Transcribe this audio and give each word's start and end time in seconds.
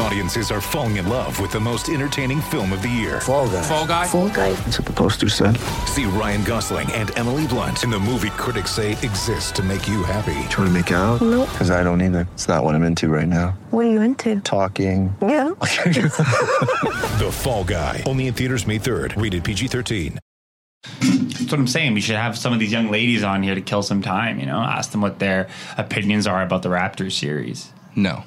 Audiences 0.00 0.50
are 0.52 0.60
falling 0.60 0.96
in 0.96 1.08
love 1.08 1.40
with 1.40 1.50
the 1.50 1.58
most 1.58 1.88
entertaining 1.88 2.40
film 2.40 2.72
of 2.72 2.82
the 2.82 2.88
year. 2.88 3.20
Fall 3.20 3.48
guy. 3.48 3.62
Fall 3.62 3.86
guy. 3.86 4.06
Fall 4.06 4.28
guy. 4.28 4.52
That's 4.52 4.78
what 4.78 4.86
the 4.86 4.92
poster 4.92 5.28
said. 5.28 5.56
See 5.86 6.04
Ryan 6.04 6.44
Gosling 6.44 6.90
and 6.92 7.16
Emily 7.18 7.46
Blunt 7.48 7.82
in 7.82 7.90
the 7.90 7.98
movie 7.98 8.30
critics 8.30 8.70
say 8.70 8.92
exists 8.92 9.50
to 9.52 9.62
make 9.62 9.88
you 9.88 10.04
happy. 10.04 10.48
Trying 10.50 10.68
to 10.68 10.70
make 10.70 10.90
it 10.92 10.94
out? 10.94 11.20
Nope. 11.20 11.48
Because 11.50 11.70
I 11.70 11.82
don't 11.82 12.00
either. 12.00 12.28
It's 12.34 12.46
not 12.46 12.62
what 12.62 12.74
I'm 12.76 12.84
into 12.84 13.08
right 13.08 13.26
now. 13.26 13.58
What 13.70 13.86
are 13.86 13.90
you 13.90 14.00
into? 14.00 14.40
Talking. 14.40 15.14
Yeah. 15.20 15.50
The 17.18 17.30
Fall 17.32 17.64
Guy. 17.64 18.04
Only 18.06 18.28
in 18.28 18.34
theaters 18.34 18.64
May 18.66 18.78
3rd. 18.78 19.20
Rated 19.20 19.42
PG-13. 19.42 20.18
That's 21.00 21.50
what 21.50 21.54
I'm 21.58 21.66
saying. 21.66 21.94
We 21.94 22.00
should 22.00 22.14
have 22.14 22.38
some 22.38 22.52
of 22.52 22.60
these 22.60 22.70
young 22.70 22.92
ladies 22.92 23.24
on 23.24 23.42
here 23.42 23.56
to 23.56 23.60
kill 23.60 23.82
some 23.82 24.02
time. 24.02 24.38
You 24.38 24.46
know, 24.46 24.58
ask 24.58 24.92
them 24.92 25.00
what 25.00 25.18
their 25.18 25.48
opinions 25.76 26.28
are 26.28 26.42
about 26.42 26.62
the 26.62 26.68
Raptors 26.68 27.12
series. 27.12 27.72
No. 27.96 28.22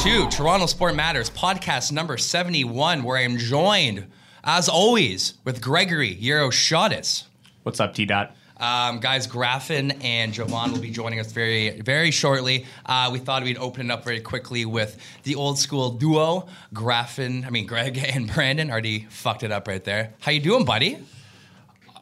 To 0.00 0.26
Toronto 0.30 0.64
Sport 0.64 0.94
Matters 0.94 1.28
podcast 1.28 1.92
number 1.92 2.16
71, 2.16 3.02
where 3.02 3.18
I 3.18 3.20
am 3.20 3.36
joined, 3.36 4.06
as 4.42 4.66
always, 4.66 5.34
with 5.44 5.60
Gregory 5.60 6.16
Euroshotis. 6.16 7.24
What's 7.64 7.80
up, 7.80 7.92
T 7.92 8.06
Dot? 8.06 8.34
Um, 8.56 9.00
guys, 9.00 9.26
Graffin 9.26 10.02
and 10.02 10.32
Jovan 10.32 10.72
will 10.72 10.80
be 10.80 10.90
joining 10.90 11.20
us 11.20 11.32
very, 11.32 11.82
very 11.82 12.10
shortly. 12.10 12.64
Uh, 12.86 13.10
we 13.12 13.18
thought 13.18 13.42
we'd 13.42 13.58
open 13.58 13.90
it 13.90 13.92
up 13.92 14.02
very 14.02 14.20
quickly 14.20 14.64
with 14.64 14.96
the 15.24 15.34
old 15.34 15.58
school 15.58 15.90
duo, 15.90 16.48
Graffin, 16.72 17.44
I 17.44 17.50
mean 17.50 17.66
Greg 17.66 17.98
and 18.14 18.32
Brandon. 18.32 18.70
Already 18.70 19.06
fucked 19.10 19.42
it 19.42 19.52
up 19.52 19.68
right 19.68 19.84
there. 19.84 20.14
How 20.20 20.32
you 20.32 20.40
doing, 20.40 20.64
buddy? 20.64 20.96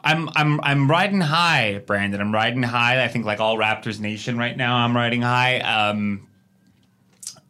I'm 0.05 0.31
I'm 0.37 0.61
I'm 0.61 0.89
riding 0.89 1.21
high, 1.21 1.83
Brandon. 1.85 2.21
I'm 2.21 2.33
riding 2.33 2.63
high. 2.63 3.03
I 3.03 3.09
think 3.09 3.25
like 3.25 3.41
all 3.41 3.57
Raptors 3.57 3.99
Nation 3.99 4.39
right 4.39 4.57
now, 4.57 4.77
I'm 4.77 4.95
riding 4.95 5.23
high. 5.23 5.59
Um, 5.59 6.28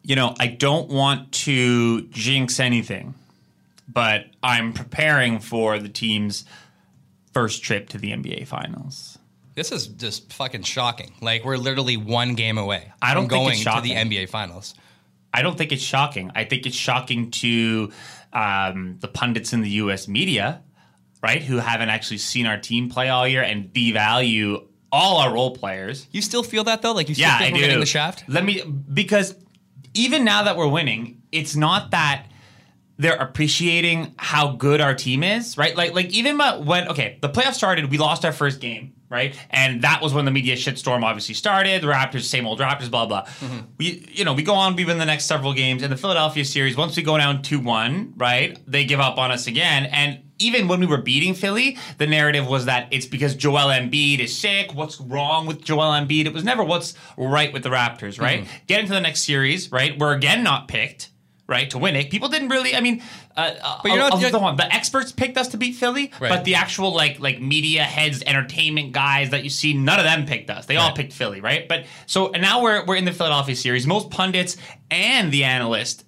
you 0.09 0.15
know, 0.15 0.33
I 0.39 0.47
don't 0.47 0.89
want 0.89 1.31
to 1.45 2.01
jinx 2.07 2.59
anything, 2.59 3.13
but 3.87 4.25
I'm 4.41 4.73
preparing 4.73 5.39
for 5.39 5.77
the 5.77 5.87
team's 5.87 6.45
first 7.31 7.61
trip 7.61 7.89
to 7.89 7.99
the 7.99 8.09
NBA 8.11 8.47
Finals. 8.47 9.19
This 9.53 9.71
is 9.71 9.85
just 9.87 10.33
fucking 10.33 10.63
shocking. 10.63 11.13
Like 11.21 11.45
we're 11.45 11.57
literally 11.57 11.95
one 11.95 12.33
game 12.33 12.57
away. 12.57 12.91
I 13.03 13.13
don't 13.13 13.27
going 13.27 13.49
it's 13.51 13.59
to 13.59 13.65
the 13.65 13.89
shocking. 13.89 13.95
NBA 13.97 14.29
Finals. 14.29 14.73
I 15.31 15.43
don't 15.43 15.55
think 15.59 15.71
it's 15.71 15.83
shocking. 15.83 16.31
I 16.33 16.43
think 16.43 16.65
it's 16.65 16.75
shocking 16.75 17.29
to 17.29 17.91
um, 18.33 18.97
the 19.01 19.07
pundits 19.07 19.53
in 19.53 19.61
the 19.61 19.69
U.S. 19.83 20.07
media, 20.07 20.63
right, 21.21 21.43
who 21.43 21.57
haven't 21.57 21.89
actually 21.89 22.17
seen 22.17 22.47
our 22.47 22.57
team 22.57 22.89
play 22.89 23.09
all 23.09 23.27
year 23.27 23.43
and 23.43 23.71
devalue 23.71 24.65
all 24.91 25.17
our 25.17 25.31
role 25.31 25.51
players. 25.55 26.07
You 26.11 26.23
still 26.23 26.41
feel 26.41 26.63
that 26.63 26.81
though? 26.81 26.93
Like 26.93 27.09
you 27.09 27.13
still 27.15 27.27
Yeah, 27.27 27.37
think 27.37 27.49
I 27.51 27.53
we're 27.53 27.59
do. 27.59 27.65
getting 27.65 27.79
the 27.79 27.85
shaft? 27.85 28.23
Let 28.27 28.43
me 28.43 28.63
because 28.91 29.35
even 29.93 30.23
now 30.23 30.43
that 30.43 30.57
we're 30.57 30.67
winning, 30.67 31.21
it's 31.31 31.55
not 31.55 31.91
that 31.91 32.25
they're 32.97 33.15
appreciating 33.15 34.13
how 34.17 34.51
good 34.51 34.81
our 34.81 34.93
team 34.93 35.23
is, 35.23 35.57
right? 35.57 35.75
Like 35.75 35.93
like 35.93 36.07
even 36.07 36.37
when 36.37 36.89
okay, 36.89 37.17
the 37.21 37.29
playoffs 37.29 37.55
started, 37.55 37.89
we 37.89 37.97
lost 37.97 38.25
our 38.25 38.33
first 38.33 38.59
game, 38.59 38.93
right? 39.09 39.39
And 39.49 39.81
that 39.83 40.01
was 40.01 40.13
when 40.13 40.25
the 40.25 40.31
media 40.31 40.57
shitstorm 40.57 41.03
obviously 41.03 41.33
started. 41.33 41.81
The 41.81 41.87
Raptors, 41.87 42.23
same 42.23 42.45
old 42.45 42.59
Raptors, 42.59 42.91
blah 42.91 43.05
blah. 43.05 43.23
Mm-hmm. 43.23 43.59
We 43.77 44.05
you 44.11 44.25
know 44.25 44.33
we 44.33 44.43
go 44.43 44.53
on, 44.53 44.75
we 44.75 44.83
win 44.83 44.97
the 44.97 45.05
next 45.05 45.25
several 45.25 45.53
games, 45.53 45.81
and 45.81 45.91
the 45.91 45.97
Philadelphia 45.97 46.43
series. 46.43 46.75
Once 46.75 46.97
we 46.97 47.03
go 47.03 47.17
down 47.17 47.41
two 47.41 47.61
one, 47.61 48.13
right? 48.17 48.59
They 48.67 48.83
give 48.83 48.99
up 48.99 49.17
on 49.17 49.31
us 49.31 49.47
again, 49.47 49.85
and 49.85 50.28
even 50.39 50.67
when 50.67 50.79
we 50.79 50.85
were 50.85 50.97
beating 51.01 51.33
Philly, 51.33 51.77
the 51.97 52.07
narrative 52.07 52.47
was 52.47 52.65
that 52.65 52.87
it's 52.91 53.05
because 53.05 53.35
Joel 53.35 53.67
Embiid 53.69 54.19
is 54.19 54.37
sick. 54.37 54.73
What's 54.73 54.99
wrong 54.99 55.45
with 55.45 55.63
Joel 55.63 55.91
Embiid? 55.93 56.25
It 56.25 56.33
was 56.33 56.43
never 56.43 56.63
what's 56.63 56.93
right 57.17 57.51
with 57.53 57.63
the 57.63 57.69
Raptors, 57.69 58.19
right? 58.19 58.47
Get 58.67 58.79
into 58.79 58.93
the 58.93 59.01
next 59.01 59.23
series, 59.23 59.71
right? 59.71 59.97
We're 59.99 60.13
again 60.13 60.43
not 60.43 60.67
picked, 60.67 61.09
right, 61.47 61.69
to 61.71 61.77
win 61.77 61.95
it. 61.95 62.09
People 62.09 62.29
didn't 62.29 62.49
really. 62.49 62.75
I 62.75 62.79
mean, 62.81 63.01
uh, 63.37 63.51
But 63.83 63.89
you're 63.89 63.97
not- 63.99 64.19
you're- 64.19 64.31
the 64.31 64.39
one. 64.39 64.55
The 64.55 64.73
experts 64.73 65.11
picked 65.11 65.37
us 65.37 65.49
to 65.49 65.57
beat 65.57 65.75
Philly, 65.75 66.11
Right. 66.19 66.29
but 66.29 66.43
the 66.45 66.55
actual 66.55 66.93
like 66.93 67.19
like 67.19 67.39
media 67.41 67.83
heads, 67.83 68.23
entertainment 68.25 68.91
guys 68.93 69.29
that 69.31 69.43
you 69.43 69.49
see, 69.49 69.73
none 69.73 69.99
of 69.99 70.05
them 70.05 70.25
picked 70.25 70.49
us. 70.49 70.65
They 70.65 70.77
all 70.77 70.91
picked 70.91 71.13
Philly, 71.13 71.41
right? 71.41 71.67
But 71.67 71.85
so 72.05 72.31
and 72.31 72.41
now 72.41 72.61
we're 72.61 72.85
we're 72.85 72.95
in 72.97 73.05
the 73.05 73.13
Philadelphia 73.13 73.55
series. 73.55 73.85
Most 73.87 74.09
pundits 74.09 74.57
and 74.91 75.31
the 75.31 75.43
analyst 75.43 76.05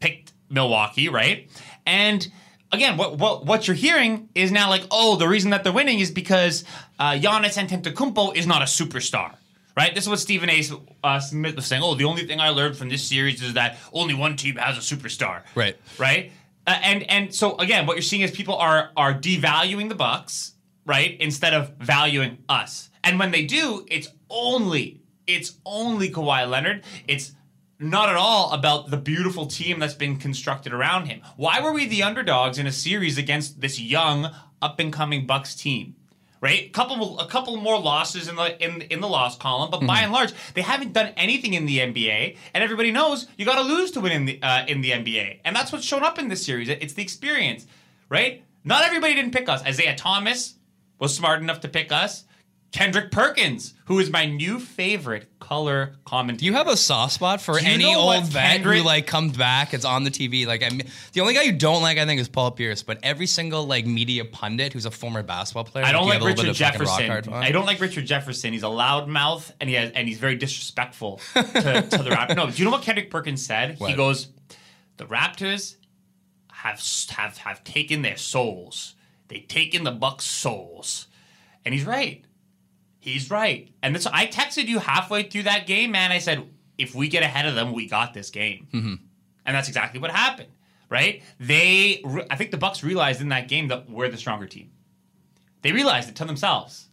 picked 0.00 0.32
Milwaukee, 0.50 1.08
right? 1.08 1.48
And 1.86 2.26
again, 2.74 2.96
what 2.96 3.18
what 3.18 3.46
what 3.46 3.66
you're 3.66 3.76
hearing 3.76 4.28
is 4.34 4.52
now 4.52 4.68
like, 4.68 4.84
oh, 4.90 5.16
the 5.16 5.28
reason 5.28 5.50
that 5.50 5.64
they're 5.64 5.72
winning 5.72 6.00
is 6.00 6.10
because 6.10 6.64
uh, 6.98 7.12
Giannis 7.12 7.56
Antetokounmpo 7.56 8.36
is 8.36 8.46
not 8.46 8.62
a 8.62 8.66
superstar. 8.66 9.34
Right, 9.76 9.92
this 9.92 10.04
is 10.04 10.08
what 10.08 10.20
Stephen 10.20 10.48
A. 10.50 10.62
Uh, 11.02 11.18
Smith 11.18 11.56
was 11.56 11.66
saying. 11.66 11.82
Oh, 11.82 11.96
the 11.96 12.04
only 12.04 12.26
thing 12.26 12.38
I 12.38 12.50
learned 12.50 12.76
from 12.76 12.88
this 12.88 13.02
series 13.02 13.42
is 13.42 13.54
that 13.54 13.76
only 13.92 14.14
one 14.14 14.36
team 14.36 14.54
has 14.54 14.78
a 14.78 14.94
superstar. 14.96 15.42
Right. 15.56 15.76
right, 15.98 16.30
uh, 16.64 16.78
and 16.80 17.02
and 17.10 17.34
so 17.34 17.56
again, 17.56 17.84
what 17.86 17.96
you're 17.96 18.02
seeing 18.02 18.22
is 18.22 18.30
people 18.30 18.54
are 18.54 18.92
are 18.96 19.12
devaluing 19.12 19.88
the 19.88 19.96
Bucks, 19.96 20.52
right, 20.86 21.16
instead 21.18 21.54
of 21.54 21.74
valuing 21.80 22.38
us. 22.48 22.90
And 23.02 23.18
when 23.18 23.32
they 23.32 23.44
do, 23.44 23.84
it's 23.88 24.08
only 24.30 25.00
it's 25.26 25.54
only 25.66 26.10
Kawhi 26.10 26.48
Leonard. 26.48 26.84
It's 27.08 27.32
not 27.78 28.08
at 28.08 28.16
all 28.16 28.52
about 28.52 28.90
the 28.90 28.96
beautiful 28.96 29.46
team 29.46 29.78
that's 29.78 29.94
been 29.94 30.16
constructed 30.16 30.72
around 30.72 31.06
him. 31.06 31.20
Why 31.36 31.60
were 31.60 31.72
we 31.72 31.86
the 31.86 32.02
underdogs 32.02 32.58
in 32.58 32.66
a 32.66 32.72
series 32.72 33.18
against 33.18 33.60
this 33.60 33.80
young, 33.80 34.30
up 34.62 34.78
and 34.78 34.92
coming 34.92 35.26
Bucks 35.26 35.54
team? 35.54 35.96
Right, 36.40 36.70
couple 36.74 37.18
a 37.20 37.26
couple 37.26 37.56
more 37.56 37.80
losses 37.80 38.28
in 38.28 38.36
the 38.36 38.62
in 38.62 38.82
in 38.82 39.00
the 39.00 39.08
loss 39.08 39.38
column, 39.38 39.70
but 39.70 39.80
by 39.86 40.00
and 40.00 40.12
large, 40.12 40.34
they 40.52 40.60
haven't 40.60 40.92
done 40.92 41.14
anything 41.16 41.54
in 41.54 41.64
the 41.64 41.78
NBA, 41.78 42.36
and 42.52 42.62
everybody 42.62 42.90
knows 42.90 43.26
you 43.38 43.46
got 43.46 43.54
to 43.54 43.62
lose 43.62 43.92
to 43.92 44.00
win 44.00 44.12
in 44.12 44.24
the 44.26 44.42
uh, 44.42 44.66
in 44.66 44.82
the 44.82 44.90
NBA, 44.90 45.40
and 45.46 45.56
that's 45.56 45.72
what's 45.72 45.86
shown 45.86 46.02
up 46.02 46.18
in 46.18 46.28
this 46.28 46.44
series. 46.44 46.68
It's 46.68 46.92
the 46.92 47.02
experience, 47.02 47.66
right? 48.10 48.44
Not 48.62 48.84
everybody 48.84 49.14
didn't 49.14 49.32
pick 49.32 49.48
us. 49.48 49.62
Isaiah 49.62 49.96
Thomas 49.96 50.56
was 50.98 51.14
smart 51.16 51.40
enough 51.40 51.60
to 51.60 51.68
pick 51.68 51.90
us. 51.90 52.24
Kendrick 52.74 53.12
Perkins, 53.12 53.72
who 53.84 54.00
is 54.00 54.10
my 54.10 54.26
new 54.26 54.58
favorite 54.58 55.28
color 55.38 55.94
commentator. 56.04 56.40
Do 56.40 56.46
you 56.46 56.54
have 56.54 56.66
a 56.66 56.76
soft 56.76 57.12
spot 57.12 57.40
for 57.40 57.56
Do 57.56 57.64
you 57.64 57.70
any 57.72 57.84
know 57.84 58.00
old 58.00 58.06
what 58.06 58.24
vet 58.24 58.50
Kendrick- 58.50 58.78
who 58.78 58.84
like 58.84 59.06
comes 59.06 59.36
back? 59.36 59.72
It's 59.72 59.84
on 59.84 60.02
the 60.02 60.10
TV. 60.10 60.44
Like 60.44 60.60
I'm 60.64 60.80
the 61.12 61.20
only 61.20 61.34
guy 61.34 61.42
you 61.42 61.52
don't 61.52 61.82
like, 61.82 61.98
I 61.98 62.04
think, 62.04 62.20
is 62.20 62.28
Paul 62.28 62.50
Pierce. 62.50 62.82
But 62.82 62.98
every 63.04 63.26
single 63.26 63.64
like 63.64 63.86
media 63.86 64.24
pundit 64.24 64.72
who's 64.72 64.86
a 64.86 64.90
former 64.90 65.22
basketball 65.22 65.62
player, 65.64 65.84
I 65.84 65.92
don't 65.92 66.02
you 66.02 66.08
like 66.08 66.12
have 66.14 66.22
a 66.22 66.24
little 66.24 66.42
Richard 66.52 66.58
bit 66.58 66.80
of 66.80 66.80
fucking 66.80 66.86
rock 66.88 66.98
Jefferson. 67.24 67.32
on. 67.32 67.42
I 67.44 67.52
don't 67.52 67.64
like 67.66 67.80
Richard 67.80 68.06
Jefferson. 68.06 68.52
He's 68.52 68.64
a 68.64 68.66
loudmouth 68.66 69.52
and 69.60 69.70
he 69.70 69.76
has 69.76 69.92
and 69.92 70.08
he's 70.08 70.18
very 70.18 70.34
disrespectful 70.34 71.20
to, 71.34 71.42
to 71.42 72.02
the 72.02 72.10
Raptors. 72.10 72.34
No, 72.36 72.50
do 72.50 72.56
you 72.58 72.64
know 72.64 72.72
what 72.72 72.82
Kendrick 72.82 73.08
Perkins 73.08 73.46
said? 73.46 73.76
He 73.76 73.84
What? 73.84 73.96
goes, 73.96 74.28
"The 74.96 75.04
Raptors 75.06 75.76
have 76.50 76.82
have 77.10 77.36
have 77.38 77.62
taken 77.62 78.02
their 78.02 78.16
souls. 78.16 78.96
They've 79.28 79.46
taken 79.46 79.84
the 79.84 79.92
Bucks' 79.92 80.24
souls," 80.24 81.06
and 81.64 81.72
he's 81.72 81.84
right. 81.84 82.24
He's 83.04 83.30
right. 83.30 83.68
And 83.82 83.94
this, 83.94 84.06
I 84.06 84.26
texted 84.26 84.66
you 84.66 84.78
halfway 84.78 85.24
through 85.24 85.42
that 85.42 85.66
game, 85.66 85.90
man. 85.90 86.10
I 86.10 86.20
said, 86.20 86.48
"If 86.78 86.94
we 86.94 87.08
get 87.08 87.22
ahead 87.22 87.44
of 87.44 87.54
them, 87.54 87.72
we 87.72 87.86
got 87.86 88.14
this 88.14 88.30
game." 88.30 88.66
Mm-hmm. 88.72 88.94
And 89.44 89.54
that's 89.54 89.68
exactly 89.68 90.00
what 90.00 90.10
happened. 90.10 90.48
Right? 90.88 91.22
They, 91.38 92.00
re- 92.02 92.26
I 92.30 92.36
think 92.36 92.50
the 92.50 92.56
Bucks 92.56 92.82
realized 92.82 93.20
in 93.20 93.28
that 93.28 93.46
game 93.46 93.68
that 93.68 93.90
we're 93.90 94.08
the 94.08 94.16
stronger 94.16 94.46
team. 94.46 94.70
They 95.60 95.72
realized 95.72 96.08
it 96.08 96.16
to 96.16 96.24
themselves. 96.24 96.88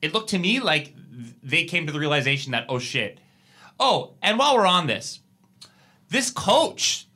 It 0.00 0.12
looked 0.12 0.30
to 0.30 0.38
me 0.38 0.58
like 0.58 0.94
th- 0.96 1.34
they 1.44 1.64
came 1.64 1.86
to 1.86 1.92
the 1.92 2.00
realization 2.00 2.50
that, 2.52 2.66
oh 2.68 2.80
shit. 2.80 3.20
Oh, 3.78 4.14
and 4.20 4.40
while 4.40 4.56
we're 4.56 4.66
on 4.66 4.88
this, 4.88 5.20
this 6.08 6.28
coach, 6.30 7.06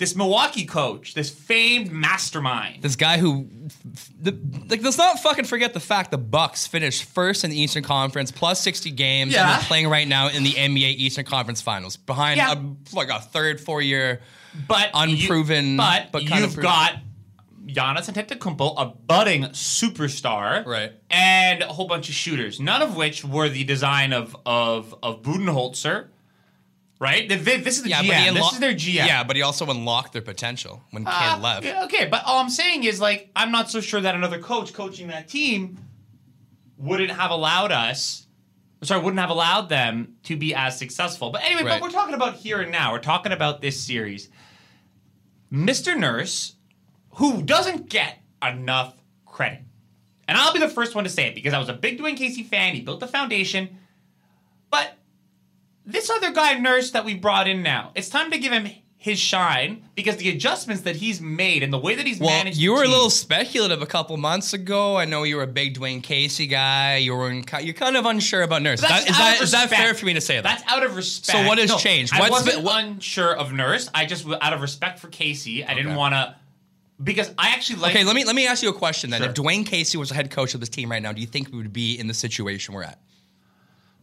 this 0.00 0.16
Milwaukee 0.16 0.64
coach, 0.64 1.14
this 1.14 1.30
famed 1.30 1.92
mastermind, 1.92 2.82
This 2.82 2.96
guy 2.96 3.18
who, 3.18 3.48
the, 4.20 4.32
like, 4.68 4.82
let's 4.82 4.96
not 4.98 5.20
fucking 5.20 5.44
forget 5.44 5.74
the 5.74 5.78
fact 5.80 6.10
the 6.10 6.18
Bucks 6.18 6.66
finished 6.66 7.04
first 7.04 7.44
in 7.44 7.50
the 7.50 7.60
Eastern 7.60 7.82
Conference, 7.84 8.32
plus 8.32 8.60
sixty 8.60 8.90
games, 8.90 9.36
and 9.36 9.48
they're 9.48 9.58
playing 9.68 9.88
right 9.88 10.08
now 10.08 10.28
in 10.28 10.42
the 10.42 10.50
NBA 10.52 10.94
Eastern 10.96 11.26
Conference 11.26 11.60
Finals, 11.60 11.96
behind 11.98 12.38
Yeah. 12.38 12.54
a, 12.54 12.96
like 12.96 13.10
a 13.10 13.20
third, 13.20 13.60
four 13.60 13.80
year. 13.82 14.22
but 14.66 14.90
Unproven, 14.94 15.72
You, 15.72 15.76
but, 15.76 16.10
but 16.10 16.26
kind 16.26 16.44
of 16.44 16.52
you've 16.54 16.62
got 16.62 16.94
Giannis 17.66 18.10
Antetokounmpo, 18.10 18.74
a 18.78 18.86
budding 18.86 19.42
superstar, 19.52 20.64
Right. 20.66 20.92
and 21.10 21.62
a 21.62 21.66
whole 21.66 21.86
bunch 21.86 22.08
of 22.08 22.14
shooters, 22.14 22.58
none 22.58 22.82
of 22.82 22.96
which 22.96 23.24
were 23.24 23.48
the 23.48 23.64
design 23.64 24.12
of 24.12 24.34
of 24.46 24.94
of 25.02 25.22
Budenholzer 25.22 26.08
right? 27.00 27.28
Th- 27.28 27.44
th- 27.44 27.64
This 27.64 27.78
is 27.78 27.82
the 27.82 27.88
Yeah, 27.90 28.02
GM. 28.02 28.28
he 28.28 28.34
this 28.38 28.52
is 28.52 28.58
their 28.60 28.72
GM. 28.74 29.06
Yeah, 29.06 29.24
but 29.24 29.34
he 29.34 29.42
also 29.42 29.66
unlocked 29.68 30.12
their 30.12 30.22
potential 30.22 30.84
when 30.92 31.04
Kidd 31.04 31.12
Uh, 31.14 31.38
left. 31.42 31.66
okay, 31.66 32.06
but 32.06 32.22
all 32.24 32.38
I'm 32.38 32.50
saying 32.50 32.84
is 32.84 33.00
like 33.00 33.30
I'm 33.34 33.50
not 33.50 33.68
so 33.70 33.80
sure 33.80 34.00
that 34.00 34.14
another 34.14 34.38
coach 34.38 34.72
coaching 34.72 35.08
that 35.08 35.26
team 35.28 35.78
wouldn't 36.76 37.10
have 37.10 37.30
allowed 37.32 37.72
us. 37.72 38.26
Sorry, 38.82 39.00
wouldn't 39.02 39.20
have 39.20 39.28
allowed 39.30 39.68
them 39.68 40.14
to 40.22 40.36
be 40.36 40.54
as 40.54 40.78
successful. 40.78 41.30
But 41.30 41.42
anyway, 41.44 41.64
Right. 41.64 41.80
but 41.80 41.82
we're 41.82 41.90
talking 41.92 42.14
about 42.14 42.36
here 42.36 42.60
and 42.62 42.70
now. 42.72 42.92
We're 42.92 42.98
talking 43.00 43.32
about 43.32 43.60
this 43.60 43.82
series. 43.82 44.30
Mr. 45.52 45.96
Nurse, 45.98 46.54
who 47.14 47.42
doesn't 47.42 47.90
get 47.90 48.20
enough 48.42 48.94
credit. 49.26 49.62
And 50.28 50.38
I'll 50.38 50.52
be 50.52 50.60
the 50.60 50.68
first 50.68 50.94
one 50.94 51.04
to 51.04 51.10
say 51.10 51.26
it 51.26 51.34
because 51.34 51.52
I 51.52 51.58
was 51.58 51.68
a 51.68 51.72
big 51.74 51.98
Dwayne 51.98 52.16
Casey 52.16 52.42
fan. 52.44 52.74
He 52.74 52.80
built 52.80 53.00
the 53.00 53.08
foundation. 53.08 53.79
This 55.90 56.10
other 56.10 56.32
guy, 56.32 56.54
Nurse, 56.54 56.90
that 56.92 57.04
we 57.04 57.14
brought 57.14 57.48
in 57.48 57.62
now, 57.62 57.92
it's 57.94 58.08
time 58.08 58.30
to 58.30 58.38
give 58.38 58.52
him 58.52 58.68
his 58.96 59.18
shine 59.18 59.82
because 59.94 60.18
the 60.18 60.28
adjustments 60.28 60.82
that 60.82 60.94
he's 60.94 61.22
made 61.22 61.62
and 61.62 61.72
the 61.72 61.78
way 61.78 61.94
that 61.94 62.06
he's 62.06 62.20
managed. 62.20 62.26
Well, 62.30 62.38
managed. 62.44 62.58
you 62.58 62.72
were 62.74 62.84
a 62.84 62.88
little 62.88 63.08
speculative 63.08 63.80
a 63.80 63.86
couple 63.86 64.14
months 64.18 64.52
ago. 64.52 64.98
I 64.98 65.06
know 65.06 65.22
you 65.22 65.36
were 65.36 65.42
a 65.42 65.46
big 65.46 65.78
Dwayne 65.78 66.02
Casey 66.02 66.46
guy. 66.46 66.96
You 66.98 67.14
were 67.14 67.30
in, 67.30 67.44
you're 67.62 67.72
kind 67.72 67.96
of 67.96 68.04
unsure 68.04 68.42
about 68.42 68.60
Nurse. 68.60 68.82
That, 68.82 69.08
is, 69.08 69.16
that, 69.16 69.40
is 69.40 69.50
that 69.52 69.70
fair 69.70 69.94
for 69.94 70.04
me 70.04 70.12
to 70.14 70.20
say 70.20 70.34
that? 70.34 70.42
That's 70.42 70.62
out 70.70 70.84
of 70.84 70.96
respect. 70.96 71.38
So 71.38 71.46
what 71.46 71.56
has 71.56 71.70
No, 71.70 71.78
changed? 71.78 72.12
I 72.14 72.28
wasn't 72.28 72.56
been- 72.56 72.64
what- 72.64 72.84
unsure 72.84 73.34
of 73.34 73.54
Nurse. 73.54 73.88
I 73.94 74.04
just, 74.04 74.26
out 74.28 74.52
of 74.52 74.60
respect 74.60 74.98
for 74.98 75.08
Casey, 75.08 75.64
I 75.64 75.72
didn't 75.72 75.94
want 75.94 76.12
to. 76.12 76.36
Because 77.02 77.32
I 77.38 77.52
actually 77.52 77.78
like. 77.78 77.94
okay, 77.94 78.04
let 78.04 78.14
me 78.14 78.24
let 78.26 78.36
me 78.36 78.46
ask 78.46 78.62
you 78.62 78.68
a 78.68 78.74
question 78.74 79.08
then. 79.08 79.22
Sure. 79.22 79.30
If 79.30 79.34
Dwayne 79.34 79.64
Casey 79.64 79.96
was 79.96 80.10
the 80.10 80.14
head 80.14 80.30
coach 80.30 80.52
of 80.52 80.60
this 80.60 80.68
team 80.68 80.90
right 80.90 81.02
now, 81.02 81.12
do 81.14 81.22
you 81.22 81.26
think 81.26 81.50
we 81.50 81.56
would 81.56 81.72
be 81.72 81.98
in 81.98 82.06
the 82.06 82.12
situation 82.12 82.74
we're 82.74 82.82
at? 82.82 82.98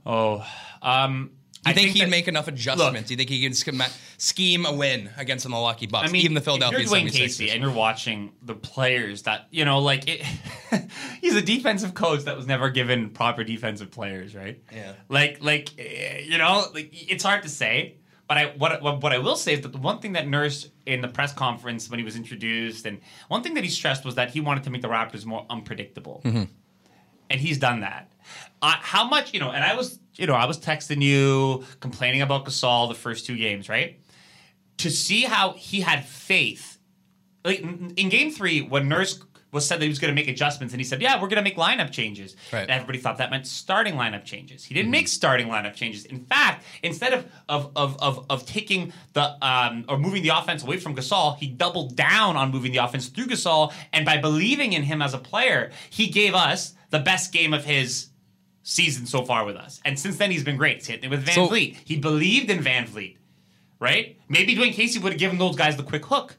Oh, 0.04 0.44
um, 0.82 1.30
you 1.68 1.72
I 1.72 1.74
think, 1.74 1.92
he'd 1.92 2.02
that- 2.04 2.10
make 2.10 2.28
enough 2.28 2.48
adjustments? 2.48 3.08
do 3.08 3.14
you 3.14 3.18
think 3.18 3.30
he 3.30 3.42
can 3.44 3.54
schema- 3.54 3.90
scheme 4.18 4.66
a 4.66 4.74
win 4.74 5.10
against 5.18 5.44
the 5.44 5.50
Milwaukee 5.50 5.88
Bucks, 5.88 6.10
I 6.10 6.12
mean, 6.12 6.24
even 6.24 6.34
the 6.34 6.42
Philadelphia 6.42 6.80
if 6.80 6.86
you're 6.90 7.00
Dwayne 7.00 7.08
76ers? 7.08 7.18
Casey 7.18 7.50
and 7.52 7.62
you're 7.62 7.72
watching 7.72 8.32
the 8.42 8.56
players 8.56 9.24
that 9.24 9.48
you 9.52 9.66
know, 9.66 9.80
like 9.80 10.08
it, 10.08 10.26
he's 11.22 11.36
a 11.36 11.42
defensive 11.42 11.94
coach 11.94 12.24
that 12.24 12.36
was 12.36 12.48
never 12.48 12.70
given 12.70 13.10
proper 13.12 13.44
defensive 13.44 13.92
players, 13.92 14.36
right? 14.36 14.62
Yeah. 14.74 14.94
Like, 15.10 15.44
like 15.44 15.70
eh, 15.78 16.22
you 16.26 16.38
know, 16.38 16.66
like 16.74 16.90
it's 16.92 17.24
hard 17.24 17.44
to 17.44 17.50
say. 17.50 17.98
But 18.28 18.38
I 18.38 18.46
what 18.58 18.82
what 18.82 19.02
what 19.02 19.14
I 19.14 19.20
will 19.20 19.38
say 19.38 19.54
is 19.54 19.62
that 19.62 19.72
the 19.72 19.78
one 19.78 20.00
thing 20.00 20.12
that 20.14 20.28
Nurse 20.28 20.70
in 20.86 21.00
the 21.00 21.08
press 21.08 21.32
conference 21.32 21.90
when 21.90 21.98
he 21.98 22.04
was 22.04 22.18
introduced, 22.18 22.86
and 22.86 23.00
one 23.30 23.42
thing 23.42 23.54
that 23.54 23.64
he 23.64 23.70
stressed 23.70 24.04
was 24.04 24.16
that 24.16 24.32
he 24.32 24.42
wanted 24.42 24.64
to 24.66 24.70
make 24.70 24.82
the 24.82 24.90
Raptors 24.90 25.26
more 25.26 25.46
unpredictable, 25.50 26.22
and 26.26 26.50
he's 27.30 27.58
done 27.58 27.80
that. 27.82 28.12
Uh, 28.62 28.76
how 28.80 29.08
much 29.08 29.34
you 29.34 29.40
know? 29.40 29.52
And 29.52 29.64
I 29.64 29.76
was 29.76 30.00
you 30.16 30.28
know 30.28 30.34
I 30.34 30.46
was 30.46 30.58
texting 30.58 31.02
you 31.02 31.64
complaining 31.80 32.22
about 32.22 32.46
Gasol 32.46 32.90
the 32.90 32.96
first 32.96 33.26
two 33.26 33.38
games, 33.38 33.70
right? 33.70 34.00
to 34.78 34.90
see 34.90 35.24
how 35.24 35.54
he 35.54 35.82
had 35.82 36.06
faith. 36.06 36.78
Like 37.44 37.60
in 37.60 37.94
in 37.98 38.10
game 38.10 38.32
three, 38.32 38.62
when 38.62 38.88
Nurse 38.88 39.20
was 39.54 39.66
said 39.66 39.80
that 39.80 39.84
he 39.84 39.90
was 39.90 40.00
going 40.00 40.14
to 40.14 40.16
make 40.16 40.28
adjustments, 40.28 40.74
and 40.74 40.82
he 40.82 40.84
said, 40.84 41.02
"Yeah, 41.02 41.16
we're 41.16 41.30
going 41.30 41.38
to 41.38 41.42
make 41.42 41.56
lineup 41.56 41.92
changes." 41.92 42.36
Right. 42.52 42.62
And 42.62 42.72
everybody 42.72 43.00
thought 43.00 43.18
that 43.18 43.32
meant 43.32 43.48
starting 43.48 43.94
lineup 43.94 44.26
changes. 44.26 44.66
He 44.66 44.74
didn't 44.74 44.92
make 44.92 45.08
starting 45.08 45.48
lineup 45.48 45.74
changes. 45.74 46.06
In 46.06 46.26
fact, 46.26 46.66
instead 46.84 47.14
of 47.14 47.26
of 47.48 47.72
of 47.76 47.98
of, 48.02 48.26
of 48.30 48.46
taking 48.46 48.92
the 49.14 49.38
um, 49.46 49.86
or 49.88 49.98
moving 49.98 50.24
the 50.24 50.30
offense 50.30 50.64
away 50.64 50.78
from 50.78 50.96
Gasol, 50.96 51.38
he 51.38 51.48
doubled 51.48 51.96
down 51.96 52.36
on 52.36 52.52
moving 52.52 52.72
the 52.72 52.80
offense 52.80 53.08
through 53.08 53.28
Gasol, 53.28 53.74
and 53.94 54.06
by 54.06 54.18
believing 54.18 54.74
in 54.74 54.84
him 54.84 55.02
as 55.02 55.14
a 55.14 55.20
player, 55.20 55.72
he 55.90 56.08
gave 56.08 56.36
us 56.36 56.74
the 56.90 57.00
best 57.00 57.32
game 57.32 57.54
of 57.54 57.64
his 57.64 58.10
season 58.70 59.06
so 59.06 59.24
far 59.24 59.46
with 59.46 59.56
us. 59.56 59.80
And 59.86 59.98
since 59.98 60.18
then, 60.18 60.30
he's 60.30 60.44
been 60.44 60.58
great. 60.58 60.84
Same 60.84 61.00
thing 61.00 61.10
with 61.10 61.24
Van 61.24 61.36
So- 61.36 61.48
Vliet. 61.48 61.78
He 61.86 61.96
believed 61.98 62.50
in 62.50 62.60
VanVleet 62.60 63.16
right? 63.80 64.18
Maybe 64.28 64.56
Dwayne 64.56 64.74
Casey 64.74 64.98
would 64.98 65.12
have 65.12 65.20
given 65.20 65.38
those 65.38 65.56
guys 65.56 65.78
the 65.78 65.84
quick 65.84 66.04
hook, 66.04 66.36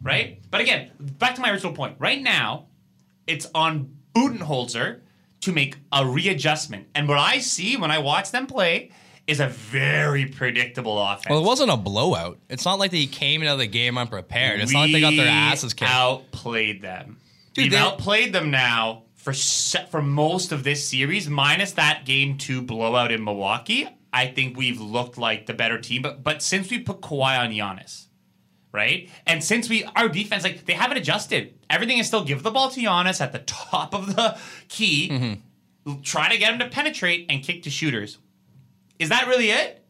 right? 0.00 0.40
But 0.50 0.60
again, 0.60 0.90
back 1.00 1.34
to 1.34 1.40
my 1.40 1.50
original 1.50 1.72
point. 1.72 1.96
Right 1.98 2.22
now, 2.22 2.66
it's 3.26 3.48
on 3.52 3.96
Budenholzer 4.14 5.00
to 5.40 5.52
make 5.52 5.76
a 5.90 6.06
readjustment, 6.06 6.86
and 6.94 7.08
what 7.08 7.18
I 7.18 7.38
see 7.38 7.76
when 7.76 7.90
I 7.90 7.98
watch 7.98 8.30
them 8.30 8.46
play 8.46 8.92
is 9.26 9.40
a 9.40 9.48
very 9.48 10.26
predictable 10.26 11.00
offense. 11.04 11.26
Well, 11.30 11.40
it 11.40 11.46
wasn't 11.46 11.70
a 11.70 11.76
blowout. 11.76 12.38
It's 12.48 12.64
not 12.64 12.78
like 12.78 12.90
they 12.92 13.06
came 13.06 13.42
into 13.42 13.56
the 13.56 13.66
game 13.66 13.98
unprepared. 13.98 14.60
It's 14.60 14.72
not 14.72 14.80
like 14.82 14.92
they 14.92 15.00
got 15.00 15.16
their 15.16 15.28
asses 15.28 15.74
kicked. 15.74 15.90
Outplayed 15.90 16.80
them. 16.82 17.18
Dude, 17.54 17.64
We've 17.64 17.72
they- 17.72 17.78
outplayed 17.78 18.32
them 18.32 18.50
now 18.52 19.02
for 19.22 19.32
se- 19.32 19.86
for 19.90 20.02
most 20.02 20.52
of 20.52 20.64
this 20.64 20.86
series, 20.88 21.28
minus 21.28 21.72
that 21.72 22.04
game 22.04 22.36
two 22.36 22.60
blowout 22.62 23.12
in 23.12 23.22
Milwaukee. 23.24 23.88
I 24.12 24.26
think 24.26 24.56
we've 24.56 24.80
looked 24.80 25.16
like 25.16 25.46
the 25.46 25.54
better 25.54 25.78
team. 25.80 26.02
But 26.02 26.22
but 26.22 26.42
since 26.42 26.70
we 26.70 26.80
put 26.80 27.00
Kawhi 27.00 27.38
on 27.38 27.50
Giannis, 27.50 28.06
right, 28.72 29.08
and 29.26 29.42
since 29.42 29.68
we 29.68 29.84
our 29.96 30.08
defense 30.08 30.42
like 30.44 30.66
they 30.66 30.72
haven't 30.74 30.98
adjusted, 30.98 31.54
everything 31.70 31.98
is 31.98 32.06
still 32.08 32.24
give 32.24 32.42
the 32.42 32.50
ball 32.50 32.68
to 32.70 32.80
Giannis 32.80 33.20
at 33.20 33.32
the 33.32 33.38
top 33.40 33.94
of 33.94 34.14
the 34.16 34.36
key, 34.68 35.08
Mm-hmm. 35.10 36.00
try 36.02 36.28
to 36.30 36.36
get 36.38 36.52
him 36.52 36.58
to 36.58 36.68
penetrate 36.68 37.26
and 37.30 37.42
kick 37.42 37.62
to 37.62 37.70
shooters. 37.70 38.18
Is 38.98 39.08
that 39.08 39.26
really 39.28 39.50
it? 39.50 39.81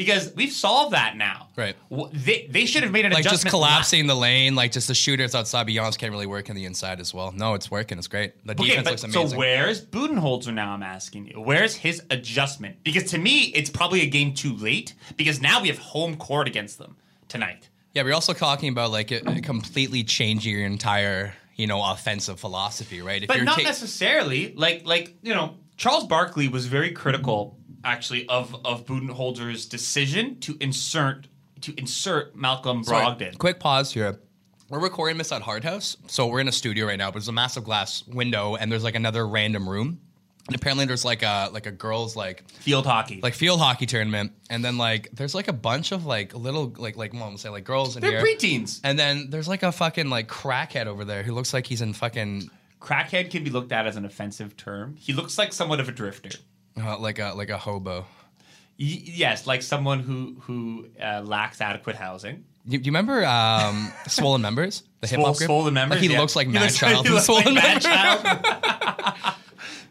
Because 0.00 0.32
we've 0.34 0.50
solved 0.50 0.94
that 0.94 1.14
now. 1.18 1.48
Right. 1.56 1.76
They, 2.12 2.48
they 2.50 2.64
should 2.64 2.82
have 2.84 2.90
made 2.90 3.04
an 3.04 3.12
adjustment. 3.12 3.14
like 3.14 3.22
just 3.24 3.42
adjustment. 3.44 3.50
collapsing 3.50 4.06
the 4.06 4.14
lane, 4.16 4.54
like 4.54 4.72
just 4.72 4.88
the 4.88 4.94
shooters 4.94 5.34
outside. 5.34 5.66
Beyonce 5.66 5.98
can't 5.98 6.10
really 6.10 6.26
work 6.26 6.48
in 6.48 6.56
the 6.56 6.64
inside 6.64 7.00
as 7.00 7.12
well. 7.12 7.32
No, 7.32 7.52
it's 7.52 7.70
working. 7.70 7.98
It's 7.98 8.08
great. 8.08 8.32
The 8.46 8.52
Okay, 8.54 8.76
defense 8.76 9.02
but 9.02 9.14
looks 9.14 9.32
so 9.32 9.36
where's 9.36 9.84
Budenholzer 9.84 10.54
now? 10.54 10.70
I'm 10.72 10.82
asking 10.82 11.26
you. 11.26 11.40
Where's 11.40 11.74
his 11.74 12.02
adjustment? 12.08 12.82
Because 12.82 13.04
to 13.10 13.18
me, 13.18 13.52
it's 13.54 13.68
probably 13.68 14.00
a 14.00 14.06
game 14.06 14.32
too 14.32 14.56
late. 14.56 14.94
Because 15.18 15.42
now 15.42 15.60
we 15.60 15.68
have 15.68 15.78
home 15.78 16.16
court 16.16 16.48
against 16.48 16.78
them 16.78 16.96
tonight. 17.28 17.68
yeah, 17.92 18.02
we're 18.02 18.14
also 18.14 18.32
talking 18.32 18.70
about 18.70 18.90
like 18.90 19.12
it, 19.12 19.22
it 19.28 19.44
completely 19.44 20.02
changing 20.02 20.56
your 20.56 20.64
entire, 20.64 21.34
you 21.56 21.66
know, 21.66 21.84
offensive 21.92 22.40
philosophy, 22.40 23.02
right? 23.02 23.22
If 23.22 23.28
But 23.28 23.42
not 23.42 23.58
ta- 23.58 23.64
necessarily. 23.64 24.54
Like 24.56 24.86
like 24.86 25.14
you 25.22 25.34
know, 25.34 25.56
Charles 25.76 26.06
Barkley 26.06 26.48
was 26.48 26.64
very 26.66 26.90
critical 26.92 27.58
actually 27.84 28.26
of 28.28 28.54
of 28.64 28.86
Budenholzer's 28.86 29.66
decision 29.66 30.38
to 30.40 30.56
insert 30.60 31.26
to 31.62 31.74
insert 31.78 32.34
Malcolm 32.34 32.84
Sorry, 32.84 33.32
Quick 33.38 33.60
pause 33.60 33.92
here. 33.92 34.18
We're 34.68 34.80
recording 34.80 35.18
this 35.18 35.32
at 35.32 35.42
Hard 35.42 35.64
House, 35.64 35.96
so 36.06 36.28
we're 36.28 36.40
in 36.40 36.48
a 36.48 36.52
studio 36.52 36.86
right 36.86 36.96
now. 36.98 37.08
But 37.08 37.14
there's 37.14 37.28
a 37.28 37.32
massive 37.32 37.64
glass 37.64 38.06
window, 38.06 38.54
and 38.54 38.70
there's 38.70 38.84
like 38.84 38.94
another 38.94 39.26
random 39.26 39.68
room. 39.68 40.00
And 40.46 40.56
apparently, 40.56 40.84
there's 40.86 41.04
like 41.04 41.22
a 41.22 41.50
like 41.52 41.66
a 41.66 41.70
girls 41.70 42.16
like 42.16 42.48
Field 42.50 42.86
hockey. 42.86 43.20
like 43.22 43.34
field 43.34 43.60
hockey 43.60 43.86
tournament, 43.86 44.32
and 44.48 44.64
then 44.64 44.78
like 44.78 45.08
there's 45.12 45.34
like 45.34 45.48
a 45.48 45.52
bunch 45.52 45.92
of 45.92 46.06
like 46.06 46.34
little 46.34 46.72
like 46.78 46.96
like 46.96 47.12
mom 47.12 47.36
say 47.36 47.48
like 47.48 47.64
girls 47.64 47.96
in 47.96 48.00
they're 48.00 48.12
here. 48.12 48.22
preteens. 48.22 48.80
And 48.84 48.98
then 48.98 49.30
there's 49.30 49.48
like 49.48 49.62
a 49.62 49.72
fucking 49.72 50.08
like 50.08 50.28
crackhead 50.28 50.86
over 50.86 51.04
there 51.04 51.22
who 51.22 51.34
looks 51.34 51.52
like 51.52 51.66
he's 51.66 51.82
in 51.82 51.92
fucking 51.92 52.50
Crackhead 52.80 53.30
can 53.30 53.44
be 53.44 53.50
looked 53.50 53.72
at 53.72 53.86
as 53.86 53.96
an 53.96 54.04
offensive 54.06 54.56
term. 54.56 54.96
He 54.96 55.12
looks 55.12 55.36
like 55.36 55.52
somewhat 55.52 55.80
of 55.80 55.88
a 55.88 55.92
drifter. 55.92 56.30
Uh, 56.78 56.98
like 56.98 57.18
a 57.18 57.32
like 57.34 57.50
a 57.50 57.58
hobo. 57.58 58.00
Y- 58.78 59.02
yes, 59.04 59.46
like 59.46 59.62
someone 59.62 60.00
who 60.00 60.36
who 60.40 60.88
uh, 61.02 61.22
lacks 61.24 61.60
adequate 61.60 61.96
housing. 61.96 62.44
You, 62.66 62.78
do 62.78 62.84
you 62.84 62.90
remember 62.92 63.24
um, 63.24 63.92
Swollen 64.06 64.42
Members? 64.42 64.82
The 65.00 65.06
hip 65.06 65.20
hop 65.20 65.36
group? 65.36 65.46
Swollen 65.46 65.74
members. 65.74 65.96
Like 65.96 66.06
he 66.06 66.12
yeah. 66.12 66.20
looks 66.20 66.36
like 66.36 66.48
Madchild 66.48 67.08
looks 67.08 67.24
Swollen 67.26 67.54
like. 67.54 67.80
Child. 67.80 69.34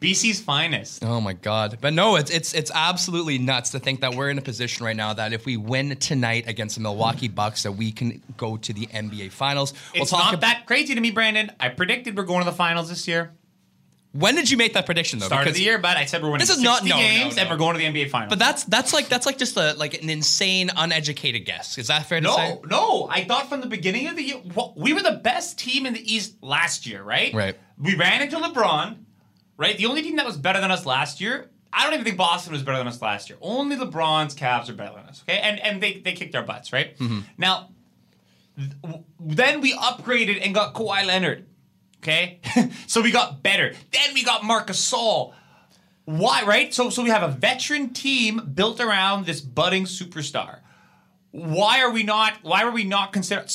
BC's 0.01 0.39
finest. 0.39 1.03
Oh 1.03 1.19
my 1.19 1.33
god! 1.33 1.79
But 1.81 1.93
no, 1.93 2.15
it's 2.15 2.31
it's 2.31 2.53
it's 2.53 2.71
absolutely 2.73 3.37
nuts 3.37 3.71
to 3.71 3.79
think 3.79 3.99
that 4.01 4.15
we're 4.15 4.29
in 4.29 4.37
a 4.37 4.41
position 4.41 4.85
right 4.85 4.95
now 4.95 5.13
that 5.13 5.33
if 5.33 5.45
we 5.45 5.57
win 5.57 5.97
tonight 5.97 6.47
against 6.47 6.75
the 6.75 6.81
Milwaukee 6.81 7.27
Bucks, 7.27 7.63
that 7.63 7.73
we 7.73 7.91
can 7.91 8.21
go 8.37 8.55
to 8.55 8.71
the 8.71 8.87
NBA 8.87 9.31
Finals. 9.31 9.73
We'll 9.93 10.03
It's 10.03 10.11
talk 10.11 10.23
not 10.23 10.33
ab- 10.35 10.41
that 10.41 10.63
crazy 10.67 10.95
to 10.95 11.01
me, 11.01 11.11
Brandon. 11.11 11.51
I 11.59 11.69
predicted 11.69 12.15
we're 12.15 12.23
going 12.23 12.45
to 12.45 12.49
the 12.49 12.55
finals 12.55 12.87
this 12.87 13.07
year. 13.09 13.33
When 14.11 14.33
did 14.33 14.49
you 14.49 14.57
make 14.57 14.73
that 14.73 14.87
prediction 14.87 15.19
though? 15.19 15.27
Start 15.27 15.41
of 15.41 15.45
Because- 15.45 15.57
the 15.57 15.63
year, 15.63 15.77
but 15.77 15.95
I 15.95 16.05
said 16.05 16.23
we're 16.23 16.29
winning 16.31 16.39
This 16.39 16.49
is 16.49 16.63
60 16.63 16.65
not- 16.65 16.83
no, 16.83 16.95
no, 16.95 17.01
games 17.01 17.35
no. 17.35 17.41
and 17.43 17.49
we're 17.51 17.57
going 17.57 17.73
to 17.75 17.79
the 17.79 17.85
NBA 17.85 18.09
finals. 18.09 18.29
But 18.29 18.39
that's 18.39 18.63
that's 18.63 18.91
like 18.91 19.07
that's 19.07 19.27
like 19.27 19.37
just 19.37 19.55
a 19.55 19.73
like 19.73 20.01
an 20.01 20.09
insane, 20.09 20.71
uneducated 20.75 21.45
guess. 21.45 21.77
Is 21.77 21.87
that 21.87 22.07
fair 22.07 22.19
to 22.19 22.27
say? 22.31 22.49
no, 22.49 22.61
no. 22.67 23.07
I 23.11 23.23
thought 23.25 23.49
from 23.49 23.61
the 23.61 23.67
beginning 23.67 24.07
of 24.07 24.15
the 24.15 24.23
year, 24.23 24.41
well, 24.55 24.73
we 24.75 24.93
were 24.93 25.03
the 25.03 25.19
best 25.23 25.59
team 25.59 25.85
in 25.85 25.93
the 25.93 26.13
East 26.13 26.35
last 26.41 26.87
year, 26.87 27.03
right? 27.03 27.31
Right. 27.33 27.55
We 27.77 27.95
ran 27.95 28.23
into 28.23 28.37
LeBron, 28.37 28.97
right? 29.57 29.77
The 29.77 29.85
only 29.85 30.01
team 30.01 30.15
that 30.15 30.25
was 30.25 30.37
better 30.37 30.59
than 30.59 30.71
us 30.71 30.85
last 30.87 31.21
year. 31.21 31.49
I 31.71 31.83
don't 31.83 31.93
even 31.93 32.03
think 32.03 32.17
Boston 32.17 32.51
was 32.53 32.63
better 32.63 32.79
than 32.79 32.87
us 32.87 32.99
last 33.03 33.29
year. 33.29 33.37
Only 33.43 33.75
LeBron's 33.75 34.33
Cavs 34.33 34.69
are 34.69 34.73
better 34.73 34.95
than 34.95 35.05
us. 35.05 35.21
Okay, 35.29 35.37
and 35.37 35.59
and 35.59 35.83
they 35.83 35.99
they 35.99 36.13
kicked 36.13 36.33
our 36.35 36.41
butts, 36.41 36.73
right? 36.73 36.97
Mm-hmm. 36.97 37.19
Now, 37.37 37.69
th- 38.57 38.71
then 39.19 39.61
we 39.61 39.73
upgraded 39.75 40.43
and 40.43 40.55
got 40.55 40.73
Kawhi 40.73 41.05
Leonard. 41.05 41.45
Okay, 42.01 42.39
so 42.87 43.01
we 43.01 43.11
got 43.11 43.43
better. 43.43 43.73
Then 43.91 44.13
we 44.13 44.23
got 44.23 44.43
Marcus 44.43 44.89
Gasol. 44.89 45.33
Why, 46.05 46.43
right? 46.43 46.73
So, 46.73 46.89
so 46.89 47.03
we 47.03 47.09
have 47.09 47.21
a 47.23 47.27
veteran 47.27 47.93
team 47.93 48.51
built 48.55 48.79
around 48.79 49.25
this 49.25 49.41
budding 49.41 49.83
superstar. 49.83 50.59
Why 51.31 51.81
are 51.81 51.91
we 51.91 52.03
not? 52.03 52.37
Why 52.41 52.63
were 52.63 52.71
we 52.71 52.83
not 52.83 53.13
considered? 53.13 53.51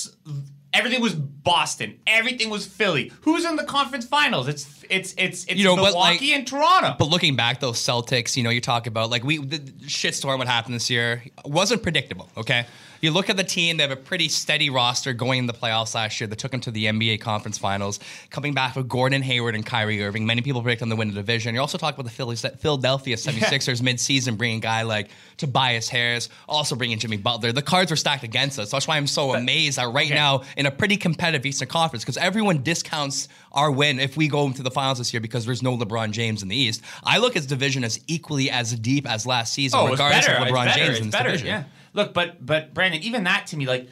Everything 0.73 1.01
was 1.01 1.17
Boston. 1.45 1.99
Everything 2.07 2.51
was 2.51 2.67
Philly. 2.67 3.13
Who's 3.21 3.45
in 3.45 3.57
the 3.57 3.65
conference 3.65 4.07
finals? 4.07 4.49
It's 4.49 4.85
it's 4.91 5.15
it's 5.17 5.45
it's 5.45 5.55
You 5.55 5.65
know, 5.65 5.77
but, 5.77 5.93
Milwaukee 5.93 6.31
like- 6.31 6.39
and 6.39 6.47
Toronto. 6.47 6.97
But 6.99 7.09
looking 7.09 7.37
back, 7.37 7.61
those 7.61 7.79
Celtics, 7.79 8.37
you 8.37 8.43
know, 8.43 8.51
you 8.51 8.61
talk 8.61 8.87
about 8.87 9.11
like 9.11 9.25
we 9.25 9.39
the 9.39 9.59
shitstorm 9.59 10.39
what 10.39 10.49
happened 10.49 10.75
this 10.75 10.91
year 10.91 11.23
wasn't 11.45 11.83
predictable. 11.83 12.29
Okay, 12.37 12.67
you 13.01 13.11
look 13.11 13.29
at 13.29 13.37
the 13.37 13.45
team; 13.45 13.77
they 13.77 13.83
have 13.83 13.91
a 13.91 13.97
pretty 13.97 14.29
steady 14.29 14.71
roster 14.71 15.13
going 15.13 15.41
in 15.41 15.47
the 15.47 15.53
playoffs 15.53 15.95
last 15.95 16.19
year. 16.21 16.27
They 16.27 16.37
took 16.37 16.53
them 16.53 16.61
to 16.61 16.71
the 16.71 16.87
NBA 16.87 17.21
Conference 17.21 17.59
Finals, 17.59 18.01
coming 18.31 18.55
back 18.55 18.77
with 18.77 18.89
Gordon 18.89 19.21
Hayward 19.21 19.55
and 19.55 19.65
Kyrie 19.65 20.03
Irving. 20.03 20.25
Many 20.25 20.41
people 20.41 20.63
predict 20.63 20.81
them 20.81 20.89
to 20.89 20.97
win 20.97 21.09
the 21.09 21.15
division. 21.15 21.55
You're 21.55 21.61
also 21.61 21.77
talking 21.77 22.01
about 22.01 22.09
the 22.09 22.17
Philly, 22.17 22.37
Philadelphia 22.37 23.17
76ers 23.17 23.83
mid-season, 23.83 24.37
bringing 24.37 24.59
a 24.59 24.61
guy 24.61 24.83
like 24.83 25.11
Tobias 25.37 25.91
Harris, 25.91 26.31
also 26.49 26.77
bringing 26.77 26.99
Jimmy 26.99 27.19
Butler. 27.19 27.53
The 27.53 27.63
cards 27.63 27.91
were 27.91 27.97
stacked 27.97 28.25
against 28.25 28.59
us. 28.59 28.71
So 28.71 28.77
that's 28.77 28.89
why 28.89 28.97
I'm 28.97 29.07
so 29.07 29.35
amazed 29.35 29.77
that 29.77 29.93
right 29.93 30.07
okay. 30.07 30.15
now 30.15 30.43
in 30.57 30.65
a 30.65 30.71
pretty 30.71 30.97
competitive 30.97 31.34
Eastern 31.45 31.69
Conference 31.69 32.05
because 32.05 32.17
everyone 32.17 32.63
discounts 32.63 33.29
our 33.53 33.71
win 33.71 33.99
if 33.99 34.17
we 34.17 34.29
go 34.29 34.47
into 34.47 34.63
the 34.63 34.71
finals 34.71 34.99
this 34.99 35.13
year 35.13 35.21
because 35.21 35.45
there's 35.47 35.63
no 35.63 35.77
LeBron 35.77 36.11
James 36.13 36.43
in 36.43 36.49
the 36.49 36.57
East. 36.57 36.83
I 37.03 37.19
look 37.19 37.31
at 37.37 37.43
this 37.43 37.47
division 37.47 37.83
as 37.85 37.99
equally 38.07 38.51
as 38.51 38.73
deep 38.79 39.09
as 39.11 39.27
last 39.27 39.53
season, 39.53 39.79
Oh, 39.81 39.85
it's 39.87 39.93
regardless 39.93 40.27
of 40.27 40.33
LeBron 40.35 40.65
better. 40.67 40.79
James 40.79 40.91
It's 40.91 40.99
in 41.01 41.07
this 41.07 41.13
better. 41.15 41.29
division. 41.31 41.47
Yeah. 41.49 41.65
Look, 41.95 42.13
but 42.15 42.45
but 42.45 42.75
Brandon, 42.75 43.03
even 43.03 43.25
that 43.25 43.47
to 43.49 43.57
me, 43.57 43.67
like, 43.67 43.89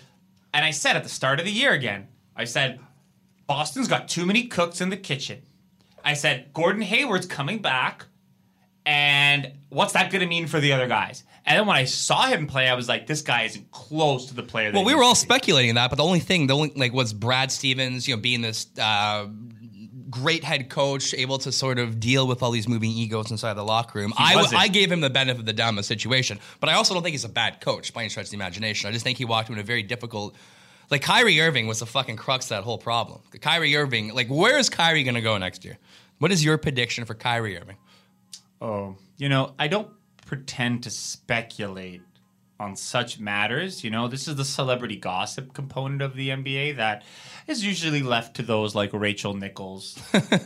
and 0.55 0.65
I 0.65 0.71
said 0.73 0.97
at 0.97 1.03
the 1.03 1.09
start 1.09 1.39
of 1.41 1.47
the 1.47 1.53
year 1.53 1.73
again, 1.73 2.09
I 2.37 2.45
said 2.45 2.81
Boston's 3.47 3.89
got 3.89 4.09
too 4.09 4.27
many 4.27 4.45
cooks 4.49 4.81
in 4.81 4.91
the 4.91 4.97
kitchen. 4.97 5.43
I 6.05 6.15
said 6.15 6.53
Gordon 6.53 6.83
Hayward's 6.83 7.27
coming 7.27 7.61
back, 7.63 8.07
and 8.85 9.53
what's 9.69 9.93
that 9.93 10.11
going 10.11 10.21
to 10.21 10.27
mean 10.27 10.47
for 10.47 10.61
the 10.61 10.73
other 10.73 10.89
guys? 10.89 11.25
And 11.45 11.59
then 11.59 11.67
when 11.67 11.77
I 11.77 11.85
saw 11.85 12.27
him 12.27 12.47
play, 12.47 12.69
I 12.69 12.75
was 12.75 12.89
like, 12.89 13.07
this 13.07 13.21
guy 13.23 13.43
isn't 13.43 13.71
close 13.73 14.27
to 14.27 14.35
the 14.35 14.43
player. 14.45 14.71
That 14.71 14.79
Well, 14.79 14.85
we 14.85 14.95
were 14.95 15.03
all 15.03 15.11
used 15.11 15.23
to 15.23 15.27
be. 15.29 15.35
speculating 15.35 15.75
that, 15.75 15.91
but 15.91 15.97
the 15.97 16.05
only 16.05 16.21
thing, 16.21 16.47
the 16.47 16.55
only 16.55 16.73
like 16.77 16.93
was 16.93 17.13
Brad 17.13 17.51
Stevens, 17.51 18.07
you 18.07 18.15
know, 18.15 18.23
being 18.23 18.43
this 18.43 18.67
uh, 18.81 19.27
great 20.09 20.45
head 20.45 20.69
coach, 20.69 21.15
able 21.15 21.39
to 21.39 21.51
sort 21.51 21.79
of 21.79 21.99
deal 21.99 22.29
with 22.29 22.43
all 22.43 22.53
these 22.53 22.69
moving 22.69 22.91
egos 22.93 23.31
inside 23.31 23.55
the 23.55 23.65
locker 23.65 23.99
room. 23.99 24.13
I. 24.17 24.47
I 24.55 24.69
gave 24.69 24.93
him 24.93 25.01
the 25.01 25.11
benefit 25.11 25.41
of 25.41 25.47
the 25.47 25.53
doubt 25.53 25.71
in 25.71 25.77
the 25.77 25.83
situation, 25.83 26.39
but 26.61 26.69
I 26.69 26.75
also 26.75 26.95
don't 26.95 27.03
think 27.03 27.15
he's 27.15 27.25
a 27.25 27.29
bad 27.29 27.61
coach 27.61 27.93
by 27.93 28.03
any 28.03 28.09
stretch 28.11 28.27
of 28.27 28.31
the 28.31 28.37
imagination. 28.37 28.89
I 28.89 28.93
just 28.93 29.05
think 29.05 29.19
he 29.19 29.25
walked 29.25 29.49
into 29.49 29.61
a 29.61 29.65
very 29.65 29.83
difficult. 29.83 30.37
Like 30.91 31.03
Kyrie 31.03 31.41
Irving 31.41 31.67
was 31.67 31.79
the 31.79 31.87
fucking 31.87 32.17
crux 32.17 32.47
of 32.47 32.51
that 32.51 32.65
whole 32.65 32.77
problem. 32.79 33.21
Kyrie 33.41 33.75
Irving, 33.75 34.15
like, 34.15 34.29
where 34.29 34.59
is 34.59 34.69
Kyrie 34.69 35.03
going 35.05 35.15
to 35.15 35.23
go 35.23 35.39
next 35.39 35.65
year? 35.65 35.79
What 36.19 36.31
is 36.31 36.45
your 36.45 36.59
prediction 36.59 37.05
for 37.07 37.15
Kyrie 37.15 37.57
Irving? 37.59 37.79
Oh, 38.61 38.97
you 39.17 39.29
know, 39.31 39.55
I 39.59 39.69
don't 39.69 39.89
pretend 40.33 40.83
to 40.83 40.89
speculate 40.89 42.01
on 42.59 42.75
such 42.75 43.21
matters. 43.21 43.85
You 43.85 43.91
know, 43.91 44.09
this 44.09 44.27
is 44.27 44.35
the 44.37 44.47
celebrity 44.47 44.97
gossip 44.97 45.53
component 45.53 46.01
of 46.01 46.17
the 46.17 46.31
NBA 46.31 46.77
that 46.77 47.03
is 47.47 47.63
usually 47.63 48.03
left 48.03 48.37
to 48.37 48.43
those 48.43 48.75
like 48.75 48.95
Rachel 48.95 49.35
Nichols. 49.35 49.99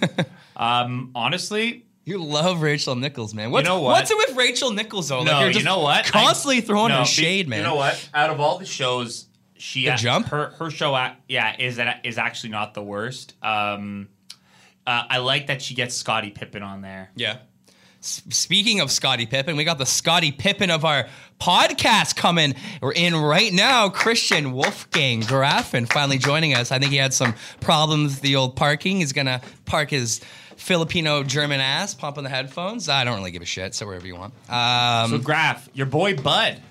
um, 0.57 1.13
honestly, 1.15 1.87
You 2.05 2.19
love 2.19 2.63
Rachel 2.63 2.97
Nichols, 2.97 3.33
man. 3.33 3.53
What's, 3.53 3.65
know 3.69 3.81
what? 3.81 3.93
What's 3.93 4.11
it 4.11 4.17
with 4.17 4.37
Rachel 4.37 4.73
Nichols 4.73 5.09
though? 5.09 5.23
no, 5.23 5.31
like 5.31 5.41
you're 5.41 5.49
you 5.51 5.55
just 5.55 5.65
know 5.65 5.79
what? 5.79 6.05
Constantly 6.07 6.57
I- 6.59 6.63
throwing 6.63 6.89
no, 6.89 6.99
her 6.99 7.05
shade, 7.05 7.47
man. 7.47 7.59
You 7.61 7.65
know 7.67 7.77
what? 7.77 8.09
Out 8.13 8.31
of 8.31 8.41
all 8.41 8.59
the 8.59 8.67
shows, 8.67 9.27
she 9.57 9.85
The 9.85 9.95
Jump? 9.95 10.27
her 10.31 10.49
her 10.59 10.69
show, 10.69 10.97
act- 10.97 11.23
yeah, 11.29 11.55
is 11.61 11.77
that 11.77 12.01
is 12.03 12.19
actually 12.19 12.51
not 12.51 12.75
the 12.75 12.83
worst. 12.83 13.35
Um, 13.41 14.09
uh, 14.85 15.05
I 15.09 15.19
like 15.19 15.47
that 15.47 15.63
she 15.63 15.75
gets 15.77 15.95
Scottie 15.95 16.31
Pippen 16.33 16.65
on 16.65 16.81
there. 16.83 17.13
Yeah. 17.15 17.37
S- 18.01 18.23
Speaking 18.31 18.81
of 18.81 18.91
Scottie 18.91 19.27
Pippen, 19.27 19.57
we 19.57 19.65
got 19.65 19.79
the 19.79 19.87
Scottie 19.87 20.33
Pippen 20.33 20.71
of 20.71 20.85
our 20.85 21.07
podcast 21.41 22.17
coming. 22.17 22.55
We're 22.81 22.93
in 22.93 23.17
right 23.17 23.53
now. 23.53 23.89
Christian 23.89 24.53
Wolfgang 24.53 25.23
Graffin 25.23 25.91
finally 25.93 26.19
joining 26.19 26.55
us. 26.55 26.71
I 26.73 26.79
think 26.79 26.93
he 26.93 26.99
had 26.99 27.13
some 27.15 27.35
problems 27.61 28.13
with 28.15 28.21
the 28.23 28.37
old 28.37 28.57
parking. 28.57 28.99
He's 28.99 29.13
gonna 29.13 29.41
park 29.65 29.91
his 29.91 30.21
Filipino 30.57 31.23
German 31.23 31.61
ass, 31.61 31.95
pumping 31.95 32.25
the 32.25 32.31
headphones. 32.31 32.89
I 32.89 33.05
don't 33.05 33.17
really 33.19 33.31
give 33.31 33.43
a 33.43 33.47
shit, 33.47 33.75
so 33.75 33.87
wherever 33.87 34.07
you 34.07 34.17
want. 34.17 34.33
Um, 34.49 35.11
So, 35.11 35.19
Graf, 35.19 35.69
your 35.75 35.87
boy 35.87 36.17
Bud. 36.17 36.63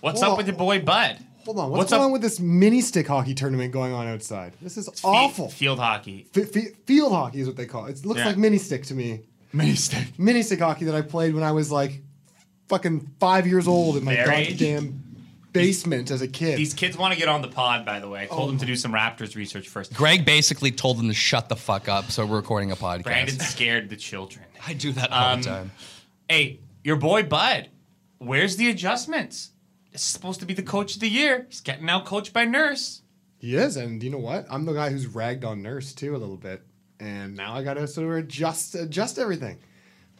What's 0.00 0.20
Whoa. 0.20 0.32
up 0.32 0.38
with 0.38 0.46
your 0.46 0.56
boy 0.56 0.80
Bud? 0.80 1.18
Hold 1.44 1.58
on, 1.58 1.70
what's, 1.70 1.78
What's 1.78 1.90
going 1.90 2.02
up- 2.02 2.06
on 2.06 2.12
with 2.12 2.22
this 2.22 2.38
mini 2.38 2.80
stick 2.80 3.08
hockey 3.08 3.34
tournament 3.34 3.72
going 3.72 3.92
on 3.92 4.06
outside? 4.06 4.52
This 4.62 4.76
is 4.76 4.88
awful. 5.02 5.48
Field 5.48 5.80
hockey. 5.80 6.28
F- 6.36 6.56
f- 6.56 6.74
field 6.86 7.12
hockey 7.12 7.40
is 7.40 7.48
what 7.48 7.56
they 7.56 7.66
call 7.66 7.86
it. 7.86 7.98
It 7.98 8.06
looks 8.06 8.20
Yeah. 8.20 8.26
like 8.26 8.36
mini 8.36 8.58
stick 8.58 8.84
to 8.86 8.94
me. 8.94 9.22
Mini 9.52 9.74
stick. 9.74 10.18
Mini 10.18 10.42
stick 10.42 10.60
hockey 10.60 10.86
that 10.86 10.94
I 10.94 11.02
played 11.02 11.34
when 11.34 11.42
I 11.44 11.52
was 11.52 11.70
like 11.70 12.00
fucking 12.68 13.10
five 13.20 13.46
years 13.46 13.68
old 13.68 13.96
in 13.96 14.04
my 14.04 14.14
Their 14.14 14.26
goddamn 14.26 15.02
basement 15.52 16.10
as 16.10 16.22
a 16.22 16.28
kid. 16.28 16.58
These 16.58 16.72
kids 16.74 16.96
want 16.96 17.12
to 17.12 17.18
get 17.18 17.28
on 17.28 17.42
the 17.42 17.48
pod, 17.48 17.84
by 17.84 18.00
the 18.00 18.08
way. 18.08 18.22
I 18.22 18.26
told 18.26 18.40
Oh 18.42 18.46
them 18.46 18.58
to 18.58 18.66
do 18.66 18.74
some 18.76 18.92
Raptors 18.92 19.36
research 19.36 19.68
first. 19.68 19.92
Greg 19.94 20.24
basically 20.24 20.70
told 20.70 20.98
them 20.98 21.08
to 21.08 21.14
shut 21.14 21.48
the 21.48 21.56
fuck 21.56 21.88
up, 21.88 22.10
so 22.10 22.24
we're 22.24 22.36
recording 22.36 22.70
a 22.72 22.76
podcast. 22.76 23.02
Brandon 23.04 23.38
scared 23.40 23.90
the 23.90 23.96
children. 23.96 24.46
I 24.66 24.72
do 24.72 24.92
that 24.92 25.10
all 25.12 25.34
Um, 25.34 25.42
the 25.42 25.48
time. 25.48 25.70
Hey, 26.28 26.60
your 26.82 26.96
boy 26.96 27.24
Bud, 27.24 27.68
where's 28.18 28.56
the 28.56 28.70
adjustments? 28.70 29.50
This 29.92 30.00
is 30.00 30.06
supposed 30.08 30.40
to 30.40 30.46
be 30.46 30.54
the 30.54 30.62
coach 30.62 30.94
of 30.94 31.00
the 31.00 31.08
year. 31.08 31.44
He's 31.50 31.60
getting 31.60 31.90
out 31.90 32.06
coached 32.06 32.32
by 32.32 32.46
Nurse. 32.46 33.02
he 33.38 33.54
is, 33.56 33.76
and 33.76 34.02
you 34.02 34.08
know 34.08 34.16
what? 34.18 34.46
I'm 34.48 34.64
the 34.64 34.72
guy 34.72 34.88
who's 34.88 35.06
ragged 35.06 35.44
on 35.44 35.60
Nurse 35.60 35.92
too 35.92 36.16
a 36.16 36.18
little 36.18 36.38
bit, 36.38 36.62
and 37.02 37.36
now 37.36 37.54
I 37.54 37.64
gotta 37.64 37.86
sort 37.88 38.06
of 38.08 38.14
adjust 38.14 38.74
adjust 38.76 39.18
everything. 39.18 39.58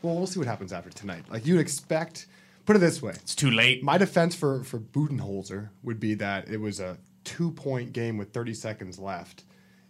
Well, 0.03 0.17
we'll 0.17 0.27
see 0.27 0.41
what 0.41 0.49
happens 0.49 0.73
after 0.73 0.91
tonight. 0.91 1.25
Like 1.31 1.47
you'd 1.47 1.61
expect. 1.61 2.27
Put 2.67 2.77
it 2.77 2.81
this 2.81 3.01
way: 3.01 3.13
It's 3.13 3.35
too 3.35 3.51
late. 3.51 3.83
My 3.83 3.99
defense 3.99 4.35
for 4.35 4.65
for 4.65 4.79
Budenholzer 4.79 5.71
would 5.83 6.01
be 6.01 6.15
that 6.15 6.49
it 6.49 6.59
was 6.61 6.81
a 6.81 6.99
two 7.25 7.53
point 7.53 7.93
game 7.93 8.19
with 8.19 8.33
30 8.33 8.55
seconds 8.55 8.99
left, 8.99 9.45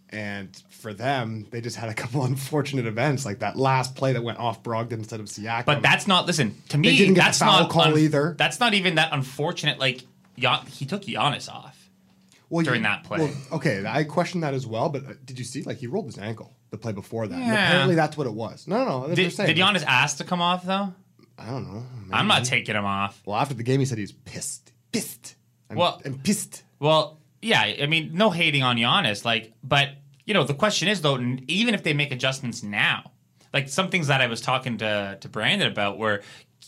and 0.09 0.49
for 0.69 0.93
them, 0.93 1.47
they 1.49 1.61
just 1.61 1.75
had 1.75 1.89
a 1.89 1.93
couple 1.93 2.23
unfortunate 2.25 2.85
events 2.85 3.25
like 3.25 3.39
that 3.39 3.57
last 3.57 3.95
play 3.95 4.13
that 4.13 4.23
went 4.23 4.39
off 4.39 4.61
Brogdon 4.63 4.93
instead 4.93 5.19
of 5.19 5.25
Siakam. 5.27 5.65
But 5.65 5.81
that's 5.81 6.07
not. 6.07 6.27
Listen 6.27 6.55
to 6.69 6.77
me. 6.77 6.89
They 6.89 6.97
didn't 6.97 7.15
get 7.15 7.21
the 7.21 7.25
that's 7.25 7.39
foul 7.39 7.61
not 7.61 7.71
call 7.71 7.97
either. 7.97 8.35
That's 8.37 8.59
not 8.59 8.75
even 8.75 8.95
that 8.95 9.09
unfortunate. 9.11 9.79
Like 9.79 10.01
Gian, 10.37 10.65
he 10.67 10.85
took 10.85 11.03
Giannis 11.03 11.49
off. 11.49 11.89
well, 12.49 12.63
during 12.63 12.83
that 12.83 13.03
play. 13.03 13.33
okay, 13.51 13.83
I 13.87 14.03
question 14.03 14.41
that 14.41 14.53
as 14.53 14.65
well. 14.67 14.89
But 14.89 15.05
uh, 15.05 15.13
did 15.25 15.39
you 15.39 15.45
see? 15.45 15.63
Like 15.63 15.77
he 15.77 15.87
rolled 15.87 16.05
his 16.05 16.17
ankle 16.17 16.55
the 16.73 16.77
play 16.77 16.91
before 16.91 17.27
that. 17.27 17.35
And 17.35 17.45
Yeah. 17.45 17.67
apparently, 17.69 17.95
that's 17.95 18.17
what 18.17 18.27
it 18.27 18.33
was. 18.33 18.67
No, 18.67 18.79
no, 18.79 18.85
no. 18.85 19.07
That's 19.07 19.15
Did, 19.15 19.23
they're 19.25 19.31
saying. 19.31 19.55
did 19.55 19.57
Giannis 19.57 19.83
ask 19.85 20.17
to 20.17 20.23
come 20.25 20.41
off 20.41 20.65
though? 20.65 20.93
I 21.37 21.45
don't 21.49 21.71
know. 21.73 21.85
I'm 22.11 22.27
not 22.27 22.43
taking 22.45 22.75
him 22.75 22.85
off. 22.85 23.21
Well, 23.25 23.37
after 23.37 23.53
the 23.53 23.63
game, 23.63 23.79
he 23.79 23.85
said 23.85 23.97
he's 23.97 24.11
pissed, 24.11 24.71
pissed, 24.91 25.35
and, 25.69 25.79
Well- 25.79 26.01
and 26.03 26.21
pissed. 26.23 26.63
Well, 26.79 27.19
yeah, 27.41 27.61
I 27.81 27.85
mean, 27.87 28.11
no 28.13 28.29
hating 28.29 28.63
on 28.63 28.77
Giannis, 28.77 29.23
like, 29.23 29.53
but 29.63 29.89
you 30.25 30.33
know, 30.33 30.43
the 30.43 30.53
question 30.53 30.87
is 30.87 31.01
though, 31.01 31.15
n- 31.15 31.43
even 31.47 31.73
if 31.73 31.83
they 31.83 31.93
make 31.93 32.11
adjustments 32.11 32.63
now, 32.63 33.11
like 33.53 33.69
some 33.69 33.89
things 33.89 34.07
that 34.07 34.19
I 34.21 34.27
was 34.27 34.41
talking 34.41 34.77
to 34.79 35.17
to 35.21 35.29
Brandon 35.29 35.71
about 35.71 35.97
were 35.99 36.21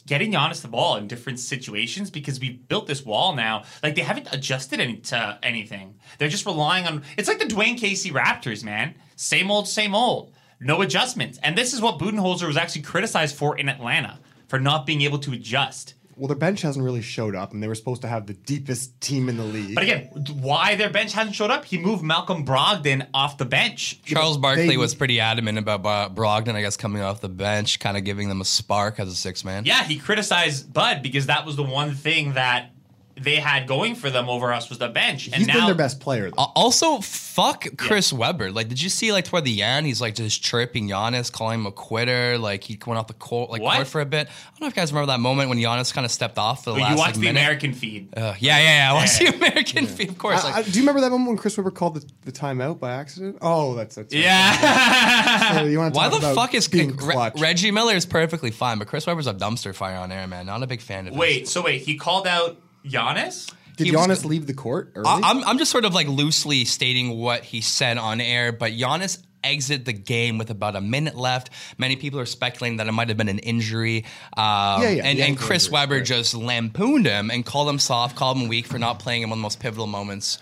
getting 0.05 0.31
Giannis 0.33 0.61
the 0.61 0.67
ball 0.67 0.97
in 0.97 1.07
different 1.07 1.39
situations 1.39 2.11
because 2.11 2.39
we 2.39 2.49
built 2.51 2.85
this 2.85 3.03
wall 3.05 3.33
now. 3.35 3.63
Like 3.81 3.95
they 3.95 4.01
haven't 4.01 4.27
adjusted 4.31 4.79
any 4.79 4.97
to 4.97 5.39
anything. 5.41 5.95
They're 6.19 6.29
just 6.29 6.45
relying 6.45 6.85
on. 6.85 7.01
It's 7.17 7.27
like 7.27 7.39
the 7.39 7.45
Dwayne 7.45 7.77
Casey 7.77 8.11
Raptors, 8.11 8.63
man. 8.63 8.93
Same 9.15 9.51
old, 9.51 9.67
same 9.67 9.95
old. 9.95 10.33
No 10.59 10.81
adjustments. 10.81 11.39
And 11.43 11.57
this 11.57 11.73
is 11.73 11.81
what 11.81 11.99
Budenholzer 11.99 12.47
was 12.47 12.57
actually 12.57 12.83
criticized 12.83 13.35
for 13.35 13.57
in 13.57 13.69
Atlanta 13.69 14.19
for 14.47 14.59
not 14.59 14.85
being 14.85 15.01
able 15.01 15.19
to 15.19 15.33
adjust. 15.33 15.95
Well, 16.17 16.29
their 16.29 16.37
bench 16.37 16.61
hasn't 16.61 16.83
really 16.83 17.01
showed 17.01 17.35
up, 17.35 17.51
and 17.51 17.61
they 17.61 17.67
were 17.67 17.75
supposed 17.75 18.01
to 18.03 18.07
have 18.07 18.25
the 18.25 18.33
deepest 18.33 19.01
team 19.01 19.27
in 19.27 19.35
the 19.35 19.43
league. 19.43 19.75
But 19.75 19.83
again, 19.83 20.07
why 20.39 20.75
their 20.75 20.89
bench 20.89 21.11
hasn't 21.11 21.35
showed 21.35 21.51
up? 21.51 21.65
He 21.65 21.77
moved 21.77 22.03
Malcolm 22.03 22.45
Brogdon 22.45 23.07
off 23.13 23.37
the 23.37 23.43
bench. 23.43 24.01
Charles 24.03 24.37
Barkley 24.37 24.69
they- 24.69 24.77
was 24.77 24.95
pretty 24.95 25.19
adamant 25.19 25.57
about 25.57 26.15
Brogdon, 26.15 26.55
I 26.55 26.61
guess, 26.61 26.77
coming 26.77 27.01
off 27.01 27.19
the 27.19 27.27
bench, 27.27 27.79
kind 27.79 27.97
of 27.97 28.05
giving 28.05 28.29
them 28.29 28.39
a 28.39 28.45
spark 28.45 28.97
as 28.97 29.09
a 29.09 29.15
six 29.15 29.43
man. 29.43 29.65
Yeah, 29.65 29.83
he 29.83 29.97
criticized 29.97 30.71
Bud 30.71 31.03
because 31.03 31.25
that 31.25 31.45
was 31.45 31.57
the 31.57 31.63
one 31.63 31.93
thing 31.93 32.33
that 32.33 32.71
they 33.19 33.37
had 33.37 33.65
going 33.67 33.95
for 33.95 34.09
them 34.09 34.27
over 34.29 34.51
us 34.51 34.67
was 34.69 34.77
the 34.77 34.89
bench. 34.89 35.27
And 35.27 35.35
he's 35.35 35.47
now 35.47 35.53
been 35.55 35.65
their 35.67 35.75
best 35.75 35.99
player. 36.01 36.29
Though. 36.31 36.51
Also, 36.55 36.99
fuck 36.99 37.65
Chris 37.77 38.11
Webber. 38.11 38.51
Like, 38.51 38.67
did 38.67 38.81
you 38.81 38.89
see 38.89 39.11
like 39.13 39.23
toward 39.25 39.45
the 39.45 39.61
end, 39.63 39.85
he's 39.87 40.01
like 40.01 40.15
just 40.15 40.43
chirping 40.43 40.89
Giannis, 40.89 41.31
calling 41.31 41.59
him 41.61 41.65
a 41.65 41.71
quitter. 41.71 42.37
Like 42.37 42.63
he 42.63 42.77
went 42.85 42.97
off 42.99 43.07
the 43.07 43.13
court, 43.13 43.49
like 43.49 43.61
What? 43.61 43.75
court 43.75 43.87
for 43.87 44.01
a 44.01 44.05
bit. 44.05 44.27
I 44.27 44.49
don't 44.51 44.61
know 44.61 44.67
if 44.67 44.75
you 44.75 44.81
guys 44.81 44.91
remember 44.91 45.13
that 45.13 45.19
moment 45.21 45.49
when 45.49 45.57
Giannis 45.57 45.93
kind 45.93 46.03
of 46.03 46.11
stepped 46.11 46.37
off 46.37 46.65
the 46.65 46.71
But 46.73 46.81
last 46.81 46.89
you 46.91 46.95
like, 46.97 47.05
watched 47.07 47.13
the 47.15 47.19
minute. 47.21 47.39
American 47.39 47.73
feed. 47.73 48.09
Uh, 48.17 48.33
yeah, 48.39 48.57
yeah, 48.59 48.77
yeah. 48.85 48.91
I 48.91 48.93
watched 48.93 49.21
Yeah. 49.21 49.31
the 49.31 49.37
American 49.37 49.87
feed, 49.87 50.09
of 50.09 50.17
course. 50.17 50.43
I- 50.43 50.47
like, 50.51 50.55
I- 50.55 50.61
do 50.63 50.71
you 50.71 50.81
remember 50.81 51.01
that 51.01 51.09
moment 51.11 51.29
when 51.29 51.37
Chris 51.37 51.55
Webber 51.57 51.71
called 51.71 51.95
the, 51.95 52.05
the 52.25 52.31
timeout 52.31 52.79
by 52.79 52.91
accident? 52.93 53.37
Oh, 53.41 53.75
that's 53.75 53.95
that's 53.95 54.13
right. 54.13 54.23
yeah. 54.23 55.53
So 55.59 55.65
you 55.65 55.77
wanna 55.77 55.91
why 55.95 56.09
the 56.09 56.19
fuck 56.19 56.53
is 56.53 56.67
being 56.67 56.95
Re- 56.97 57.31
Reggie 57.37 57.71
Miller 57.71 57.93
is 57.95 58.05
perfectly 58.05 58.51
fine, 58.51 58.77
but 58.77 58.87
Chris 58.87 59.07
Webber's 59.07 59.27
a 59.27 59.33
dumpster 59.33 59.73
fire 59.73 59.95
on 59.97 60.11
air, 60.11 60.27
man. 60.27 60.45
Not 60.45 60.63
a 60.63 60.67
big 60.67 60.81
fan 60.81 61.07
of. 61.07 61.13
his. 61.13 61.19
wait, 61.19 61.47
so 61.47 61.61
wait, 61.61 61.81
he 61.81 61.95
called 61.95 62.27
out 62.27 62.57
Giannis? 62.87 63.53
Did 63.77 63.87
he 63.87 63.91
was 63.95 64.01
Giannis 64.07 64.21
good. 64.21 64.29
leave 64.29 64.47
the 64.47 64.53
court 64.53 64.91
early? 64.95 65.07
I- 65.07 65.21
I'm, 65.23 65.43
I'm 65.43 65.57
just 65.57 65.71
sort 65.71 65.85
of 65.85 65.93
like 65.93 66.07
loosely 66.07 66.65
stating 66.65 67.17
what 67.17 67.43
he 67.43 67.61
said 67.61 67.97
on 67.97 68.21
air, 68.21 68.51
but 68.51 68.71
Giannis 68.73 69.21
exited 69.43 69.85
the 69.85 69.93
game 69.93 70.37
with 70.39 70.49
about 70.49 70.75
a 70.75 70.81
minute 70.81 71.15
left. 71.15 71.49
Many 71.77 71.95
people 71.97 72.19
are 72.19 72.25
speculating 72.25 72.77
that 72.77 72.87
it 72.87 72.91
might 72.93 73.09
have 73.09 73.17
been 73.17 73.29
an 73.29 73.39
injury. 73.39 74.05
Um, 74.35 74.81
Yeah, 74.81 74.89
yeah, 74.89 75.01
and, 75.05 75.19
the 75.19 75.23
and 75.23 75.37
Chris 75.37 75.65
injury, 75.65 75.73
Webber 75.73 75.95
right. 75.97 76.05
just 76.05 76.33
lampooned 76.33 77.05
him 77.05 77.29
and 77.29 77.45
called 77.45 77.69
him 77.69 77.77
soft, 77.77 78.15
called 78.15 78.37
him 78.37 78.47
weak 78.47 78.65
for 78.65 78.79
not 78.79 78.97
playing 78.99 79.21
in 79.23 79.29
one 79.29 79.37
of 79.37 79.41
the 79.41 79.43
most 79.43 79.59
pivotal 79.59 79.85
moments 79.87 80.39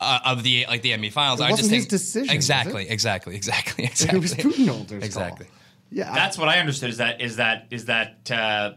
uh, 0.00 0.18
of 0.26 0.42
the 0.42 0.66
like 0.68 0.82
the 0.82 0.90
NBA 0.90 1.12
Finals. 1.12 1.40
It 1.40 1.44
I 1.44 1.50
just 1.50 1.62
wasn't 1.62 1.72
his 1.74 1.82
think 1.84 1.90
decision, 1.90 2.26
was 2.28 2.34
exactly, 2.34 2.84
it? 2.86 2.90
exactly, 2.92 3.34
exactly, 3.36 3.84
Like, 3.84 3.92
exactly. 3.92 4.18
it 4.18 4.20
was 4.22 4.34
Budenholzer's 4.34 5.04
Exactly. 5.04 5.46
call. 5.46 5.54
Yeah, 5.90 6.12
I- 6.12 6.14
That's 6.16 6.36
what 6.36 6.48
I 6.48 6.58
understood. 6.58 6.90
Is 6.90 6.96
that 6.98 7.20
is 7.22 7.36
that 7.36 7.68
is 7.70 7.84
that 7.86 8.30
uh, 8.30 8.72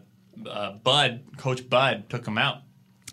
uh, 0.47 0.73
Bud, 0.73 1.23
Coach 1.37 1.67
Bud, 1.69 2.05
took 2.09 2.25
him 2.25 2.37
out. 2.37 2.61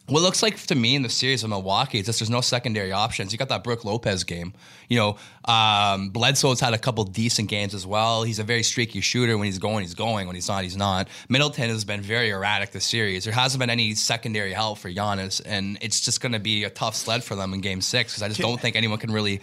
What 0.06 0.22
looks 0.22 0.42
like 0.42 0.60
to 0.66 0.74
me 0.74 0.96
in 0.96 1.02
the 1.02 1.08
series 1.08 1.44
of 1.44 1.50
Milwaukee 1.50 1.98
is 1.98 2.06
just 2.06 2.20
there's 2.20 2.28
no 2.28 2.42
secondary 2.42 2.92
options. 2.92 3.32
You 3.32 3.38
got 3.38 3.48
that 3.48 3.64
Brook 3.64 3.86
Lopez 3.86 4.22
game. 4.24 4.52
You 4.90 4.98
know, 4.98 5.16
um, 5.50 6.10
Bledsoe's 6.10 6.60
had 6.60 6.74
a 6.74 6.78
couple 6.78 7.04
decent 7.04 7.48
games 7.48 7.72
as 7.72 7.86
well. 7.86 8.22
He's 8.22 8.38
a 8.38 8.44
very 8.44 8.62
streaky 8.62 9.00
shooter. 9.00 9.38
When 9.38 9.46
he's 9.46 9.58
going, 9.58 9.80
he's 9.80 9.94
going. 9.94 10.26
When 10.26 10.34
he's 10.34 10.46
not, 10.46 10.62
he's 10.62 10.76
not. 10.76 11.08
Middleton 11.30 11.70
has 11.70 11.86
been 11.86 12.02
very 12.02 12.28
erratic 12.28 12.72
this 12.72 12.84
series. 12.84 13.24
There 13.24 13.32
hasn't 13.32 13.60
been 13.60 13.70
any 13.70 13.94
secondary 13.94 14.52
help 14.52 14.78
for 14.78 14.90
Giannis, 14.90 15.40
and 15.46 15.78
it's 15.80 16.02
just 16.02 16.20
going 16.20 16.32
to 16.32 16.38
be 16.38 16.64
a 16.64 16.70
tough 16.70 16.96
sled 16.96 17.24
for 17.24 17.34
them 17.34 17.54
in 17.54 17.62
Game 17.62 17.80
Six 17.80 18.12
because 18.12 18.22
I 18.22 18.28
just 18.28 18.40
don't 18.40 18.60
think 18.60 18.76
anyone 18.76 18.98
can 18.98 19.10
really 19.10 19.40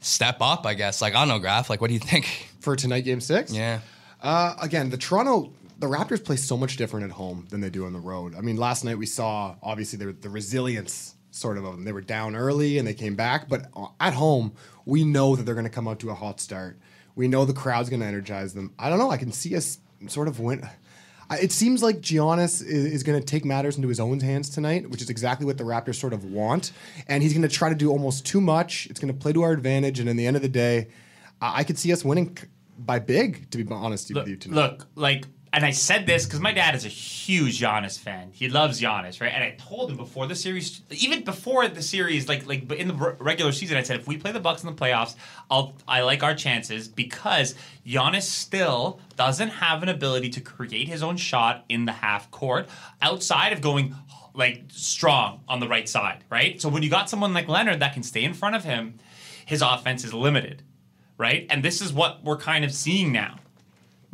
step 0.00 0.36
up. 0.42 0.66
I 0.66 0.74
guess. 0.74 1.00
Like 1.00 1.14
I 1.14 1.20
don't 1.20 1.28
know, 1.28 1.38
Graf. 1.38 1.70
Like, 1.70 1.80
what 1.80 1.88
do 1.88 1.94
you 1.94 2.00
think? 2.00 2.50
for 2.60 2.76
tonight, 2.76 3.02
Game 3.02 3.20
Six. 3.20 3.52
Yeah. 3.52 3.80
Uh, 4.22 4.54
again, 4.60 4.90
the 4.90 4.96
Toronto, 4.96 5.52
the 5.78 5.86
Raptors 5.86 6.24
play 6.24 6.36
so 6.36 6.56
much 6.56 6.76
different 6.76 7.04
at 7.04 7.12
home 7.12 7.46
than 7.50 7.60
they 7.60 7.70
do 7.70 7.86
on 7.86 7.92
the 7.92 8.00
road. 8.00 8.34
I 8.36 8.40
mean, 8.40 8.56
last 8.56 8.84
night 8.84 8.98
we 8.98 9.06
saw 9.06 9.56
obviously 9.62 9.98
the, 9.98 10.12
the 10.12 10.28
resilience 10.28 11.14
sort 11.30 11.58
of 11.58 11.64
of 11.64 11.74
them. 11.74 11.84
They 11.84 11.92
were 11.92 12.00
down 12.00 12.36
early 12.36 12.78
and 12.78 12.86
they 12.86 12.94
came 12.94 13.16
back, 13.16 13.48
but 13.48 13.66
uh, 13.76 13.86
at 14.00 14.14
home 14.14 14.54
we 14.84 15.04
know 15.04 15.36
that 15.36 15.44
they're 15.44 15.54
going 15.54 15.66
to 15.66 15.70
come 15.70 15.88
out 15.88 16.00
to 16.00 16.10
a 16.10 16.14
hot 16.14 16.40
start. 16.40 16.78
We 17.16 17.28
know 17.28 17.44
the 17.44 17.52
crowd's 17.52 17.90
going 17.90 18.00
to 18.00 18.06
energize 18.06 18.54
them. 18.54 18.72
I 18.78 18.88
don't 18.88 18.98
know. 18.98 19.10
I 19.10 19.16
can 19.16 19.32
see 19.32 19.56
us 19.56 19.78
sort 20.08 20.28
of 20.28 20.40
win. 20.40 20.68
It 21.30 21.52
seems 21.52 21.82
like 21.82 22.00
Giannis 22.00 22.62
is, 22.62 22.86
is 22.86 23.02
going 23.02 23.18
to 23.18 23.24
take 23.24 23.44
matters 23.44 23.76
into 23.76 23.88
his 23.88 23.98
own 23.98 24.20
hands 24.20 24.50
tonight, 24.50 24.90
which 24.90 25.00
is 25.00 25.08
exactly 25.08 25.46
what 25.46 25.56
the 25.56 25.64
Raptors 25.64 25.94
sort 25.94 26.12
of 26.12 26.24
want. 26.24 26.72
And 27.08 27.22
he's 27.22 27.32
going 27.32 27.42
to 27.42 27.48
try 27.48 27.70
to 27.70 27.74
do 27.74 27.90
almost 27.90 28.26
too 28.26 28.40
much. 28.40 28.86
It's 28.90 29.00
going 29.00 29.12
to 29.12 29.18
play 29.18 29.32
to 29.32 29.42
our 29.42 29.52
advantage. 29.52 30.00
And 30.00 30.08
in 30.08 30.16
the 30.16 30.26
end 30.26 30.36
of 30.36 30.42
the 30.42 30.48
day, 30.48 30.88
I 31.40 31.60
I 31.60 31.64
could 31.64 31.78
see 31.78 31.92
us 31.92 32.04
winning 32.04 32.36
by 32.78 32.98
big, 32.98 33.50
to 33.50 33.58
be 33.62 33.72
honest 33.72 34.12
with 34.12 34.28
you 34.28 34.36
tonight. 34.36 34.56
look, 34.56 34.86
like, 34.94 35.26
and 35.54 35.64
I 35.64 35.70
said 35.70 36.04
this 36.04 36.24
because 36.24 36.40
my 36.40 36.50
dad 36.50 36.74
is 36.74 36.84
a 36.84 36.88
huge 36.88 37.60
Giannis 37.60 37.96
fan. 37.96 38.30
He 38.32 38.48
loves 38.48 38.80
Giannis, 38.80 39.20
right? 39.20 39.32
And 39.32 39.44
I 39.44 39.54
told 39.56 39.88
him 39.88 39.96
before 39.96 40.26
the 40.26 40.34
series, 40.34 40.82
even 40.90 41.22
before 41.22 41.68
the 41.68 41.80
series, 41.80 42.28
like, 42.28 42.44
like 42.44 42.72
in 42.72 42.88
the 42.88 43.16
regular 43.20 43.52
season, 43.52 43.76
I 43.76 43.84
said 43.84 44.00
if 44.00 44.08
we 44.08 44.16
play 44.16 44.32
the 44.32 44.40
Bucks 44.40 44.64
in 44.64 44.66
the 44.68 44.74
playoffs, 44.74 45.14
I'll, 45.48 45.76
I 45.86 46.00
like 46.00 46.24
our 46.24 46.34
chances 46.34 46.88
because 46.88 47.54
Giannis 47.86 48.22
still 48.22 48.98
doesn't 49.14 49.50
have 49.50 49.84
an 49.84 49.88
ability 49.88 50.30
to 50.30 50.40
create 50.40 50.88
his 50.88 51.04
own 51.04 51.16
shot 51.16 51.64
in 51.68 51.84
the 51.84 51.92
half 51.92 52.32
court 52.32 52.68
outside 53.00 53.52
of 53.52 53.60
going 53.60 53.94
like 54.34 54.64
strong 54.70 55.40
on 55.46 55.60
the 55.60 55.68
right 55.68 55.88
side, 55.88 56.24
right? 56.30 56.60
So 56.60 56.68
when 56.68 56.82
you 56.82 56.90
got 56.90 57.08
someone 57.08 57.32
like 57.32 57.46
Leonard 57.46 57.78
that 57.78 57.94
can 57.94 58.02
stay 58.02 58.24
in 58.24 58.34
front 58.34 58.56
of 58.56 58.64
him, 58.64 58.98
his 59.46 59.62
offense 59.62 60.02
is 60.02 60.12
limited, 60.12 60.64
right? 61.16 61.46
And 61.48 61.62
this 61.62 61.80
is 61.80 61.92
what 61.92 62.24
we're 62.24 62.38
kind 62.38 62.64
of 62.64 62.74
seeing 62.74 63.12
now 63.12 63.36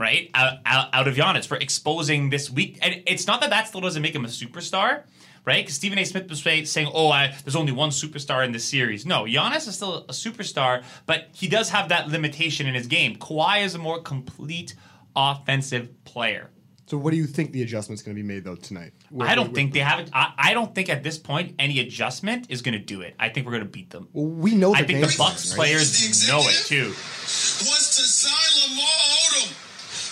right? 0.00 0.30
Out, 0.35 0.59
out, 0.64 0.88
out 0.92 1.07
of 1.07 1.14
Giannis 1.14 1.47
for 1.47 1.57
exposing 1.59 2.30
this 2.30 2.50
weak. 2.50 2.78
And 2.83 3.02
it's 3.07 3.26
not 3.26 3.40
that 3.42 3.50
that 3.50 3.69
still 3.69 3.80
doesn't 3.80 4.02
make 4.02 4.14
him 4.14 4.25
a 4.25 4.28
superstar, 4.28 5.04
right? 5.45 5.62
Because 5.62 5.75
Stephen 5.75 5.99
A. 5.99 6.04
Smith 6.04 6.28
was 6.28 6.42
saying, 6.42 6.90
"Oh, 6.92 7.11
I, 7.11 7.37
there's 7.45 7.57
only 7.57 7.73
one 7.73 7.90
superstar 7.90 8.45
in 8.45 8.52
this 8.52 8.69
series." 8.69 9.07
No, 9.07 9.25
Giannis 9.25 9.69
is 9.69 9.76
still 9.76 9.99
a 9.99 10.12
superstar, 10.12 10.83
but 11.07 11.28
he 11.33 11.47
does 11.47 11.69
have 11.71 11.90
that 11.90 12.09
limitation 12.09 12.66
in 12.66 12.75
his 12.75 12.87
game. 12.87 13.16
Kawhi 13.16 13.64
is 13.64 13.75
a 13.75 13.78
more 13.78 14.00
complete 14.00 14.75
offensive 15.14 16.04
player. 16.04 16.50
So, 16.90 16.99
what 16.99 17.12
do 17.12 17.16
you 17.16 17.26
think 17.26 17.52
the 17.52 17.62
adjustment's 17.62 18.02
going 18.02 18.16
to 18.16 18.21
be 18.21 18.26
made 18.26 18.42
though 18.42 18.57
tonight? 18.57 18.92
I 19.21 19.37
don't 19.37 19.54
think 19.54 19.73
they 19.73 19.78
have 19.78 20.00
it. 20.00 20.11
I, 20.12 20.33
I 20.37 20.54
don't 20.54 20.75
think 20.75 20.88
at 20.88 21.04
this 21.04 21.19
point 21.19 21.54
any 21.57 21.78
adjustment 21.78 22.50
is 22.50 22.62
going 22.62 22.73
to 22.73 22.85
do 22.85 23.00
it. 23.02 23.14
I 23.16 23.28
think 23.28 23.47
we're 23.47 23.52
going 23.52 23.62
to 23.62 23.69
beat 23.69 23.90
them. 23.90 24.09
we 24.12 24.57
know 24.57 24.75
I 24.75 24.83
think 24.83 25.00
the 25.00 25.14
Bucks 25.16 25.50
right? 25.50 25.57
players 25.57 26.28
know 26.28 26.40
it 26.40 26.66
too. 26.66 26.88
was 26.88 27.95
to 27.95 28.02
sign 28.02 28.75
Lamar 28.75 28.87
Odom, 28.88 29.54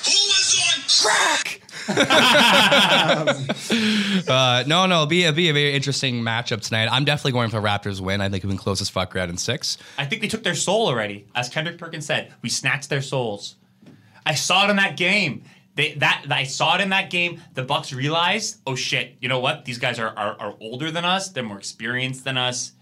who 0.06 0.18
was 0.98 1.06
crack. 1.06 1.60
Uh, 4.28 4.62
no, 4.66 4.84
no, 4.86 4.96
it'll 4.96 5.06
be, 5.06 5.22
it'll 5.24 5.34
be 5.34 5.48
a 5.48 5.52
very 5.52 5.74
interesting 5.74 6.22
matchup 6.22 6.60
tonight. 6.60 6.88
I'm 6.90 7.04
definitely 7.04 7.32
going 7.32 7.48
for 7.50 7.60
Raptors 7.60 8.00
win. 8.00 8.20
I 8.20 8.28
think 8.28 8.44
we 8.44 8.50
can 8.50 8.58
close 8.58 8.78
this 8.78 8.90
fucker 8.90 9.18
out 9.18 9.30
in 9.30 9.38
six. 9.38 9.78
I 9.96 10.04
think 10.04 10.20
they 10.20 10.28
took 10.28 10.42
their 10.42 10.54
soul 10.54 10.86
already. 10.86 11.26
As 11.34 11.48
Kendrick 11.48 11.78
Perkins 11.78 12.04
said, 12.04 12.34
we 12.42 12.50
snatched 12.50 12.90
their 12.90 13.00
souls. 13.00 13.56
I 14.26 14.34
saw 14.34 14.66
it 14.66 14.70
in 14.70 14.76
that 14.76 14.96
game. 14.96 15.44
They, 15.76 15.94
that 15.94 16.26
I 16.30 16.44
saw 16.44 16.74
it 16.74 16.80
in 16.82 16.90
that 16.90 17.08
game. 17.08 17.40
The 17.54 17.62
Bucks 17.62 17.92
realized, 17.92 18.58
oh 18.66 18.74
shit, 18.74 19.16
you 19.20 19.28
know 19.28 19.40
what? 19.40 19.64
These 19.64 19.78
guys 19.78 19.98
are 19.98 20.08
are, 20.08 20.36
are 20.38 20.54
older 20.60 20.90
than 20.90 21.04
us. 21.04 21.30
They're 21.30 21.42
more 21.42 21.58
experienced 21.58 22.24
than 22.24 22.36
us. 22.36 22.72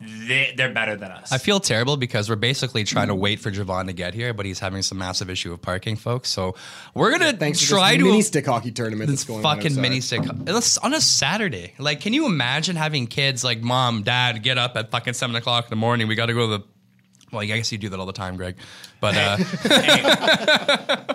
They, 0.00 0.54
they're 0.56 0.72
better 0.72 0.94
than 0.94 1.10
us. 1.10 1.32
I 1.32 1.38
feel 1.38 1.58
terrible 1.58 1.96
because 1.96 2.30
we're 2.30 2.36
basically 2.36 2.84
trying 2.84 3.08
to 3.08 3.16
wait 3.16 3.40
for 3.40 3.50
Javon 3.50 3.86
to 3.86 3.92
get 3.92 4.14
here, 4.14 4.32
but 4.32 4.46
he's 4.46 4.60
having 4.60 4.82
some 4.82 4.96
massive 4.98 5.28
issue 5.28 5.52
of 5.52 5.60
parking, 5.60 5.96
folks. 5.96 6.28
So 6.30 6.54
we're 6.94 7.10
gonna 7.10 7.32
Thanks 7.32 7.58
to 7.60 7.66
try 7.66 7.94
this 7.94 7.98
to 7.98 8.04
mini 8.04 8.22
stick 8.22 8.46
hockey 8.46 8.70
tournament 8.70 9.10
this 9.10 9.24
that's 9.24 9.28
going 9.28 9.44
on 9.44 9.56
fucking 9.56 9.72
outside. 9.72 9.82
mini 9.82 10.00
stick 10.00 10.22
It's 10.46 10.78
on 10.78 10.94
a 10.94 11.00
Saturday. 11.00 11.74
Like, 11.78 12.00
can 12.00 12.12
you 12.12 12.26
imagine 12.26 12.76
having 12.76 13.08
kids 13.08 13.42
like 13.42 13.60
mom, 13.60 14.04
dad 14.04 14.44
get 14.44 14.56
up 14.56 14.76
at 14.76 14.92
fucking 14.92 15.14
seven 15.14 15.34
o'clock 15.34 15.64
in 15.64 15.70
the 15.70 15.76
morning? 15.76 16.06
We 16.06 16.14
got 16.14 16.26
to 16.26 16.34
go 16.34 16.48
to 16.48 16.58
the. 16.58 16.64
Well, 17.32 17.42
I 17.42 17.46
guess 17.46 17.72
you 17.72 17.78
do 17.78 17.88
that 17.88 17.98
all 17.98 18.06
the 18.06 18.12
time, 18.12 18.36
Greg. 18.36 18.54
But 19.00 19.14
uh, 19.16 19.36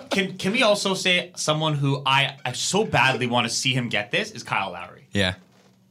can 0.10 0.36
can 0.36 0.52
we 0.52 0.62
also 0.62 0.94
say 0.94 1.32
someone 1.36 1.74
who 1.74 2.02
I 2.04 2.36
I 2.44 2.52
so 2.52 2.84
badly 2.84 3.26
want 3.26 3.48
to 3.48 3.52
see 3.52 3.72
him 3.74 3.88
get 3.88 4.10
this 4.10 4.30
is 4.30 4.42
Kyle 4.42 4.72
Lowry. 4.72 5.06
yeah, 5.12 5.34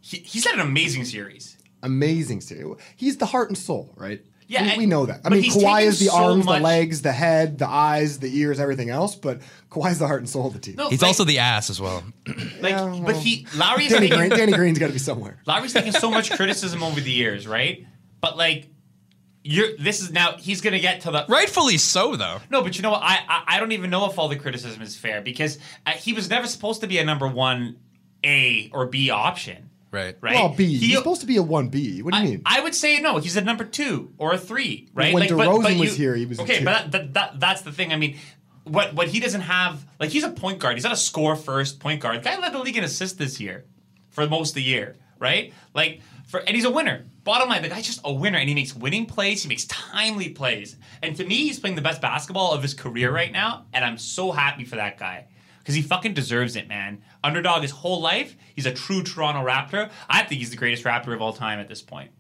He, 0.02 0.18
he's 0.18 0.46
had 0.46 0.54
an 0.56 0.62
amazing 0.62 1.06
series. 1.06 1.53
Amazing 1.84 2.42
series. 2.42 2.78
He's 2.96 3.18
the 3.18 3.26
heart 3.28 3.50
and 3.50 3.58
soul, 3.58 3.94
right? 3.96 4.22
Yeah, 4.48 4.64
we, 4.64 4.70
and- 4.70 4.78
we 4.80 4.86
know 4.88 5.06
that. 5.06 5.22
I 5.24 5.30
mean, 5.30 5.42
he's 5.44 5.56
Kawhi 5.56 5.84
is 5.84 6.00
the 6.00 6.06
so 6.08 6.16
arms, 6.18 6.46
much- 6.46 6.58
the 6.60 6.64
legs, 6.64 7.02
the 7.02 7.12
head, 7.12 7.60
the 7.60 7.68
eyes, 7.68 8.20
the 8.20 8.28
ears, 8.38 8.60
everything 8.60 8.90
else. 8.90 9.16
But 9.16 9.42
Kawhi's 9.70 10.00
the 10.00 10.08
heart 10.08 10.20
and 10.20 10.30
soul 10.30 10.48
of 10.48 10.54
the 10.54 10.60
team. 10.60 10.76
No, 10.76 10.90
he's 10.90 11.02
like- 11.02 11.08
also 11.10 11.24
the 11.24 11.40
ass 11.40 11.70
as 11.70 11.80
well. 11.80 12.04
like, 12.28 12.72
Yeah, 12.72 13.02
but 13.06 13.16
he 13.16 13.48
Lowry 13.56 13.86
is 13.86 13.94
Danny, 13.94 14.10
taking, 14.10 14.28
Green, 14.28 14.40
Danny 14.40 14.54
Green's 14.54 14.80
got 14.80 14.88
to 14.88 14.94
be 14.94 15.00
somewhere. 15.00 15.40
Lowry's 15.46 15.74
taken 15.74 15.94
so 15.94 16.10
much 16.12 16.32
criticism 16.32 16.84
over 16.84 17.00
the 17.00 17.12
years, 17.12 17.48
right? 17.48 17.86
But 18.22 18.38
like, 18.38 18.68
you're 19.46 19.76
this 19.78 20.02
is 20.02 20.12
now 20.12 20.38
he's 20.38 20.62
gonna 20.62 20.80
get 20.80 21.02
to 21.02 21.12
the 21.12 21.26
Rightfully 21.28 21.78
so, 21.78 22.16
though. 22.16 22.40
No, 22.50 22.62
but 22.64 22.78
you 22.78 22.82
know 22.82 22.92
what? 22.92 23.02
I 23.04 23.20
I, 23.28 23.44
I 23.56 23.60
don't 23.60 23.74
even 23.74 23.90
know 23.90 24.10
if 24.10 24.18
all 24.18 24.30
the 24.30 24.38
criticism 24.38 24.82
is 24.82 24.96
fair 24.96 25.22
because 25.22 25.60
uh, 25.86 25.92
he 25.92 26.14
was 26.14 26.30
never 26.30 26.48
supposed 26.48 26.80
to 26.80 26.88
be 26.88 26.98
a 26.98 27.04
number 27.04 27.28
one 27.28 27.76
A 28.24 28.70
or 28.74 28.86
B 28.86 29.10
option, 29.10 29.70
Right. 29.94 30.18
right? 30.22 30.34
Well, 30.34 30.50
B. 30.50 30.66
He- 30.66 30.88
he's 30.88 30.98
supposed 30.98 31.22
to 31.22 31.28
be 31.28 31.38
a 31.38 31.44
one 31.44 31.70
B. 31.70 32.02
What 32.02 32.16
do 32.16 32.20
you 32.20 32.26
I, 32.26 32.30
mean? 32.32 32.42
I 32.48 32.60
would 32.62 32.74
say 32.74 33.00
no. 33.00 33.20
He's 33.20 33.38
a 33.38 33.42
number 33.42 33.64
two 33.64 34.12
or 34.18 34.34
a 34.34 34.38
three, 34.40 34.90
right? 34.94 35.14
when 35.14 35.28
but- 35.28 35.38
DeRozan 35.38 35.64
but 35.64 35.78
was 35.78 35.96
here, 35.96 36.16
he 36.16 36.26
was 36.26 36.40
a 36.40 36.42
okay. 36.42 36.60
two. 36.60 36.66
But 36.66 36.92
that, 36.92 36.92
that, 36.92 37.14
that 37.14 37.40
that's 37.40 37.62
the 37.62 37.72
thing. 37.72 37.94
I 37.94 37.96
mean, 37.96 38.18
what 38.64 38.96
what 38.96 39.08
he 39.08 39.20
doesn't 39.20 39.42
have, 39.42 39.86
like 40.00 40.10
he's 40.10 40.24
a 40.24 40.32
point 40.32 40.58
guard. 40.60 40.76
He's 40.76 40.84
not 40.84 40.94
a 40.94 40.98
score 40.98 41.36
first 41.36 41.80
point 41.80 42.02
guard. 42.02 42.18
The 42.18 42.22
guy 42.22 42.40
led 42.40 42.54
the 42.54 42.60
league 42.60 42.76
in 42.76 42.84
assists 42.84 43.18
this 43.18 43.40
year 43.40 43.66
for 44.10 44.28
most 44.28 44.50
of 44.50 44.56
the 44.56 44.64
year, 44.64 44.96
right? 45.20 45.54
Like 45.76 46.02
for 46.28 46.40
and 46.40 46.56
he's 46.56 46.66
a 46.66 46.72
winner. 46.72 47.06
Bottom 47.24 47.48
line, 47.48 47.62
the 47.62 47.70
guy's 47.70 47.86
just 47.86 48.02
a 48.04 48.12
winner, 48.12 48.38
and 48.38 48.50
he 48.50 48.56
makes 48.56 48.76
winning 48.76 49.06
plays. 49.06 49.44
He 49.44 49.48
makes 49.48 49.66
timely 49.66 50.30
plays, 50.30 50.76
and 51.02 51.16
to 51.16 51.24
me, 51.24 51.36
he's 51.36 51.60
playing 51.60 51.76
the 51.76 51.82
best 51.84 52.02
basketball 52.02 52.52
of 52.52 52.62
his 52.62 52.74
career 52.74 53.12
right 53.12 53.32
now, 53.32 53.66
and 53.74 53.86
I'm 53.86 53.98
so 53.98 54.32
happy 54.32 54.66
for 54.66 54.76
that 54.78 54.98
guy. 54.98 55.28
Because 55.64 55.76
he 55.76 55.82
fucking 55.82 56.14
deserves 56.14 56.58
it, 56.58 56.68
man. 56.68 57.02
Underdog 57.24 57.62
his 57.62 57.72
whole 57.72 58.02
life. 58.02 58.36
He's 58.54 58.66
a 58.66 58.74
true 58.74 59.02
Toronto 59.02 59.46
Raptor. 59.46 59.90
I 60.10 60.24
think 60.24 60.40
he's 60.40 60.50
the 60.50 60.58
greatest 60.58 60.84
Raptor 60.84 61.14
of 61.14 61.22
all 61.22 61.32
time 61.32 61.60
at 61.60 61.70
this 61.70 61.82
point. 61.82 62.12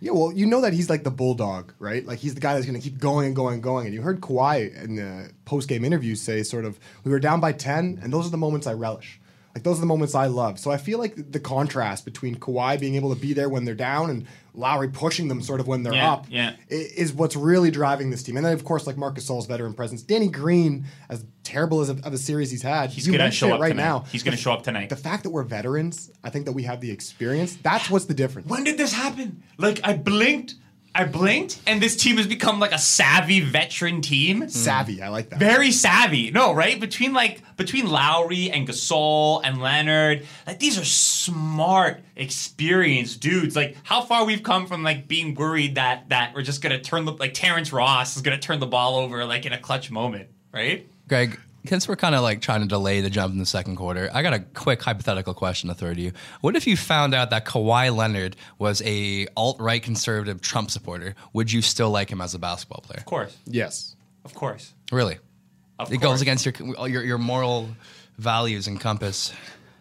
Yeah, 0.00 0.12
well, 0.12 0.32
you 0.32 0.46
know 0.46 0.62
that 0.62 0.72
he's 0.72 0.88
like 0.88 1.04
the 1.04 1.10
bulldog, 1.10 1.74
right? 1.78 2.04
Like 2.04 2.18
he's 2.18 2.34
the 2.34 2.40
guy 2.40 2.54
that's 2.54 2.66
going 2.66 2.80
to 2.80 2.82
keep 2.82 2.98
going 2.98 3.26
and 3.26 3.36
going 3.36 3.54
and 3.54 3.62
going. 3.62 3.86
And 3.86 3.94
you 3.94 4.00
heard 4.00 4.20
Kawhi 4.20 4.82
in 4.82 4.96
the 4.96 5.30
post 5.44 5.68
game 5.68 5.84
interview 5.84 6.14
say, 6.14 6.42
sort 6.42 6.64
of, 6.64 6.80
we 7.04 7.12
were 7.12 7.20
down 7.20 7.38
by 7.38 7.52
10, 7.52 8.00
and 8.02 8.12
those 8.12 8.26
are 8.26 8.30
the 8.30 8.38
moments 8.38 8.66
I 8.66 8.72
relish. 8.72 9.19
Like 9.54 9.64
those 9.64 9.78
are 9.78 9.80
the 9.80 9.86
moments 9.86 10.14
I 10.14 10.26
love. 10.26 10.58
So 10.60 10.70
I 10.70 10.76
feel 10.76 10.98
like 10.98 11.32
the 11.32 11.40
contrast 11.40 12.04
between 12.04 12.36
Kawhi 12.36 12.78
being 12.78 12.94
able 12.94 13.12
to 13.14 13.20
be 13.20 13.32
there 13.32 13.48
when 13.48 13.64
they're 13.64 13.74
down 13.74 14.08
and 14.10 14.26
Lowry 14.54 14.88
pushing 14.88 15.26
them 15.28 15.42
sort 15.42 15.58
of 15.60 15.66
when 15.66 15.82
they're 15.82 15.94
Yeah, 15.94 16.12
up 16.12 16.26
yeah. 16.28 16.54
is 16.68 17.12
what's 17.12 17.34
really 17.36 17.70
driving 17.70 18.10
this 18.10 18.22
team. 18.22 18.36
And 18.36 18.46
then, 18.46 18.52
of 18.52 18.64
course, 18.64 18.86
like 18.86 18.96
Marcus 18.96 19.28
Gasol's 19.28 19.46
veteran 19.46 19.74
presence. 19.74 20.02
Danny 20.02 20.28
Green, 20.28 20.84
as 21.08 21.24
terrible 21.44 21.80
as 21.80 21.88
a, 21.90 21.94
of 22.04 22.12
a 22.12 22.18
series 22.18 22.50
he's 22.50 22.62
had, 22.62 22.90
He's 22.90 23.06
gonna 23.08 23.30
show 23.30 23.52
up 23.52 23.60
right 23.60 23.70
tonight. 23.70 23.82
now. 23.82 24.04
He's 24.12 24.22
gonna 24.22 24.36
show 24.36 24.52
up 24.52 24.62
tonight. 24.62 24.88
The 24.88 24.96
fact 24.96 25.22
that 25.24 25.30
we're 25.30 25.42
veterans, 25.42 26.10
I 26.22 26.30
think 26.30 26.44
that 26.46 26.52
we 26.52 26.62
have 26.64 26.80
the 26.80 26.90
experience. 26.90 27.56
That's 27.56 27.90
what's 27.90 28.04
the 28.06 28.14
difference. 28.14 28.48
When 28.48 28.64
did 28.64 28.78
this 28.78 28.92
happen? 28.92 29.42
Like 29.58 29.80
I 29.84 29.94
blinked, 29.96 30.54
I 30.92 31.04
blinked, 31.04 31.60
and 31.68 31.80
this 31.80 31.96
team 31.96 32.16
has 32.16 32.26
become 32.26 32.58
like 32.58 32.72
a 32.72 32.78
savvy 32.78 33.40
veteran 33.40 34.00
team. 34.00 34.42
Hmm. 34.42 34.48
Savvy, 34.48 35.00
I 35.02 35.08
like 35.08 35.30
that. 35.30 35.38
Very 35.38 35.70
savvy. 35.70 36.30
No, 36.32 36.52
right? 36.52 36.80
Between 36.80 37.12
like 37.12 37.42
between 37.56 37.86
Lowry 37.88 38.50
and 38.50 38.66
Gasol 38.66 39.40
and 39.44 39.60
Leonard, 39.60 40.26
like 40.46 40.58
these 40.58 40.78
are 40.78 40.84
smart, 40.84 42.00
experienced 42.16 43.20
dudes. 43.20 43.54
Like 43.54 43.76
how 43.84 44.00
far 44.00 44.24
we've 44.24 44.42
come 44.42 44.66
from 44.66 44.82
like 44.82 45.06
being 45.06 45.34
worried 45.34 45.76
that 45.76 46.08
that 46.08 46.34
we're 46.34 46.42
just 46.42 46.60
gonna 46.60 46.80
turn 46.80 47.04
the 47.04 47.12
like 47.12 47.34
Terrence 47.34 47.72
Ross 47.72 48.16
is 48.16 48.22
gonna 48.22 48.38
turn 48.38 48.58
the 48.58 48.66
ball 48.66 48.96
over 48.96 49.24
like 49.24 49.46
in 49.46 49.52
a 49.52 49.58
clutch 49.58 49.92
moment, 49.92 50.28
right? 50.52 50.88
Greg, 51.08 51.38
since 51.66 51.86
we're 51.88 51.96
kind 51.96 52.14
of 52.14 52.22
like 52.22 52.40
trying 52.40 52.62
to 52.62 52.66
delay 52.66 53.00
the 53.00 53.10
jump 53.10 53.32
in 53.32 53.38
the 53.38 53.46
second 53.46 53.76
quarter, 53.76 54.08
I 54.12 54.22
got 54.22 54.32
a 54.34 54.40
quick 54.40 54.82
hypothetical 54.82 55.34
question 55.34 55.68
to 55.68 55.74
throw 55.74 55.92
to 55.94 56.00
you. 56.00 56.12
What 56.40 56.56
if 56.56 56.66
you 56.66 56.76
found 56.76 57.14
out 57.14 57.30
that 57.30 57.44
Kawhi 57.44 57.94
Leonard 57.94 58.36
was 58.58 58.80
a 58.84 59.26
alt 59.36 59.58
right 59.60 59.82
conservative 59.82 60.40
Trump 60.40 60.70
supporter? 60.70 61.14
Would 61.32 61.52
you 61.52 61.62
still 61.62 61.90
like 61.90 62.10
him 62.10 62.20
as 62.20 62.34
a 62.34 62.38
basketball 62.38 62.80
player? 62.82 62.98
Of 63.00 63.04
course, 63.06 63.36
Yes. 63.46 63.94
of 64.24 64.34
course. 64.34 64.72
Really? 64.92 65.18
Of 65.78 65.92
it 65.92 65.96
course. 66.00 66.02
goes 66.12 66.20
against 66.22 66.44
your 66.46 66.54
your, 66.88 67.02
your 67.02 67.18
moral 67.18 67.68
values 68.18 68.66
and 68.66 68.78
compass 68.80 69.32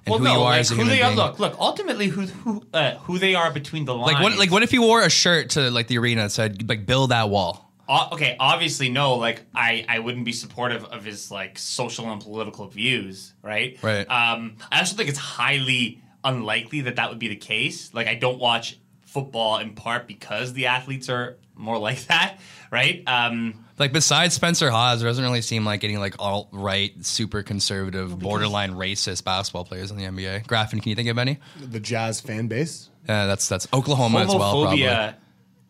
and 0.05 0.11
well, 0.11 0.19
who 0.19 0.25
no, 0.25 0.33
you 0.33 0.39
are 0.39 0.43
like 0.51 0.59
as 0.61 0.71
a 0.71 0.75
who 0.75 0.81
human 0.81 0.95
they 0.95 1.01
are. 1.03 1.09
being. 1.09 1.17
Look, 1.17 1.39
look. 1.39 1.55
Ultimately, 1.59 2.07
who 2.07 2.21
who 2.21 2.63
uh, 2.73 2.95
who 2.99 3.19
they 3.19 3.35
are 3.35 3.51
between 3.51 3.85
the 3.85 3.93
lines. 3.93 4.13
like 4.13 4.23
what 4.23 4.37
like 4.37 4.49
what 4.51 4.63
if 4.63 4.71
you 4.73 4.81
wore 4.81 5.01
a 5.01 5.09
shirt 5.09 5.51
to 5.51 5.69
like 5.71 5.87
the 5.87 5.97
arena 5.97 6.21
and 6.23 6.31
said 6.31 6.67
like 6.69 6.85
build 6.85 7.11
that 7.11 7.29
wall? 7.29 7.68
O- 7.89 8.09
okay, 8.13 8.35
obviously, 8.39 8.87
no. 8.89 9.15
Like, 9.15 9.41
I, 9.53 9.83
I 9.89 9.99
wouldn't 9.99 10.23
be 10.23 10.31
supportive 10.31 10.85
of 10.85 11.03
his 11.03 11.31
like 11.31 11.57
social 11.57 12.09
and 12.11 12.21
political 12.21 12.67
views, 12.67 13.33
right? 13.41 13.77
Right. 13.81 14.09
Um, 14.09 14.57
I 14.71 14.79
also 14.79 14.95
think 14.95 15.09
it's 15.09 15.17
highly 15.17 16.01
unlikely 16.23 16.81
that 16.81 16.97
that 16.97 17.09
would 17.09 17.19
be 17.19 17.27
the 17.29 17.35
case. 17.35 17.93
Like, 17.93 18.07
I 18.07 18.13
don't 18.15 18.37
watch 18.39 18.77
football 19.01 19.57
in 19.57 19.73
part 19.73 20.07
because 20.07 20.53
the 20.53 20.67
athletes 20.67 21.09
are 21.09 21.37
more 21.55 21.77
like 21.89 22.05
that, 22.05 22.37
right? 22.71 23.01
Um, 23.07 23.65
Like 23.79 23.91
besides 23.91 24.35
Spencer 24.35 24.69
Hawes, 24.69 24.99
there 25.01 25.09
doesn't 25.09 25.23
really 25.23 25.41
seem 25.41 25.65
like 25.65 25.83
any 25.83 25.97
like 25.97 26.15
alt 26.19 26.49
right, 26.51 26.93
super 27.03 27.41
conservative, 27.43 28.19
borderline 28.19 28.75
racist 28.75 29.23
basketball 29.23 29.65
players 29.65 29.89
in 29.89 29.97
the 29.97 30.03
NBA. 30.03 30.45
Graffin, 30.45 30.79
can 30.81 30.89
you 30.89 30.95
think 30.95 31.09
of 31.09 31.17
any? 31.17 31.39
The 31.59 31.79
Jazz 31.79 32.21
fan 32.21 32.47
base. 32.47 32.89
Yeah, 33.07 33.25
that's 33.25 33.49
that's 33.49 33.67
Oklahoma 33.73 34.19
as 34.19 34.27
well, 34.27 34.37
probably. 34.63 34.81
homophobia 34.81 35.15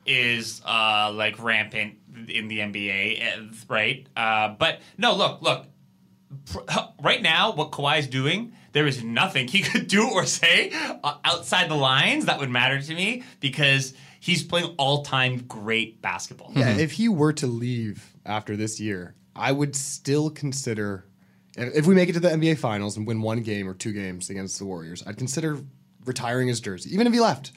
is 0.06 0.62
uh, 0.66 1.12
like 1.14 1.42
rampant 1.42 1.96
in 2.28 2.48
the 2.48 2.60
NBA, 2.60 3.70
right? 3.70 4.08
Uh, 4.16 4.56
but 4.58 4.80
no, 4.98 5.16
look, 5.16 5.42
look. 5.42 5.66
Right 7.02 7.22
now, 7.22 7.54
what 7.54 7.72
Kawhi's 7.72 8.08
doing, 8.08 8.54
there 8.74 8.86
is 8.86 9.02
nothing 9.04 9.48
he 9.48 9.62
could 9.64 9.88
do 9.88 10.10
or 10.10 10.26
say 10.26 10.70
uh, 11.04 11.16
outside 11.24 11.70
the 11.70 11.76
lines 11.76 12.26
that 12.26 12.40
would 12.40 12.50
matter 12.50 12.80
to 12.82 12.94
me 12.94 13.24
because 13.40 13.94
he's 14.20 14.44
playing 14.44 14.76
all-time 14.78 15.46
great 15.48 16.02
basketball. 16.02 16.52
Yeah, 16.56 16.78
if 16.78 16.92
he 16.92 17.08
were 17.08 17.34
to 17.34 17.48
leave 17.48 18.14
after 18.26 18.58
this 18.58 18.80
year, 18.80 19.16
I 19.36 19.54
would 19.54 19.76
still 19.76 20.30
consider 20.30 21.06
if 21.56 21.76
if 21.76 21.88
we 21.88 21.96
make 21.96 22.10
it 22.10 22.14
to 22.14 22.20
the 22.20 22.30
NBA 22.30 22.58
Finals 22.58 22.98
and 22.98 23.08
win 23.08 23.22
one 23.22 23.42
game 23.42 23.68
or 23.68 23.74
two 23.74 23.92
games 23.92 24.30
against 24.30 24.60
the 24.60 24.66
Warriors, 24.66 25.04
I'd 25.06 25.18
consider 25.18 25.60
retiring 26.06 26.48
his 26.48 26.60
jersey, 26.60 26.94
even 26.94 27.08
if 27.08 27.14
he 27.14 27.20
left. 27.20 27.52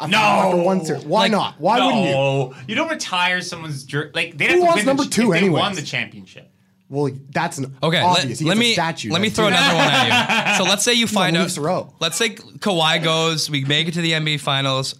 After, 0.00 0.12
No! 0.12 0.18
after 0.18 0.56
one 0.62 0.84
series. 0.84 1.04
Why 1.04 1.22
Like, 1.22 1.32
not? 1.32 1.54
Why 1.60 1.84
wouldn't 1.84 2.04
you? 2.06 2.12
no, 2.12 2.54
you 2.68 2.74
don't 2.76 2.88
retire 2.90 3.40
someone's 3.40 3.82
jer- 3.84 4.10
like 4.14 4.38
they 4.38 4.46
Who 4.46 4.50
have 4.52 4.58
to 4.60 4.64
wants 4.66 4.76
win 4.76 4.86
number 4.86 5.04
the, 5.04 5.10
two 5.10 5.32
if 5.32 5.40
they 5.40 5.48
won 5.50 5.74
the 5.74 5.82
championship. 5.82 6.50
Well, 6.90 7.10
that's 7.30 7.58
an 7.58 7.76
Okay, 7.82 7.98
obvious. 8.00 8.24
let, 8.26 8.38
He 8.38 8.44
let 8.46 8.54
gets 8.54 8.56
a 8.56 8.68
me 8.68 8.72
statue. 8.72 9.10
let 9.12 9.20
me 9.20 9.28
throw 9.28 9.48
another 9.48 9.74
one 9.74 9.84
at 9.88 10.48
you. 10.48 10.56
So 10.64 10.64
let's 10.70 10.84
say 10.84 10.94
you 10.94 11.06
find 11.06 11.36
on, 11.36 11.42
out. 11.42 11.44
Leafs 11.46 11.58
row. 11.58 11.92
Let's 12.00 12.16
say 12.16 12.30
Kawhi 12.30 13.02
goes. 13.04 13.50
We 13.50 13.64
make 13.64 13.88
it 13.88 13.94
to 13.94 14.00
the 14.00 14.12
NBA 14.12 14.40
Finals, 14.40 14.94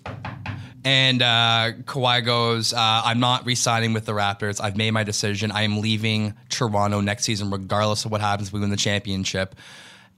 and 0.85 1.23
uh, 1.23 1.73
Kawhi 1.85 2.25
goes. 2.25 2.73
Uh, 2.75 2.77
I'm 2.79 3.21
not 3.21 3.47
re-signing 3.47 3.93
with 3.95 4.05
the 4.05 4.13
Raptors. 4.13 4.61
I've 4.63 4.77
made 4.77 4.91
my 4.91 5.05
decision. 5.05 5.51
I 5.51 5.63
am 5.63 5.81
leaving 5.81 6.35
Toronto 6.51 7.01
next 7.01 7.25
season, 7.25 7.51
regardless 7.51 8.05
of 8.05 8.11
what 8.11 8.21
happens. 8.21 8.53
We 8.53 8.61
win 8.61 8.71
the 8.71 8.77
championship. 8.77 9.55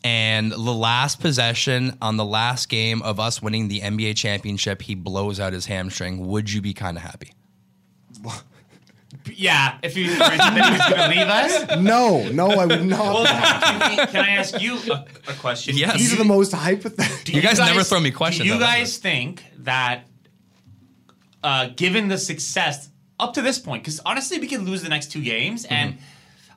And 0.03 0.51
the 0.53 0.59
last 0.59 1.21
possession 1.21 1.97
on 2.01 2.17
the 2.17 2.25
last 2.25 2.69
game 2.71 3.03
of 3.03 3.21
us 3.21 3.43
winning 3.43 3.69
the 3.69 3.81
NBA 3.81 4.17
championship, 4.17 4.81
he 4.83 4.95
blows 4.95 5.39
out 5.39 5.53
his 5.53 5.67
hamstring. 5.67 6.27
Would 6.27 6.51
you 6.51 6.63
be 6.63 6.73
kind 6.73 6.97
of 6.97 7.03
happy? 7.03 7.33
Yeah, 9.35 9.77
if 9.83 9.95
he 9.97 10.05
was, 10.09 10.19
then 10.19 10.31
he 10.65 10.71
was 10.71 10.89
going 10.89 11.01
to 11.03 11.09
leave 11.09 11.29
us. 11.29 11.77
No, 11.81 12.29
no, 12.31 12.49
I 12.51 12.65
would 12.67 12.87
not. 12.87 13.15
Well, 13.15 13.27
can, 13.27 13.91
we- 13.91 14.07
can 14.07 14.25
I 14.25 14.31
ask 14.31 14.61
you 14.61 14.77
a, 14.91 15.05
a 15.29 15.35
question? 15.35 15.77
Yes. 15.77 15.93
Do 15.95 15.99
These 15.99 16.15
are 16.15 16.17
the 16.17 16.25
most 16.25 16.53
hypothetical. 16.53 17.17
do 17.25 17.33
You 17.33 17.43
guys 17.43 17.59
never 17.59 17.83
throw 17.83 18.01
me 18.01 18.13
questions, 18.13 18.45
Do 18.45 18.53
you 18.53 18.55
though, 18.55 18.61
that's 18.61 18.79
guys 18.79 18.97
think 18.99 19.45
that, 19.59 20.07
uh, 21.43 21.69
given 21.77 22.09
the 22.09 22.19
success 22.19 22.89
up 23.19 23.35
to 23.35 23.43
this 23.43 23.59
point, 23.59 23.83
because 23.83 24.01
honestly, 24.07 24.39
we 24.39 24.47
could 24.47 24.63
lose 24.63 24.83
the 24.83 24.89
next 24.89 25.11
two 25.11 25.23
games, 25.23 25.65
and 25.65 25.99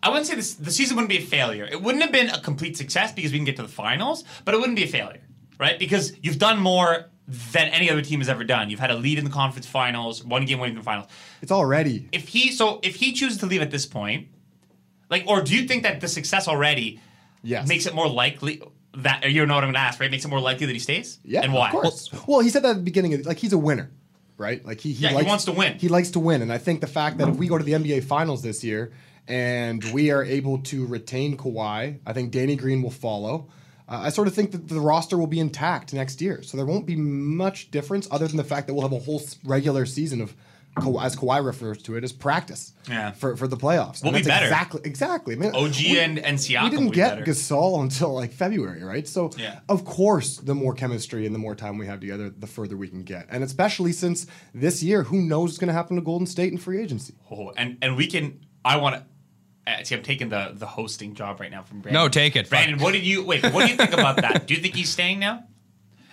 I 0.04 0.10
wouldn't 0.10 0.28
say 0.28 0.36
this, 0.36 0.54
the 0.56 0.72
season 0.72 0.96
wouldn't 0.98 1.10
be 1.10 1.18
a 1.18 1.22
failure. 1.22 1.66
It 1.66 1.82
wouldn't 1.82 2.04
have 2.04 2.12
been 2.12 2.30
a 2.30 2.40
complete 2.42 2.78
success 2.78 3.12
because 3.12 3.32
we 3.32 3.38
can 3.38 3.46
get 3.46 3.56
to 3.56 3.62
the 3.62 3.68
finals, 3.70 4.24
but 4.46 4.54
it 4.54 4.58
wouldn't 4.60 4.76
be 4.76 4.84
a 4.84 4.88
failure, 4.88 5.22
right? 5.60 5.80
Because 5.80 6.14
you've 6.22 6.40
done 6.40 6.60
more 6.60 7.06
than 7.28 7.70
any 7.70 7.90
other 7.90 8.02
team 8.02 8.20
has 8.20 8.28
ever 8.28 8.44
done. 8.44 8.70
You've 8.70 8.82
had 8.82 8.92
a 8.92 8.96
lead 8.96 9.18
in 9.18 9.24
the 9.24 9.32
conference 9.32 9.66
finals, 9.66 10.24
one 10.24 10.46
game 10.46 10.60
winning 10.60 10.76
the 10.76 10.84
finals. 10.84 11.08
It's 11.42 11.52
already. 11.54 12.10
If 12.12 12.28
he 12.28 12.52
so 12.52 12.80
if 12.84 12.96
he 12.96 13.14
chooses 13.14 13.38
to 13.40 13.46
leave 13.46 13.62
at 13.62 13.72
this 13.72 13.86
point, 13.86 14.28
like, 15.10 15.24
or 15.28 15.42
do 15.42 15.56
you 15.56 15.68
think 15.68 15.84
that 15.84 16.02
the 16.02 16.08
success 16.08 16.48
already 16.48 17.00
Yes. 17.46 17.68
makes 17.68 17.86
it 17.86 17.94
more 17.94 18.08
likely 18.10 18.62
that 18.96 19.30
you 19.30 19.46
know 19.46 19.56
what 19.56 19.64
I'm 19.64 19.68
going 19.68 19.74
to 19.74 19.80
ask, 19.80 20.00
right? 20.00 20.10
Makes 20.12 20.26
it 20.26 20.30
more 20.30 20.40
likely 20.40 20.66
that 20.66 20.74
he 20.74 20.80
stays. 20.80 21.20
Yeah, 21.24 21.42
and 21.42 21.52
why? 21.54 21.68
Of 21.68 21.72
course. 21.72 22.10
Well, 22.28 22.40
he 22.42 22.50
said 22.50 22.64
that 22.64 22.70
at 22.72 22.76
the 22.78 22.82
beginning. 22.84 23.14
Of, 23.16 23.26
like 23.26 23.38
he's 23.38 23.54
a 23.54 23.58
winner, 23.58 23.92
right? 24.38 24.64
Like 24.66 24.80
he, 24.80 24.94
he 24.94 25.04
Yeah, 25.04 25.20
he 25.20 25.26
wants 25.26 25.46
to 25.46 25.52
win. 25.52 25.78
He 25.80 25.88
likes 25.88 26.12
to 26.12 26.20
win, 26.20 26.42
and 26.42 26.52
I 26.52 26.58
think 26.58 26.82
the 26.82 26.88
fact 26.88 27.18
that 27.18 27.28
if 27.28 27.36
we 27.38 27.48
go 27.48 27.58
to 27.58 27.64
the 27.64 27.74
NBA 27.74 28.04
Finals 28.04 28.42
this 28.44 28.64
year 28.64 28.92
and 29.28 29.84
we 29.94 30.12
are 30.12 30.24
able 30.24 30.60
to 30.60 30.86
retain 30.86 31.38
Kawhi, 31.38 32.00
I 32.06 32.14
think 32.14 32.32
Danny 32.32 32.56
Green 32.56 32.82
will 32.82 32.92
follow. 32.92 33.48
Uh, 33.88 34.02
I 34.04 34.10
sort 34.10 34.28
of 34.28 34.34
think 34.34 34.52
that 34.52 34.68
the 34.70 34.80
roster 34.80 35.18
will 35.18 35.28
be 35.28 35.40
intact 35.40 35.94
next 35.94 36.22
year, 36.22 36.42
so 36.42 36.56
there 36.58 36.66
won't 36.66 36.86
be 36.86 36.96
much 36.96 37.70
difference 37.72 38.08
other 38.12 38.28
than 38.28 38.38
the 38.38 38.44
fact 38.44 38.68
that 38.68 38.74
we'll 38.74 38.84
have 38.88 38.94
a 38.94 39.00
whole 39.04 39.22
regular 39.44 39.86
season 39.86 40.22
of. 40.22 40.36
As 40.76 41.16
Kawhi 41.16 41.46
refers 41.46 41.84
to 41.84 41.98
it, 41.98 42.04
as 42.04 42.12
practice 42.12 42.74
Yeah. 42.90 43.12
for, 43.12 43.38
for 43.38 43.48
the 43.48 43.56
playoffs. 43.56 44.02
We'll 44.02 44.16
And 44.16 44.24
be 44.24 44.28
better. 44.28 44.46
Exactly, 44.48 44.82
exactly. 44.86 45.36
I 45.36 45.38
mean, 45.38 45.52
OG 45.54 45.76
we- 45.92 46.00
and 46.00 46.18
and 46.18 46.36
Siakam 46.40 46.64
we 46.64 46.70
didn't 46.72 46.90
get 46.94 47.20
better. 47.20 47.32
Gasol 47.32 47.80
until 47.84 48.12
like 48.16 48.34
February, 48.34 48.82
right? 48.84 49.08
So 49.08 49.30
Yeah. 49.38 49.60
of 49.70 49.86
course, 49.86 50.38
the 50.38 50.56
more 50.56 50.74
chemistry 50.74 51.28
and 51.28 51.36
the 51.36 51.38
more 51.38 51.54
time 51.54 51.78
we 51.78 51.86
have 51.86 52.00
together, 52.00 52.32
the 52.32 52.48
further 52.48 52.76
we 52.76 52.88
can 52.88 53.04
get. 53.04 53.28
And 53.30 53.44
especially 53.44 53.92
since 53.92 54.26
this 54.56 54.82
year, 54.82 55.04
who 55.04 55.22
knows 55.22 55.50
what's 55.52 55.58
going 55.60 55.68
to 55.68 55.74
happen 55.76 55.96
to 55.98 56.02
Golden 56.02 56.26
State 56.26 56.52
in 56.52 56.58
free 56.58 56.82
agency? 56.82 57.14
Oh, 57.30 57.52
and 57.56 57.78
and 57.84 57.96
we 57.96 58.08
can. 58.08 58.40
I 58.66 58.78
want 58.78 58.96
to. 58.96 59.04
Uh, 59.66 59.84
see, 59.84 59.96
I'm 59.96 60.04
taking 60.04 60.30
the 60.30 60.52
the 60.54 60.66
hosting 60.66 61.16
job 61.16 61.40
right 61.40 61.50
now 61.52 61.64
from 61.64 61.80
Brandon. 61.82 62.04
No, 62.04 62.10
take 62.10 62.36
it. 62.36 62.44
Fuck. 62.44 62.50
Brandon. 62.50 62.80
What 62.80 62.94
did 62.94 63.04
you 63.04 63.24
wait? 63.24 63.44
What 63.44 63.66
do 63.66 63.72
you 63.72 63.78
think 63.78 63.94
about 63.94 64.18
that? 64.18 64.46
Do 64.48 64.54
you 64.54 64.62
think 64.62 64.76
he's 64.76 64.90
staying 64.90 65.20
now? 65.20 65.44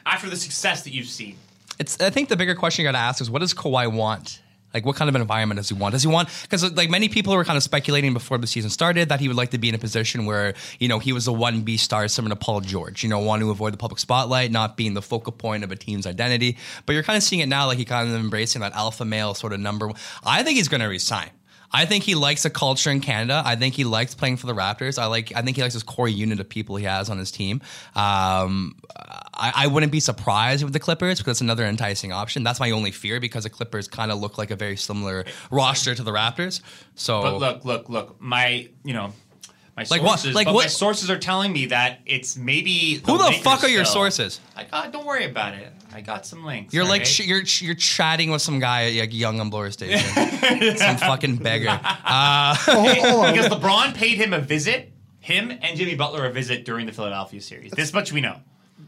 After 0.06 0.30
the 0.30 0.36
success 0.36 0.82
that 0.84 0.92
you've 0.92 1.08
seen, 1.08 1.36
It's. 1.78 2.00
I 2.00 2.10
think 2.10 2.28
the 2.28 2.36
bigger 2.36 2.54
question 2.54 2.82
you 2.84 2.88
got 2.88 2.92
to 2.92 2.98
ask 2.98 3.20
is, 3.20 3.30
what 3.30 3.40
does 3.40 3.52
Kawhi 3.54 3.92
want? 3.92 4.40
Like, 4.72 4.86
what 4.86 4.94
kind 4.94 5.08
of 5.08 5.16
environment 5.16 5.58
does 5.58 5.68
he 5.68 5.74
want? 5.74 5.92
Does 5.92 6.04
he 6.04 6.08
want? 6.08 6.28
Because 6.42 6.72
like 6.74 6.88
many 6.88 7.08
people 7.08 7.34
were 7.34 7.44
kind 7.44 7.56
of 7.56 7.62
speculating 7.64 8.12
before 8.14 8.38
the 8.38 8.46
season 8.46 8.70
started 8.70 9.08
that 9.08 9.18
he 9.18 9.26
would 9.26 9.36
like 9.36 9.50
to 9.50 9.58
be 9.58 9.68
in 9.68 9.74
a 9.74 9.78
position 9.78 10.26
where 10.26 10.54
you 10.78 10.86
know 10.86 11.00
he 11.00 11.12
was 11.12 11.26
a 11.26 11.32
one 11.32 11.62
B 11.62 11.76
star, 11.76 12.06
similar 12.06 12.36
to 12.36 12.38
Paul 12.38 12.60
George. 12.60 13.02
You 13.02 13.08
know, 13.08 13.18
want 13.18 13.42
to 13.42 13.50
avoid 13.50 13.72
the 13.72 13.78
public 13.78 13.98
spotlight, 13.98 14.52
not 14.52 14.76
being 14.76 14.94
the 14.94 15.02
focal 15.02 15.32
point 15.32 15.64
of 15.64 15.72
a 15.72 15.76
team's 15.76 16.06
identity. 16.06 16.56
But 16.86 16.92
you're 16.92 17.02
kind 17.02 17.16
of 17.16 17.24
seeing 17.24 17.40
it 17.40 17.48
now, 17.48 17.66
like 17.66 17.78
he 17.78 17.84
kind 17.84 18.08
of 18.08 18.14
embracing 18.14 18.60
that 18.60 18.72
alpha 18.74 19.04
male 19.04 19.34
sort 19.34 19.52
of 19.52 19.58
number. 19.58 19.90
I 20.24 20.44
think 20.44 20.56
he's 20.56 20.68
going 20.68 20.82
to 20.82 20.86
resign. 20.86 21.30
I 21.72 21.84
think 21.84 22.04
he 22.04 22.14
likes 22.14 22.42
the 22.42 22.50
culture 22.50 22.90
in 22.90 23.00
Canada. 23.00 23.42
I 23.44 23.56
think 23.56 23.74
he 23.74 23.84
likes 23.84 24.14
playing 24.14 24.38
for 24.38 24.46
the 24.46 24.54
Raptors. 24.54 24.98
I 24.98 25.06
like. 25.06 25.32
I 25.36 25.42
think 25.42 25.56
he 25.56 25.62
likes 25.62 25.74
his 25.74 25.82
core 25.82 26.08
unit 26.08 26.40
of 26.40 26.48
people 26.48 26.76
he 26.76 26.84
has 26.84 27.08
on 27.08 27.18
his 27.18 27.30
team. 27.30 27.62
Um, 27.94 28.76
I, 28.96 29.52
I 29.54 29.66
wouldn't 29.68 29.92
be 29.92 30.00
surprised 30.00 30.64
with 30.64 30.72
the 30.72 30.80
Clippers 30.80 31.18
because 31.18 31.32
it's 31.32 31.40
another 31.40 31.64
enticing 31.64 32.12
option. 32.12 32.42
That's 32.42 32.60
my 32.60 32.72
only 32.72 32.90
fear 32.90 33.20
because 33.20 33.44
the 33.44 33.50
Clippers 33.50 33.86
kind 33.88 34.10
of 34.10 34.18
look 34.18 34.36
like 34.36 34.50
a 34.50 34.56
very 34.56 34.76
similar 34.76 35.24
roster 35.50 35.94
to 35.94 36.02
the 36.02 36.10
Raptors. 36.10 36.60
So, 36.96 37.22
but 37.22 37.38
look, 37.38 37.64
look, 37.64 37.88
look. 37.88 38.20
My 38.20 38.68
you 38.84 38.94
know. 38.94 39.12
My 39.88 39.96
Like 39.96 40.02
what- 40.02 40.18
sources, 40.20 40.34
like 40.34 40.44
but 40.46 40.54
what- 40.54 40.64
My 40.64 40.68
sources 40.68 41.10
are 41.10 41.18
telling 41.18 41.52
me 41.52 41.66
that 41.66 42.00
it's 42.06 42.36
maybe 42.36 43.00
who 43.06 43.16
the 43.18 43.32
fuck 43.42 43.64
are 43.64 43.68
your 43.68 43.84
sources? 43.86 44.40
I 44.56 44.64
got, 44.64 44.92
don't 44.92 45.06
worry 45.06 45.24
about 45.24 45.54
it. 45.54 45.72
I 45.94 46.02
got 46.02 46.26
some 46.26 46.44
links. 46.44 46.72
You're 46.74 46.84
like 46.84 47.00
alright? 47.02 47.06
sh- 47.06 47.26
you're 47.26 47.42
you're 47.60 47.74
chatting 47.74 48.30
with 48.30 48.42
some 48.42 48.60
guy 48.60 48.90
at 48.90 48.94
like 49.00 49.12
Yonge 49.14 49.40
and 49.40 49.50
Bloor 49.50 49.70
Station, 49.72 49.98
some 50.76 50.96
fucking 50.98 51.36
beggar. 51.36 51.68
Uh, 52.04 52.54
because 53.32 53.48
LeBron 53.48 53.94
paid 53.94 54.16
him 54.18 54.32
a 54.32 54.38
visit, 54.40 54.92
him 55.20 55.50
and 55.50 55.76
Jimmy 55.76 55.94
Butler 55.94 56.26
a 56.26 56.30
visit 56.32 56.64
during 56.64 56.86
the 56.86 56.92
Philadelphia 56.92 57.40
series. 57.40 57.70
This 57.72 57.92
much 57.92 58.12
we 58.12 58.20
know. 58.20 58.36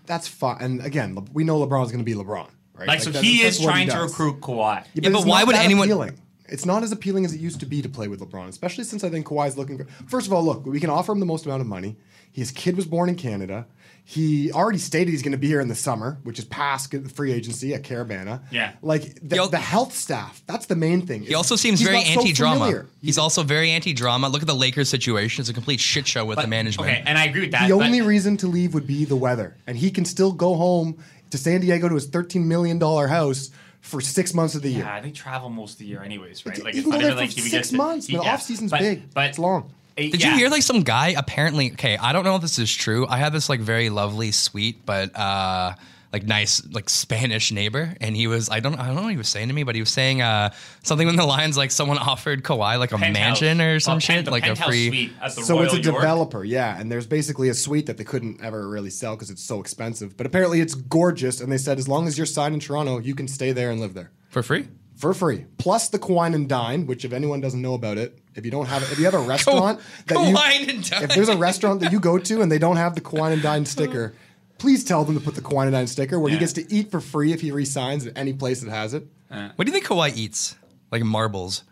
That's 0.06 0.26
fine. 0.28 0.58
And 0.60 0.84
again, 0.84 1.14
Le- 1.14 1.24
we 1.32 1.44
know 1.44 1.58
LeBron's 1.64 1.92
going 1.92 2.04
to 2.04 2.04
be 2.04 2.14
LeBron, 2.14 2.48
right? 2.74 2.88
Like, 2.88 3.00
so 3.00 3.10
that's- 3.10 3.24
he 3.24 3.42
is 3.42 3.60
what 3.60 3.66
trying 3.66 3.88
to 3.88 3.98
recruit 4.00 4.40
Kawhi. 4.40 4.84
Yeah, 4.94 5.08
but 5.10 5.18
it's 5.18 5.24
why 5.24 5.44
would 5.44 5.54
that 5.54 5.64
anyone- 5.64 5.86
Appealing. 5.88 6.18
It's 6.52 6.66
not 6.66 6.82
as 6.82 6.92
appealing 6.92 7.24
as 7.24 7.32
it 7.32 7.40
used 7.40 7.60
to 7.60 7.66
be 7.66 7.82
to 7.82 7.88
play 7.88 8.08
with 8.08 8.20
LeBron, 8.20 8.48
especially 8.48 8.84
since 8.84 9.02
I 9.04 9.08
think 9.10 9.26
Kawhi's 9.26 9.56
looking 9.56 9.78
for. 9.78 9.84
First 10.08 10.26
of 10.26 10.32
all, 10.32 10.44
look, 10.44 10.64
we 10.66 10.80
can 10.80 10.90
offer 10.90 11.12
him 11.12 11.20
the 11.20 11.26
most 11.26 11.46
amount 11.46 11.60
of 11.62 11.66
money. 11.66 11.96
His 12.30 12.50
kid 12.50 12.76
was 12.76 12.86
born 12.86 13.08
in 13.08 13.14
Canada. 13.16 13.66
He 14.04 14.50
already 14.50 14.78
stated 14.78 15.10
he's 15.12 15.22
going 15.22 15.32
to 15.32 15.38
be 15.38 15.46
here 15.46 15.60
in 15.60 15.68
the 15.68 15.74
summer, 15.76 16.18
which 16.24 16.38
is 16.38 16.44
past 16.44 16.90
the 16.90 17.08
free 17.08 17.32
agency 17.32 17.72
at 17.72 17.82
Caravana. 17.84 18.42
Yeah. 18.50 18.72
Like 18.82 19.14
the, 19.22 19.40
He 19.42 19.48
the 19.48 19.58
health 19.58 19.92
staff, 19.94 20.42
that's 20.46 20.66
the 20.66 20.74
main 20.74 21.06
thing. 21.06 21.22
he 21.22 21.34
also 21.34 21.54
seems 21.56 21.80
very 21.80 22.02
anti-drama. 22.02 22.58
familiar. 22.58 22.86
He's 23.00 23.16
also 23.18 23.42
very 23.44 23.70
anti-drama. 23.70 24.28
Look 24.28 24.42
at 24.42 24.48
the 24.48 24.54
Lakers 24.54 24.88
situation; 24.88 25.42
it's 25.42 25.50
a 25.50 25.54
complete 25.54 25.78
shit 25.78 26.06
show 26.06 26.24
with 26.24 26.38
the 26.40 26.46
management. 26.48 26.90
Okay, 26.90 27.02
and 27.06 27.16
I 27.16 27.26
agree 27.26 27.42
with 27.42 27.52
that. 27.52 27.68
The 27.68 27.76
but- 27.76 27.84
only 27.84 28.00
reason 28.02 28.36
to 28.38 28.48
leave 28.48 28.74
would 28.74 28.86
be 28.86 29.04
the 29.04 29.16
weather, 29.16 29.56
and 29.66 29.76
he 29.76 29.90
can 29.90 30.04
still 30.04 30.32
go 30.32 30.54
home 30.56 30.98
to 31.30 31.38
San 31.38 31.60
Diego 31.60 31.88
to 31.88 31.94
his 31.94 32.06
thirteen 32.06 32.48
million 32.48 32.78
dollar 32.78 33.06
house 33.06 33.50
for 33.82 34.00
six 34.00 34.32
months 34.32 34.54
of 34.54 34.62
the 34.62 34.70
year. 34.70 34.84
Yeah, 34.84 35.00
they 35.00 35.10
travel 35.10 35.50
most 35.50 35.72
of 35.72 35.78
the 35.80 35.84
year, 35.84 36.02
anyways, 36.02 36.46
right? 36.46 36.56
You 36.56 36.64
Like 36.64 36.72
can 36.72 36.78
it's 36.80 36.90
go 36.90 36.96
there 36.98 37.06
even 37.08 37.16
like 37.18 37.32
for 37.32 37.40
six 37.40 37.68
to- 37.68 37.76
months. 37.76 38.06
he- 38.06 38.16
The 38.16 38.22
yeah. 38.22 38.32
off-season's 38.32 38.70
But- 38.70 38.80
big. 38.80 39.12
but 39.12 39.26
It's 39.28 39.38
long. 39.38 39.70
Did 39.96 40.22
yeah. 40.22 40.30
you 40.30 40.36
hear 40.38 40.48
like 40.48 40.62
some 40.62 40.82
guy 40.82 41.08
apparently? 41.08 41.72
Okay, 41.72 41.98
I 41.98 42.14
don't 42.14 42.24
know 42.24 42.36
if 42.36 42.40
this 42.42 42.58
is 42.58 42.74
true. 42.74 43.06
I 43.06 43.18
had 43.18 43.34
this 43.34 43.50
like 43.50 43.60
very 43.60 43.90
lovely, 43.90 44.30
sweet, 44.32 44.86
but 44.86 45.14
uh, 45.14 45.74
like 46.12 46.24
nice, 46.24 46.62
like 46.70 46.90
Spanish 46.90 47.52
neighbor, 47.52 47.94
and 48.00 48.14
he 48.16 48.26
was 48.26 48.50
I 48.50 48.60
don't 48.60 48.74
I 48.78 48.86
don't 48.86 48.96
know 48.96 49.02
what 49.02 49.10
he 49.12 49.16
was 49.16 49.28
saying 49.28 49.48
to 49.48 49.54
me, 49.54 49.62
but 49.62 49.74
he 49.74 49.80
was 49.80 49.90
saying 49.90 50.20
uh 50.22 50.50
something 50.82 51.08
in 51.08 51.16
the 51.16 51.24
lines 51.24 51.56
like 51.56 51.70
someone 51.70 51.98
offered 51.98 52.42
Kawhi 52.44 52.78
like 52.78 52.92
a 52.92 52.98
Penthouse. 52.98 53.14
mansion 53.40 53.60
or 53.60 53.80
some 53.80 53.94
Well, 53.94 54.00
shit, 54.00 54.24
pen- 54.24 54.32
like 54.32 54.46
a 54.46 54.54
free. 54.56 54.88
suite 54.88 55.12
at 55.22 55.34
the 55.34 55.42
So 55.42 55.54
Royal 55.54 55.64
it's 55.66 55.74
a 55.74 55.80
York. 55.80 55.96
developer, 56.02 56.44
yeah, 56.44 56.78
and 56.78 56.92
there's 56.92 57.06
basically 57.06 57.48
a 57.48 57.54
suite 57.54 57.86
that 57.86 57.96
they 57.96 58.04
couldn't 58.04 58.42
ever 58.44 58.68
really 58.68 58.90
sell 58.90 59.16
because 59.16 59.30
it's 59.30 59.42
so 59.42 59.60
expensive. 59.60 60.16
But 60.16 60.26
apparently 60.26 60.60
it's 60.60 60.74
gorgeous, 60.74 61.40
and 61.40 61.50
they 61.50 61.58
said 61.58 61.78
as 61.78 61.88
long 61.88 62.06
as 62.06 62.16
you're 62.18 62.26
signed 62.26 62.54
in 62.54 62.60
Toronto, 62.60 62.98
you 62.98 63.14
can 63.14 63.26
stay 63.28 63.52
there 63.52 63.70
and 63.70 63.80
live 63.80 63.94
there 63.94 64.10
for 64.28 64.42
free. 64.42 64.68
for 64.96 65.14
free. 65.14 65.46
Plus 65.58 65.88
the 65.88 65.98
Quine 65.98 66.34
and 66.34 66.48
Dine, 66.48 66.86
which 66.86 67.04
if 67.04 67.12
anyone 67.12 67.40
doesn't 67.40 67.60
know 67.62 67.74
about 67.74 67.96
it, 67.98 68.18
if 68.34 68.44
you 68.44 68.50
don't 68.50 68.66
have 68.66 68.82
if 68.92 68.98
you 68.98 69.04
have 69.06 69.14
a 69.14 69.18
restaurant 69.34 69.80
that 70.06 70.14
you 70.28 70.34
Wine 70.34 70.68
and 70.70 70.88
dine. 70.90 71.02
if 71.04 71.14
there's 71.14 71.28
a 71.28 71.36
restaurant 71.36 71.80
that 71.80 71.90
you 71.92 72.00
go 72.00 72.18
to 72.18 72.40
and 72.42 72.50
they 72.52 72.58
don't 72.58 72.76
have 72.76 72.94
the 72.94 73.00
Quine 73.00 73.32
and 73.32 73.42
Dine 73.42 73.64
sticker, 73.66 74.14
please 74.62 74.84
tell 74.84 75.04
them 75.04 75.14
to 75.18 75.20
put 75.20 75.34
the 75.34 75.40
Quine 75.40 75.74
and 75.74 75.88
sticker 75.90 76.18
where 76.20 76.30
he 76.32 76.38
gets 76.38 76.52
to 76.54 76.72
eat 76.72 76.90
for 76.90 77.00
free 77.00 77.32
if 77.32 77.40
he 77.40 77.50
resigns 77.50 78.06
at 78.06 78.16
any 78.16 78.32
place 78.32 78.60
that 78.62 78.70
has 78.70 78.94
it. 78.94 79.04
What 79.28 79.58
do 79.58 79.66
you 79.66 79.72
think 79.72 79.86
Kawhi 79.86 80.16
eats? 80.16 80.54
Like 80.92 81.02
marbles, 81.02 81.64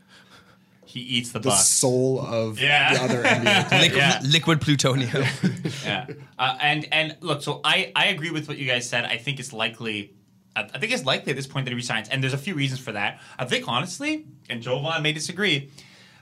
He 0.86 1.00
eats 1.00 1.30
the, 1.30 1.38
The 1.38 1.50
Bucks. 1.50 1.68
soul 1.68 2.20
of 2.20 2.58
Yeah. 2.58 2.94
the 2.94 3.02
other 3.04 3.22
NBA 3.22 3.62
team. 3.70 3.80
liquid, 3.80 3.96
Yeah. 3.98 4.20
liquid 4.24 4.60
plutonium. 4.60 5.24
yeah. 5.84 6.06
Uh, 6.38 6.56
and 6.60 6.88
and 6.90 7.16
look, 7.20 7.42
so 7.42 7.60
I 7.62 7.92
I 7.94 8.06
agree 8.06 8.30
with 8.30 8.48
what 8.48 8.58
you 8.58 8.66
guys 8.66 8.88
said. 8.88 9.04
I 9.04 9.18
think 9.18 9.38
it's 9.38 9.52
likely. 9.52 10.14
I 10.56 10.62
I 10.74 10.78
think 10.80 10.90
it's 10.92 11.04
likely 11.04 11.30
at 11.30 11.36
this 11.36 11.46
point 11.46 11.66
that 11.66 11.70
he 11.70 11.76
resigns, 11.76 12.08
and 12.08 12.22
there's 12.22 12.32
a 12.32 12.38
few 12.46 12.54
reasons 12.54 12.80
for 12.80 12.92
that. 12.92 13.20
I 13.38 13.44
think 13.44 13.68
honestly, 13.68 14.26
and 14.48 14.62
Jovan 14.62 15.02
may 15.02 15.12
disagree. 15.12 15.70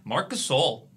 Marc 0.04 0.28
Gasol, 0.30 0.88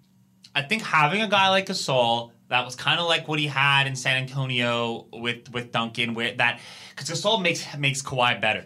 I 0.56 0.64
think 0.64 0.82
having 0.82 1.22
a 1.22 1.28
guy 1.30 1.48
like 1.50 1.68
Gasol 1.68 2.32
that 2.52 2.66
was 2.66 2.76
kind 2.76 3.00
of 3.00 3.08
like 3.08 3.30
what 3.30 3.40
he 3.40 3.48
had 3.48 3.88
in 3.88 3.96
San 3.96 4.18
Antonio 4.18 5.08
with 5.14 5.52
with 5.54 5.72
Duncan, 5.72 6.14
where 6.14 6.34
that 6.36 6.60
because 6.90 7.10
Gasol 7.10 7.42
makes 7.42 7.66
makes 7.78 8.02
Kawhi 8.02 8.40
better. 8.42 8.66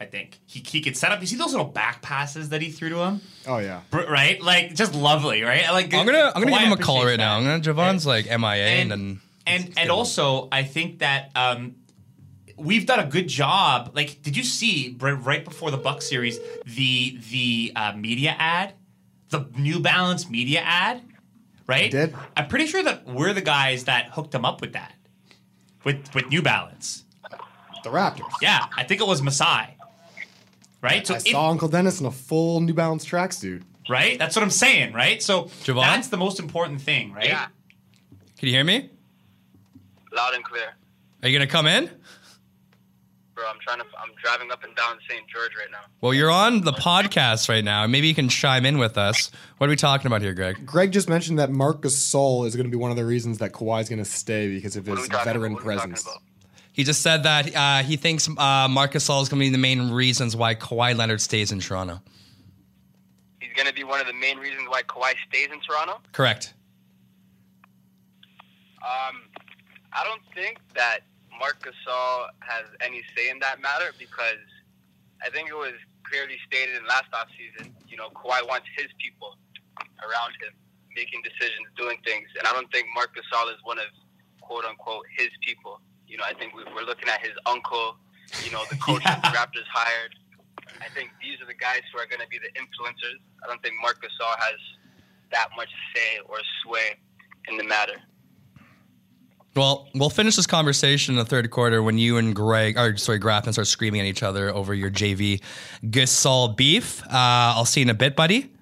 I 0.00 0.06
think 0.06 0.40
he 0.46 0.60
he 0.60 0.80
could 0.80 0.96
set 0.96 1.12
up. 1.12 1.20
You 1.20 1.28
see 1.28 1.36
those 1.36 1.52
little 1.52 1.66
back 1.66 2.02
passes 2.02 2.48
that 2.48 2.60
he 2.60 2.70
threw 2.70 2.88
to 2.88 2.96
him, 2.96 3.20
Oh 3.46 3.58
yeah. 3.58 3.82
Right? 3.92 4.42
Like 4.42 4.74
just 4.74 4.94
lovely, 4.94 5.42
right? 5.42 5.70
Like 5.70 5.94
I'm 5.94 6.06
gonna 6.06 6.32
I'm 6.34 6.42
gonna 6.42 6.50
give 6.50 6.60
him 6.60 6.72
a 6.72 6.76
call 6.76 7.02
appreciates 7.02 7.20
right 7.20 7.24
now. 7.24 7.36
I'm 7.36 7.44
gonna 7.44 7.60
Javon's 7.60 8.04
like 8.04 8.26
MIA 8.26 8.66
and, 8.66 8.90
then 8.90 9.20
and 9.46 9.72
and 9.76 9.90
also 9.90 10.48
I 10.50 10.64
think 10.64 10.98
that 10.98 11.30
um, 11.36 11.76
we've 12.56 12.86
done 12.86 12.98
a 12.98 13.06
good 13.06 13.28
job. 13.28 13.92
Like, 13.94 14.22
did 14.22 14.36
you 14.36 14.42
see 14.42 14.96
right 14.98 15.44
before 15.44 15.70
the 15.70 15.78
Buck 15.78 16.02
series 16.02 16.40
the 16.66 17.18
the 17.30 17.72
uh, 17.76 17.92
media 17.96 18.34
ad, 18.36 18.74
the 19.28 19.46
New 19.56 19.78
Balance 19.78 20.28
media 20.28 20.62
ad, 20.64 21.02
right? 21.70 21.90
did. 21.90 22.14
I'm 22.36 22.48
pretty 22.48 22.66
sure 22.66 22.82
that 22.82 23.06
we're 23.06 23.32
the 23.32 23.40
guys 23.40 23.84
that 23.84 24.10
hooked 24.10 24.34
him 24.34 24.44
up 24.44 24.60
with 24.60 24.72
that, 24.74 24.92
with 25.84 26.14
with 26.14 26.28
New 26.28 26.42
Balance. 26.42 27.04
The 27.82 27.90
Raptors. 27.90 28.30
Yeah, 28.42 28.66
I 28.76 28.84
think 28.84 29.00
it 29.00 29.06
was 29.06 29.22
Masai. 29.22 29.76
Right. 30.82 31.06
So 31.06 31.14
I 31.14 31.16
if- 31.18 31.28
saw 31.28 31.48
Uncle 31.50 31.68
Dennis 31.68 32.00
in 32.00 32.06
a 32.06 32.10
full 32.10 32.60
New 32.60 32.74
Balance 32.74 33.06
tracksuit. 33.06 33.62
right. 33.88 34.18
That's 34.18 34.36
what 34.36 34.42
I'm 34.42 34.50
saying. 34.50 34.92
Right. 34.92 35.22
So 35.22 35.44
Javon? 35.64 35.82
that's 35.82 36.08
the 36.08 36.16
most 36.18 36.38
important 36.40 36.80
thing. 36.82 37.12
Right. 37.12 37.26
Yeah, 37.26 37.46
can 38.38 38.48
you 38.48 38.54
hear 38.54 38.64
me? 38.64 38.90
loud 40.12 40.34
and 40.34 40.42
clear. 40.44 40.74
Are 41.22 41.28
you 41.28 41.38
gonna 41.38 41.50
come 41.50 41.66
in? 41.66 41.88
Bro, 43.40 43.48
I'm 43.48 43.58
trying 43.60 43.78
to. 43.78 43.86
I'm 43.98 44.10
driving 44.22 44.52
up 44.52 44.64
and 44.64 44.76
down 44.76 44.98
St. 45.08 45.26
George 45.26 45.52
right 45.58 45.70
now. 45.72 45.78
Well, 46.02 46.12
you're 46.12 46.30
on 46.30 46.60
the 46.60 46.72
podcast 46.72 47.48
right 47.48 47.64
now. 47.64 47.86
Maybe 47.86 48.06
you 48.06 48.14
can 48.14 48.28
chime 48.28 48.66
in 48.66 48.76
with 48.76 48.98
us. 48.98 49.30
What 49.56 49.68
are 49.68 49.70
we 49.70 49.76
talking 49.76 50.08
about 50.08 50.20
here, 50.20 50.34
Greg? 50.34 50.66
Greg 50.66 50.92
just 50.92 51.08
mentioned 51.08 51.38
that 51.38 51.48
Marcus 51.50 51.96
Gasol 51.96 52.46
is 52.46 52.54
going 52.54 52.66
to 52.66 52.70
be 52.70 52.76
one 52.76 52.90
of 52.90 52.98
the 52.98 53.04
reasons 53.06 53.38
that 53.38 53.52
Kawhi 53.52 53.80
is 53.80 53.88
going 53.88 53.98
to 53.98 54.04
stay 54.04 54.48
because 54.48 54.76
of 54.76 54.84
his 54.84 55.06
veteran 55.06 55.08
about? 55.08 55.26
What 55.26 55.36
are 55.36 55.40
we 55.40 55.54
talking 55.54 55.92
presence. 55.92 56.18
He 56.74 56.84
just 56.84 57.00
said 57.00 57.22
that 57.22 57.56
uh, 57.56 57.82
he 57.82 57.96
thinks 57.96 58.28
uh, 58.28 58.68
Marcus 58.68 59.08
Gasol 59.08 59.22
is 59.22 59.30
going 59.30 59.40
to 59.40 59.46
be 59.46 59.48
the 59.48 59.56
main 59.56 59.90
reasons 59.90 60.36
why 60.36 60.54
Kawhi 60.54 60.94
Leonard 60.94 61.22
stays 61.22 61.50
in 61.50 61.60
Toronto. 61.60 62.02
He's 63.40 63.54
going 63.54 63.68
to 63.68 63.74
be 63.74 63.84
one 63.84 64.02
of 64.02 64.06
the 64.06 64.12
main 64.12 64.36
reasons 64.36 64.68
why 64.68 64.82
Kawhi 64.82 65.14
stays 65.30 65.48
in 65.50 65.60
Toronto. 65.60 65.98
Correct. 66.12 66.52
Um, 68.82 69.22
I 69.94 70.04
don't 70.04 70.22
think 70.34 70.58
that 70.74 71.00
Marc 71.40 71.64
Gasol 71.64 72.28
has 72.44 72.66
any 72.84 73.02
say 73.16 73.30
in 73.30 73.40
that 73.40 73.60
matter 73.60 73.96
because 73.98 74.44
I 75.24 75.30
think 75.30 75.48
it 75.48 75.56
was 75.56 75.72
clearly 76.04 76.36
stated 76.46 76.76
in 76.76 76.84
last 76.86 77.08
offseason, 77.16 77.72
you 77.88 77.96
know, 77.96 78.10
Kawhi 78.12 78.44
wants 78.46 78.68
his 78.76 78.88
people 79.00 79.38
around 80.04 80.36
him 80.44 80.52
making 80.94 81.22
decisions, 81.24 81.64
doing 81.78 81.96
things. 82.04 82.28
And 82.38 82.46
I 82.46 82.52
don't 82.52 82.70
think 82.72 82.86
Marc 82.94 83.16
Gasol 83.16 83.48
is 83.54 83.58
one 83.64 83.78
of, 83.78 83.88
quote 84.42 84.64
unquote, 84.66 85.06
his 85.16 85.30
people. 85.46 85.80
You 86.06 86.18
know, 86.18 86.24
I 86.28 86.34
think 86.34 86.52
we- 86.54 86.64
we're 86.76 86.84
looking 86.84 87.08
at 87.08 87.20
his 87.24 87.32
uncle, 87.46 87.96
you 88.44 88.50
know, 88.50 88.64
the 88.70 88.76
coach 88.84 89.02
that 89.04 89.22
the 89.22 89.28
Raptors 89.32 89.66
hired. 89.72 90.14
I 90.82 90.88
think 90.92 91.10
these 91.22 91.40
are 91.40 91.46
the 91.46 91.54
guys 91.54 91.82
who 91.92 91.98
are 92.00 92.06
going 92.06 92.20
to 92.20 92.28
be 92.28 92.38
the 92.38 92.50
influencers. 92.58 93.18
I 93.44 93.46
don't 93.48 93.62
think 93.62 93.74
Marc 93.80 94.02
Gasol 94.02 94.34
has 94.38 94.58
that 95.32 95.48
much 95.56 95.70
say 95.94 96.18
or 96.26 96.38
sway 96.64 96.98
in 97.48 97.56
the 97.56 97.64
matter. 97.64 97.96
Well, 99.56 99.88
we'll 99.94 100.10
finish 100.10 100.36
this 100.36 100.46
conversation 100.46 101.14
in 101.14 101.18
the 101.18 101.24
third 101.24 101.50
quarter 101.50 101.82
when 101.82 101.98
you 101.98 102.18
and 102.18 102.34
Greg, 102.34 102.78
or 102.78 102.96
sorry, 102.96 103.18
Graffin 103.18 103.52
start 103.52 103.66
screaming 103.66 104.00
at 104.00 104.06
each 104.06 104.22
other 104.22 104.54
over 104.54 104.74
your 104.74 104.90
JV 104.90 105.42
Gasol 105.84 106.56
beef. 106.56 107.02
Uh, 107.06 107.08
I'll 107.56 107.64
see 107.64 107.80
you 107.80 107.86
in 107.86 107.90
a 107.90 107.94
bit, 107.94 108.14
buddy. 108.14 108.52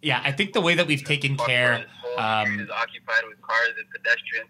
Yeah. 0.00 0.22
I 0.24 0.32
think 0.32 0.54
the 0.54 0.60
way 0.62 0.74
that 0.74 0.86
we've 0.86 1.04
taken 1.04 1.36
care. 1.36 1.78
This 1.78 1.86
whole 2.02 2.18
Um, 2.18 2.60
is 2.60 2.70
occupied 2.70 3.22
with 3.28 3.40
cars 3.42 3.68
and 3.78 3.90
pedestrians. 3.90 4.48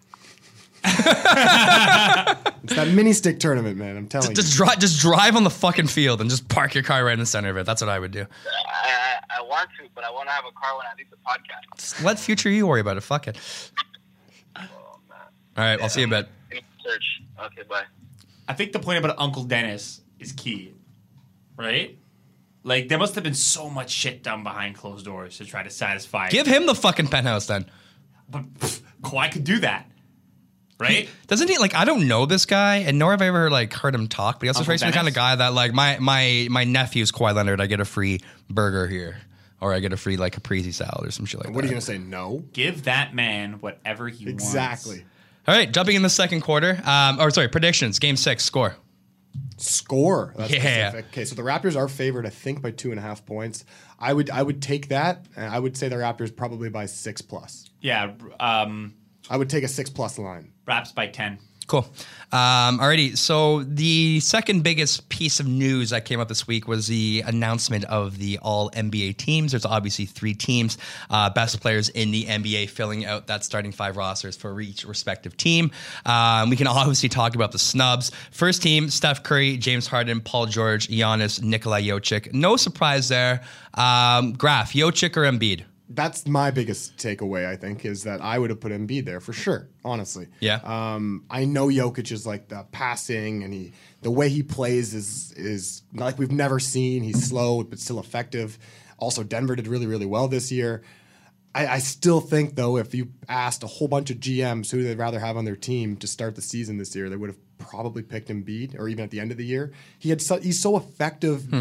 It's 2.62 2.74
that 2.74 2.88
mini 2.88 3.12
stick 3.14 3.40
tournament, 3.40 3.76
man. 3.78 3.96
I'm 3.96 4.06
telling 4.06 4.34
Just 4.34 4.52
you. 4.52 4.64
drive, 4.64 4.78
just 4.78 5.00
drive 5.00 5.34
on 5.34 5.44
the 5.44 5.50
fucking 5.50 5.86
field 5.88 6.20
and 6.20 6.28
just 6.30 6.48
park 6.48 6.74
your 6.74 6.84
car 6.84 7.04
right 7.04 7.14
in 7.14 7.18
the 7.18 7.26
center 7.26 7.48
of 7.50 7.56
it. 7.56 7.64
That's 7.66 7.80
what 7.80 7.88
I 7.88 7.98
would 7.98 8.10
do. 8.12 8.20
I, 8.20 8.26
I, 9.32 9.38
I 9.38 9.42
want 9.42 9.70
to, 9.80 9.88
but 9.94 10.04
I 10.04 10.10
want 10.10 10.28
to 10.28 10.32
have 10.32 10.44
a 10.44 10.52
car 10.52 10.76
when 10.76 10.86
I 10.86 10.90
leave 10.96 11.08
the 11.10 11.16
podcast. 11.16 11.76
Just 11.78 12.02
let 12.04 12.18
future 12.18 12.50
you 12.50 12.66
worry 12.66 12.80
about 12.80 12.96
it. 12.98 13.00
Fuck 13.00 13.28
it. 13.28 13.38
All 15.56 15.64
right, 15.64 15.80
I'll 15.80 15.88
see 15.88 16.00
you 16.00 16.06
in 16.06 16.12
a 16.12 16.22
bit. 16.22 16.62
Search. 16.84 17.22
Okay, 17.38 17.62
bye. 17.68 17.84
I 18.48 18.54
think 18.54 18.72
the 18.72 18.78
point 18.78 18.98
about 19.04 19.16
Uncle 19.18 19.44
Dennis 19.44 20.00
is 20.18 20.32
key, 20.32 20.72
right? 21.56 21.98
Like 22.62 22.88
there 22.88 22.98
must 22.98 23.14
have 23.14 23.24
been 23.24 23.34
so 23.34 23.68
much 23.70 23.90
shit 23.90 24.22
done 24.22 24.42
behind 24.42 24.76
closed 24.76 25.04
doors 25.04 25.38
to 25.38 25.44
try 25.44 25.62
to 25.62 25.70
satisfy. 25.70 26.28
Give 26.28 26.46
him 26.46 26.66
the 26.66 26.74
fucking 26.74 27.08
penthouse 27.08 27.46
then. 27.46 27.66
but 28.28 28.42
pff, 28.54 28.80
Kawhi 29.02 29.30
could 29.32 29.44
do 29.44 29.58
that, 29.60 29.90
right? 30.78 31.08
Doesn't 31.26 31.48
he 31.48 31.58
like? 31.58 31.74
I 31.74 31.84
don't 31.84 32.08
know 32.08 32.26
this 32.26 32.46
guy, 32.46 32.76
and 32.76 32.98
nor 32.98 33.12
have 33.12 33.22
I 33.22 33.26
ever 33.28 33.50
like 33.50 33.72
heard 33.72 33.94
him 33.94 34.08
talk. 34.08 34.40
But 34.40 34.44
he 34.44 34.48
also 34.48 34.60
Uncle 34.60 34.76
strikes 34.76 34.82
me 34.82 34.90
the 34.90 34.96
kind 34.96 35.08
of 35.08 35.14
guy 35.14 35.36
that 35.36 35.54
like 35.54 35.72
my 35.72 35.98
my 35.98 36.48
my 36.50 36.64
nephew's 36.64 37.12
Kawhi 37.12 37.34
Leonard. 37.34 37.60
I 37.60 37.66
get 37.66 37.80
a 37.80 37.84
free 37.84 38.20
burger 38.48 38.86
here, 38.86 39.18
or 39.60 39.72
I 39.72 39.80
get 39.80 39.92
a 39.92 39.96
free 39.96 40.16
like 40.16 40.34
caprese 40.34 40.72
salad 40.72 41.06
or 41.06 41.10
some 41.10 41.24
shit 41.26 41.40
like 41.40 41.48
that. 41.48 41.54
What 41.54 41.64
are 41.64 41.66
you 41.66 41.72
going 41.72 41.80
to 41.80 41.86
say? 41.86 41.98
No? 41.98 42.44
Give 42.52 42.84
that 42.84 43.14
man 43.14 43.54
whatever 43.60 44.08
he 44.08 44.26
wants. 44.26 44.44
Exactly. 44.44 45.04
All 45.50 45.56
right, 45.56 45.72
jumping 45.72 45.96
in 45.96 46.02
the 46.02 46.08
second 46.08 46.42
quarter. 46.42 46.80
Um, 46.84 47.18
or 47.18 47.28
sorry, 47.32 47.48
predictions. 47.48 47.98
Game 47.98 48.14
six 48.16 48.44
score. 48.44 48.76
Score. 49.56 50.32
That's 50.36 50.52
Yeah. 50.52 50.90
specific. 50.90 51.06
Okay, 51.12 51.24
so 51.24 51.34
the 51.34 51.42
Raptors 51.42 51.74
are 51.76 51.88
favored, 51.88 52.24
I 52.24 52.30
think, 52.30 52.62
by 52.62 52.70
two 52.70 52.90
and 52.92 53.00
a 53.00 53.02
half 53.02 53.26
points. 53.26 53.64
I 53.98 54.12
would 54.12 54.30
I 54.30 54.44
would 54.44 54.62
take 54.62 54.90
that. 54.90 55.26
and 55.34 55.52
I 55.52 55.58
would 55.58 55.76
say 55.76 55.88
the 55.88 55.96
Raptors 55.96 56.34
probably 56.36 56.68
by 56.68 56.86
six 56.86 57.20
plus. 57.20 57.68
Yeah. 57.80 58.12
Um, 58.38 58.94
I 59.28 59.36
would 59.36 59.50
take 59.50 59.64
a 59.64 59.68
six 59.68 59.90
plus 59.90 60.20
line. 60.20 60.52
Raps 60.68 60.92
by 60.92 61.08
ten. 61.08 61.38
Cool. 61.70 61.86
Um, 62.32 62.80
alrighty. 62.80 63.16
So 63.16 63.62
the 63.62 64.18
second 64.18 64.64
biggest 64.64 65.08
piece 65.08 65.38
of 65.38 65.46
news 65.46 65.90
that 65.90 66.04
came 66.04 66.18
up 66.18 66.26
this 66.26 66.44
week 66.44 66.66
was 66.66 66.88
the 66.88 67.22
announcement 67.24 67.84
of 67.84 68.18
the 68.18 68.38
All 68.38 68.72
NBA 68.72 69.18
teams. 69.18 69.52
There's 69.52 69.64
obviously 69.64 70.06
three 70.06 70.34
teams, 70.34 70.78
uh, 71.10 71.30
best 71.30 71.60
players 71.60 71.88
in 71.88 72.10
the 72.10 72.24
NBA, 72.24 72.70
filling 72.70 73.04
out 73.04 73.28
that 73.28 73.44
starting 73.44 73.70
five 73.70 73.96
rosters 73.96 74.36
for 74.36 74.60
each 74.60 74.84
respective 74.84 75.36
team. 75.36 75.70
Um, 76.06 76.50
we 76.50 76.56
can 76.56 76.66
obviously 76.66 77.08
talk 77.08 77.36
about 77.36 77.52
the 77.52 77.58
snubs. 77.60 78.10
First 78.32 78.64
team: 78.64 78.90
Steph 78.90 79.22
Curry, 79.22 79.56
James 79.56 79.86
Harden, 79.86 80.20
Paul 80.20 80.46
George, 80.46 80.88
Giannis, 80.88 81.40
Nikola 81.40 81.80
Jokic. 81.80 82.32
No 82.32 82.56
surprise 82.56 83.08
there. 83.08 83.42
Um, 83.74 84.32
Graf: 84.32 84.72
Jokic 84.72 85.16
or 85.16 85.22
Embiid? 85.22 85.66
That's 85.92 86.26
my 86.26 86.52
biggest 86.52 86.96
takeaway, 86.96 87.46
I 87.46 87.56
think, 87.56 87.84
is 87.84 88.04
that 88.04 88.20
I 88.20 88.38
would 88.38 88.50
have 88.50 88.60
put 88.60 88.70
Embiid 88.70 89.04
there 89.04 89.20
for 89.20 89.32
sure, 89.32 89.68
honestly. 89.84 90.28
Yeah. 90.38 90.60
Um, 90.62 91.24
I 91.28 91.44
know 91.44 91.66
Jokic 91.66 92.12
is 92.12 92.24
like 92.24 92.48
the 92.48 92.64
passing 92.70 93.42
and 93.42 93.52
he 93.52 93.72
the 94.02 94.10
way 94.10 94.28
he 94.28 94.42
plays 94.44 94.94
is 94.94 95.32
is 95.32 95.82
like 95.92 96.18
we've 96.18 96.30
never 96.30 96.60
seen. 96.60 97.02
He's 97.02 97.28
slow 97.28 97.64
but 97.64 97.80
still 97.80 97.98
effective. 97.98 98.58
Also, 98.98 99.22
Denver 99.24 99.56
did 99.56 99.66
really, 99.66 99.86
really 99.86 100.06
well 100.06 100.28
this 100.28 100.52
year. 100.52 100.82
I, 101.54 101.66
I 101.66 101.78
still 101.78 102.20
think 102.20 102.54
though, 102.54 102.76
if 102.76 102.94
you 102.94 103.08
asked 103.28 103.62
a 103.64 103.66
whole 103.66 103.88
bunch 103.88 104.10
of 104.10 104.18
GMs 104.18 104.70
who 104.70 104.82
they'd 104.82 104.98
rather 104.98 105.18
have 105.18 105.36
on 105.36 105.44
their 105.44 105.56
team 105.56 105.96
to 105.96 106.06
start 106.06 106.36
the 106.36 106.42
season 106.42 106.78
this 106.78 106.94
year, 106.94 107.10
they 107.10 107.16
would 107.16 107.30
have 107.30 107.58
probably 107.58 108.02
picked 108.02 108.28
Embiid, 108.28 108.78
or 108.78 108.88
even 108.88 109.04
at 109.04 109.10
the 109.10 109.20
end 109.20 109.32
of 109.32 109.36
the 109.36 109.44
year. 109.44 109.72
He 109.98 110.10
had 110.10 110.22
so, 110.22 110.38
he's 110.38 110.60
so 110.60 110.76
effective 110.76 111.52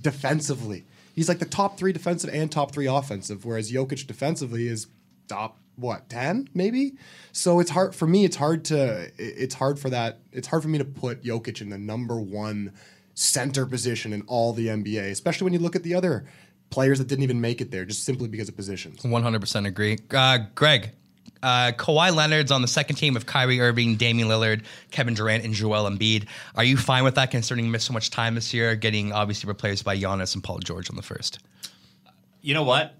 defensively. 0.00 0.84
He's 1.14 1.28
like 1.28 1.38
the 1.38 1.44
top 1.44 1.78
three 1.78 1.92
defensive 1.92 2.30
and 2.32 2.50
top 2.50 2.72
three 2.72 2.86
offensive, 2.86 3.44
whereas 3.44 3.70
Jokic 3.70 4.06
defensively 4.06 4.66
is 4.66 4.88
top 5.28 5.58
what 5.76 6.08
ten 6.08 6.48
maybe. 6.54 6.94
So 7.32 7.60
it's 7.60 7.70
hard 7.70 7.94
for 7.94 8.06
me. 8.06 8.24
It's 8.24 8.36
hard 8.36 8.64
to. 8.66 9.10
It's 9.18 9.54
hard 9.54 9.78
for 9.78 9.90
that. 9.90 10.20
It's 10.32 10.48
hard 10.48 10.62
for 10.62 10.68
me 10.68 10.78
to 10.78 10.84
put 10.84 11.22
Jokic 11.22 11.60
in 11.60 11.70
the 11.70 11.78
number 11.78 12.20
one 12.20 12.72
center 13.14 13.64
position 13.64 14.12
in 14.12 14.22
all 14.22 14.52
the 14.52 14.66
NBA, 14.66 15.10
especially 15.10 15.44
when 15.44 15.52
you 15.52 15.60
look 15.60 15.76
at 15.76 15.82
the 15.82 15.94
other 15.94 16.26
players 16.70 16.98
that 16.98 17.06
didn't 17.06 17.22
even 17.22 17.40
make 17.40 17.60
it 17.60 17.70
there 17.70 17.84
just 17.84 18.04
simply 18.04 18.28
because 18.28 18.48
of 18.48 18.56
positions. 18.56 19.02
100% 19.02 19.66
agree. 19.66 19.98
Uh, 20.10 20.38
Greg, 20.56 20.90
uh, 21.44 21.72
Kawhi 21.72 22.10
Leonard's 22.10 22.50
on 22.50 22.62
the 22.62 22.68
second 22.68 22.96
team 22.96 23.12
with 23.12 23.26
Kyrie 23.26 23.60
Irving, 23.60 23.96
Damian 23.96 24.28
Lillard, 24.28 24.64
Kevin 24.90 25.12
Durant, 25.12 25.44
and 25.44 25.52
Joel 25.52 25.88
Embiid. 25.88 26.26
Are 26.54 26.64
you 26.64 26.78
fine 26.78 27.04
with 27.04 27.16
that 27.16 27.30
considering 27.30 27.66
he 27.66 27.70
missed 27.70 27.86
so 27.86 27.92
much 27.92 28.10
time 28.10 28.34
this 28.34 28.54
year, 28.54 28.74
getting 28.76 29.12
obviously 29.12 29.46
replaced 29.46 29.84
by 29.84 29.96
Giannis 29.96 30.34
and 30.34 30.42
Paul 30.42 30.58
George 30.58 30.88
on 30.88 30.96
the 30.96 31.02
first? 31.02 31.38
You 32.40 32.54
know 32.54 32.62
what? 32.62 32.94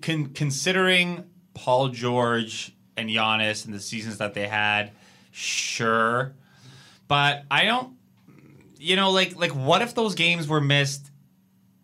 Con- 0.00 0.30
considering 0.34 1.24
Paul 1.52 1.88
George 1.90 2.72
and 2.96 3.10
Giannis 3.10 3.66
and 3.66 3.74
the 3.74 3.80
seasons 3.80 4.18
that 4.18 4.32
they 4.32 4.48
had, 4.48 4.92
sure, 5.30 6.34
but 7.06 7.44
I 7.50 7.64
don't. 7.64 7.96
You 8.78 8.96
know, 8.96 9.10
like 9.10 9.36
like 9.36 9.52
what 9.52 9.82
if 9.82 9.94
those 9.94 10.14
games 10.14 10.48
were 10.48 10.60
missed? 10.60 11.10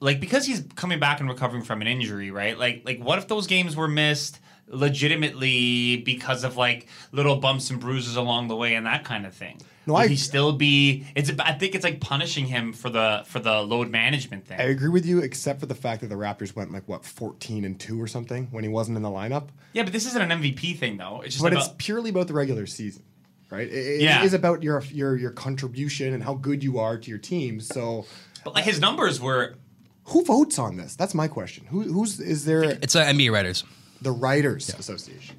Like 0.01 0.21
because 0.21 0.45
he's 0.47 0.63
coming 0.75 0.99
back 1.01 1.21
and 1.21 1.29
recovering 1.29 1.63
from 1.63 1.81
an 1.81 1.87
injury, 1.87 2.31
right? 2.31 2.59
Like 2.59 2.83
like 2.85 2.99
what 2.99 3.19
if 3.19 3.29
those 3.29 3.47
games 3.47 3.75
were 3.77 3.89
missed 3.89 4.41
legitimately 4.67 5.99
because 5.99 6.45
of 6.45 6.57
like 6.57 6.87
little 7.13 7.37
bumps 7.37 7.71
and 7.71 7.81
bruises 7.81 8.17
along 8.17 8.49
the 8.49 8.57
way 8.57 8.75
and 8.75 8.87
that 8.87 9.05
kind 9.05 9.27
of 9.27 9.35
thing? 9.35 9.61
No, 9.87 9.95
Would 9.95 10.03
I- 10.05 10.09
he 10.09 10.17
still 10.17 10.53
be? 10.53 11.07
It's. 11.15 11.31
I 11.39 11.53
think 11.53 11.75
it's 11.75 11.85
like 11.85 12.01
punishing 12.01 12.47
him 12.47 12.73
for 12.73 12.89
the 12.89 13.23
for 13.27 13.39
the 13.39 13.61
load 13.63 13.91
management 13.91 14.47
thing. 14.47 14.59
I 14.59 14.65
agree 14.65 14.89
with 14.89 15.05
you, 15.05 15.19
except 15.21 15.61
for 15.61 15.67
the 15.67 15.75
fact 15.75 16.01
that 16.01 16.09
the 16.09 16.15
Raptors 16.15 16.57
went 16.57 16.73
like 16.73 16.89
what 16.89 17.05
fourteen 17.05 17.65
and 17.67 17.79
two 17.79 18.01
or 18.01 18.07
something 18.07 18.49
when 18.51 18.65
he 18.65 18.71
wasn't 18.71 18.97
in 18.97 19.03
the 19.03 19.11
lineup. 19.11 19.49
Yeah, 19.75 19.83
but 19.83 19.93
this 19.93 20.07
isn't 20.07 20.31
an 20.31 20.41
MVP 20.43 20.79
thing 20.79 20.97
though. 20.97 21.21
It's 21.23 21.35
just 21.35 21.43
but 21.43 21.53
about, 21.53 21.67
it's 21.67 21.75
purely 21.77 22.09
about 22.11 22.29
the 22.29 22.33
regular 22.35 22.65
season, 22.67 23.03
right? 23.51 23.69
It, 23.69 23.73
it 23.75 24.01
Yeah. 24.01 24.23
is 24.25 24.33
about 24.33 24.63
your 24.63 24.83
your 24.91 25.17
your 25.17 25.31
contribution 25.33 26.15
and 26.15 26.23
how 26.23 26.33
good 26.35 26.65
you 26.65 26.79
are 26.79 26.97
to 26.97 27.11
your 27.11 27.19
team. 27.19 27.61
So, 27.61 28.07
but 28.43 28.55
like 28.55 28.65
his 28.65 28.81
numbers 28.81 29.21
were. 29.21 29.57
Who 30.07 30.25
votes 30.25 30.59
on 30.59 30.77
this? 30.77 30.97
That's 30.97 31.14
my 31.14 31.29
question. 31.29 31.67
Who 31.67 31.83
who's 31.83 32.21
is 32.21 32.45
there? 32.45 32.64
It's 32.64 32.95
uh, 32.97 33.05
NBA 33.05 33.33
writers. 33.33 33.64
The 34.03 34.12
Writers 34.12 34.69
Association. 34.69 35.37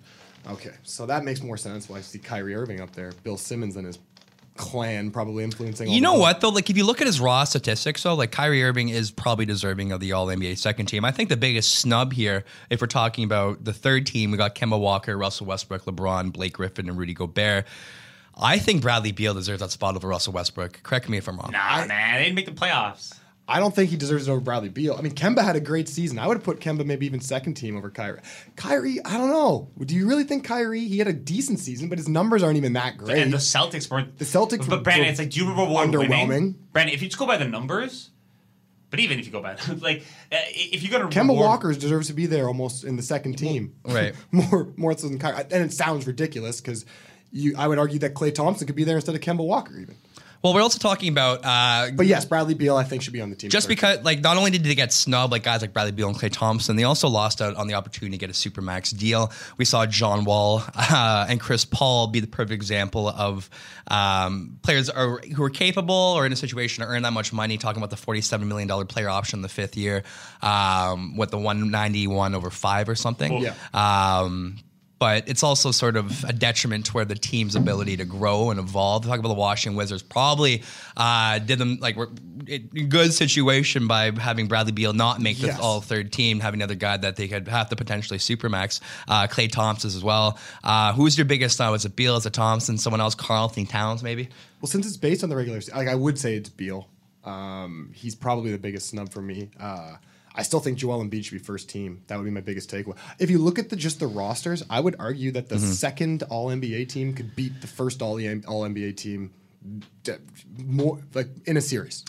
Okay, 0.47 0.73
so 0.83 1.05
that 1.05 1.23
makes 1.23 1.41
more 1.41 1.57
sense. 1.57 1.89
Why 1.89 1.97
I 1.97 2.01
see 2.01 2.19
Kyrie 2.19 2.55
Irving 2.55 2.79
up 2.81 2.91
there, 2.93 3.11
Bill 3.23 3.37
Simmons 3.37 3.75
and 3.75 3.85
his 3.85 3.99
clan 4.57 5.11
probably 5.11 5.43
influencing. 5.43 5.87
You 5.89 5.95
the 5.95 6.01
know 6.01 6.11
votes. 6.13 6.21
what 6.21 6.41
though? 6.41 6.49
Like 6.49 6.69
if 6.69 6.77
you 6.77 6.85
look 6.85 7.01
at 7.01 7.07
his 7.07 7.19
raw 7.19 7.43
statistics, 7.43 8.03
though, 8.03 8.15
like 8.15 8.31
Kyrie 8.31 8.63
Irving 8.63 8.89
is 8.89 9.11
probably 9.11 9.45
deserving 9.45 9.91
of 9.91 9.99
the 9.99 10.13
All 10.13 10.27
NBA 10.27 10.57
second 10.57 10.87
team. 10.87 11.05
I 11.05 11.11
think 11.11 11.29
the 11.29 11.37
biggest 11.37 11.75
snub 11.75 12.13
here, 12.13 12.43
if 12.69 12.81
we're 12.81 12.87
talking 12.87 13.23
about 13.23 13.63
the 13.63 13.73
third 13.73 14.05
team, 14.05 14.31
we 14.31 14.37
got 14.37 14.55
Kemba 14.55 14.79
Walker, 14.79 15.17
Russell 15.17 15.45
Westbrook, 15.47 15.85
LeBron, 15.85 16.31
Blake 16.33 16.53
Griffin, 16.53 16.89
and 16.89 16.97
Rudy 16.97 17.13
Gobert. 17.13 17.65
I 18.37 18.59
think 18.59 18.81
Bradley 18.81 19.11
Beal 19.13 19.33
deserves 19.33 19.61
that 19.61 19.71
spot 19.71 19.95
over 19.95 20.07
Russell 20.07 20.33
Westbrook. 20.33 20.83
Correct 20.83 21.07
me 21.07 21.17
if 21.17 21.27
I'm 21.27 21.37
wrong. 21.37 21.51
Nah, 21.51 21.85
man, 21.85 22.15
they 22.17 22.23
didn't 22.23 22.35
make 22.35 22.45
the 22.45 22.51
playoffs. 22.51 23.13
I 23.47 23.59
don't 23.59 23.75
think 23.75 23.91
he 23.91 23.95
deserves 23.97 24.27
it 24.27 24.31
over 24.31 24.41
Bradley 24.41 24.69
Beal. 24.69 24.95
I 24.97 25.01
mean, 25.01 25.13
Kemba 25.13 25.43
had 25.43 25.55
a 25.55 25.59
great 25.59 25.87
season. 25.87 26.17
I 26.17 26.25
would 26.25 26.37
have 26.37 26.43
put 26.43 26.59
Kemba 26.59 26.83
maybe 26.83 27.05
even 27.05 27.19
second 27.19 27.53
team 27.53 27.77
over 27.77 27.91
Kyrie. 27.91 28.21
Kyrie, 28.55 28.99
I 29.05 29.17
don't 29.19 29.29
know. 29.29 29.69
Do 29.85 29.93
you 29.93 30.07
really 30.07 30.23
think 30.23 30.43
Kyrie? 30.45 30.87
He 30.87 30.97
had 30.97 31.07
a 31.07 31.13
decent 31.13 31.59
season, 31.59 31.87
but 31.87 31.99
his 31.99 32.09
numbers 32.09 32.41
aren't 32.41 32.57
even 32.57 32.73
that 32.73 32.97
great. 32.97 33.19
And 33.21 33.31
the 33.31 33.37
Celtics 33.37 33.89
weren't. 33.91 34.17
The 34.17 34.25
Celtics 34.25 34.67
But 34.67 34.77
were- 34.79 34.83
Brandon, 34.83 35.05
were 35.05 35.11
it's 35.11 35.19
like, 35.19 35.29
do 35.29 35.39
you 35.41 35.47
remember 35.49 35.71
what 35.71 35.87
underwhelming. 35.87 36.27
winning? 36.27 36.55
Brandon, 36.73 36.95
if 36.95 37.03
you 37.03 37.07
just 37.07 37.19
go 37.19 37.27
by 37.27 37.37
the 37.37 37.47
numbers, 37.47 38.09
but 38.89 38.99
even 38.99 39.19
if 39.19 39.27
you 39.27 39.31
go 39.31 39.41
by 39.43 39.55
like, 39.79 39.99
uh, 40.31 40.37
if 40.49 40.81
you're 40.81 40.91
gonna 40.91 41.11
Kemba 41.11 41.29
reward- 41.29 41.39
Walker 41.45 41.73
deserves 41.73 42.07
to 42.07 42.13
be 42.13 42.25
there 42.25 42.47
almost 42.47 42.83
in 42.83 42.95
the 42.95 43.03
second 43.03 43.37
team, 43.37 43.75
Right. 43.85 44.15
more 44.31 44.73
more 44.75 44.97
so 44.97 45.07
than 45.07 45.19
Kyrie. 45.19 45.43
And 45.51 45.63
it 45.63 45.71
sounds 45.71 46.07
ridiculous 46.07 46.61
because 46.61 46.83
you, 47.31 47.53
I 47.57 47.67
would 47.67 47.77
argue 47.77 47.99
that 47.99 48.15
Klay 48.15 48.33
Thompson 48.33 48.65
could 48.65 48.75
be 48.75 48.85
there 48.85 48.95
instead 48.95 49.13
of 49.13 49.21
Kemba 49.21 49.45
Walker 49.45 49.77
even. 49.77 49.97
Well, 50.45 50.53
we're 50.53 50.61
also 50.61 50.77
talking 50.77 51.09
about 51.09 51.43
uh, 51.43 51.89
But 51.95 52.05
yes, 52.05 52.23
Bradley 52.23 52.53
Beal 52.53 52.77
I 52.77 52.83
think 52.83 53.01
should 53.01 53.13
be 53.13 53.19
on 53.19 53.31
the 53.31 53.35
team. 53.35 53.49
just 53.49 53.67
because, 53.67 54.03
like, 54.03 54.21
not 54.21 54.37
only 54.37 54.51
did 54.51 54.63
they 54.63 54.75
get 54.75 54.93
snubbed, 54.93 55.31
like 55.31 55.41
guys 55.41 55.61
like 55.61 55.73
Bradley 55.73 55.91
Beal 55.91 56.07
and 56.07 56.15
Klay 56.15 56.31
Thompson, 56.31 56.75
they 56.75 56.83
also 56.83 57.07
lost 57.07 57.41
out 57.41 57.55
on 57.55 57.65
the 57.65 57.73
opportunity 57.73 58.15
to 58.15 58.19
get 58.19 58.29
a 58.29 58.33
supermax 58.33 58.95
deal. 58.95 59.31
We 59.57 59.65
saw 59.65 59.87
John 59.87 60.23
Wall 60.23 60.61
uh, 60.75 61.25
and 61.27 61.39
Chris 61.39 61.65
Paul 61.65 62.09
be 62.09 62.19
the 62.19 62.27
perfect 62.27 62.51
example 62.51 63.09
of 63.09 63.49
um, 63.87 64.59
players 64.61 64.87
are, 64.87 65.17
who 65.35 65.43
are 65.43 65.49
capable 65.49 65.95
or 65.95 66.27
in 66.27 66.31
a 66.31 66.35
situation 66.35 66.83
to 66.83 66.91
earn 66.91 67.01
that 67.01 67.13
much 67.13 67.33
money. 67.33 67.57
Talking 67.57 67.79
about 67.79 67.89
the 67.89 67.97
forty-seven 67.97 68.47
million 68.47 68.67
dollar 68.67 68.85
player 68.85 69.09
option 69.09 69.39
in 69.39 69.41
the 69.41 69.49
fifth 69.49 69.75
year, 69.75 70.03
um, 70.43 71.17
with 71.17 71.31
the 71.31 71.39
one 71.39 71.71
ninety-one 71.71 72.35
over 72.35 72.51
five 72.51 72.87
or 72.87 72.93
something. 72.93 73.41
Yeah. 73.41 73.55
Um, 73.73 74.57
but 74.97 75.27
it's 75.27 75.43
also 75.43 75.71
sort 75.71 75.97
of 75.97 76.23
a 76.23 76.31
detriment 76.33 76.85
toward 76.85 77.09
the 77.09 77.15
team's 77.15 77.55
ability 77.55 77.97
to 77.97 78.05
grow 78.05 78.49
and 78.49 78.59
evolve. 78.59 79.05
Talk 79.05 79.19
about 79.19 79.27
the 79.29 79.33
Washington 79.35 79.75
Wizards 79.77 80.01
probably 80.03 80.63
uh, 80.95 81.39
did 81.39 81.59
them 81.59 81.77
like 81.81 81.97
a 82.47 82.59
good 82.59 83.11
situation 83.13 83.87
by 83.87 84.11
having 84.11 84.47
Bradley 84.47 84.71
Beal 84.71 84.93
not 84.93 85.19
make 85.19 85.37
the 85.39 85.47
Yes. 85.47 85.59
all 85.59 85.81
third 85.81 86.11
team, 86.13 86.39
having 86.39 86.61
another 86.61 86.75
guy 86.75 86.97
that 86.97 87.15
they 87.17 87.27
could 87.27 87.47
have 87.47 87.69
to 87.69 87.75
potentially 87.75 88.19
supermax. 88.19 88.79
Uh, 89.07 89.27
Klay 89.27 89.51
Thompson 89.51 89.87
as 89.89 90.03
well. 90.03 90.37
Uh, 90.63 90.93
who's 90.93 91.17
your 91.17 91.25
biggest 91.25 91.59
now? 91.59 91.73
Is 91.73 91.85
it 91.85 91.95
Beal? 91.95 92.15
Is 92.15 92.25
it 92.25 92.33
Thompson? 92.33 92.77
Someone 92.77 93.01
else? 93.01 93.15
Karl-Anthony 93.15 93.65
Towns 93.65 94.01
maybe? 94.03 94.29
Well, 94.61 94.69
since 94.69 94.87
it's 94.87 94.97
based 94.97 95.23
on 95.23 95.29
the 95.29 95.35
regular, 95.35 95.59
like 95.75 95.87
I 95.87 95.95
would 95.95 96.17
say 96.17 96.35
it's 96.35 96.49
Beal. 96.49 96.87
Um, 97.25 97.91
he's 97.93 98.15
probably 98.15 98.51
the 98.51 98.57
biggest 98.59 98.89
snub 98.89 99.11
for 99.11 99.21
me. 99.21 99.49
Uh, 99.59 99.95
I 100.37 100.43
still 100.43 100.59
think 100.59 100.77
Joel 100.77 101.03
Embiid 101.03 101.23
should 101.23 101.31
be 101.33 101.39
first 101.39 101.69
team. 101.69 102.01
That 102.07 102.17
would 102.17 102.25
be 102.25 102.29
my 102.31 102.41
biggest 102.41 102.69
takeaway. 102.69 102.97
If 103.19 103.29
you 103.29 103.37
look 103.39 103.57
at 103.57 103.69
the 103.69 103.75
just 103.75 103.99
the 103.99 104.07
rosters, 104.07 104.63
I 104.69 104.79
would 104.81 104.95
argue 104.99 105.31
that 105.31 105.47
the 105.49 105.57
second 105.59 106.23
All 106.29 106.49
NBA 106.49 106.89
team 106.89 107.13
could 107.13 107.35
beat 107.35 107.61
the 107.61 107.67
first 107.67 108.01
All 108.01 108.15
All 108.15 108.61
NBA 108.63 108.97
team 108.97 109.31
d- 110.03 110.13
more 110.65 110.99
like 111.13 111.29
in 111.45 111.57
a 111.57 111.61
series. 111.61 112.03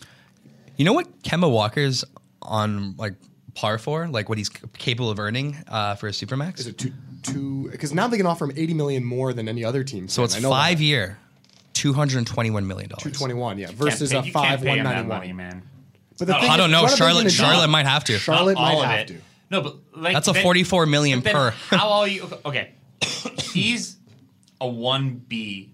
You 0.77 0.85
know 0.85 0.93
what 0.93 1.23
Kemba 1.23 1.51
Walker's 1.51 2.05
on 2.43 2.97
like 2.97 3.15
par 3.55 3.79
for? 3.79 4.09
Like 4.09 4.29
what 4.29 4.39
he's 4.39 4.49
capable 4.49 5.11
of 5.11 5.19
earning 5.19 5.57
uh, 5.69 5.95
for 5.95 6.09
a 6.09 6.11
supermax? 6.11 6.59
Is 6.61 6.67
it 6.67 6.79
two 6.79 6.93
two? 7.23 7.69
Because 7.71 7.95
now 7.95 8.09
they 8.09 8.17
can 8.17 8.27
offer 8.27 8.45
him 8.45 8.53
eighty 8.57 8.75
million 8.75 9.05
more 9.05 9.33
than 9.33 9.49
any 9.49 9.65
other 9.65 9.85
team. 9.85 10.09
so 10.09 10.25
it's 10.25 10.35
can. 10.35 10.45
I 10.45 10.49
know 10.49 10.51
five 10.55 10.81
year, 10.81 11.19
two 11.73 11.93
hundred 11.93 12.19
and 12.19 12.27
twenty-one 12.27 12.67
million 12.67 12.91
dollars. 12.91 13.05
two 13.05 13.11
twenty 13.13 13.35
one. 13.35 13.57
Yeah, 13.59 13.71
versus 13.73 14.11
pay- 14.11 14.19
a 14.19 14.23
five 14.25 14.61
pay 14.61 14.69
one 14.69 14.79
him 14.79 14.85
that 14.85 15.07
ninety 15.07 15.09
money, 15.09 15.33
man. 15.33 15.63
But 16.19 16.27
the 16.29 16.33
No, 16.35 16.41
thing 16.41 16.51
I 16.51 16.55
is, 16.55 16.59
don't 16.59 16.71
know. 16.71 16.83
what 16.83 16.93
are 16.93 16.95
they 16.95 16.97
Charlotte, 16.99 17.15
gonna 17.21 17.31
do? 17.31 17.35
Charlotte 17.37 17.69
might 17.69 17.87
have 17.87 18.05
to. 18.05 18.19
Charlotte 18.19 18.55
Not 18.55 18.63
might 18.63 18.79
of 18.79 18.85
have 18.85 19.01
it. 19.01 19.09
to. 19.09 19.17
No, 19.51 19.61
but 19.61 19.77
like 19.95 20.15
That's 20.15 20.29
a 20.29 20.33
then- 20.33 20.43
44 20.43 20.87
million 20.87 21.21
then 21.21 21.35
per. 21.35 21.51
how 21.71 21.91
are 21.93 22.09
you? 22.09 22.29
Okay, 22.45 22.73
he's 23.53 23.97
a 24.61 24.67
one 24.69 25.23
B, 25.29 25.73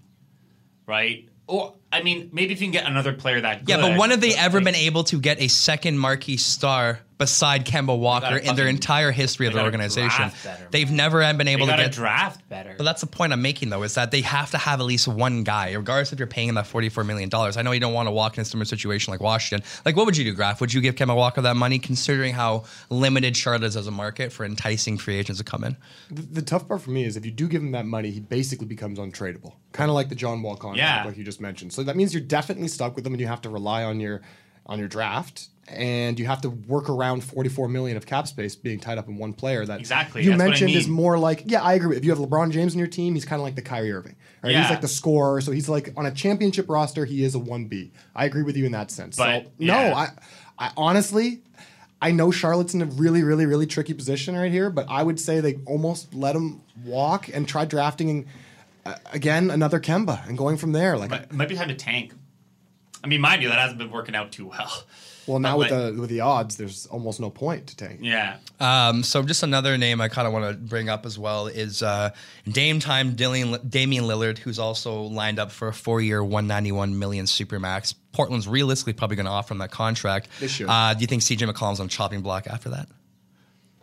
right? 0.85 1.27
Or 1.47 1.73
I 1.91 2.01
mean, 2.03 2.29
maybe 2.33 2.53
if 2.53 2.61
you 2.61 2.65
can 2.67 2.71
get 2.71 2.85
another 2.85 3.13
player 3.13 3.41
that. 3.41 3.67
Yeah, 3.67 3.77
but 3.77 3.97
when 3.97 4.11
have 4.11 4.21
they 4.21 4.35
ever 4.35 4.57
like, 4.59 4.65
been 4.65 4.75
able 4.75 5.03
to 5.05 5.19
get 5.19 5.41
a 5.41 5.47
second 5.47 5.97
marquee 5.97 6.37
star 6.37 6.99
beside 7.23 7.65
Kemba 7.65 7.97
Walker 7.97 8.35
in 8.37 8.55
their 8.55 8.67
entire 8.67 9.11
history 9.11 9.47
of 9.47 9.53
the 9.53 9.63
organization? 9.63 10.31
better, 10.43 10.67
They've 10.71 10.91
never 10.91 11.19
been 11.33 11.47
able 11.47 11.65
to 11.67 11.71
to 11.71 11.77
get. 11.83 11.91
draft 11.93 12.47
better. 12.49 12.75
But 12.77 12.83
that's 12.83 13.01
the 13.01 13.07
point 13.07 13.31
I'm 13.33 13.41
making, 13.41 13.69
though, 13.69 13.83
is 13.83 13.95
that 13.95 14.11
they 14.11 14.21
have 14.21 14.51
to 14.51 14.57
have 14.57 14.79
at 14.79 14.85
least 14.85 15.07
one 15.07 15.43
guy, 15.43 15.71
regardless 15.73 16.11
if 16.13 16.19
you're 16.19 16.27
paying 16.27 16.49
him 16.49 16.55
that 16.55 16.65
$44 16.65 17.05
million. 17.05 17.29
I 17.33 17.61
know 17.61 17.71
you 17.71 17.79
don't 17.79 17.93
want 17.93 18.07
to 18.07 18.11
walk 18.11 18.37
in 18.37 18.41
a 18.41 18.45
similar 18.45 18.65
situation 18.65 19.11
like 19.11 19.21
Washington. 19.21 19.65
Like, 19.85 19.95
what 19.95 20.05
would 20.05 20.17
you 20.17 20.23
do, 20.25 20.33
Graf? 20.33 20.59
Would 20.61 20.73
you 20.73 20.81
give 20.81 20.95
Kemba 20.95 21.15
Walker 21.15 21.41
that 21.41 21.55
money, 21.55 21.79
considering 21.79 22.33
how 22.33 22.65
limited 22.89 23.37
Charlotte 23.37 23.63
is 23.63 23.77
as 23.77 23.87
a 23.87 23.91
market 23.91 24.31
for 24.33 24.45
enticing 24.45 24.97
free 24.97 25.15
agents 25.15 25.39
to 25.39 25.45
come 25.45 25.63
in? 25.63 25.77
The, 26.11 26.21
the 26.21 26.41
tough 26.41 26.67
part 26.67 26.81
for 26.81 26.91
me 26.91 27.05
is 27.05 27.15
if 27.17 27.25
you 27.25 27.31
do 27.31 27.47
give 27.47 27.61
him 27.61 27.71
that 27.71 27.85
money, 27.85 28.11
he 28.11 28.19
basically 28.19 28.67
becomes 28.67 28.99
untradeable. 28.99 29.53
Kind 29.71 29.89
of 29.89 29.95
like 29.95 30.09
the 30.09 30.15
John 30.15 30.41
Wall 30.43 30.55
contract, 30.55 30.77
Yeah. 30.77 31.03
like 31.05 31.17
you 31.17 31.23
just 31.23 31.41
mentioned. 31.41 31.73
So 31.73 31.83
that 31.83 31.95
means 31.95 32.13
you're 32.13 32.21
definitely 32.21 32.67
stuck 32.67 32.95
with 32.95 33.05
him, 33.07 33.13
and 33.13 33.21
you 33.21 33.27
have 33.27 33.41
to 33.41 33.49
rely 33.49 33.83
on 33.83 33.99
your 33.99 34.21
on 34.65 34.79
your 34.79 34.87
draft, 34.87 35.49
and 35.67 36.19
you 36.19 36.25
have 36.25 36.41
to 36.41 36.49
work 36.49 36.89
around 36.89 37.23
44 37.23 37.67
million 37.69 37.95
of 37.95 38.05
cap 38.05 38.27
space 38.27 38.55
being 38.55 38.79
tied 38.79 38.97
up 38.97 39.07
in 39.07 39.17
one 39.17 39.33
player. 39.33 39.65
That 39.65 39.79
Exactly, 39.79 40.23
you 40.23 40.31
that's 40.31 40.39
what 40.39 40.45
I 40.45 40.49
mentioned 40.49 40.71
is 40.71 40.87
more 40.87 41.17
like 41.17 41.43
yeah, 41.45 41.61
I 41.61 41.73
agree. 41.73 41.95
If 41.95 42.03
you 42.03 42.11
have 42.11 42.19
LeBron 42.19 42.51
James 42.51 42.73
in 42.73 42.79
your 42.79 42.87
team, 42.87 43.13
he's 43.13 43.25
kind 43.25 43.39
of 43.39 43.43
like 43.43 43.55
the 43.55 43.61
Kyrie 43.61 43.91
Irving. 43.91 44.15
Right? 44.43 44.55
He's 44.55 44.69
like 44.69 44.81
the 44.81 44.87
scorer, 44.87 45.39
so 45.41 45.51
he's 45.51 45.69
like 45.69 45.93
on 45.95 46.05
a 46.05 46.11
championship 46.11 46.69
roster, 46.69 47.05
he 47.05 47.23
is 47.23 47.35
a 47.35 47.39
one 47.39 47.65
B. 47.65 47.91
I 48.15 48.25
agree 48.25 48.43
with 48.43 48.57
you 48.57 48.65
in 48.65 48.73
that 48.73 48.91
sense. 48.91 49.17
But, 49.17 49.45
so 49.45 49.51
yeah. 49.57 49.89
no, 49.89 49.95
I, 49.95 50.09
I 50.59 50.71
honestly. 50.77 51.41
I 52.01 52.11
know 52.11 52.31
Charlotte's 52.31 52.73
in 52.73 52.81
a 52.81 52.85
really, 52.85 53.23
really, 53.23 53.45
really 53.45 53.65
tricky 53.65 53.93
position 53.93 54.35
right 54.35 54.51
here, 54.51 54.69
but 54.69 54.87
I 54.89 55.01
would 55.01 55.21
say 55.21 55.39
they 55.39 55.59
almost 55.65 56.13
let 56.13 56.35
him 56.35 56.61
walk 56.83 57.29
and 57.33 57.47
try 57.47 57.63
drafting 57.63 58.27
uh, 58.85 58.95
again 59.13 59.49
another 59.49 59.79
Kemba 59.79 60.27
and 60.27 60.37
going 60.37 60.57
from 60.57 60.73
there. 60.73 60.97
Like, 60.97 61.11
Might, 61.11 61.31
might 61.31 61.47
be 61.47 61.55
time 61.55 61.69
to 61.69 61.75
tank. 61.75 62.13
I 63.03 63.07
mean, 63.07 63.21
mind 63.21 63.41
you, 63.43 63.49
that 63.49 63.59
hasn't 63.59 63.77
been 63.79 63.91
working 63.91 64.15
out 64.15 64.31
too 64.31 64.47
well. 64.47 64.83
well, 65.27 65.39
now 65.39 65.51
but 65.53 65.57
with 65.57 65.71
like- 65.71 65.93
the 65.95 66.01
with 66.01 66.09
the 66.09 66.21
odds, 66.21 66.55
there's 66.55 66.85
almost 66.87 67.19
no 67.19 67.29
point 67.29 67.67
to 67.67 67.75
tank. 67.75 67.99
Yeah. 68.01 68.37
Um, 68.59 69.03
so 69.03 69.21
just 69.23 69.43
another 69.43 69.77
name 69.77 69.99
I 69.99 70.07
kind 70.07 70.25
of 70.25 70.33
want 70.33 70.49
to 70.49 70.53
bring 70.57 70.87
up 70.87 71.05
as 71.05 71.19
well 71.19 71.47
is 71.47 71.83
uh, 71.83 72.11
Dame 72.47 72.79
time 72.79 73.15
Damian, 73.15 73.59
Damian 73.67 74.05
Lillard, 74.05 74.37
who's 74.37 74.57
also 74.59 75.01
lined 75.01 75.37
up 75.37 75.51
for 75.51 75.67
a 75.67 75.73
four-year, 75.73 76.23
191 76.23 76.97
million 76.97 77.25
supermax. 77.25 77.93
Portland's 78.13 78.47
realistically 78.47 78.93
probably 78.93 79.17
going 79.17 79.25
to 79.25 79.31
offer 79.31 79.53
him 79.53 79.57
that 79.57 79.71
contract. 79.71 80.29
They 80.39 80.47
should. 80.47 80.69
Uh, 80.69 80.93
do 80.93 81.01
you 81.01 81.07
think 81.07 81.23
CJ 81.23 81.51
McCollum's 81.51 81.79
on 81.79 81.89
chopping 81.89 82.21
block 82.21 82.47
after 82.47 82.69
that? 82.69 82.87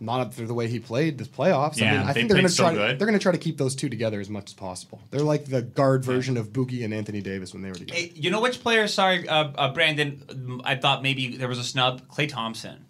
Not 0.03 0.26
after 0.28 0.46
the 0.46 0.55
way 0.55 0.66
he 0.66 0.80
played 0.80 1.18
this 1.18 1.28
playoffs. 1.28 1.80
I 1.82 1.84
Yeah, 1.84 1.92
mean, 1.92 2.01
I 2.01 2.07
they 2.07 2.12
think 2.14 2.28
they're 2.28 2.36
going 2.38 2.46
to 2.48 2.53
so 2.53 2.62
try. 2.64 2.72
good. 2.74 2.98
They're 2.98 3.07
going 3.07 3.18
to 3.18 3.22
try 3.22 3.32
to 3.32 3.38
keep 3.38 3.59
those 3.59 3.74
two 3.76 3.90
together 3.90 4.18
as 4.18 4.30
much 4.30 4.48
as 4.51 4.55
possible. 4.55 5.01
They're 5.11 5.20
like 5.20 5.44
the 5.44 5.61
guard 5.61 6.05
version 6.07 6.38
of 6.38 6.55
Boogie 6.55 6.84
and 6.84 6.94
Anthony 6.94 7.20
Davis 7.20 7.53
when 7.53 7.62
they 7.62 7.68
were 7.68 7.74
together. 7.74 8.01
Hey, 8.01 8.11
you 8.14 8.30
know 8.30 8.40
which 8.40 8.61
player? 8.62 8.88
Sorry, 8.88 9.28
uh, 9.28 9.51
uh, 9.57 9.72
Brandon. 9.74 10.62
I 10.64 10.76
thought 10.76 11.03
maybe 11.03 11.36
there 11.36 11.48
was 11.48 11.59
a 11.59 11.64
snub. 11.64 12.09
Klay 12.09 12.28
Thompson. 12.28 12.86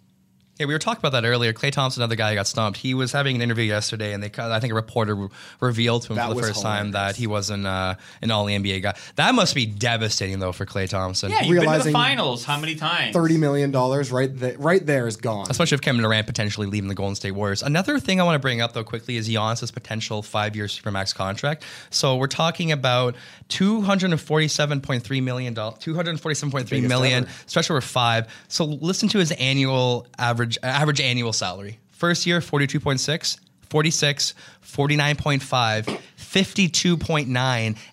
Yeah, 0.61 0.67
we 0.67 0.75
were 0.75 0.79
talking 0.79 0.99
about 0.99 1.19
that 1.19 1.27
earlier. 1.27 1.53
Klay 1.53 1.71
Thompson, 1.71 2.03
another 2.03 2.15
guy 2.15 2.29
who 2.29 2.35
got 2.35 2.45
stumped. 2.45 2.77
He 2.77 2.93
was 2.93 3.11
having 3.11 3.35
an 3.35 3.41
interview 3.41 3.63
yesterday, 3.63 4.13
and 4.13 4.21
they 4.21 4.29
I 4.37 4.59
think 4.59 4.71
a 4.71 4.75
reporter 4.75 5.15
re- 5.15 5.27
revealed 5.59 6.03
to 6.03 6.09
him 6.13 6.17
That 6.17 6.27
for 6.27 6.29
the 6.29 6.35
was 6.35 6.47
first 6.49 6.61
time 6.61 6.91
that 6.91 7.15
he 7.15 7.25
wasn't 7.25 7.65
uh, 7.65 7.95
an 8.21 8.29
All 8.29 8.45
NBA 8.45 8.83
guy. 8.83 8.95
That 9.15 9.33
must 9.33 9.55
be 9.55 9.65
devastating 9.65 10.37
though 10.37 10.51
for 10.51 10.67
Klay 10.67 10.87
Thompson. 10.87 11.31
Yeah, 11.31 11.41
you've 11.41 11.61
been 11.63 11.79
to 11.79 11.83
the 11.83 11.91
finals. 11.91 12.45
How 12.45 12.59
many 12.59 12.75
times? 12.75 13.11
Thirty 13.11 13.37
million 13.37 13.71
dollars 13.71 14.11
right 14.11 14.29
there, 14.37 14.55
right 14.59 14.85
there 14.85 15.07
is 15.07 15.17
gone. 15.17 15.47
Especially 15.49 15.73
if 15.73 15.81
Kevin 15.81 16.03
Durant 16.03 16.27
potentially 16.27 16.67
leaving 16.67 16.89
the 16.89 16.95
Golden 16.95 17.15
State 17.15 17.31
Warriors. 17.31 17.63
Another 17.63 17.99
thing 17.99 18.21
I 18.21 18.23
want 18.23 18.35
to 18.35 18.39
bring 18.39 18.61
up 18.61 18.73
though 18.73 18.83
quickly 18.83 19.17
is 19.17 19.27
Giannis' 19.27 19.73
potential 19.73 20.21
five-year 20.21 20.65
supermax 20.65 21.15
contract. 21.15 21.63
So 21.89 22.17
we're 22.17 22.27
talking 22.27 22.71
about 22.71 23.15
two 23.47 23.81
hundred 23.81 24.11
and 24.11 24.21
forty-seven 24.21 24.81
point 24.81 25.01
three 25.01 25.21
million 25.21 25.55
dollars, 25.55 25.79
two 25.79 25.95
hundred 25.95 26.19
forty-seven 26.19 26.51
point 26.51 26.67
three 26.67 26.81
Biggest 26.81 26.89
million, 26.89 27.27
over 27.71 27.81
five. 27.81 28.27
So 28.47 28.65
listen 28.65 29.09
to 29.09 29.17
his 29.17 29.31
annual 29.31 30.05
average 30.19 30.50
average 30.63 31.01
annual 31.01 31.33
salary. 31.33 31.79
First 31.91 32.25
year, 32.25 32.39
42.6, 32.39 33.39
46, 33.69 34.33
49.5, 34.63 35.99
52.9, 36.17 37.27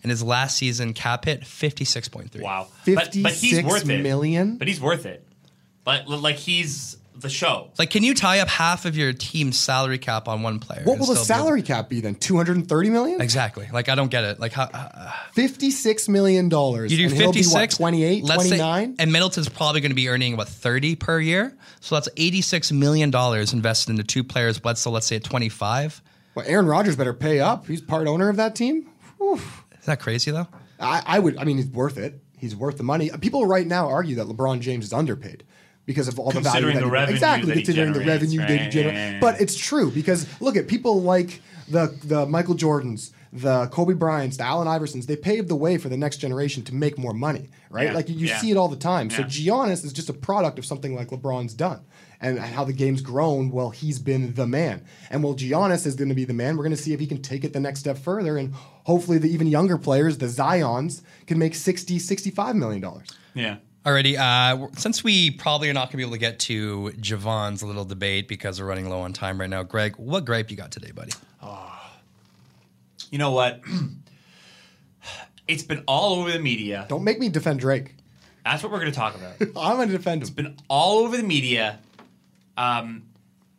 and 0.03 0.11
his 0.11 0.23
last 0.23 0.57
season 0.57 0.95
cap 0.95 1.25
hit 1.25 1.43
56.3. 1.43 2.41
Wow. 2.41 2.69
But, 2.87 2.95
but 2.95 3.15
he's 3.15 3.57
56 3.57 3.69
worth 3.69 3.89
it. 3.89 4.03
million? 4.03 4.57
But 4.57 4.69
he's 4.69 4.81
worth 4.81 5.07
it. 5.07 5.25
Like 5.87 6.07
like 6.07 6.37
he's 6.37 6.98
the 7.21 7.29
show. 7.29 7.71
Like, 7.79 7.91
can 7.91 8.03
you 8.03 8.15
tie 8.15 8.41
up 8.41 8.49
half 8.49 8.85
of 8.85 8.97
your 8.97 9.13
team's 9.13 9.59
salary 9.59 9.99
cap 9.99 10.29
on 10.29 10.43
one 10.43 10.59
player? 10.59 10.83
what 10.85 10.99
will 10.99 11.07
the 11.07 11.17
still 11.17 11.37
be- 11.37 11.41
salary 11.41 11.63
cap 11.63 11.89
be 11.89 12.01
then? 12.01 12.15
Two 12.15 12.37
hundred 12.37 12.57
and 12.57 12.69
thirty 12.69 12.91
million. 12.91 13.21
Exactly. 13.21 13.69
Like, 13.73 13.89
I 13.89 13.95
don't 13.95 14.11
get 14.11 14.25
it. 14.25 14.41
Like, 14.41 14.53
how, 14.53 14.65
uh, 14.65 15.13
Fifty-six 15.33 16.09
million 16.09 16.49
dollars. 16.49 16.93
you 16.93 16.99
do 16.99 17.05
and 17.05 17.13
he'll 17.13 17.33
be, 17.33 17.39
56, 17.39 17.79
what, 17.79 17.91
28, 17.91 18.27
29? 18.27 18.97
and 18.99 19.13
Middleton's 19.13 19.49
probably 19.49 19.81
going 19.81 19.91
to 19.91 19.97
be 19.97 20.09
earning, 20.09 20.37
what, 20.37 20.49
30 20.49 20.97
per 20.97 21.21
year? 21.21 21.57
So 21.81 21.95
that's 21.95 22.09
$86 22.17 22.73
million 22.73 23.15
invested 23.15 23.91
into 23.91 24.05
two 24.05 24.25
players. 24.25 24.59
Bledsoe, 24.59 24.91
let's 24.91 25.07
say 25.07 25.17
at 25.17 25.25
25. 25.25 26.03
Well, 26.35 26.45
Aaron 26.49 26.67
Rodgers 26.67 26.97
better 26.97 27.15
pay 27.15 27.41
up. 27.41 27.67
He's 27.67 27.81
part 27.81 28.07
owner 28.07 28.29
of 28.29 28.37
that 28.37 28.55
team. 28.55 28.89
Whew. 29.19 29.41
Is 29.79 29.87
that 29.87 30.01
crazy, 30.01 30.31
though? 30.31 30.49
I, 30.81 31.03
I 31.07 31.19
would. 31.19 31.37
I 31.39 31.45
mean, 31.45 31.57
he's 31.57 31.67
worth 31.67 31.99
it. 31.99 32.21
He's 32.37 32.55
worth 32.55 32.77
the 32.77 32.85
money. 32.85 33.11
People 33.21 33.47
right 33.47 33.67
now 33.67 33.89
argue 33.89 34.15
that 34.17 34.27
LeBron 34.27 34.61
James 34.61 34.85
is 34.85 34.93
underpaid 34.93 35.45
because 35.89 36.07
of 36.07 36.19
all 36.19 36.31
the 36.31 36.41
value 36.41 36.67
Considering 36.67 36.75
that 36.75 36.81
the 36.83 36.87
he, 36.87 36.93
revenue 36.93 37.15
exactly 37.15 37.53
considering 37.55 37.93
the 37.95 38.05
revenue 38.05 38.41
right? 38.41 38.71
generates. 38.71 38.77
Yeah, 38.77 39.11
yeah. 39.13 39.21
But 39.21 39.41
it's 39.41 39.57
true 39.57 39.91
because 39.91 40.27
look 40.39 40.55
at 40.55 40.69
people 40.69 41.01
like 41.03 41.41
the 41.67 41.99
the 42.05 42.27
Michael 42.27 42.55
Jordans, 42.55 43.11
the 43.33 43.69
Kobe 43.69 43.95
Bryants, 43.95 44.37
the 44.37 44.45
Allen 44.45 44.69
Iversons. 44.69 45.07
They 45.07 45.17
paved 45.17 45.49
the 45.49 45.57
way 45.57 45.79
for 45.79 45.89
the 45.89 45.97
next 45.97 46.19
generation 46.19 46.63
to 46.65 46.75
make 46.75 46.99
more 46.99 47.15
money, 47.15 47.49
right? 47.71 47.87
Yeah, 47.89 47.95
Like 47.95 48.11
you 48.11 48.27
yeah. 48.27 48.39
see 48.39 48.51
it 48.51 48.59
all 48.59 48.69
the 48.69 48.77
time. 48.77 49.09
So 49.09 49.23
Yeah. 49.23 49.29
Giannis 49.29 49.83
is 49.83 49.95
just 49.95 50.11
a 50.11 50.13
product 50.13 50.59
of 50.59 50.67
something 50.67 50.95
like 50.95 51.09
LeBron's 51.09 51.55
done. 51.55 51.81
And 52.21 52.39
how 52.39 52.65
the 52.65 52.73
game's 52.73 53.01
grown, 53.01 53.51
well, 53.53 53.71
he's 53.71 54.01
been 54.01 54.35
the 54.35 54.47
man. 54.47 54.85
And 55.09 55.23
while 55.23 55.37
Giannis 55.37 55.87
is 55.87 55.95
going 55.95 56.09
to 56.09 56.17
be 56.17 56.25
the 56.25 56.33
man, 56.35 56.57
we're 56.57 56.65
going 56.65 56.75
to 56.77 56.83
see 56.83 56.93
if 56.93 56.99
he 56.99 57.07
can 57.07 57.23
take 57.23 57.45
it 57.45 57.53
the 57.53 57.61
next 57.61 57.79
step 57.79 57.97
further. 57.97 58.37
And 58.37 58.53
hopefully, 58.85 59.19
the 59.19 59.29
even 59.33 59.47
younger 59.47 59.79
players, 59.79 60.19
the 60.19 60.27
Zions, 60.27 61.03
can 61.29 61.39
make 61.39 61.55
60, 61.55 61.97
65 62.01 62.57
million 62.57 62.81
dollars. 62.83 63.09
Yeah. 63.35 63.59
Alrighty, 63.89 64.19
uh, 64.19 64.69
since 64.77 65.03
we 65.03 65.31
probably 65.31 65.71
are 65.71 65.73
not 65.73 65.87
going 65.87 65.93
to 65.93 65.97
be 65.97 66.03
able 66.03 66.13
to 66.13 66.19
get 66.19 66.39
to 66.41 66.93
Javon's 67.01 67.63
little 67.63 67.87
debate 67.87 68.29
because 68.29 68.61
we're 68.61 68.67
running 68.67 68.91
low 68.91 69.01
on 69.01 69.15
time 69.15 69.41
right 69.41 69.49
now, 69.49 69.63
Greg, 69.63 69.97
what 69.97 70.27
gripe 70.27 70.51
you 70.51 70.59
got 70.59 70.71
today, 70.71 70.91
buddy? 70.91 71.13
You 73.11 73.17
know 73.17 73.31
what? 73.31 73.63
it's 75.49 75.63
been 75.63 75.85
all 75.89 76.21
over 76.21 76.31
the 76.31 76.39
media. 76.39 76.85
Don't 76.91 77.03
make 77.03 77.19
me 77.19 77.31
defend 77.31 77.61
Drake. 77.61 77.95
That's 78.45 78.63
what 78.63 78.71
we're 78.71 78.81
going 78.81 78.93
to 78.93 78.99
talk 78.99 79.15
about. 79.15 79.41
I'm 79.57 79.77
going 79.77 79.89
to 79.89 79.97
defend 79.97 80.21
him. 80.21 80.23
It's 80.23 80.31
been 80.31 80.57
all 80.69 80.99
over 80.99 81.17
the 81.17 81.23
media. 81.23 81.79
Um, 82.59 83.05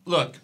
look, 0.06 0.36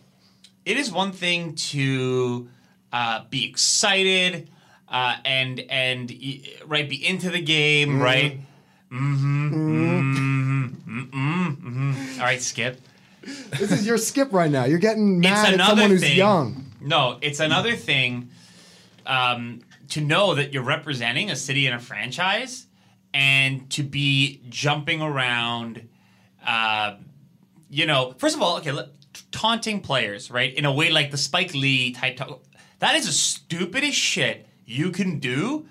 it 0.66 0.78
is 0.78 0.92
one 0.92 1.12
thing 1.12 1.54
to 1.54 2.50
uh, 2.92 3.26
be 3.30 3.48
excited 3.48 4.50
uh, 4.90 5.18
and 5.24 5.60
and 5.70 6.12
right 6.66 6.90
be 6.90 7.06
into 7.08 7.30
the 7.30 7.42
game, 7.42 8.02
right? 8.02 8.40
Mm-hmm. 8.92 9.54
Mm-hmm. 9.54 10.66
Mm-hmm. 11.00 11.68
mm-hmm. 11.68 12.20
All 12.20 12.26
right, 12.26 12.42
skip. 12.42 12.82
This 13.22 13.72
is 13.72 13.88
your 13.88 13.98
skip 13.98 14.32
right 14.32 14.52
now. 14.52 14.66
You're 14.66 14.80
getting 14.80 15.20
mad 15.20 15.54
at 15.54 15.68
someone 15.68 15.90
who's 15.90 16.02
thing. 16.02 16.18
young. 16.18 16.72
No, 16.80 17.18
it's 17.22 17.40
another 17.40 17.76
thing 17.76 18.30
um, 19.06 19.62
to 19.90 20.02
know 20.02 20.36
that 20.36 20.54
you're 20.54 20.64
representing 20.64 21.32
a 21.32 21.36
city 21.36 21.66
and 21.66 21.76
a 21.76 21.80
franchise, 21.80 22.68
and 23.14 23.70
to 23.72 23.84
be 23.84 24.42
jumping 24.50 25.02
around. 25.02 25.88
Uh, 26.46 26.98
you 27.70 27.88
know, 27.88 28.14
first 28.20 28.36
of 28.36 28.42
all, 28.42 28.58
okay, 28.58 28.72
taunting 29.32 29.82
players, 29.82 30.30
right, 30.30 30.54
in 30.54 30.66
a 30.66 30.72
way 30.72 30.92
like 30.92 31.10
the 31.10 31.18
Spike 31.18 31.56
Lee 31.56 31.92
type. 31.92 32.18
ta- 32.18 32.38
that 32.80 32.96
is 32.96 33.08
the 33.08 33.12
stupidest 33.12 33.98
shit 33.98 34.48
you 34.66 34.92
can 34.92 35.20
do 35.20 35.68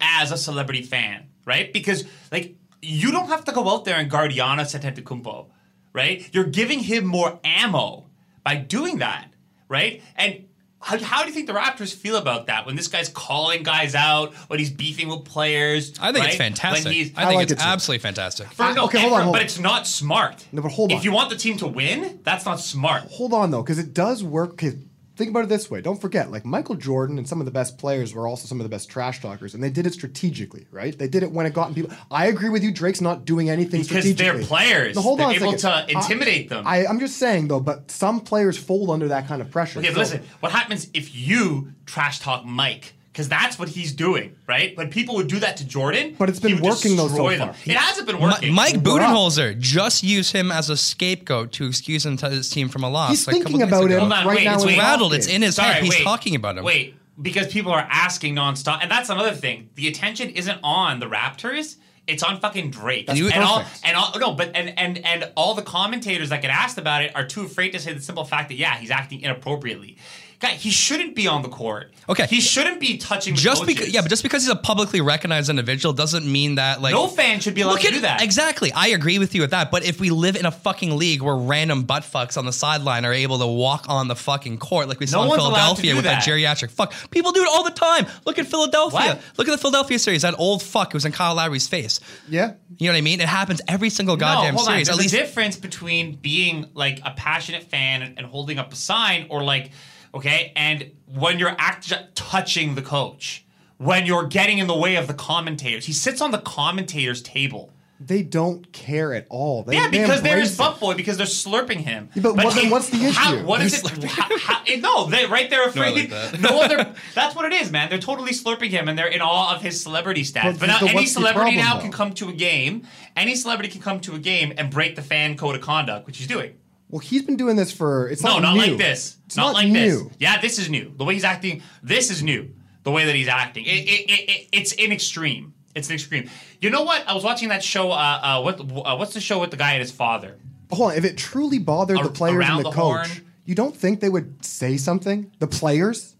as 0.00 0.30
a 0.32 0.36
celebrity 0.36 0.82
fan, 0.82 1.28
right? 1.46 1.72
Because 1.72 2.04
like 2.30 2.57
you 2.82 3.10
don't 3.10 3.28
have 3.28 3.44
to 3.46 3.52
go 3.52 3.68
out 3.68 3.84
there 3.84 3.96
and 3.96 4.10
guard 4.10 4.30
Giannis 4.32 4.78
Antetokounmpo, 4.78 5.46
right? 5.92 6.28
You're 6.32 6.44
giving 6.44 6.80
him 6.80 7.04
more 7.06 7.40
ammo 7.44 8.06
by 8.44 8.56
doing 8.56 8.98
that, 8.98 9.28
right? 9.68 10.02
And 10.16 10.44
how, 10.80 10.96
how 11.02 11.22
do 11.22 11.28
you 11.28 11.34
think 11.34 11.48
the 11.48 11.54
Raptors 11.54 11.92
feel 11.92 12.14
about 12.16 12.46
that 12.46 12.64
when 12.64 12.76
this 12.76 12.86
guy's 12.86 13.08
calling 13.08 13.64
guys 13.64 13.96
out, 13.96 14.32
when 14.48 14.60
he's 14.60 14.70
beefing 14.70 15.08
with 15.08 15.24
players? 15.24 15.92
I 16.00 16.12
think 16.12 16.18
right? 16.24 16.28
it's 16.28 16.36
fantastic. 16.36 16.84
When 16.84 16.92
he's, 16.94 17.12
I 17.16 17.26
think 17.26 17.34
like 17.38 17.50
it's 17.50 17.60
it 17.60 17.66
absolutely 17.66 18.00
fantastic. 18.02 18.46
for, 18.52 18.62
Ah, 18.62 18.72
no, 18.74 18.84
okay, 18.84 19.00
hold 19.00 19.12
on, 19.14 19.22
hold 19.22 19.34
but 19.34 19.40
on. 19.40 19.44
it's 19.46 19.58
not 19.58 19.88
smart. 19.88 20.46
No, 20.52 20.62
but 20.62 20.70
hold 20.70 20.92
on. 20.92 20.98
If 20.98 21.04
you 21.04 21.10
want 21.10 21.30
the 21.30 21.36
team 21.36 21.56
to 21.58 21.66
win, 21.66 22.20
that's 22.22 22.44
not 22.44 22.60
smart. 22.60 23.02
Hold 23.10 23.32
on 23.32 23.50
though, 23.50 23.62
because 23.62 23.78
it 23.80 23.92
does 23.92 24.22
work. 24.22 24.56
'cause 24.58 24.74
think 25.18 25.30
about 25.30 25.44
it 25.44 25.48
this 25.48 25.70
way. 25.70 25.80
Don't 25.80 26.00
forget, 26.00 26.30
like 26.30 26.46
Michael 26.46 26.76
Jordan 26.76 27.18
and 27.18 27.28
some 27.28 27.40
of 27.40 27.44
the 27.44 27.50
best 27.50 27.76
players 27.76 28.14
were 28.14 28.26
also 28.26 28.46
some 28.46 28.60
of 28.60 28.64
the 28.64 28.70
best 28.70 28.88
trash 28.88 29.20
talkers, 29.20 29.52
and 29.52 29.62
they 29.62 29.68
did 29.68 29.86
it 29.86 29.92
strategically, 29.92 30.66
right? 30.70 30.96
They 30.96 31.08
did 31.08 31.24
it 31.24 31.32
when 31.32 31.44
it 31.44 31.52
got 31.52 31.68
in 31.68 31.74
people. 31.74 31.90
I 32.10 32.26
agree 32.26 32.48
with 32.48 32.62
you. 32.62 32.70
Drake's 32.72 33.00
not 33.00 33.24
doing 33.24 33.50
anything 33.50 33.82
Because 33.82 34.14
they're 34.14 34.38
players. 34.42 34.94
No, 34.94 35.02
hold 35.02 35.18
They're 35.18 35.26
on 35.26 35.34
able 35.34 35.52
to 35.54 35.86
intimidate 35.88 36.48
them. 36.48 36.66
I, 36.66 36.86
I'm 36.86 37.00
just 37.00 37.18
saying 37.18 37.48
though, 37.48 37.60
but 37.60 37.90
some 37.90 38.20
players 38.20 38.56
fold 38.56 38.90
under 38.90 39.08
that 39.08 39.26
kind 39.26 39.42
of 39.42 39.50
pressure. 39.50 39.80
Okay, 39.80 39.88
but 39.88 39.98
listen. 39.98 40.22
What 40.40 40.52
happens 40.52 40.88
if 40.94 41.14
you 41.14 41.72
trash 41.84 42.20
talk 42.20 42.44
Mike? 42.44 42.94
Because 43.18 43.28
that's 43.28 43.58
what 43.58 43.68
he's 43.68 43.90
doing, 43.92 44.36
right? 44.46 44.76
When 44.76 44.90
people 44.90 45.16
would 45.16 45.26
do 45.26 45.40
that 45.40 45.56
to 45.56 45.66
Jordan, 45.66 46.14
But 46.16 46.28
it's 46.28 46.38
been 46.38 46.50
he 46.50 46.54
would 46.54 46.62
working, 46.62 46.94
though, 46.94 47.08
so 47.08 47.28
them. 47.28 47.40
far. 47.40 47.56
It 47.66 47.76
hasn't 47.76 48.06
been 48.06 48.14
Mi- 48.14 48.22
working. 48.22 48.54
Mike 48.54 48.76
Budenholzer 48.76 49.58
just 49.58 50.04
used 50.04 50.32
him 50.32 50.52
as 50.52 50.70
a 50.70 50.76
scapegoat 50.76 51.50
to 51.54 51.66
excuse 51.66 52.06
him 52.06 52.16
to 52.18 52.30
his 52.30 52.48
team 52.48 52.68
from 52.68 52.84
a 52.84 52.88
loss. 52.88 53.10
He's 53.10 53.26
like 53.26 53.34
a 53.34 53.38
thinking 53.40 53.58
days 53.58 53.66
about 53.66 53.84
ago. 53.86 53.94
him 53.94 54.00
Hold 54.02 54.12
on, 54.12 54.26
right 54.28 54.36
wait, 54.36 54.44
now. 54.44 54.54
it's 54.54 54.62
in 54.62 54.68
wait. 54.68 54.78
rattled. 54.78 55.14
It's 55.14 55.26
in 55.26 55.42
his 55.42 55.56
Sorry, 55.56 55.72
head. 55.74 55.82
He's 55.82 55.94
wait, 55.94 56.04
talking 56.04 56.36
about 56.36 56.58
him. 56.58 56.64
Wait, 56.64 56.94
because 57.20 57.48
people 57.48 57.72
are 57.72 57.88
asking 57.90 58.36
nonstop, 58.36 58.78
and 58.82 58.88
that's 58.88 59.10
another 59.10 59.32
thing. 59.32 59.68
The 59.74 59.88
attention 59.88 60.30
isn't 60.30 60.60
on 60.62 61.00
the 61.00 61.06
Raptors; 61.06 61.74
it's 62.06 62.22
on 62.22 62.38
fucking 62.38 62.70
Drake. 62.70 63.08
That's 63.08 63.20
and 63.20 63.42
all, 63.42 63.64
and 63.82 63.96
all, 63.96 64.12
no, 64.20 64.34
but 64.34 64.52
and 64.54 64.78
and 64.78 65.04
and 65.04 65.32
all 65.36 65.54
the 65.54 65.62
commentators 65.62 66.28
that 66.28 66.40
get 66.40 66.52
asked 66.52 66.78
about 66.78 67.02
it 67.02 67.16
are 67.16 67.26
too 67.26 67.42
afraid 67.42 67.70
to 67.72 67.80
say 67.80 67.92
the 67.94 68.00
simple 68.00 68.24
fact 68.24 68.48
that 68.50 68.54
yeah, 68.54 68.76
he's 68.76 68.92
acting 68.92 69.22
inappropriately. 69.22 69.96
Guy, 70.40 70.50
he 70.50 70.70
shouldn't 70.70 71.16
be 71.16 71.26
on 71.26 71.42
the 71.42 71.48
court. 71.48 71.92
Okay. 72.08 72.24
he 72.26 72.40
shouldn't 72.40 72.78
be 72.78 72.96
touching. 72.96 73.34
Just 73.34 73.66
because, 73.66 73.92
yeah, 73.92 74.02
but 74.02 74.08
just 74.08 74.22
because 74.22 74.44
he's 74.44 74.52
a 74.52 74.56
publicly 74.56 75.00
recognized 75.00 75.50
individual 75.50 75.92
doesn't 75.92 76.30
mean 76.30 76.54
that 76.54 76.80
like 76.80 76.94
no 76.94 77.08
fan 77.08 77.40
should 77.40 77.56
be 77.56 77.62
allowed 77.62 77.72
Look 77.72 77.82
to 77.82 77.90
do 77.90 78.00
that. 78.02 78.22
Exactly. 78.22 78.70
I 78.72 78.88
agree 78.88 79.18
with 79.18 79.34
you 79.34 79.40
with 79.40 79.50
that. 79.50 79.72
But 79.72 79.84
if 79.84 79.98
we 79.98 80.10
live 80.10 80.36
in 80.36 80.46
a 80.46 80.52
fucking 80.52 80.96
league 80.96 81.22
where 81.22 81.34
random 81.34 81.82
butt 81.82 82.04
fucks 82.04 82.38
on 82.38 82.46
the 82.46 82.52
sideline 82.52 83.04
are 83.04 83.12
able 83.12 83.40
to 83.40 83.48
walk 83.48 83.86
on 83.88 84.06
the 84.06 84.14
fucking 84.14 84.58
court 84.58 84.88
like 84.88 85.00
we 85.00 85.06
saw 85.06 85.24
in 85.24 85.28
one's 85.28 85.42
allowed 85.42 85.74
to 85.74 85.82
Philadelphia 85.82 85.94
with 85.96 86.04
that. 86.04 86.24
that. 86.24 86.30
geriatric 86.30 86.70
fuck, 86.70 86.94
people 87.10 87.32
do 87.32 87.42
it 87.42 87.48
all 87.48 87.64
the 87.64 87.72
time. 87.72 88.06
Look 88.24 88.38
at 88.38 88.46
Philadelphia. 88.46 89.00
What? 89.00 89.22
Look 89.38 89.48
at 89.48 89.52
the 89.52 89.58
Philadelphia 89.58 89.98
series. 89.98 90.22
That 90.22 90.36
old 90.38 90.62
fuck 90.62 90.94
was 90.94 91.04
in 91.04 91.10
Kyle 91.10 91.34
Lowry's 91.34 91.66
face. 91.66 91.98
Yeah. 92.28 92.54
You 92.76 92.86
know 92.86 92.92
what 92.92 92.98
I 92.98 93.00
mean? 93.00 93.20
It 93.20 93.28
happens 93.28 93.60
every 93.66 93.90
single 93.90 94.16
goddamn 94.16 94.54
no, 94.54 94.58
hold 94.58 94.68
series. 94.68 94.88
On. 94.88 94.94
At 94.94 94.98
There's 94.98 95.12
least 95.12 95.14
a 95.14 95.26
difference 95.26 95.56
between 95.56 96.14
being 96.14 96.66
like 96.74 97.00
a 97.04 97.10
passionate 97.10 97.64
fan 97.64 98.02
and, 98.02 98.18
and 98.18 98.26
holding 98.26 98.58
up 98.58 98.72
a 98.72 98.76
sign, 98.76 99.26
or 99.30 99.42
like, 99.42 99.72
okay, 100.14 100.52
and 100.56 100.90
when 101.06 101.38
you're 101.38 101.54
act- 101.58 101.92
touching 102.14 102.74
the 102.74 102.82
coach, 102.82 103.44
when 103.78 104.06
you're 104.06 104.26
getting 104.26 104.58
in 104.58 104.66
the 104.66 104.76
way 104.76 104.96
of 104.96 105.06
the 105.06 105.14
commentators. 105.14 105.86
He 105.86 105.92
sits 105.92 106.20
on 106.20 106.30
the 106.32 106.38
commentators' 106.38 107.22
table. 107.22 107.72
They 108.00 108.22
don't 108.22 108.72
care 108.72 109.12
at 109.12 109.26
all. 109.28 109.64
They, 109.64 109.74
yeah, 109.74 109.88
because 109.88 110.22
they're 110.22 110.38
his 110.38 110.56
butt 110.56 110.78
boy 110.78 110.94
because 110.94 111.16
they're 111.16 111.26
slurping 111.26 111.78
him. 111.80 112.10
Yeah, 112.14 112.22
but 112.22 112.36
what- 112.36 112.54
then 112.54 112.70
what's 112.70 112.90
the 112.90 112.98
how- 113.12 113.34
issue? 113.34 113.44
what 113.44 113.60
is 113.60 113.74
it? 113.84 114.04
how- 114.04 114.38
how- 114.38 114.62
eh, 114.68 114.76
no, 114.80 115.06
they 115.06 115.26
right 115.26 115.50
there 115.50 115.66
afraid. 115.66 116.10
that. 116.10 116.40
no 116.40 116.60
other. 116.62 116.94
That's 117.16 117.34
what 117.34 117.44
it 117.44 117.52
is, 117.52 117.72
man. 117.72 117.88
They're 117.88 117.98
totally 117.98 118.30
slurping 118.30 118.70
him, 118.70 118.88
and 118.88 118.96
they're 118.96 119.08
in 119.08 119.20
awe 119.20 119.54
of 119.56 119.62
his 119.62 119.80
celebrity 119.82 120.22
status. 120.22 120.54
But 120.58 120.60
But, 120.60 120.66
now 120.66 120.78
so 120.78 120.86
any 120.86 121.06
celebrity 121.06 121.56
problem, 121.56 121.64
now 121.64 121.74
though? 121.76 121.80
can 121.82 121.90
come 121.92 122.12
to 122.14 122.28
a 122.28 122.32
game. 122.32 122.86
Any 123.16 123.34
celebrity 123.34 123.68
can 123.72 123.80
come 123.80 123.98
to 124.02 124.14
a 124.14 124.18
game 124.20 124.52
and 124.56 124.70
break 124.70 124.94
the 124.94 125.02
fan 125.02 125.36
code 125.36 125.56
of 125.56 125.62
conduct, 125.62 126.06
which 126.06 126.18
he's 126.18 126.28
doing. 126.28 126.54
Well, 126.90 127.00
he's 127.00 127.22
been 127.22 127.36
doing 127.36 127.56
this 127.56 127.70
for. 127.70 128.08
It's 128.08 128.22
No, 128.22 128.34
not 128.38 128.42
not 128.42 128.54
new. 128.54 128.72
like 128.72 128.78
this. 128.78 129.16
It's 129.26 129.36
not, 129.36 129.48
not, 129.48 129.54
like 129.54 129.68
new. 129.68 130.04
this. 130.04 130.16
Yeah, 130.18 130.40
this 130.40 130.58
is 130.58 130.70
new. 130.70 130.92
The 130.96 131.04
way 131.04 131.14
he's 131.14 131.24
acting, 131.24 131.62
this 131.82 132.10
is 132.10 132.22
new. 132.22 132.54
The 132.84 132.90
way 132.90 133.04
that 133.04 133.14
he's 133.14 133.28
acting, 133.28 133.64
it, 133.66 133.68
it, 133.68 134.10
it, 134.10 134.30
it, 134.30 134.48
it's 134.52 134.72
in 134.72 134.92
extreme. 134.92 135.52
It's 135.74 135.88
an 135.88 135.94
extreme. 135.94 136.30
You 136.62 136.70
know 136.70 136.82
what? 136.82 137.06
I 137.06 137.12
was 137.12 137.22
watching 137.24 137.50
that 137.50 137.62
show. 137.62 137.90
Uh, 137.92 137.94
uh, 138.22 138.40
what 138.42 138.60
uh, 138.60 138.96
what's 138.96 139.12
the 139.12 139.20
show 139.20 139.38
with 139.38 139.50
the 139.50 139.56
guy 139.58 139.72
and 139.72 139.80
his 139.80 139.90
father? 139.92 140.38
Hold 140.72 140.92
on. 140.92 140.96
If 140.96 141.04
it 141.04 141.16
truly 141.18 141.58
bothered 141.58 141.98
Ar- 141.98 142.04
the 142.04 142.10
players 142.10 142.44
and 142.48 142.60
the, 142.60 142.62
the 142.64 142.70
coach, 142.70 143.08
horn? 143.08 143.26
you 143.44 143.54
don't 143.54 143.76
think 143.76 144.00
they 144.00 144.08
would 144.08 144.42
say 144.44 144.76
something? 144.78 145.30
The 145.38 145.46
players? 145.46 146.16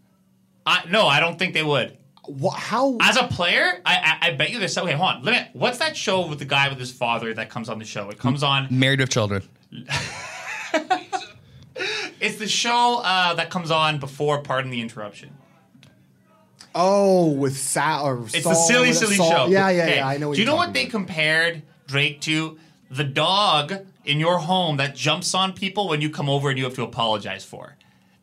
I, 0.67 0.85
no, 0.91 1.07
I 1.07 1.21
don't 1.21 1.39
think 1.39 1.55
they 1.55 1.63
would. 1.63 1.97
Wha 2.29 2.51
how? 2.51 2.99
As 3.01 3.17
a 3.17 3.25
player, 3.25 3.81
I, 3.87 4.19
I 4.21 4.29
I 4.29 4.31
bet 4.35 4.51
you 4.51 4.59
there's 4.59 4.77
okay. 4.77 4.93
Hold 4.93 5.09
on, 5.17 5.23
let 5.23 5.33
me. 5.33 5.49
What's 5.55 5.79
that 5.79 5.97
show 5.97 6.27
with 6.29 6.39
the 6.39 6.45
guy 6.45 6.69
with 6.69 6.79
his 6.79 6.93
father 6.93 7.33
that 7.33 7.49
comes 7.49 7.71
on 7.71 7.79
the 7.79 7.87
show? 7.87 8.11
It 8.11 8.19
comes 8.19 8.43
on. 8.43 8.67
Married 8.71 9.01
with 9.01 9.09
children. 9.09 9.43
It's 12.21 12.37
the 12.39 12.49
show 12.49 13.01
uh, 13.05 13.35
that 13.35 13.51
comes 13.51 13.71
on 13.71 13.99
before. 14.01 14.43
Pardon 14.43 14.71
the 14.73 14.81
interruption. 14.81 15.31
oh, 16.75 17.33
with 17.33 17.57
Sal 17.57 18.05
or 18.07 18.25
It's 18.25 18.43
Saul, 18.43 18.53
the 18.53 18.59
silly, 18.59 18.93
silly 18.93 19.17
Saul- 19.17 19.31
show. 19.31 19.47
Yeah, 19.47 19.69
yeah, 19.71 19.83
Okay, 19.85 19.97
yeah. 19.97 20.07
I 20.09 20.17
know. 20.17 20.29
What 20.29 20.35
Do 20.35 20.41
you 20.41 20.47
know 20.47 20.57
what 20.57 20.67
talking 20.67 20.85
they 20.85 20.87
compared 20.87 21.63
Drake 21.87 22.21
to? 22.23 22.59
The 22.91 23.05
dog 23.05 23.73
in 24.05 24.19
your 24.19 24.39
home 24.39 24.79
that 24.79 24.97
jumps 24.97 25.35
on 25.35 25.53
people 25.53 25.89
when 25.89 26.01
you 26.01 26.11
come 26.11 26.29
over 26.29 26.49
and 26.49 26.59
you 26.59 26.65
have 26.65 26.75
to 26.75 26.83
apologize 26.83 27.45
for. 27.45 27.77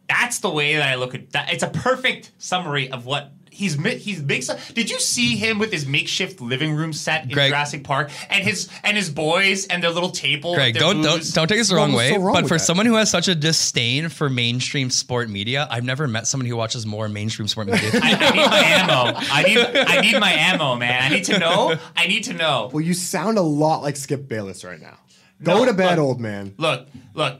That's 0.10 0.39
the 0.39 0.50
way 0.50 0.76
that 0.76 0.88
I 0.89 0.96
look 0.96 1.16
at 1.16 1.32
that. 1.32 1.54
It's 1.54 1.64
a 1.64 1.70
perfect 1.70 2.32
summary 2.38 2.89
of 2.91 3.06
what 3.06 3.32
he's 3.56 3.78
mi- 3.78 3.97
he's 3.97 4.22
makes. 4.22 4.47
Did 4.74 4.89
you 4.89 4.99
see 4.99 5.36
him 5.36 5.58
with 5.60 5.72
his 5.72 5.86
makeshift 5.88 6.41
living 6.41 6.76
room 6.76 6.93
set 6.93 7.24
in 7.24 7.30
Greg. 7.30 7.49
Jurassic 7.49 7.84
Park 7.84 8.12
and 8.30 8.43
his 8.43 8.70
and 8.84 8.95
his 8.97 9.10
boys 9.10 9.66
and 9.68 9.82
their 9.82 9.91
little 9.91 10.12
table? 10.12 10.51
with 10.51 10.60
Greg, 10.60 10.74
their 10.74 10.82
don't 10.82 11.01
don't 11.01 11.34
don't 11.34 11.47
take 11.47 11.58
this 11.58 11.70
the 11.70 11.76
wrong 11.76 11.91
was 11.93 11.97
way. 11.99 12.10
so 12.12 12.18
wrong 12.20 12.34
but 12.36 12.47
for 12.47 12.56
that? 12.58 12.60
someone 12.64 12.86
who 12.86 12.95
has 12.95 13.10
such 13.10 13.28
a 13.28 13.36
disdain 13.36 14.10
for 14.10 14.30
mainstream 14.30 14.89
sport 14.89 15.30
media, 15.30 15.68
I've 15.72 15.84
never 15.84 16.08
met 16.08 16.28
someone 16.28 16.45
who 16.47 16.56
watches 16.58 16.86
more 16.86 17.08
mainstream 17.10 17.47
sport 17.47 17.68
media. 17.68 17.89
I, 17.93 18.14
I 18.14 18.32
need 18.32 18.49
my 18.49 18.60
ammo. 18.60 19.20
I 19.32 19.43
need 19.43 19.58
I 19.88 20.01
need 20.01 20.20
my 20.20 20.32
ammo, 20.34 20.76
man. 20.76 21.01
I 21.01 21.10
need 21.16 21.24
to 21.26 21.39
know. 21.39 21.76
I 21.95 22.08
need 22.08 22.26
to 22.26 22.34
know. 22.34 22.70
Well, 22.74 22.82
you 22.84 22.93
sound 22.93 23.38
a 23.38 23.41
lot 23.41 23.82
like 23.82 23.95
Skip 23.95 24.28
Bayless 24.28 24.64
right 24.64 24.82
now. 24.82 24.97
Go 25.43 25.60
No, 25.60 25.66
to 25.66 25.74
bed, 25.74 25.97
look. 25.97 26.06
old 26.08 26.20
man. 26.22 26.53
Look, 26.58 26.88
look. 27.14 27.39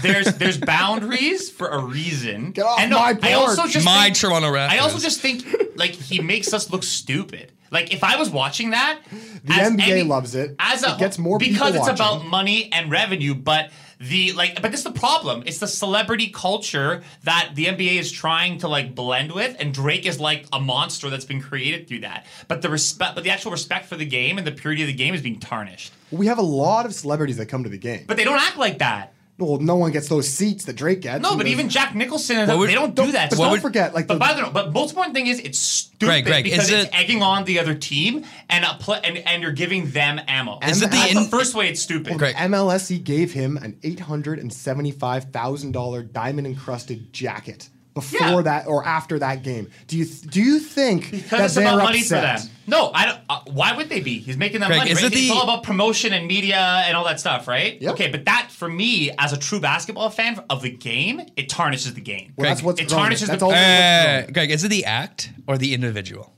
There's 0.00 0.26
there's 0.36 0.58
boundaries 0.58 1.50
for 1.50 1.68
a 1.68 1.78
reason. 1.82 2.52
Get 2.52 2.64
off 2.64 2.80
and 2.80 2.90
no, 2.90 2.98
my 2.98 3.18
I 3.22 3.32
also 3.34 3.66
just 3.66 3.84
My 3.84 4.04
think, 4.04 4.16
Toronto 4.16 4.48
Raptors. 4.48 4.68
I 4.70 4.78
also 4.78 4.98
just 4.98 5.20
think 5.20 5.44
like 5.76 5.92
he 5.92 6.20
makes 6.20 6.52
us 6.52 6.70
look 6.70 6.82
stupid. 6.82 7.52
Like 7.70 7.94
if 7.94 8.02
I 8.02 8.16
was 8.16 8.30
watching 8.30 8.70
that, 8.70 9.00
The 9.44 9.52
NBA 9.54 9.88
any- 9.88 10.02
loves 10.02 10.34
it. 10.34 10.56
As 10.58 10.82
a 10.84 10.92
It 10.92 10.98
gets 10.98 11.18
more 11.18 11.38
because 11.38 11.72
people 11.72 11.88
it's 11.88 12.00
about 12.00 12.26
money 12.26 12.68
and 12.72 12.90
revenue, 12.90 13.34
but 13.34 13.70
the 14.00 14.32
like 14.32 14.60
but 14.60 14.70
this 14.70 14.80
is 14.80 14.84
the 14.84 14.92
problem. 14.92 15.42
It's 15.46 15.58
the 15.58 15.68
celebrity 15.68 16.28
culture 16.28 17.02
that 17.24 17.50
the 17.54 17.66
NBA 17.66 17.98
is 17.98 18.10
trying 18.10 18.58
to 18.58 18.68
like 18.68 18.94
blend 18.94 19.30
with, 19.32 19.54
and 19.60 19.72
Drake 19.72 20.06
is 20.06 20.18
like 20.18 20.46
a 20.52 20.58
monster 20.58 21.10
that's 21.10 21.26
been 21.26 21.40
created 21.40 21.86
through 21.86 22.00
that. 22.00 22.26
But 22.48 22.62
the 22.62 22.70
respect 22.70 23.14
but 23.14 23.24
the 23.24 23.30
actual 23.30 23.52
respect 23.52 23.86
for 23.86 23.96
the 23.96 24.06
game 24.06 24.38
and 24.38 24.46
the 24.46 24.52
purity 24.52 24.82
of 24.82 24.88
the 24.88 24.94
game 24.94 25.14
is 25.14 25.22
being 25.22 25.38
tarnished. 25.38 25.92
We 26.10 26.26
have 26.26 26.38
a 26.38 26.42
lot 26.42 26.86
of 26.86 26.94
celebrities 26.94 27.36
that 27.36 27.46
come 27.46 27.62
to 27.64 27.70
the 27.70 27.78
game. 27.78 28.04
But 28.08 28.16
they 28.16 28.24
don't 28.24 28.40
act 28.40 28.56
like 28.56 28.78
that. 28.78 29.12
Well, 29.40 29.58
no 29.58 29.76
one 29.76 29.90
gets 29.90 30.08
those 30.08 30.28
seats 30.28 30.64
that 30.66 30.76
Drake 30.76 31.00
gets. 31.00 31.22
No, 31.22 31.36
but 31.36 31.46
even 31.46 31.68
Jack 31.68 31.94
Nicholson, 31.94 32.36
and 32.38 32.58
would- 32.58 32.68
they 32.68 32.74
don't 32.74 32.94
do 32.94 33.10
that. 33.12 33.30
But 33.30 33.36
stuff. 33.36 33.50
don't 33.50 33.60
forget, 33.60 33.94
like 33.94 34.06
but 34.06 34.14
the- 34.14 34.20
by 34.20 34.34
the 34.34 34.44
way, 34.44 34.50
but 34.52 34.72
most 34.72 34.90
important 34.90 35.14
thing 35.14 35.26
is 35.26 35.38
it's 35.40 35.58
stupid 35.58 36.06
Greg, 36.06 36.24
Greg, 36.26 36.44
because 36.44 36.64
is 36.64 36.70
it's 36.70 36.84
it- 36.84 36.90
egging 36.98 37.22
on 37.22 37.44
the 37.44 37.58
other 37.58 37.74
team 37.74 38.24
and 38.48 38.64
a 38.64 38.76
pl- 38.78 39.00
and 39.02 39.18
and 39.18 39.42
you're 39.42 39.52
giving 39.52 39.90
them 39.90 40.20
ammo. 40.28 40.58
Is 40.62 40.82
it 40.82 40.90
the 40.90 41.08
in- 41.08 41.14
the 41.16 41.24
first 41.24 41.54
way 41.54 41.68
it's 41.68 41.80
stupid? 41.82 42.18
Greg. 42.18 42.34
MLSE 42.36 43.02
gave 43.02 43.32
him 43.32 43.56
an 43.56 43.76
eight 43.82 44.00
hundred 44.00 44.38
and 44.38 44.52
seventy-five 44.52 45.24
thousand 45.32 45.72
dollar 45.72 46.02
diamond 46.02 46.46
encrusted 46.46 47.12
jacket 47.12 47.68
before 47.94 48.20
Yeah. 48.20 48.42
that 48.42 48.66
or 48.66 48.84
after 48.86 49.18
that 49.18 49.42
game. 49.42 49.68
Do 49.88 49.96
you 49.98 50.04
do 50.04 50.40
you 50.40 50.58
think 50.60 51.10
Because 51.10 51.30
that 51.30 51.40
it's 51.46 51.54
they're 51.54 51.64
about 51.66 51.82
money 51.84 52.00
upset? 52.00 52.40
for 52.40 52.46
them. 52.46 52.54
No, 52.66 52.90
I 52.94 53.04
don't. 53.06 53.18
Uh, 53.28 53.40
why 53.48 53.76
would 53.76 53.88
they 53.88 54.00
be? 54.00 54.18
He's 54.20 54.36
making 54.36 54.60
them 54.60 54.68
Greg, 54.68 54.78
money. 54.78 54.90
is 54.92 54.96
Right? 55.02 55.12
it 55.12 55.16
it's 55.18 55.28
the- 55.28 55.34
all 55.34 55.42
about 55.42 55.64
promotion 55.64 56.12
and 56.12 56.26
media 56.28 56.56
and 56.86 56.96
all 56.96 57.04
that 57.04 57.18
stuff, 57.18 57.48
right? 57.48 57.80
Yep. 57.82 57.94
Okay, 57.94 58.08
but 58.08 58.24
that 58.26 58.48
for 58.50 58.68
me, 58.68 59.10
as 59.18 59.32
a 59.32 59.36
true 59.36 59.58
basketball 59.60 60.08
fan 60.10 60.40
of 60.48 60.62
the 60.62 60.70
game, 60.70 61.20
it 61.36 61.48
tarnishes 61.48 61.94
the 61.94 62.00
game. 62.00 62.32
Well, 62.36 62.48
that's 62.48 62.60
Greg, 62.60 62.66
what's 62.66 62.80
it 62.80 62.90
wrong. 62.92 63.00
tarnishes 63.00 63.28
That's 63.28 63.40
the- 63.40 63.46
all. 63.46 63.52
Uh, 63.52 64.30
Greg, 64.30 64.50
is 64.52 64.62
it 64.64 64.68
the 64.68 64.84
act 64.84 65.30
or 65.48 65.58
the 65.58 65.74
individual? 65.74 66.32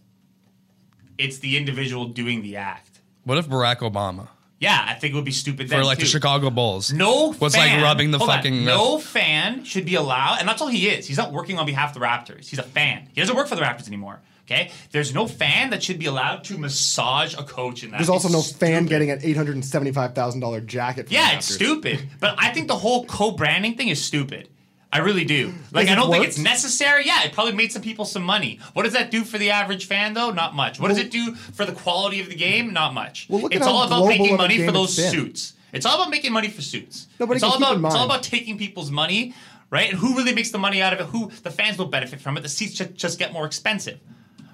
It's 1.18 1.38
the 1.38 1.56
individual 1.56 2.06
doing 2.06 2.42
the 2.42 2.56
act. 2.56 3.00
What 3.24 3.36
if 3.38 3.46
Barack 3.48 3.78
Obama 3.80 4.28
Yeah, 4.62 4.84
I 4.88 4.94
think 4.94 5.12
it 5.12 5.16
would 5.16 5.24
be 5.24 5.32
stupid 5.32 5.68
for 5.68 5.74
then, 5.76 5.84
like 5.84 5.98
the. 5.98 6.06
Chicago 6.06 6.48
Bulls 6.48 6.92
No 6.92 7.34
was 7.40 7.56
fan, 7.56 7.80
like 7.80 7.82
rubbing 7.84 8.12
the 8.12 8.18
hold 8.18 8.30
on, 8.30 8.36
fucking 8.36 8.64
no 8.64 8.98
fan 8.98 9.64
should 9.64 9.84
be 9.84 9.96
allowed, 9.96 10.36
and 10.38 10.48
that's 10.48 10.62
all 10.62 10.68
he 10.68 10.88
is. 10.88 11.04
He's 11.06 11.16
not 11.18 11.32
working 11.32 11.58
on 11.58 11.66
behalf 11.66 11.94
of 11.96 12.00
the 12.00 12.06
Raptors. 12.06 12.48
He's 12.48 12.60
a 12.60 12.62
fan. 12.62 13.08
He 13.12 13.20
doesn't 13.20 13.34
work 13.34 13.48
for 13.48 13.56
the 13.56 13.62
Raptors 13.62 13.88
anymore. 13.88 14.20
Okay, 14.44 14.70
there's 14.90 15.12
no 15.14 15.26
fan 15.26 15.70
that 15.70 15.82
should 15.82 15.98
be 15.98 16.06
allowed 16.06 16.44
to 16.44 16.58
massage 16.58 17.34
a 17.34 17.42
coach 17.42 17.82
in 17.82 17.90
that. 17.90 17.98
There's 17.98 18.08
also 18.08 18.28
It's 18.28 18.36
no 18.36 18.42
fan 18.66 18.86
getting 18.86 19.10
an 19.10 19.18
eight 19.22 19.36
hundred 19.36 19.54
and 19.56 19.64
seventy-five 19.64 20.14
thousand 20.14 20.40
dollar 20.40 20.60
jacket. 20.60 21.06
From 21.06 21.14
Yeah, 21.14 21.30
the 21.30 21.36
it's 21.38 21.46
stupid. 21.46 22.08
But 22.20 22.36
I 22.38 22.50
think 22.52 22.68
the 22.68 22.76
whole 22.76 23.04
co-branding 23.06 23.76
thing 23.76 23.88
is 23.88 24.04
stupid. 24.04 24.48
I 24.92 24.98
really 24.98 25.24
do. 25.24 25.54
Like, 25.72 25.88
I 25.88 25.94
don't 25.94 26.10
think 26.10 26.26
it's 26.26 26.38
necessary. 26.38 27.06
Yeah, 27.06 27.24
it 27.24 27.32
probably 27.32 27.54
made 27.54 27.72
some 27.72 27.80
people 27.80 28.04
some 28.04 28.22
money. 28.22 28.60
What 28.74 28.82
does 28.82 28.92
that 28.92 29.10
do 29.10 29.24
for 29.24 29.38
the 29.38 29.50
average 29.50 29.86
fan, 29.86 30.12
though? 30.12 30.30
Not 30.30 30.54
much. 30.54 30.78
What 30.78 30.88
does 30.88 30.98
it 30.98 31.10
do 31.10 31.34
for 31.34 31.64
the 31.64 31.72
quality 31.72 32.20
of 32.20 32.28
the 32.28 32.34
game? 32.34 32.74
Not 32.74 32.92
much. 32.92 33.26
Well, 33.30 33.40
look 33.40 33.54
it's 33.54 33.66
all 33.66 33.84
about 33.84 34.06
making 34.06 34.36
money 34.36 34.64
for 34.64 34.70
those 34.70 34.98
it's 34.98 35.10
suits. 35.10 35.54
It's 35.72 35.86
all 35.86 35.94
about 35.94 36.10
making 36.10 36.32
money 36.32 36.48
for 36.48 36.60
suits. 36.60 37.08
It's 37.18 37.42
all 37.42 37.56
about 37.56 37.78
it's 37.78 37.94
all 37.94 38.04
about 38.04 38.22
taking 38.22 38.58
people's 38.58 38.90
money, 38.90 39.34
right? 39.70 39.88
And 39.88 39.98
who 39.98 40.14
really 40.14 40.34
makes 40.34 40.50
the 40.50 40.58
money 40.58 40.82
out 40.82 40.92
of 40.92 41.00
it? 41.00 41.06
Who 41.06 41.30
the 41.42 41.50
fans 41.50 41.78
don't 41.78 41.90
benefit 41.90 42.20
from 42.20 42.36
it. 42.36 42.42
The 42.42 42.50
seats 42.50 42.74
just, 42.74 42.94
just 42.94 43.18
get 43.18 43.32
more 43.32 43.46
expensive, 43.46 43.98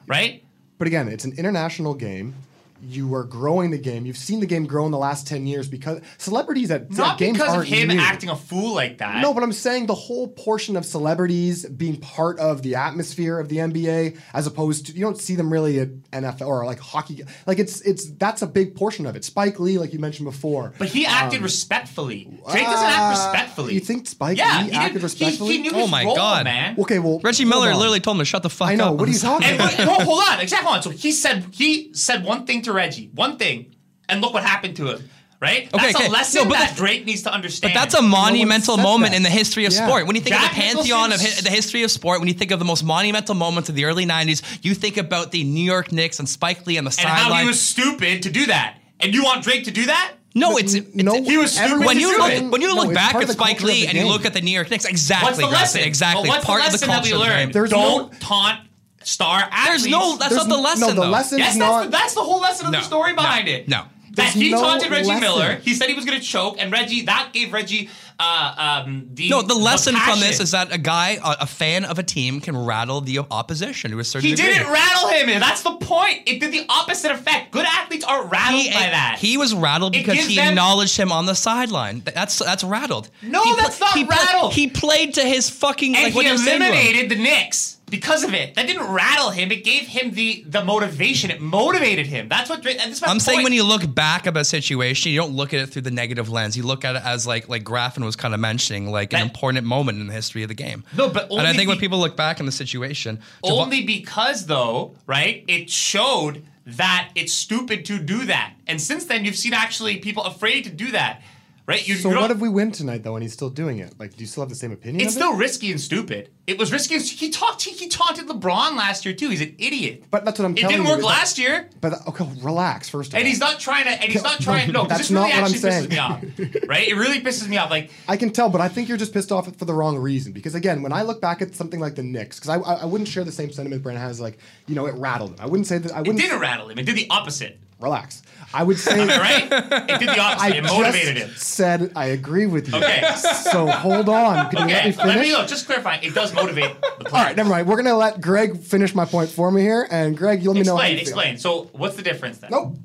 right? 0.06 0.44
But 0.78 0.86
again, 0.86 1.08
it's 1.08 1.24
an 1.24 1.32
international 1.36 1.94
game. 1.94 2.36
You 2.82 3.14
are 3.14 3.24
growing 3.24 3.70
the 3.70 3.78
game. 3.78 4.06
You've 4.06 4.16
seen 4.16 4.40
the 4.40 4.46
game 4.46 4.66
grow 4.66 4.86
in 4.86 4.92
the 4.92 4.98
last 4.98 5.26
ten 5.26 5.46
years 5.46 5.68
because 5.68 6.00
celebrities 6.16 6.70
at, 6.70 6.90
Not 6.92 7.18
games 7.18 7.36
because 7.38 7.50
of 7.52 7.56
aren't 7.58 7.68
him 7.68 7.88
new. 7.88 7.98
acting 7.98 8.28
a 8.28 8.36
fool 8.36 8.74
like 8.74 8.98
that. 8.98 9.20
No, 9.20 9.34
but 9.34 9.42
I'm 9.42 9.52
saying 9.52 9.86
the 9.86 9.94
whole 9.94 10.28
portion 10.28 10.76
of 10.76 10.84
celebrities 10.86 11.66
being 11.66 11.96
part 11.96 12.38
of 12.38 12.62
the 12.62 12.76
atmosphere 12.76 13.38
of 13.40 13.48
the 13.48 13.56
NBA, 13.56 14.18
as 14.32 14.46
opposed 14.46 14.86
to 14.86 14.92
you 14.92 15.00
don't 15.00 15.18
see 15.18 15.34
them 15.34 15.52
really 15.52 15.80
at 15.80 15.88
NFL 16.12 16.46
or 16.46 16.64
like 16.66 16.78
hockey. 16.78 17.24
Like 17.46 17.58
it's 17.58 17.80
it's 17.80 18.10
that's 18.12 18.42
a 18.42 18.46
big 18.46 18.74
portion 18.76 19.06
of 19.06 19.16
it. 19.16 19.24
Spike 19.24 19.58
Lee, 19.58 19.78
like 19.78 19.92
you 19.92 19.98
mentioned 19.98 20.26
before, 20.26 20.72
But 20.78 20.88
he 20.88 21.04
acted 21.06 21.38
Um, 21.38 21.42
respectfully. 21.44 22.24
Drake 22.50 22.64
doesn't 22.64 22.86
act 22.86 23.00
uh, 23.00 23.10
respectfully. 23.10 23.74
you 23.74 23.80
think 23.80 24.06
Spike 24.06 24.38
yeah, 24.38 24.62
Lee 24.62 24.70
he 24.70 24.76
acted 24.76 24.94
did- 24.94 25.02
respectfully? 25.02 25.56
He, 25.56 25.62
he 25.62 25.62
knew 25.62 25.72
Oh 25.74 25.82
his 25.82 25.90
my 25.90 26.04
role, 26.04 26.14
God. 26.16 26.44
man. 26.44 26.76
okay, 26.78 26.98
well 26.98 27.20
Reggie 27.24 27.44
Miller 27.44 27.70
on. 27.70 27.76
literally 27.78 28.00
told 28.00 28.16
him 28.16 28.20
to 28.20 28.24
shut 28.24 28.42
the 28.42 28.50
fuck 28.50 28.68
I 28.68 28.74
know. 28.74 28.92
up. 28.92 28.96
What 29.00 29.08
are 29.08 29.12
you 29.12 29.18
talking 29.18 29.46
And 29.48 29.56
about? 29.56 29.78
no, 29.78 30.04
hold 30.04 30.22
on, 30.28 30.40
exactly. 30.40 30.66
Hold 30.66 30.76
on. 30.76 30.82
So 30.82 30.90
he 30.90 31.12
said 31.12 31.46
he 31.52 31.92
said 31.94 32.24
one 32.24 32.46
thing 32.46 32.62
to 32.62 32.67
Reggie, 32.72 33.10
one 33.14 33.36
thing, 33.38 33.74
and 34.08 34.20
look 34.20 34.32
what 34.34 34.42
happened 34.44 34.76
to 34.76 34.86
him. 34.94 35.10
Right? 35.40 35.72
Okay, 35.72 35.86
that's 35.92 35.94
okay. 35.94 36.06
a 36.06 36.10
lesson 36.10 36.42
No, 36.42 36.48
but 36.48 36.58
that 36.58 36.76
Drake 36.76 37.06
needs 37.06 37.22
to 37.22 37.32
understand. 37.32 37.72
But 37.72 37.80
that's 37.80 37.94
a 37.94 38.02
monumental 38.02 38.74
said 38.74 38.82
moment 38.82 39.12
that. 39.12 39.18
in 39.18 39.22
the 39.22 39.30
history 39.30 39.66
of 39.66 39.72
Yeah. 39.72 39.86
sport. 39.86 40.08
When 40.08 40.16
you 40.16 40.20
think 40.22 40.34
Jack 40.34 40.50
of 40.50 40.56
the 40.56 40.62
pantheon 40.62 41.12
of 41.12 41.20
hi- 41.20 41.40
the 41.42 41.50
history 41.50 41.84
of 41.84 41.92
sport, 41.92 42.18
when 42.18 42.26
you 42.26 42.34
think 42.34 42.50
of 42.50 42.58
the 42.58 42.64
most 42.64 42.82
monumental 42.82 43.36
moments 43.36 43.68
of 43.68 43.76
the 43.76 43.84
early 43.84 44.04
'90s, 44.04 44.42
you 44.62 44.74
think 44.74 44.96
about 44.96 45.30
the 45.30 45.44
New 45.44 45.62
York 45.62 45.92
Knicks 45.92 46.18
and 46.18 46.28
Spike 46.28 46.66
Lee 46.66 46.76
on 46.76 46.82
the 46.82 46.90
and 46.98 47.08
how 47.08 47.18
sideline. 47.22 47.42
he 47.42 47.46
was 47.46 47.62
stupid 47.62 48.24
to 48.24 48.30
do 48.30 48.46
that. 48.46 48.78
And 48.98 49.14
you 49.14 49.22
want 49.22 49.44
Drake 49.44 49.62
to 49.66 49.70
do 49.70 49.86
that? 49.86 50.14
no, 50.34 50.56
it's, 50.56 50.74
it's 50.74 50.92
no, 50.96 51.22
he 51.22 51.36
was 51.38 51.52
stupid 51.52 51.86
when 51.86 52.00
you 52.00 52.18
look 52.18 52.50
when 52.52 52.60
you 52.60 52.74
look 52.74 52.86
it's 52.86 52.94
back 52.94 53.14
at 53.14 53.28
Spike 53.30 53.62
Lee 53.62 53.86
and 53.86 53.96
you 53.96 54.08
look 54.08 54.24
at 54.24 54.34
the 54.34 54.40
New 54.40 54.50
York 54.50 54.70
Knicks, 54.72 54.86
exactly, 54.86 55.26
What's 55.26 55.38
the 55.38 55.46
lesson? 55.46 55.82
exactly, 55.82 56.24
But 56.24 56.28
what's 56.38 56.44
part 56.46 56.62
the 56.62 56.66
of 56.66 56.72
the 56.72 56.86
lesson 56.86 56.88
that 56.88 57.04
we 57.04 57.10
culture 57.10 57.14
of 57.14 57.20
the 57.20 57.26
game. 57.28 57.38
learned? 57.44 57.54
There's 57.54 57.70
Don't 57.70 58.12
no- 58.12 58.18
taunt 58.18 58.60
star 59.08 59.40
athletes. 59.50 59.82
There's 59.84 59.90
no, 59.92 60.16
that's 60.16 60.34
There's 60.34 60.46
not 60.46 60.48
the 60.50 60.56
n- 60.58 60.62
lesson. 60.62 60.80
no, 60.80 60.94
the 60.94 61.00
though. 61.02 61.08
lesson 61.08 61.38
Yes, 61.38 61.52
is 61.54 61.58
that's, 61.58 61.70
not. 61.70 61.84
the, 61.84 61.90
that's 61.90 62.14
the 62.14 62.20
whole 62.22 62.40
lesson 62.40 62.66
of 62.66 62.72
No, 62.72 62.78
the 62.80 62.84
story 62.84 63.14
behind 63.14 63.46
no, 63.46 63.52
it. 63.52 63.68
no. 63.68 63.82
That 64.10 64.32
There's 64.32 64.34
he 64.34 64.50
no 64.50 64.60
taunted 64.60 64.90
Reggie 64.90 65.06
lesson. 65.08 65.20
Miller. 65.20 65.54
He 65.62 65.74
said 65.74 65.88
he 65.88 65.94
was 65.94 66.04
going 66.04 66.18
to 66.18 66.24
choke, 66.24 66.56
and 66.58 66.72
Reggie 66.72 67.02
that 67.02 67.30
gave 67.32 67.52
Reggie 67.52 67.88
uh, 68.18 68.82
um, 68.84 69.06
the 69.14 69.28
No, 69.28 69.42
the 69.42 69.54
lesson 69.54 69.94
from 69.94 70.18
this 70.18 70.30
passion. 70.30 70.42
is 70.42 70.50
that 70.50 70.72
a 70.72 70.78
guy, 70.78 71.18
a, 71.24 71.36
a 71.42 71.46
fan 71.46 71.84
of 71.84 72.00
a 72.00 72.02
team, 72.02 72.40
can 72.40 72.56
rattle 72.56 73.00
the 73.00 73.20
opposition 73.30 73.92
to 73.92 73.98
a 74.00 74.04
certain 74.04 74.28
he 74.28 74.34
degree. 74.34 74.54
didn't 74.54 74.72
rattle 74.72 75.08
him. 75.10 75.38
That's 75.38 75.62
the 75.62 75.76
point. 75.76 76.22
It 76.26 76.40
did 76.40 76.50
the 76.52 76.66
opposite 76.68 77.12
effect. 77.12 77.52
Good 77.52 77.64
athletes 77.66 78.04
aren't 78.04 78.32
rattled 78.32 78.60
He, 78.62 78.70
by 78.72 78.80
that. 78.80 79.18
he 79.20 79.36
was 79.36 79.54
rattled 79.54 79.94
It 79.94 80.00
because 80.00 80.16
gives 80.16 80.28
he 80.28 80.34
them- 80.36 80.48
acknowledged 80.48 80.96
him 80.96 81.12
on 81.12 81.26
the 81.26 81.34
sideline. 81.36 82.00
Th- 82.00 82.12
That's 82.14 82.38
that's 82.40 82.64
rattled. 82.64 83.08
No, 83.22 83.44
He 83.44 83.54
that's 83.54 83.78
not 83.78 83.92
he 83.96 84.02
rattled. 84.04 84.52
he 84.52 84.68
played 84.68 85.14
to 85.14 85.20
his 85.22 85.48
fucking 85.48 85.94
and 85.94 86.06
like 86.06 86.14
what 86.16 86.24
he 86.24 86.28
you're 86.30 86.38
saying 86.38 86.58
to 86.58 86.66
him. 86.66 86.72
eliminated 86.72 87.10
the 87.10 87.22
Knicks 87.22 87.76
because 87.90 88.24
of 88.24 88.34
it. 88.34 88.54
That 88.54 88.66
didn't 88.66 88.86
rattle 88.92 89.30
him. 89.30 89.50
It 89.52 89.64
gave 89.64 89.86
him 89.86 90.12
the 90.12 90.44
the 90.46 90.64
motivation. 90.64 91.30
It 91.30 91.40
motivated 91.40 92.06
him. 92.06 92.28
That's 92.28 92.48
what. 92.50 92.62
Drake- 92.62 92.78
That's 92.78 93.00
my 93.00 93.08
I'm 93.08 93.20
saying 93.20 93.42
when 93.42 93.52
you 93.52 93.64
look 93.64 93.94
back 93.94 94.26
at 94.26 94.36
a 94.36 94.44
situation, 94.44 95.12
you 95.12 95.18
don't 95.18 95.32
look 95.34 95.54
at 95.54 95.60
it 95.60 95.66
through 95.68 95.82
the 95.82 95.90
negative 95.90 96.28
lens. 96.28 96.56
You 96.56 96.62
look 96.64 96.84
at 96.84 96.96
it 96.96 97.02
as 97.04 97.26
like 97.26 97.48
like 97.48 97.64
Graffin 97.64 98.04
was 98.04 98.16
kind 98.16 98.34
of 98.34 98.40
mentioning, 98.40 98.90
like 98.90 99.12
an 99.12 99.22
important 99.22 99.66
moment 99.66 100.00
in 100.00 100.06
the 100.06 100.12
history 100.12 100.42
of 100.42 100.48
the 100.48 100.54
game. 100.54 100.84
No, 100.96 101.08
but 101.08 101.30
and 101.30 101.40
I 101.46 101.52
think 101.52 101.68
when 101.68 101.78
people 101.78 101.98
look 101.98 102.16
back 102.16 102.40
in 102.40 102.46
the 102.46 102.52
situation, 102.52 103.20
Only 103.42 103.84
because, 103.84 104.46
though, 104.46 104.94
right? 105.06 105.44
It 105.48 105.70
showed 105.70 106.44
that 106.66 107.10
it's 107.14 107.32
stupid 107.32 107.84
to 107.86 107.98
do 107.98 108.26
that. 108.26 108.52
And 108.66 108.80
since 108.80 109.06
then, 109.06 109.24
you've 109.24 109.36
seen 109.36 109.54
actually 109.54 109.96
people 109.98 110.24
afraid 110.24 110.64
to 110.64 110.70
do 110.70 110.90
that, 110.90 111.22
right? 111.68 111.86
You, 111.86 111.94
so 111.94 112.10
you 112.10 112.16
what 112.16 112.32
if 112.32 112.38
we 112.38 112.48
win 112.48 112.72
tonight 112.72 113.04
though, 113.04 113.14
and 113.14 113.22
he's 113.22 113.32
still 113.32 113.50
doing 113.50 113.78
it? 113.78 113.94
Like, 114.00 114.16
do 114.16 114.20
you 114.20 114.26
still 114.26 114.42
have 114.42 114.48
the 114.48 114.56
same 114.56 114.72
opinion? 114.72 115.06
It's 115.06 115.14
still 115.14 115.34
it? 115.34 115.38
risky 115.38 115.70
and 115.70 115.80
stupid. 115.80 116.30
It 116.48 116.58
was 116.58 116.72
risky. 116.72 116.94
And, 116.96 117.04
he 117.04 117.28
talked. 117.30 117.62
He, 117.62 117.72
he 117.72 117.88
taunted 117.88 118.26
LeBron 118.26 118.74
last 118.76 119.04
year 119.04 119.14
too. 119.14 119.28
He's 119.28 119.42
an 119.42 119.54
idiot. 119.58 120.04
But 120.10 120.24
that's 120.24 120.38
what 120.38 120.46
I'm 120.46 120.52
It 120.56 120.60
telling 120.62 120.76
didn't 120.76 120.86
you. 120.86 120.92
work 120.92 121.00
that- 121.02 121.06
last 121.06 121.38
year. 121.38 121.68
But 121.80 122.08
okay, 122.08 122.26
relax 122.42 122.88
first 122.88 123.10
of 123.10 123.14
all. 123.14 123.18
And 123.20 123.28
he's 123.28 123.38
not 123.38 123.60
trying 123.60 123.84
to. 123.84 123.90
And 123.90 124.10
he's 124.10 124.22
not 124.24 124.40
trying. 124.40 124.72
No, 124.72 124.86
That's 124.86 125.02
this 125.02 125.10
really 125.10 125.28
not 125.28 125.28
what 125.28 125.36
I'm 125.38 125.44
actually 125.44 125.58
saying. 125.58 125.84
pisses 125.84 125.90
me 125.90 125.98
off. 125.98 126.68
Right? 126.68 126.88
It 126.88 126.94
really 126.96 127.20
pisses 127.20 127.46
me 127.48 127.58
off. 127.58 127.70
Like 127.70 127.90
I 128.08 128.16
can 128.16 128.30
tell, 128.30 128.48
but 128.48 128.60
I 128.60 128.68
think 128.68 128.88
you're 128.88 128.96
just 128.98 129.12
pissed 129.12 129.30
off 129.30 129.54
for 129.56 129.64
the 129.66 129.74
wrong 129.74 129.98
reason. 129.98 130.32
Because 130.32 130.54
again, 130.54 130.82
when 130.82 130.92
I 130.92 131.02
look 131.02 131.20
back 131.20 131.42
at 131.42 131.54
something 131.54 131.80
like 131.80 131.94
the 131.94 132.02
Knicks, 132.02 132.40
because 132.40 132.48
I, 132.50 132.58
I 132.60 132.74
I 132.82 132.84
wouldn't 132.86 133.08
share 133.08 133.24
the 133.24 133.32
same 133.32 133.52
sentiment 133.52 133.82
Brandon 133.82 134.02
has. 134.02 134.20
Like 134.20 134.38
you 134.66 134.74
know, 134.74 134.86
it 134.86 134.94
rattled 134.94 135.30
him. 135.32 135.36
I 135.40 135.46
wouldn't 135.46 135.66
say 135.66 135.76
that. 135.78 135.92
I 135.92 135.98
wouldn't 136.00 136.18
didn't 136.18 136.40
rattle 136.40 136.68
him. 136.70 136.78
It 136.78 136.86
did 136.86 136.96
the 136.96 137.06
opposite. 137.10 137.58
Relax. 137.80 138.22
I 138.54 138.62
would 138.62 138.78
say. 138.78 139.06
Right? 139.06 139.44
It 139.44 139.98
did 140.00 140.08
the 140.08 140.18
opposite. 140.20 140.44
I 140.44 140.56
it 140.56 140.64
motivated 140.64 141.16
him. 141.18 141.30
said 141.36 141.92
I 141.94 142.06
agree 142.06 142.46
with 142.46 142.68
you. 142.68 142.76
Okay. 142.78 143.02
So 143.14 143.66
hold 143.66 144.08
on. 144.08 144.48
Can 144.50 144.68
you 144.68 144.74
let 144.74 144.76
Okay. 144.78 144.86
me 144.86 144.92
finish? 144.92 145.04
Let 145.06 145.20
me 145.20 145.32
know. 145.32 145.46
Just 145.46 145.66
clarifying. 145.66 146.02
It 146.02 146.14
does 146.14 146.32
motivate 146.34 146.74
the 146.80 147.04
players. 147.04 147.12
All 147.12 147.22
right, 147.24 147.36
never 147.36 147.50
mind. 147.50 147.66
We're 147.68 147.76
gonna 147.76 147.96
let 147.96 148.20
Greg 148.20 148.58
finish 148.58 148.94
my 148.94 149.04
point 149.04 149.28
for 149.30 149.50
me 149.50 149.60
here, 149.62 149.86
and 149.90 150.16
Greg, 150.16 150.42
you 150.42 150.50
let 150.50 150.56
me 150.58 150.62
know. 150.62 150.76
how 150.76 150.82
Explain. 150.82 150.96
feel. 150.98 151.02
Explain. 151.08 151.38
So 151.38 151.70
what's 151.78 151.96
the 151.96 152.02
difference 152.02 152.38
then? 152.38 152.50
Nope. 152.50 152.76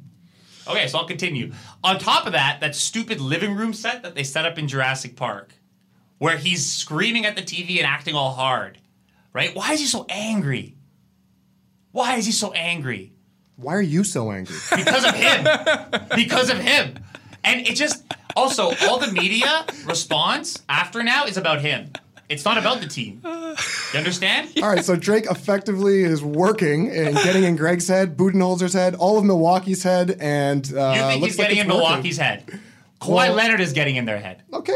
Okay, 0.67 0.87
so 0.87 0.97
I'll 0.97 1.07
continue. 1.07 1.51
On 1.83 1.97
top 1.99 2.25
of 2.25 2.33
that, 2.33 2.59
that 2.61 2.75
stupid 2.75 3.19
living 3.21 3.55
room 3.55 3.73
set 3.73 4.03
that 4.03 4.15
they 4.15 4.23
set 4.23 4.45
up 4.45 4.57
in 4.57 4.67
Jurassic 4.67 5.15
Park, 5.15 5.53
where 6.19 6.37
he's 6.37 6.65
screaming 6.69 7.25
at 7.25 7.35
the 7.35 7.41
TV 7.41 7.77
and 7.77 7.85
acting 7.85 8.15
all 8.15 8.31
hard, 8.31 8.77
right? 9.33 9.53
Why 9.55 9.71
is 9.73 9.79
he 9.79 9.85
so 9.85 10.05
angry? 10.09 10.75
Why 11.91 12.15
is 12.15 12.25
he 12.25 12.31
so 12.31 12.51
angry? 12.53 13.12
Why 13.63 13.75
are 13.75 13.81
you 13.81 14.03
so 14.03 14.31
angry? 14.31 14.55
Because 14.75 15.05
of 15.05 15.15
him. 15.15 15.47
because 16.15 16.49
of 16.49 16.57
him. 16.59 16.95
And 17.43 17.65
it 17.67 17.75
just 17.75 18.03
also 18.35 18.73
all 18.83 18.99
the 18.99 19.11
media 19.11 19.65
response 19.85 20.61
after 20.69 21.03
now 21.03 21.25
is 21.25 21.37
about 21.37 21.61
him. 21.61 21.91
It's 22.29 22.45
not 22.45 22.57
about 22.57 22.79
the 22.81 22.87
team. 22.87 23.21
You 23.23 23.55
understand? 23.99 24.49
All 24.61 24.69
right, 24.69 24.83
so 24.83 24.95
Drake 24.95 25.25
effectively 25.29 26.03
is 26.03 26.23
working 26.23 26.89
and 26.89 27.15
getting 27.17 27.43
in 27.43 27.55
Greg's 27.57 27.87
head, 27.87 28.17
Budenholzer's 28.17 28.73
head, 28.73 28.95
all 28.95 29.17
of 29.19 29.25
Milwaukee's 29.25 29.83
head, 29.83 30.17
and 30.19 30.65
uh, 30.73 30.93
You 30.95 31.01
think 31.01 31.23
he's 31.25 31.37
like 31.37 31.49
getting 31.49 31.57
in 31.63 31.67
working. 31.67 31.81
Milwaukee's 31.81 32.17
head. 32.17 32.59
Kawhi 33.01 33.09
Well- 33.09 33.33
Leonard 33.33 33.59
is 33.59 33.73
getting 33.73 33.97
in 33.97 34.05
their 34.05 34.19
head. 34.19 34.41
Okay, 34.53 34.73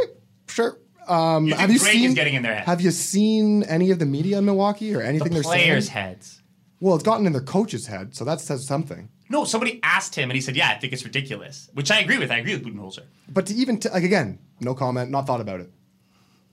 sure. 0.49 0.77
Um, 1.07 1.45
You 1.45 1.51
think 1.51 1.61
have 1.61 1.71
you 1.71 1.79
Drake 1.79 1.93
seen? 1.93 2.09
is 2.09 2.15
getting 2.15 2.33
in 2.33 2.43
their 2.43 2.53
head? 2.55 2.65
Have 2.65 2.81
you 2.81 2.91
seen 2.91 3.63
any 3.63 3.91
of 3.91 3.97
the 3.99 4.05
media 4.05 4.37
in 4.39 4.45
Milwaukee 4.45 4.93
or 4.93 5.01
anything 5.01 5.29
The 5.29 5.35
they're 5.35 5.43
players' 5.43 5.87
saying? 5.89 6.05
heads. 6.09 6.36
Well, 6.79 6.95
it's 6.95 7.03
gotten 7.03 7.25
in 7.25 7.33
their 7.33 7.41
coach's 7.41 7.87
head, 7.87 8.15
so 8.15 8.23
that 8.25 8.39
says 8.39 8.65
something. 8.65 9.09
No, 9.29 9.43
somebody 9.45 9.79
asked 9.83 10.15
him 10.15 10.29
and 10.29 10.35
he 10.35 10.41
said, 10.41 10.55
"Yeah, 10.55 10.69
I 10.69 10.75
think 10.79 10.93
it's 10.93 11.03
ridiculous," 11.03 11.69
which 11.73 11.91
I 11.91 11.99
agree 11.99 12.17
with. 12.17 12.31
I 12.31 12.37
agree 12.37 12.55
with 12.55 12.65
Budenholzer. 12.65 13.03
But 13.29 13.47
to 13.47 13.53
even 13.55 13.79
t- 13.79 13.89
like 13.89 14.03
again, 14.03 14.39
no 14.61 14.73
comment, 14.73 15.11
not 15.11 15.25
thought 15.27 15.41
about 15.41 15.59
it. 15.59 15.71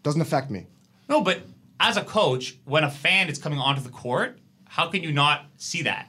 Doesn't 0.03 0.21
affect 0.21 0.51
me. 0.51 0.67
No, 1.09 1.21
but 1.21 1.43
as 1.79 1.97
a 1.97 2.03
coach, 2.05 2.57
when 2.65 2.85
a 2.85 2.91
fan 2.91 3.29
is 3.29 3.39
coming 3.39 3.59
onto 3.59 3.81
the 3.83 3.91
court, 3.91 4.39
how 4.69 4.89
can 4.89 5.03
you 5.03 5.13
not 5.13 5.47
see 5.57 5.83
that? 5.83 6.09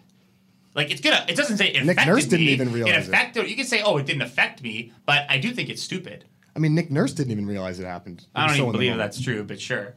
Like 0.73 0.91
it's 0.91 1.01
gonna. 1.01 1.25
It 1.27 1.35
doesn't 1.35 1.57
say 1.57 1.67
it 1.69 1.85
Nick 1.85 1.97
affected 1.97 2.11
Nurse 2.11 2.25
didn't 2.25 2.45
me. 2.45 2.51
even 2.51 2.71
realize 2.71 3.07
it 3.09 3.37
it. 3.37 3.47
You 3.47 3.55
can 3.55 3.65
say, 3.65 3.81
"Oh, 3.81 3.97
it 3.97 4.05
didn't 4.05 4.23
affect 4.23 4.61
me," 4.61 4.91
but 5.05 5.25
I 5.29 5.37
do 5.37 5.51
think 5.51 5.69
it's 5.69 5.81
stupid. 5.81 6.25
I 6.55 6.59
mean, 6.59 6.73
Nick 6.73 6.89
Nurse 6.89 7.13
didn't 7.13 7.31
even 7.31 7.45
realize 7.45 7.79
it 7.79 7.85
happened. 7.85 8.21
He 8.21 8.27
I 8.35 8.47
don't 8.47 8.57
even 8.57 8.71
believe 8.71 8.97
that's 8.97 9.21
true, 9.21 9.43
but 9.43 9.59
sure. 9.59 9.95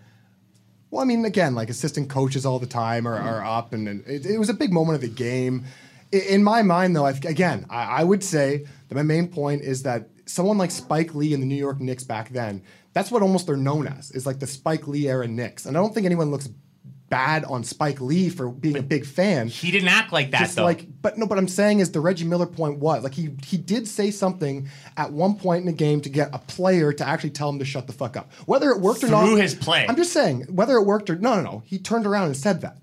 Well, 0.90 1.02
I 1.02 1.04
mean, 1.04 1.24
again, 1.24 1.54
like 1.54 1.68
assistant 1.70 2.08
coaches 2.08 2.46
all 2.46 2.58
the 2.58 2.66
time 2.66 3.06
are, 3.06 3.16
are 3.16 3.40
mm-hmm. 3.40 3.48
up, 3.48 3.72
and, 3.72 3.88
and 3.88 4.06
it, 4.06 4.24
it 4.24 4.38
was 4.38 4.48
a 4.48 4.54
big 4.54 4.72
moment 4.72 4.96
of 4.96 5.02
the 5.02 5.08
game. 5.08 5.64
I- 6.12 6.16
In 6.16 6.42
my 6.42 6.62
mind, 6.62 6.96
though, 6.96 7.06
I, 7.06 7.10
again, 7.10 7.66
I, 7.68 8.00
I 8.00 8.04
would 8.04 8.24
say 8.24 8.64
that 8.88 8.94
my 8.94 9.02
main 9.02 9.28
point 9.28 9.62
is 9.62 9.82
that 9.82 10.08
someone 10.26 10.58
like 10.58 10.70
Spike 10.70 11.14
Lee 11.14 11.34
and 11.34 11.42
the 11.42 11.46
New 11.46 11.56
York 11.56 11.80
Knicks 11.80 12.04
back 12.04 12.30
then, 12.30 12.62
that's 12.94 13.10
what 13.10 13.22
almost 13.22 13.46
they're 13.46 13.56
known 13.56 13.86
as, 13.86 14.10
is 14.12 14.26
like 14.26 14.40
the 14.40 14.46
Spike 14.46 14.88
Lee 14.88 15.08
era 15.08 15.28
Knicks. 15.28 15.66
And 15.66 15.76
I 15.76 15.80
don't 15.80 15.94
think 15.94 16.06
anyone 16.06 16.30
looks 16.30 16.48
bad 17.10 17.44
on 17.44 17.64
Spike 17.64 18.00
Lee 18.00 18.28
for 18.28 18.50
being 18.50 18.76
a 18.76 18.82
big 18.82 19.06
fan. 19.06 19.48
He 19.48 19.70
didn't 19.70 19.88
act 19.88 20.12
like 20.12 20.30
that 20.32 20.40
Just 20.40 20.56
though. 20.56 20.64
like, 20.64 20.86
but 21.00 21.16
no, 21.16 21.26
but 21.26 21.38
I'm 21.38 21.48
saying 21.48 21.80
is 21.80 21.90
the 21.92 22.00
Reggie 22.00 22.24
Miller 22.26 22.46
point 22.46 22.78
was 22.78 23.02
like 23.02 23.14
he 23.14 23.30
he 23.46 23.56
did 23.56 23.88
say 23.88 24.10
something 24.10 24.68
at 24.96 25.12
one 25.12 25.34
point 25.36 25.60
in 25.60 25.66
the 25.66 25.72
game 25.72 26.00
to 26.02 26.08
get 26.08 26.30
a 26.34 26.38
player 26.38 26.92
to 26.92 27.06
actually 27.06 27.30
tell 27.30 27.48
him 27.48 27.58
to 27.58 27.64
shut 27.64 27.86
the 27.86 27.92
fuck 27.92 28.16
up. 28.16 28.32
Whether 28.46 28.70
it 28.70 28.80
worked 28.80 29.02
or 29.04 29.08
not, 29.08 29.24
Through 29.26 29.36
his 29.36 29.54
play. 29.54 29.86
I'm 29.88 29.96
just 29.96 30.12
saying 30.12 30.42
whether 30.50 30.76
it 30.76 30.84
worked 30.84 31.08
or 31.10 31.16
no, 31.16 31.36
no, 31.36 31.42
no. 31.42 31.62
He 31.64 31.78
turned 31.78 32.06
around 32.06 32.26
and 32.26 32.36
said 32.36 32.60
that. 32.60 32.76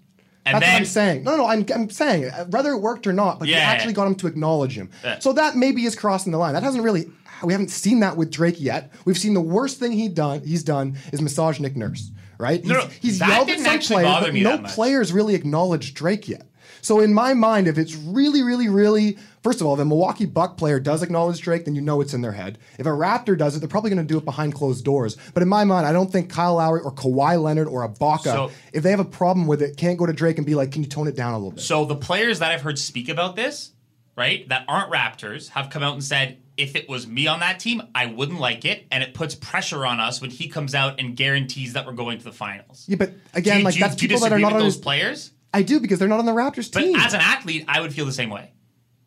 And 0.47 0.61
That's 0.61 0.71
what 0.71 0.78
I'm 0.78 0.86
saying. 0.86 1.23
No, 1.23 1.32
no, 1.32 1.38
no. 1.38 1.45
I'm, 1.47 1.65
I'm 1.73 1.89
saying 1.89 2.32
whether 2.51 2.71
it 2.71 2.78
worked 2.78 3.07
or 3.07 3.13
not, 3.13 3.39
but 3.39 3.47
Yeah, 3.47 3.57
yeah. 3.57 3.63
actually 3.63 3.93
got 3.93 4.05
him 4.05 4.13
to 4.15 4.28
acknowledge 4.28 4.78
him. 4.78 4.91
So 5.19 5.34
that 5.34 5.55
maybe 5.55 5.86
is 5.86 5.95
crossing 5.95 6.32
the 6.32 6.38
line. 6.38 6.53
That 6.53 6.63
hasn't 6.63 6.84
really. 6.84 7.11
We 7.43 7.51
haven't 7.51 7.69
seen 7.69 7.99
that 7.99 8.15
with 8.15 8.32
Drake 8.32 8.61
yet. 8.61 8.91
We've 9.03 9.17
seen 9.17 9.34
the 9.34 9.41
worst 9.41 9.78
thing 9.80 9.91
he 9.91 10.07
done. 10.07 10.41
He's 10.41 10.63
done 10.63 10.97
is 11.11 11.21
massage 11.21 11.59
Nick 11.59 11.76
Nurse. 11.76 12.11
Right? 12.38 12.63
No, 12.63 12.81
he's, 12.81 12.83
no, 12.83 12.89
he's 13.01 13.19
yelled 13.19 13.49
at 13.49 13.59
some 13.59 13.79
players, 13.95 14.05
but 14.23 14.33
no 14.33 14.57
players 14.73 15.13
really 15.13 15.36
acknowledged 15.36 15.95
Drake 15.95 16.27
yet. 16.27 16.47
So 16.81 16.99
in 16.99 17.13
my 17.13 17.33
mind, 17.33 17.67
if 17.67 17.77
it's 17.79 17.95
really, 17.95 18.43
really, 18.43 18.69
really, 18.69 19.17
first 19.41 19.59
of 19.59 19.65
all, 19.65 19.73
if 19.73 19.79
a 19.79 19.86
Milwaukee 19.86 20.27
Buck 20.27 20.55
player 20.57 20.79
does 20.79 21.01
acknowledge 21.01 21.41
Drake, 21.41 21.65
then 21.65 21.73
you 21.73 21.81
know 21.81 21.99
it's 21.99 22.13
in 22.13 22.21
their 22.21 22.31
head. 22.33 22.59
If 22.77 22.86
a 22.86 22.89
Raptor 22.89 23.36
does 23.36 23.55
it, 23.55 23.59
they're 23.59 23.67
probably 23.69 23.89
going 23.89 24.05
to 24.05 24.11
do 24.13 24.19
it 24.19 24.25
behind 24.25 24.53
closed 24.53 24.86
doors. 24.86 25.17
But 25.33 25.41
in 25.41 25.49
my 25.49 25.63
mind, 25.63 25.88
I 25.88 25.91
don't 25.93 26.11
think 26.11 26.29
Kyle 26.29 26.55
Lowry 26.55 26.81
or 26.81 26.91
Kawhi 26.93 27.41
Leonard 27.41 27.67
or 27.67 27.88
Ibaka, 27.88 28.23
So- 28.23 28.51
if 28.71 28.83
they 28.83 28.91
have 28.91 28.99
a 28.99 29.05
problem 29.05 29.47
with 29.47 29.63
it, 29.63 29.77
can't 29.77 29.97
go 29.97 30.05
to 30.05 30.13
Drake 30.13 30.38
and 30.38 30.45
be 30.45 30.53
like, 30.53 30.71
"Can 30.71 30.83
you 30.83 30.89
tone 30.89 31.07
it 31.07 31.15
down 31.15 31.33
a 31.33 31.38
little 31.38 31.51
bit?" 31.53 31.61
So 31.63 31.86
the 31.86 31.95
players 31.95 32.38
that 32.39 32.51
I've 32.51 32.61
heard 32.61 32.77
speak 32.77 33.09
about 33.09 33.36
this, 33.36 33.71
right, 34.15 34.47
that 34.49 34.65
aren't 34.67 34.91
Raptors, 34.91 35.49
have 35.49 35.71
come 35.71 35.81
out 35.81 35.93
and 35.93 36.03
said, 36.03 36.38
if 36.58 36.76
it 36.76 36.88
was 36.88 37.06
me 37.08 37.28
on 37.28 37.39
that 37.41 37.60
team, 37.60 37.82
I 37.93 38.06
wouldn't 38.06 38.39
like 38.39 38.64
it, 38.66 38.86
and 38.91 39.03
it 39.03 39.14
puts 39.14 39.36
pressure 39.36 39.86
on 39.86 39.99
us 39.99 40.22
when 40.22 40.30
he 40.30 40.47
comes 40.47 40.74
out 40.74 40.99
and 40.99 41.16
guarantees 41.16 41.74
that 41.74 41.86
we're 41.86 41.93
going 41.93 42.18
to 42.20 42.24
the 42.24 42.32
finals. 42.32 42.86
yeah, 42.88 42.95
but 42.97 43.14
again, 43.34 43.60
do 43.60 43.64
like 43.66 43.74
do 43.76 43.80
that's 43.82 43.95
people 43.95 44.20
that 44.22 44.32
are 44.34 44.39
not 44.39 44.53
on 44.53 44.60
those 44.60 44.76
his, 44.76 44.82
players. 44.84 45.32
I 45.53 45.62
do 45.64 45.80
because 45.80 45.99
they're 45.99 46.08
not 46.08 46.20
on 46.20 46.26
the 46.26 46.32
Raptors 46.34 46.72
But 46.72 46.82
team. 46.82 46.95
as 46.97 47.14
an 47.14 47.22
athlete, 47.22 47.66
I 47.68 47.80
would 47.82 47.93
feel 47.93 48.06
the 48.06 48.12
same 48.14 48.30
way. 48.30 48.51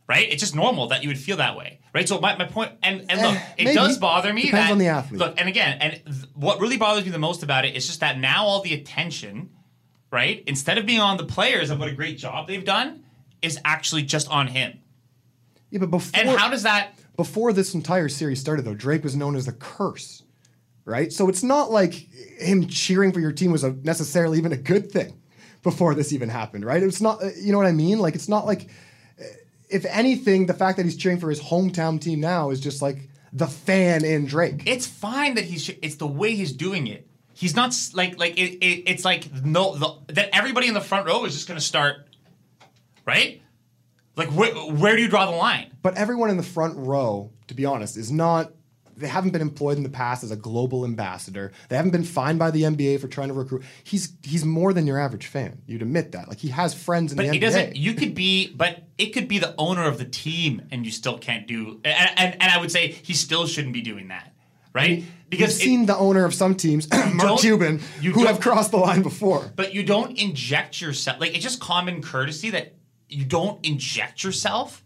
Right? 0.08 0.26
It's 0.32 0.40
just 0.42 0.54
normal 0.54 0.86
that 0.88 1.02
you 1.02 1.10
would 1.10 1.18
feel 1.18 1.36
that 1.36 1.54
way. 1.56 1.80
Right? 1.92 2.08
So 2.08 2.18
my, 2.20 2.34
my 2.38 2.46
point 2.46 2.72
and, 2.82 3.04
and 3.10 3.20
look, 3.20 3.34
Eh, 3.34 3.70
it 3.70 3.74
does 3.74 3.98
bother 3.98 4.32
me 4.32 4.44
Depends 4.44 4.66
that 4.68 4.72
on 4.72 4.78
the 4.78 4.86
athlete. 4.86 5.18
Look, 5.20 5.38
and 5.38 5.46
again, 5.50 5.76
and 5.82 5.92
th- 6.06 6.24
what 6.34 6.60
really 6.60 6.78
bothers 6.78 7.04
me 7.04 7.10
the 7.10 7.18
most 7.18 7.42
about 7.42 7.66
it 7.66 7.76
is 7.76 7.86
just 7.86 8.00
that 8.00 8.18
now 8.18 8.46
all 8.46 8.62
the 8.62 8.72
attention, 8.72 9.50
right, 10.10 10.42
instead 10.46 10.78
of 10.78 10.86
being 10.86 11.00
on 11.00 11.18
the 11.18 11.24
players 11.26 11.68
and 11.68 11.78
what 11.78 11.90
a 11.90 11.92
great 11.92 12.16
job 12.16 12.46
they've 12.46 12.64
done, 12.64 13.04
is 13.42 13.58
actually 13.66 14.02
just 14.02 14.30
on 14.30 14.46
him. 14.46 14.78
yeah, 15.70 15.78
but 15.80 15.90
before 15.90 16.18
And 16.18 16.30
how 16.30 16.48
does 16.48 16.62
that 16.62 16.94
before 17.18 17.52
this 17.52 17.74
entire 17.74 18.08
series 18.08 18.40
started, 18.40 18.64
though, 18.64 18.74
Drake 18.74 19.02
was 19.02 19.16
known 19.16 19.34
as 19.34 19.44
the 19.44 19.52
curse, 19.52 20.22
right? 20.84 21.12
So 21.12 21.28
it's 21.28 21.42
not 21.42 21.68
like 21.68 21.92
him 21.92 22.68
cheering 22.68 23.12
for 23.12 23.18
your 23.18 23.32
team 23.32 23.50
was 23.50 23.64
a, 23.64 23.72
necessarily 23.72 24.38
even 24.38 24.52
a 24.52 24.56
good 24.56 24.92
thing 24.92 25.20
before 25.64 25.96
this 25.96 26.12
even 26.12 26.28
happened, 26.28 26.64
right? 26.64 26.80
It's 26.80 27.00
not, 27.00 27.20
uh, 27.20 27.30
you 27.36 27.50
know 27.50 27.58
what 27.58 27.66
I 27.66 27.72
mean? 27.72 27.98
Like, 27.98 28.14
it's 28.14 28.28
not 28.28 28.46
like, 28.46 28.70
uh, 29.20 29.24
if 29.68 29.84
anything, 29.84 30.46
the 30.46 30.54
fact 30.54 30.76
that 30.76 30.84
he's 30.84 30.96
cheering 30.96 31.18
for 31.18 31.28
his 31.28 31.40
hometown 31.40 32.00
team 32.00 32.20
now 32.20 32.50
is 32.50 32.60
just 32.60 32.80
like 32.80 33.08
the 33.32 33.48
fan 33.48 34.04
in 34.04 34.26
Drake. 34.26 34.62
it's 34.64 34.86
fine 34.86 35.34
that 35.34 35.44
he's 35.44 35.68
it's 35.82 35.96
the 35.96 36.06
way 36.06 36.34
he's 36.36 36.52
doing 36.52 36.86
it. 36.86 37.06
He's 37.34 37.54
not 37.54 37.76
like 37.92 38.16
like 38.18 38.38
it, 38.38 38.64
it, 38.64 38.84
it's 38.86 39.04
like 39.04 39.30
no 39.44 39.74
the, 39.74 40.14
that 40.14 40.30
everybody 40.32 40.68
in 40.68 40.74
the 40.74 40.80
front 40.80 41.06
row 41.06 41.24
is 41.24 41.34
just 41.34 41.46
to 41.48 41.60
start 41.60 42.08
right? 43.04 43.42
Like 44.18 44.28
where, 44.30 44.52
where 44.54 44.96
do 44.96 45.02
you 45.02 45.08
draw 45.08 45.24
the 45.30 45.36
line? 45.36 45.70
But 45.82 45.96
everyone 45.96 46.28
in 46.30 46.36
the 46.36 46.42
front 46.42 46.76
row, 46.76 47.30
to 47.46 47.54
be 47.54 47.64
honest, 47.64 47.96
is 47.96 48.10
not. 48.12 48.52
They 48.96 49.06
haven't 49.06 49.30
been 49.30 49.42
employed 49.42 49.76
in 49.76 49.84
the 49.84 49.88
past 49.90 50.24
as 50.24 50.32
a 50.32 50.36
global 50.36 50.84
ambassador. 50.84 51.52
They 51.68 51.76
haven't 51.76 51.92
been 51.92 52.02
fined 52.02 52.40
by 52.40 52.50
the 52.50 52.62
NBA 52.62 53.00
for 53.00 53.06
trying 53.06 53.28
to 53.28 53.34
recruit. 53.34 53.62
He's 53.84 54.12
he's 54.24 54.44
more 54.44 54.72
than 54.72 54.88
your 54.88 54.98
average 54.98 55.26
fan. 55.28 55.62
You'd 55.66 55.82
admit 55.82 56.10
that. 56.12 56.26
Like 56.28 56.38
he 56.38 56.48
has 56.48 56.74
friends 56.74 57.12
in 57.12 57.16
But 57.16 57.26
the 57.28 57.28
it 57.28 57.36
NBA. 57.36 57.40
doesn't. 57.40 57.76
You 57.76 57.94
could 57.94 58.16
be, 58.16 58.52
but 58.52 58.82
it 58.98 59.10
could 59.10 59.28
be 59.28 59.38
the 59.38 59.54
owner 59.56 59.86
of 59.86 59.98
the 59.98 60.04
team, 60.04 60.62
and 60.72 60.84
you 60.84 60.90
still 60.90 61.16
can't 61.16 61.46
do. 61.46 61.80
And, 61.84 62.10
and, 62.16 62.42
and 62.42 62.52
I 62.52 62.58
would 62.58 62.72
say 62.72 62.88
he 62.90 63.14
still 63.14 63.46
shouldn't 63.46 63.72
be 63.72 63.82
doing 63.82 64.08
that, 64.08 64.34
right? 64.74 64.98
Because 64.98 65.14
because 65.30 65.58
We've 65.58 65.62
seen 65.62 65.86
the 65.86 65.96
owner 65.96 66.24
of 66.24 66.34
some 66.34 66.56
teams, 66.56 66.88
Mark 67.14 67.38
Cuban, 67.38 67.80
you 68.00 68.10
who 68.12 68.24
have 68.26 68.40
crossed 68.40 68.72
the 68.72 68.78
line 68.78 69.02
before. 69.02 69.48
but 69.54 69.74
you 69.74 69.84
don't 69.84 70.18
inject 70.18 70.80
yourself. 70.80 71.20
Like 71.20 71.34
it's 71.34 71.44
just 71.44 71.60
common 71.60 72.02
courtesy 72.02 72.50
that 72.50 72.74
you 73.08 73.24
don't 73.24 73.64
inject 73.64 74.22
yourself 74.24 74.84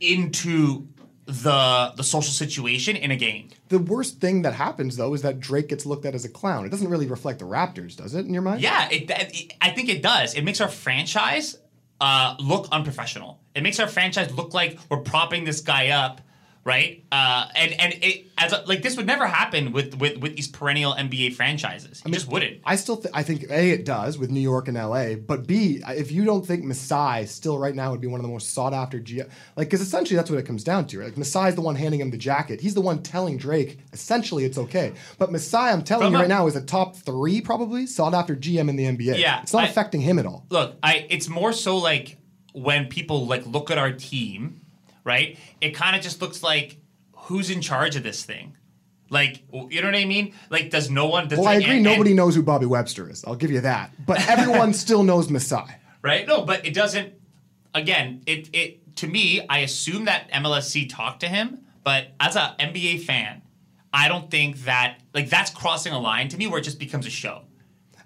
into 0.00 0.88
the 1.26 1.92
the 1.96 2.04
social 2.04 2.32
situation 2.32 2.96
in 2.96 3.10
a 3.10 3.16
game. 3.16 3.48
The 3.68 3.78
worst 3.78 4.20
thing 4.20 4.42
that 4.42 4.52
happens 4.52 4.96
though 4.96 5.14
is 5.14 5.22
that 5.22 5.40
Drake 5.40 5.68
gets 5.68 5.86
looked 5.86 6.04
at 6.04 6.14
as 6.14 6.24
a 6.24 6.28
clown. 6.28 6.66
It 6.66 6.68
doesn't 6.68 6.88
really 6.88 7.06
reflect 7.06 7.38
the 7.38 7.46
Raptors, 7.46 7.96
does 7.96 8.14
it? 8.14 8.26
In 8.26 8.34
your 8.34 8.42
mind? 8.42 8.60
Yeah, 8.60 8.88
it, 8.90 9.10
it, 9.10 9.54
I 9.60 9.70
think 9.70 9.88
it 9.88 10.02
does. 10.02 10.34
It 10.34 10.42
makes 10.42 10.60
our 10.60 10.68
franchise 10.68 11.56
uh, 12.00 12.36
look 12.38 12.68
unprofessional. 12.70 13.40
It 13.54 13.62
makes 13.62 13.80
our 13.80 13.88
franchise 13.88 14.32
look 14.34 14.52
like 14.52 14.78
we're 14.90 15.00
propping 15.00 15.44
this 15.44 15.60
guy 15.60 15.88
up, 15.88 16.20
right? 16.64 17.04
Uh, 17.12 17.46
and 17.54 17.72
and 17.80 17.92
it 18.02 18.26
as 18.38 18.52
a, 18.52 18.62
like 18.66 18.82
this 18.82 18.96
would 18.96 19.06
never 19.06 19.26
happen 19.26 19.72
with 19.72 19.94
with 20.00 20.18
with 20.18 20.34
these 20.36 20.48
perennial 20.48 20.94
NBA 20.94 21.34
franchises. 21.34 22.02
It 22.04 22.12
just 22.12 22.28
wouldn't. 22.28 22.60
I 22.64 22.76
still, 22.76 22.96
th- 22.96 23.12
I 23.14 23.22
think 23.22 23.44
a 23.50 23.70
it 23.70 23.84
does 23.84 24.18
with 24.18 24.30
New 24.30 24.40
York 24.40 24.68
and 24.68 24.76
L.A. 24.76 25.14
But 25.16 25.46
b 25.46 25.82
if 25.88 26.10
you 26.10 26.24
don't 26.24 26.44
think 26.46 26.64
Masai 26.64 27.26
still 27.26 27.58
right 27.58 27.74
now 27.74 27.90
would 27.90 28.00
be 28.00 28.06
one 28.06 28.18
of 28.20 28.22
the 28.26 28.32
most 28.32 28.54
sought 28.54 28.72
after 28.74 28.98
G, 28.98 29.18
like 29.56 29.68
because 29.68 29.80
essentially 29.80 30.16
that's 30.16 30.30
what 30.30 30.38
it 30.38 30.46
comes 30.46 30.64
down 30.64 30.86
to. 30.88 30.98
Right? 31.00 31.06
Like 31.06 31.18
Masai 31.18 31.48
is 31.50 31.54
the 31.54 31.60
one 31.60 31.76
handing 31.76 32.00
him 32.00 32.10
the 32.10 32.16
jacket. 32.18 32.60
He's 32.60 32.74
the 32.74 32.80
one 32.80 33.02
telling 33.02 33.36
Drake 33.36 33.78
essentially 33.92 34.44
it's 34.44 34.58
okay. 34.58 34.94
But 35.18 35.30
Masai, 35.30 35.70
I'm 35.70 35.82
telling 35.82 36.06
From 36.06 36.12
you 36.14 36.18
a- 36.18 36.22
right 36.22 36.28
now, 36.28 36.46
is 36.46 36.56
a 36.56 36.62
top 36.62 36.96
three 36.96 37.40
probably 37.40 37.86
sought 37.86 38.14
after 38.14 38.34
GM 38.34 38.68
in 38.68 38.76
the 38.76 38.84
NBA. 38.84 39.18
Yeah, 39.18 39.42
it's 39.42 39.52
not 39.52 39.64
I- 39.64 39.68
affecting 39.68 40.00
him 40.00 40.18
at 40.18 40.26
all. 40.26 40.46
Look, 40.50 40.76
I 40.82 41.06
it's 41.10 41.28
more 41.28 41.52
so 41.52 41.76
like 41.78 42.16
when 42.52 42.86
people 42.86 43.26
like 43.26 43.44
look 43.46 43.70
at 43.70 43.78
our 43.78 43.92
team, 43.92 44.60
right? 45.04 45.38
It 45.60 45.70
kind 45.70 45.94
of 45.96 46.02
just 46.02 46.20
looks 46.20 46.42
like 46.42 46.78
who's 47.12 47.50
in 47.50 47.60
charge 47.60 47.96
of 47.96 48.02
this 48.02 48.24
thing. 48.24 48.56
Like, 49.10 49.42
you 49.52 49.80
know 49.82 49.88
what 49.88 49.94
I 49.94 50.06
mean? 50.06 50.34
Like, 50.50 50.70
does 50.70 50.90
no 50.90 51.06
one? 51.06 51.28
Does 51.28 51.38
Well, 51.38 51.48
I 51.48 51.54
agree. 51.54 51.74
and- 51.76 51.82
nobody 51.84 52.14
knows 52.14 52.34
who 52.34 52.42
Bobby 52.42 52.66
Webster 52.66 53.08
is. 53.10 53.24
I'll 53.24 53.36
give 53.36 53.50
you 53.50 53.60
that. 53.60 53.92
But 54.06 54.26
everyone 54.28 54.72
still 54.84 55.02
knows 55.04 55.30
Masai. 55.30 55.66
right? 56.02 56.26
No, 56.26 56.42
but 56.42 56.66
it 56.66 56.74
doesn't. 56.74 57.12
Again, 57.74 58.22
it 58.26 58.48
it 58.52 58.96
to 58.96 59.06
me, 59.06 59.44
I 59.48 59.58
assume 59.58 60.04
that 60.06 60.30
MLSE 60.32 60.88
talked 60.88 61.20
to 61.20 61.28
him, 61.28 61.60
but 61.82 62.08
as 62.20 62.36
a 62.36 62.54
NBA 62.58 63.04
fan, 63.04 63.42
I 63.92 64.08
don't 64.08 64.30
think 64.30 64.64
that 64.64 65.00
like 65.12 65.28
that's 65.28 65.50
crossing 65.50 65.92
a 65.92 65.98
line 66.00 66.28
to 66.28 66.36
me 66.38 66.46
where 66.46 66.58
it 66.58 66.62
just 66.62 66.78
becomes 66.78 67.06
a 67.06 67.10
show. 67.10 67.42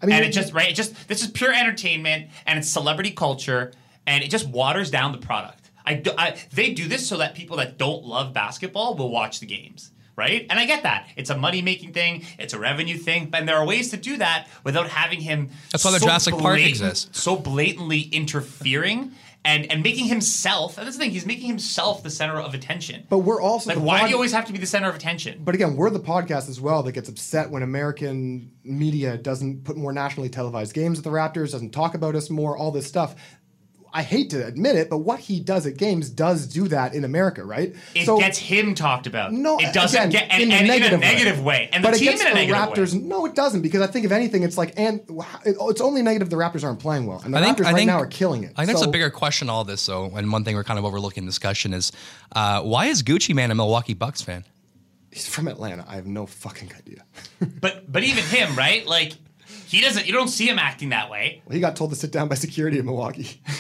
I 0.03 0.07
mean, 0.07 0.17
and 0.17 0.25
it 0.25 0.31
just 0.31 0.53
right, 0.53 0.71
it 0.71 0.75
just 0.75 1.09
this 1.09 1.23
is 1.23 1.31
pure 1.31 1.53
entertainment 1.53 2.29
and 2.47 2.59
it's 2.59 2.69
celebrity 2.71 3.11
culture, 3.11 3.73
and 4.07 4.23
it 4.25 4.29
just 4.31 4.49
waters 4.49 4.91
down 4.91 5.13
the 5.13 5.19
product. 5.19 5.68
I, 5.89 5.95
do, 5.95 6.13
I 6.17 6.37
they 6.53 6.75
do 6.75 6.87
this 6.87 7.09
so 7.09 7.17
that 7.17 7.35
people 7.35 7.57
that 7.57 7.79
don't 7.79 8.05
love 8.05 8.33
basketball 8.33 8.95
will 8.95 9.11
watch 9.11 9.41
the 9.41 9.47
games. 9.47 9.91
Right? 10.17 10.47
And 10.51 10.59
I 10.59 10.67
get 10.67 10.83
that. 10.83 11.11
It's 11.15 11.31
a 11.31 11.37
money 11.39 11.63
making 11.63 11.93
thing, 11.93 12.25
it's 12.41 12.53
a 12.53 12.59
revenue 12.59 12.99
thing, 12.99 13.31
and 13.33 13.49
there 13.49 13.55
are 13.57 13.65
ways 13.65 13.93
to 13.93 13.97
do 13.97 14.17
that 14.17 14.49
without 14.65 14.89
having 14.89 15.21
him 15.21 15.51
That's 15.71 15.85
why 15.85 15.93
the 15.93 16.01
Jurassic 16.01 16.33
Park 16.33 16.57
blatant- 16.57 16.71
exists. 16.71 17.21
So 17.21 17.37
blatantly 17.37 18.01
interfering 18.01 19.13
and, 19.45 19.71
and 19.71 19.81
making 19.83 20.07
himself, 20.07 20.77
and 20.77 20.85
that's 20.85 20.97
the 20.97 21.05
thing, 21.05 21.13
he's 21.13 21.25
making 21.25 21.47
himself 21.47 22.03
the 22.03 22.11
center 22.11 22.41
of 22.41 22.53
attention. 22.53 23.07
But 23.09 23.19
we're 23.19 23.41
also 23.41 23.71
like, 23.71 23.79
why 23.79 23.99
pod- 23.99 24.07
do 24.07 24.11
you 24.11 24.17
always 24.17 24.33
have 24.33 24.45
to 24.47 24.53
be 24.53 24.59
the 24.59 24.67
center 24.67 24.89
of 24.89 24.97
attention? 24.97 25.41
But 25.45 25.55
again, 25.55 25.77
we're 25.77 25.91
the 25.91 26.01
podcast 26.01 26.49
as 26.49 26.61
well 26.61 26.83
that 26.83 26.93
gets 26.93 27.09
upset 27.09 27.49
when 27.49 27.63
American 27.63 28.51
media 28.65 29.17
doesn't 29.17 29.63
put 29.63 29.77
more 29.77 29.93
nationally 29.93 30.29
televised 30.29 30.75
games 30.75 30.99
at 30.99 31.05
the 31.05 31.11
Raptors, 31.11 31.53
doesn't 31.53 31.71
talk 31.71 31.95
about 31.95 32.17
us 32.17 32.29
more, 32.29 32.59
all 32.59 32.73
this 32.73 32.89
stuff. 32.89 33.15
I 33.93 34.03
hate 34.03 34.31
to 34.31 34.45
admit 34.47 34.77
it, 34.77 34.91
but 34.91 34.99
what 34.99 35.19
he 35.21 35.41
does 35.41 35.67
at 35.67 35.77
games 35.77 36.11
does 36.11 36.47
do 36.47 36.69
that 36.69 36.95
in 36.95 37.05
America, 37.05 37.45
right? 37.45 37.75
It 37.95 38.07
So- 38.07 38.19
gets 38.19 38.39
him 38.39 38.75
talked 38.75 39.07
about. 39.07 39.33
No, 39.33 39.59
it 39.59 39.73
doesn't 39.73 39.99
again, 39.99 40.11
get 40.11 40.29
and, 40.31 40.43
in, 40.43 40.49
the 40.51 40.55
and 40.57 40.67
negative 40.69 40.93
in 40.93 40.99
a 41.03 41.13
negative 41.13 41.43
way, 41.45 41.71
and 41.73 41.83
but 41.83 41.93
the 41.93 41.99
team 41.99 42.09
against 42.09 42.23
in 42.25 42.29
a 42.29 42.31
the 42.35 42.35
negative 42.47 42.57
Raptors, 42.63 42.93
way. 42.95 43.01
no, 43.01 43.25
it 43.27 43.35
doesn't 43.35 43.63
because 43.63 43.81
I 43.81 43.87
think 43.87 44.05
if 44.05 44.13
anything, 44.13 44.43
it's 44.43 44.59
like 44.59 44.75
and 44.77 45.01
it's 45.47 45.81
only 45.81 46.03
negative 46.03 46.31
the 46.31 46.37
Raptors 46.37 46.65
aren't 46.65 46.81
playing 46.81 47.07
well, 47.07 47.21
and 47.25 47.33
the 47.33 47.39
I 47.39 47.43
think, 47.45 47.59
Raptors 47.59 47.65
I 47.65 47.69
right 47.71 47.77
think, 47.77 47.87
now 47.89 47.99
are 47.99 48.07
killing 48.07 48.45
it. 48.45 48.53
I 48.57 48.63
think 48.63 48.69
there's 48.69 48.81
So- 48.83 48.89
a 48.89 48.93
bigger 48.93 49.11
question 49.11 49.49
all 49.49 49.65
this, 49.65 49.85
though, 49.87 50.07
and 50.15 50.31
one 50.31 50.45
thing 50.45 50.55
we're 50.55 50.65
kind 50.65 50.79
of 50.79 50.85
overlooking 50.85 51.23
in 51.25 51.27
discussion 51.27 51.73
is 51.73 51.91
uh, 52.33 52.63
why 52.63 52.87
is 52.87 53.03
Gucci 53.03 53.35
Mane 53.35 53.51
a 53.51 53.55
Milwaukee 53.55 53.95
Bucks 53.95 54.23
fan? 54.23 54.45
He's 55.11 55.27
from 55.27 55.49
Atlanta. 55.49 55.85
I 55.89 55.95
have 55.97 56.07
no 56.07 56.27
fucking 56.27 56.73
idea. 56.77 57.05
But 57.61 57.91
but 57.91 58.03
even 58.05 58.23
him, 58.25 58.55
right? 58.57 58.87
Like 58.87 59.15
he 59.67 59.81
doesn't. 59.81 60.07
You 60.07 60.13
don't 60.13 60.29
see 60.29 60.47
him 60.49 60.59
acting 60.59 60.91
that 60.91 61.11
way. 61.11 61.43
Well, 61.47 61.55
he 61.55 61.61
got 61.61 61.77
told 61.77 61.91
to 61.91 61.97
sit 61.97 62.13
down 62.13 62.29
by 62.29 62.35
security 62.35 62.79
in 62.79 62.85
Milwaukee. 62.85 63.41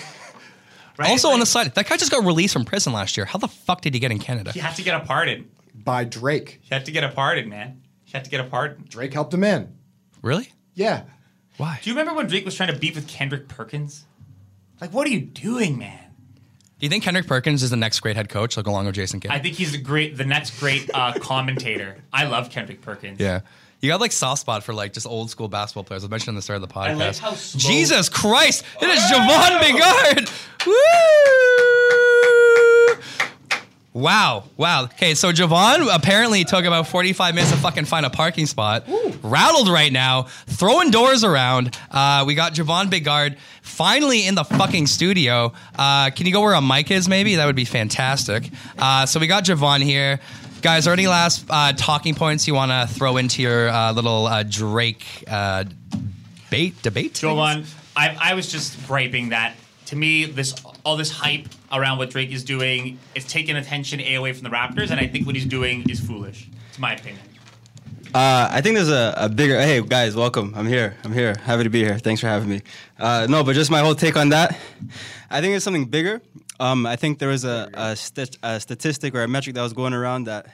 Right? 0.99 1.11
Also, 1.11 1.29
on 1.29 1.39
the 1.41 1.47
side, 1.47 1.75
that 1.77 1.89
guy 1.89 1.97
just 1.97 2.11
got 2.11 2.25
released 2.25 2.53
from 2.53 2.65
prison 2.65 2.93
last 2.93 3.17
year. 3.17 3.25
How 3.25 3.39
the 3.39 3.47
fuck 3.49 3.81
did 3.83 3.95
he 3.95 4.01
get 4.01 4.11
in 4.11 4.19
Canada? 4.19 4.51
he 4.53 4.59
had 4.59 4.75
to 4.77 4.83
get 4.83 5.01
a 5.01 5.05
pardon. 5.05 5.49
by 5.75 6.03
Drake. 6.05 6.59
He 6.63 6.75
had 6.75 6.85
to 6.87 6.91
get 6.93 7.05
a 7.05 7.09
pardon, 7.09 7.49
man. 7.49 7.83
He 8.05 8.13
had 8.13 8.25
to 8.25 8.31
get 8.31 8.41
a 8.41 8.45
pardon. 8.45 8.85
Drake 8.89 9.13
helped 9.15 9.33
him 9.33 9.45
in. 9.45 9.73
Really? 10.23 10.51
Yeah. 10.75 11.05
Why? 11.57 11.79
Do 11.83 11.89
you 11.91 11.95
remember 11.97 12.15
when 12.17 12.27
Drake 12.27 12.45
was 12.45 12.55
trying 12.57 12.73
to 12.73 12.79
beef 12.79 12.97
with 12.97 13.07
Kendrick 13.07 13.47
Perkins? 13.49 14.05
Like, 14.81 14.93
what 14.93 15.07
are 15.07 15.11
you 15.11 15.21
doing, 15.21 15.79
man? 15.79 15.99
Do 16.79 16.87
you 16.87 16.91
think 16.91 17.03
Kendrick 17.05 17.27
Perkins 17.27 17.63
is 17.65 17.71
the 17.71 17.77
next 17.77 18.01
great 18.01 18.15
head 18.17 18.29
coach, 18.29 18.57
like 18.57 18.67
along 18.69 18.87
with 18.87 18.95
Jason 18.95 19.19
Kidd? 19.21 19.31
I 19.33 19.39
think 19.41 19.57
he's 19.57 19.73
the 19.73 19.79
great, 19.79 20.17
the 20.17 20.25
next 20.25 20.59
great 20.61 20.89
uh, 20.95 21.13
commentator. 21.21 21.97
I 22.13 22.27
love 22.27 22.51
Kendrick 22.51 22.81
Perkins. 22.81 23.19
yeah. 23.21 23.41
You 23.81 23.89
got 23.91 24.01
like 24.01 24.11
soft 24.12 24.41
spot 24.41 24.64
for 24.64 24.74
like 24.74 24.93
just 24.93 25.07
old 25.07 25.31
school 25.31 25.47
basketball 25.49 25.85
players. 25.85 26.05
I 26.05 26.09
mentioned 26.09 26.37
at 26.37 26.39
the 26.39 26.43
start 26.43 26.61
of 26.61 26.68
the 26.68 26.74
podcast. 26.74 26.89
I 26.89 26.95
like 26.95 27.16
how 27.18 27.33
slow- 27.35 27.61
Jesus 27.70 28.09
Christ! 28.09 28.64
It 28.83 28.89
is 28.89 29.01
Javon 29.03 29.61
Bigard. 29.61 30.66
Woo! 30.66 30.74
Wow, 33.95 34.45
wow. 34.57 34.85
Okay, 34.85 35.14
so 35.14 35.33
Javon 35.33 35.89
apparently 35.93 36.45
took 36.45 36.64
about 36.64 36.87
45 36.87 37.35
minutes 37.35 37.51
to 37.53 37.59
fucking 37.59 37.85
find 37.87 38.07
a 38.07 38.11
parking 38.11 38.47
spot. 38.47 38.85
Rattled 39.22 39.68
right 39.68 39.93
now, 39.93 40.24
throwing 40.47 40.91
doors 40.91 41.24
around. 41.24 41.76
Uh, 41.91 42.22
we 42.26 42.35
got 42.35 42.55
Javon 42.55 42.87
Bigard 42.91 43.37
finally 43.62 44.26
in 44.26 44.35
the 44.37 44.45
fucking 44.45 44.87
studio. 44.87 45.53
Uh, 45.76 46.11
can 46.11 46.26
you 46.26 46.33
go 46.33 46.43
where 46.43 46.55
a 46.55 46.62
mic 46.62 46.91
is, 46.93 47.09
maybe? 47.09 47.37
That 47.37 47.47
would 47.47 47.57
be 47.57 47.64
fantastic. 47.64 48.51
Uh, 48.79 49.07
so 49.07 49.18
we 49.18 49.26
got 49.26 49.45
Javon 49.45 49.83
here. 49.83 50.20
Guys, 50.61 50.89
are 50.89 50.93
any 50.93 51.07
last 51.07 51.47
uh, 51.49 51.73
talking 51.73 52.15
points 52.15 52.49
you 52.49 52.55
want 52.55 52.73
to 52.73 52.93
throw 52.93 53.17
into 53.17 53.43
your 53.43 53.69
uh, 53.69 53.93
little 53.93 54.27
uh, 54.27 54.43
Drake 54.43 55.25
uh, 55.29 55.65
bait 56.51 56.81
debate? 56.83 57.15
Jovan, 57.15 57.65
I, 57.95 58.17
I 58.21 58.35
was 58.35 58.51
just 58.51 58.85
griping 58.87 59.29
that 59.29 59.55
to 59.87 59.97
me, 59.97 60.27
this 60.27 60.55
all 60.85 60.97
this 60.97 61.11
hype 61.11 61.49
around 61.73 61.99
what 61.99 62.11
Drake 62.11 62.31
is 62.31 62.45
doing 62.45 62.99
is 63.15 63.25
taking 63.25 63.57
attention 63.57 64.01
A 64.01 64.17
away 64.17 64.33
from 64.35 64.45
the 64.45 64.51
Raptors, 64.51 64.91
and 64.91 65.01
I 65.01 65.07
think 65.07 65.27
what 65.27 65.35
he's 65.35 65.47
doing 65.47 65.89
is 65.89 65.99
foolish. 65.99 66.49
It's 66.69 66.79
my 66.79 66.95
opinion. 66.95 67.23
Uh, 68.15 68.49
I 68.51 68.61
think 68.61 68.77
there's 68.77 68.91
a, 68.91 69.15
a 69.17 69.29
bigger. 69.29 69.59
Hey 69.61 69.81
guys, 69.81 70.15
welcome. 70.15 70.53
I'm 70.57 70.67
here. 70.67 70.97
I'm 71.05 71.13
here. 71.13 71.37
Happy 71.37 71.63
to 71.63 71.71
be 71.71 71.85
here. 71.85 71.99
Thanks 71.99 72.21
for 72.21 72.27
having 72.27 72.49
me. 72.49 72.63
Uh, 72.99 73.27
no, 73.31 73.45
but 73.45 73.55
just 73.55 73.71
my 73.71 73.81
whole 73.81 73.95
take 73.95 74.17
on 74.17 74.31
that. 74.31 74.59
I 75.31 75.41
think 75.41 75.55
it's 75.55 75.65
something 75.65 75.87
bigger. 75.87 76.21
Um, 76.61 76.87
I 76.87 76.97
think 76.97 77.19
there 77.19 77.29
was 77.29 77.45
a, 77.45 77.71
a, 77.75 77.97
st- 77.97 78.39
a 78.43 78.59
statistic 78.61 79.15
or 79.15 79.23
a 79.23 79.29
metric 79.29 79.55
that 79.55 79.63
was 79.63 79.73
going 79.73 79.95
around 79.95 80.25
that 80.25 80.47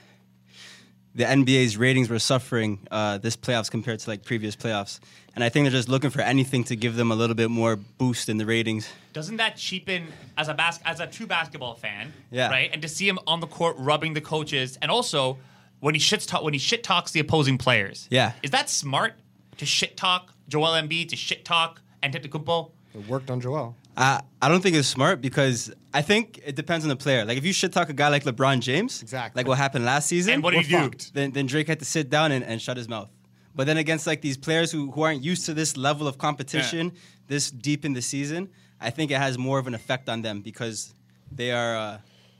the 1.15 1.23
NBA's 1.23 1.77
ratings 1.77 2.09
were 2.09 2.19
suffering 2.19 2.85
uh, 2.91 3.17
this 3.17 3.37
playoffs 3.37 3.71
compared 3.71 3.99
to 3.99 4.09
like 4.09 4.23
previous 4.25 4.55
playoffs, 4.55 4.99
and 5.33 5.43
I 5.43 5.49
think 5.49 5.63
they're 5.63 5.71
just 5.71 5.87
looking 5.87 6.09
for 6.09 6.19
anything 6.21 6.65
to 6.65 6.75
give 6.75 6.95
them 6.97 7.09
a 7.09 7.15
little 7.15 7.35
bit 7.35 7.49
more 7.49 7.77
boost 7.77 8.27
in 8.27 8.37
the 8.37 8.45
ratings. 8.45 8.89
Doesn't 9.13 9.37
that 9.37 9.55
cheapen 9.55 10.07
as 10.37 10.49
a 10.49 10.53
bas- 10.53 10.81
as 10.83 10.99
a 10.99 11.07
true 11.07 11.25
basketball 11.25 11.75
fan? 11.75 12.11
Yeah. 12.31 12.49
Right. 12.49 12.69
And 12.71 12.81
to 12.81 12.89
see 12.89 13.07
him 13.07 13.17
on 13.25 13.39
the 13.39 13.47
court 13.47 13.77
rubbing 13.79 14.13
the 14.13 14.21
coaches, 14.21 14.77
and 14.81 14.91
also 14.91 15.37
when 15.79 15.95
he 15.95 15.99
shit 15.99 16.19
talk 16.21 16.43
when 16.43 16.53
he 16.53 16.59
shit 16.59 16.83
talks 16.83 17.11
the 17.11 17.21
opposing 17.21 17.57
players. 17.57 18.07
Yeah. 18.11 18.33
Is 18.43 18.51
that 18.51 18.69
smart 18.69 19.13
to 19.57 19.65
shit 19.65 19.95
talk 19.95 20.33
Joel 20.49 20.73
Embiid 20.73 21.09
to 21.09 21.15
shit 21.15 21.45
talk 21.45 21.81
Antetokounmpo? 22.03 22.71
It 22.93 23.07
worked 23.07 23.31
on 23.31 23.39
Joel. 23.39 23.75
I 23.97 24.21
I 24.41 24.49
don't 24.49 24.61
think 24.61 24.75
it's 24.75 24.87
smart 24.87 25.21
because 25.21 25.73
I 25.93 26.01
think 26.01 26.39
it 26.45 26.55
depends 26.55 26.85
on 26.85 26.89
the 26.89 26.95
player. 26.95 27.25
Like 27.25 27.37
if 27.37 27.45
you 27.45 27.53
should 27.53 27.71
talk 27.73 27.89
a 27.89 27.93
guy 27.93 28.09
like 28.09 28.23
LeBron 28.23 28.59
James, 28.59 29.01
Exactly. 29.01 29.39
like 29.39 29.47
what 29.47 29.57
happened 29.57 29.85
last 29.85 30.07
season, 30.07 30.33
And 30.35 30.43
what 30.43 30.53
We're 30.53 30.63
do? 30.63 30.91
then 31.13 31.31
then 31.31 31.45
Drake 31.45 31.67
had 31.67 31.79
to 31.79 31.85
sit 31.85 32.09
down 32.09 32.31
and, 32.31 32.43
and 32.43 32.61
shut 32.61 32.77
his 32.77 32.89
mouth. 32.89 33.09
But 33.55 33.67
then 33.67 33.77
against 33.77 34.05
like 34.05 34.21
these 34.21 34.37
players 34.37 34.69
who, 34.71 34.91
who 34.91 35.01
aren't 35.03 35.23
used 35.23 35.45
to 35.45 35.53
this 35.53 35.77
level 35.77 36.07
of 36.09 36.17
competition, 36.17 36.91
this 37.27 37.49
deep 37.49 37.85
in 37.85 37.93
the 37.93 38.01
season, 38.01 38.49
I 38.81 38.89
think 38.89 39.11
it 39.11 39.17
has 39.17 39.37
more 39.37 39.59
of 39.59 39.67
an 39.67 39.73
effect 39.73 40.09
on 40.09 40.21
them 40.21 40.41
because 40.41 40.93
they 41.31 41.51
are 41.51 41.77
uh, 41.77 41.97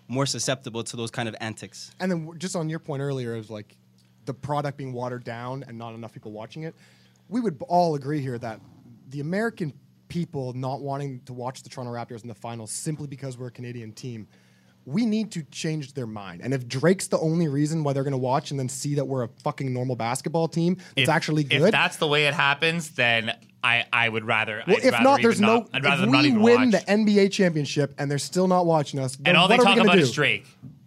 more 0.10 0.26
susceptible 0.26 0.84
to 0.84 0.98
those 0.98 1.12
kind 1.12 1.30
of 1.30 1.36
antics. 1.40 1.92
And 2.02 2.12
then 2.12 2.32
just 2.38 2.56
on 2.58 2.68
your 2.68 2.80
point 2.80 3.02
earlier 3.02 3.36
of 3.36 3.50
like 3.50 3.78
the 4.26 4.34
product 4.34 4.78
being 4.78 4.92
watered 4.92 5.24
down 5.24 5.64
and 5.68 5.78
not 5.78 5.94
enough 5.96 6.12
people 6.12 6.34
watching 6.34 6.64
it, 6.64 6.76
we 7.30 7.40
would 7.40 7.62
all 7.70 7.96
agree 7.96 8.20
here 8.20 8.38
that 8.40 8.60
the 9.10 9.22
American 9.22 9.72
people 10.08 10.54
not 10.54 10.82
wanting 10.82 11.22
to 11.26 11.34
watch 11.34 11.64
the 11.64 11.70
Toronto 11.70 11.94
Raptors 11.94 12.22
in 12.22 12.28
the 12.28 12.36
finals 12.36 12.72
simply 12.72 13.08
because 13.08 13.38
we're 13.38 13.48
a 13.48 13.52
Canadian 13.52 13.92
team, 13.92 14.28
we 14.86 15.06
need 15.06 15.32
to 15.32 15.42
change 15.46 15.94
their 15.94 16.06
mind. 16.06 16.42
And 16.44 16.54
if 16.54 16.68
Drake's 16.68 17.08
the 17.08 17.18
only 17.20 17.48
reason 17.48 17.84
why 17.84 17.94
they're 17.94 18.04
going 18.04 18.12
to 18.12 18.18
watch 18.18 18.52
and 18.52 18.60
then 18.60 18.70
see 18.70 18.96
that 18.96 19.06
we're 19.06 19.24
a 19.24 19.28
fucking 19.44 19.74
normal 19.74 19.96
basketball 19.96 20.48
team 20.48 20.76
that's 20.76 20.92
If- 20.96 21.10
actually 21.10 21.44
good. 21.44 21.62
If 21.64 21.72
that's 21.72 21.98
the 21.98 22.08
way 22.08 22.28
it 22.28 22.34
happens, 22.36 22.92
then 22.92 23.34
I, 23.64 23.86
I 23.92 24.08
would 24.10 24.26
rather. 24.26 24.62
well, 24.68 24.78
I'd 24.78 24.84
if 24.86 24.92
rather 24.92 25.04
not, 25.04 25.22
there's 25.24 25.42
even 25.42 25.48
no. 25.48 25.60
Not, 25.62 25.70
I'd 25.74 25.84
rather 25.84 26.04
if 26.04 26.10
not 26.10 26.22
we 26.22 26.28
even 26.28 26.42
win 26.42 26.72
watch. 26.72 26.86
the 26.86 26.92
NBA 26.92 27.32
championship 27.32 27.96
and 27.98 28.12
they're 28.12 28.20
still 28.20 28.48
not 28.48 28.68
watching 28.68 29.00
us, 29.00 29.18
and 29.26 29.36
all 29.36 29.48
they 29.48 29.58
talk 29.58 29.78
about 29.80 29.94
do? 29.94 30.00
is 30.02 30.12
Drake. 30.12 30.46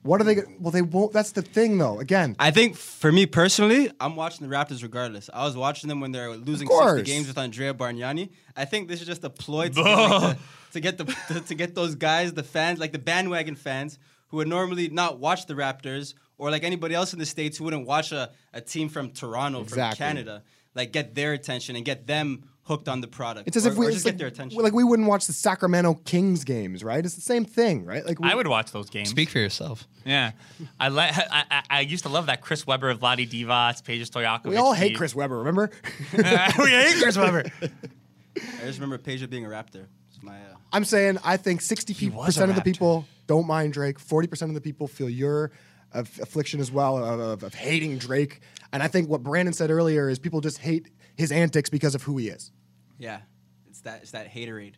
What 0.09 0.21
are 0.21 0.25
they? 0.25 0.37
go- 0.37 0.43
Well, 0.59 0.71
they 0.71 0.83
won't. 0.83 1.13
That's 1.13 1.33
the 1.33 1.43
thing, 1.43 1.77
though. 1.79 2.01
Again, 2.01 2.35
I 2.39 2.51
think 2.51 2.77
for 2.77 3.13
me 3.13 3.27
personally, 3.27 3.91
I'm 4.01 4.17
watching 4.17 4.49
the 4.49 4.55
Raptors 4.55 4.83
regardless. 4.83 5.29
I 5.33 5.45
was 5.45 5.55
watching 5.57 5.89
them 5.89 6.01
when 6.01 6.13
they're 6.13 6.35
losing 6.37 6.67
course. 6.67 6.97
60 7.01 7.13
games 7.13 7.29
with 7.29 7.37
Andrea 7.37 7.75
Bargnani. 7.75 8.31
I 8.57 8.65
think 8.65 8.89
this 8.89 9.01
is 9.03 9.07
just 9.07 9.23
a 9.25 9.31
ploy 9.31 9.69
to, 9.69 9.83
like, 9.83 10.37
to, 10.37 10.39
to 10.73 10.81
get 10.81 10.97
the 10.99 11.05
to, 11.29 11.41
to 11.41 11.55
get 11.55 11.75
those 11.75 11.95
guys, 11.95 12.33
the 12.33 12.43
fans, 12.43 12.79
like 12.79 12.93
the 12.93 12.99
bandwagon 12.99 13.55
fans 13.55 13.99
who 14.29 14.39
would 14.39 14.49
normally 14.49 14.89
not 14.89 15.19
watch 15.19 15.47
the 15.47 15.55
Raptors 15.55 16.15
or 16.39 16.51
like 16.51 16.65
anybody 16.65 16.95
else 16.95 17.13
in 17.13 17.19
the 17.19 17.27
states 17.27 17.59
who 17.59 17.65
wouldn't 17.65 17.87
watch 17.87 18.11
a, 18.13 18.31
a 18.55 18.61
team 18.61 18.89
from 18.89 19.11
Toronto, 19.11 19.61
Exactly. 19.61 19.97
from 19.97 20.07
Canada, 20.07 20.43
like 20.75 20.93
get 20.93 21.15
their 21.15 21.33
attention 21.35 21.77
and 21.77 21.85
get 21.85 22.07
them 22.07 22.45
hooked 22.69 22.89
on 22.89 23.01
the 23.01 23.09
product. 23.09 23.49
It's 23.49 23.57
as 23.57 23.67
or, 23.67 23.71
if 23.71 23.79
we 23.79 23.87
just 23.87 24.05
like, 24.05 24.15
get 24.15 24.19
their 24.19 24.29
attention. 24.29 24.63
like 24.63 24.75
we 24.75 24.85
wouldn't 24.85 25.09
watch 25.09 25.27
the 25.27 25.33
Sacramento 25.33 25.95
Kings 26.05 26.45
games, 26.45 26.85
right? 26.85 27.05
It's 27.05 27.15
the 27.15 27.21
same 27.21 27.45
thing, 27.45 27.85
right? 27.85 28.07
Like 28.07 28.21
we, 28.21 28.31
I 28.31 28.35
would 28.35 28.47
watch 28.47 28.71
those 28.71 28.91
games. 28.91 29.09
Speak 29.09 29.31
for 29.31 29.39
yourself. 29.39 29.89
Yeah, 30.05 30.33
I, 30.79 30.89
le- 30.89 31.03
I, 31.11 31.45
I 31.51 31.63
I 31.71 31.81
used 31.81 32.05
to 32.05 32.11
love 32.11 32.27
that 32.27 32.43
Chris 32.43 32.67
Webber, 32.67 32.95
Vlade 32.95 33.29
Divac, 33.29 33.83
Peja 33.83 34.03
Stojakovic. 34.03 34.45
we 34.51 34.57
all 34.57 34.75
hate. 34.75 34.97
Chris 34.97 35.15
Webber, 35.15 35.39
remember? 35.39 35.71
we 36.17 36.23
hate 36.23 37.03
Chris 37.03 37.17
Webber. 37.17 37.45
I 37.63 38.67
just 38.67 38.79
remember 38.79 38.99
Peja 38.99 39.29
being 39.29 39.45
a 39.45 39.49
Raptor. 39.49 39.87
My. 40.21 40.37
Uh, 40.37 40.57
I'm 40.73 40.85
saying 40.85 41.19
I 41.25 41.37
think 41.37 41.61
60% 41.61 42.13
was 42.13 42.39
a 42.39 42.45
of 42.45 42.55
the 42.55 42.61
people 42.61 43.07
don't 43.29 43.47
mind 43.47 43.73
Drake. 43.73 43.99
40% 44.01 44.43
of 44.43 44.55
the 44.55 44.61
people 44.61 44.89
feel 44.89 45.09
your 45.09 45.53
aff- 45.95 46.19
affliction 46.19 46.61
as 46.61 46.73
well 46.73 47.03
of, 47.03 47.21
of, 47.21 47.43
of 47.45 47.55
hating 47.55 47.99
Drake. 47.99 48.41
And 48.73 48.83
I 48.83 48.89
think 48.89 49.09
what 49.09 49.23
Brandon 49.23 49.53
said 49.55 49.71
earlier 49.71 50.09
is 50.09 50.19
people 50.19 50.41
just 50.41 50.59
hate 50.59 50.91
his 51.17 51.33
antics 51.33 51.71
because 51.71 51.95
of 51.95 52.03
who 52.03 52.17
he 52.17 52.29
is. 52.29 52.53
Yeah, 52.99 53.21
it's 53.69 53.81
that 53.83 54.03
it's 54.03 54.11
that 54.13 54.33
haterade. 54.33 54.75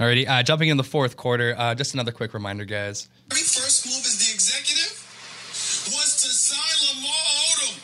Alrighty, 0.00 0.26
uh, 0.28 0.42
jumping 0.42 0.68
in 0.68 0.76
the 0.76 0.84
fourth 0.84 1.16
quarter. 1.16 1.54
Uh, 1.56 1.74
just 1.74 1.94
another 1.94 2.12
quick 2.12 2.34
reminder, 2.34 2.64
guys. 2.64 3.08
Very 3.28 3.42
first 3.42 3.86
move 3.86 3.94
as 4.04 4.18
the 4.18 4.34
executive 4.34 4.98
was 5.94 6.22
to 6.22 6.28
sign 6.28 6.96
Lamar 6.96 7.12
Odom, 7.12 7.74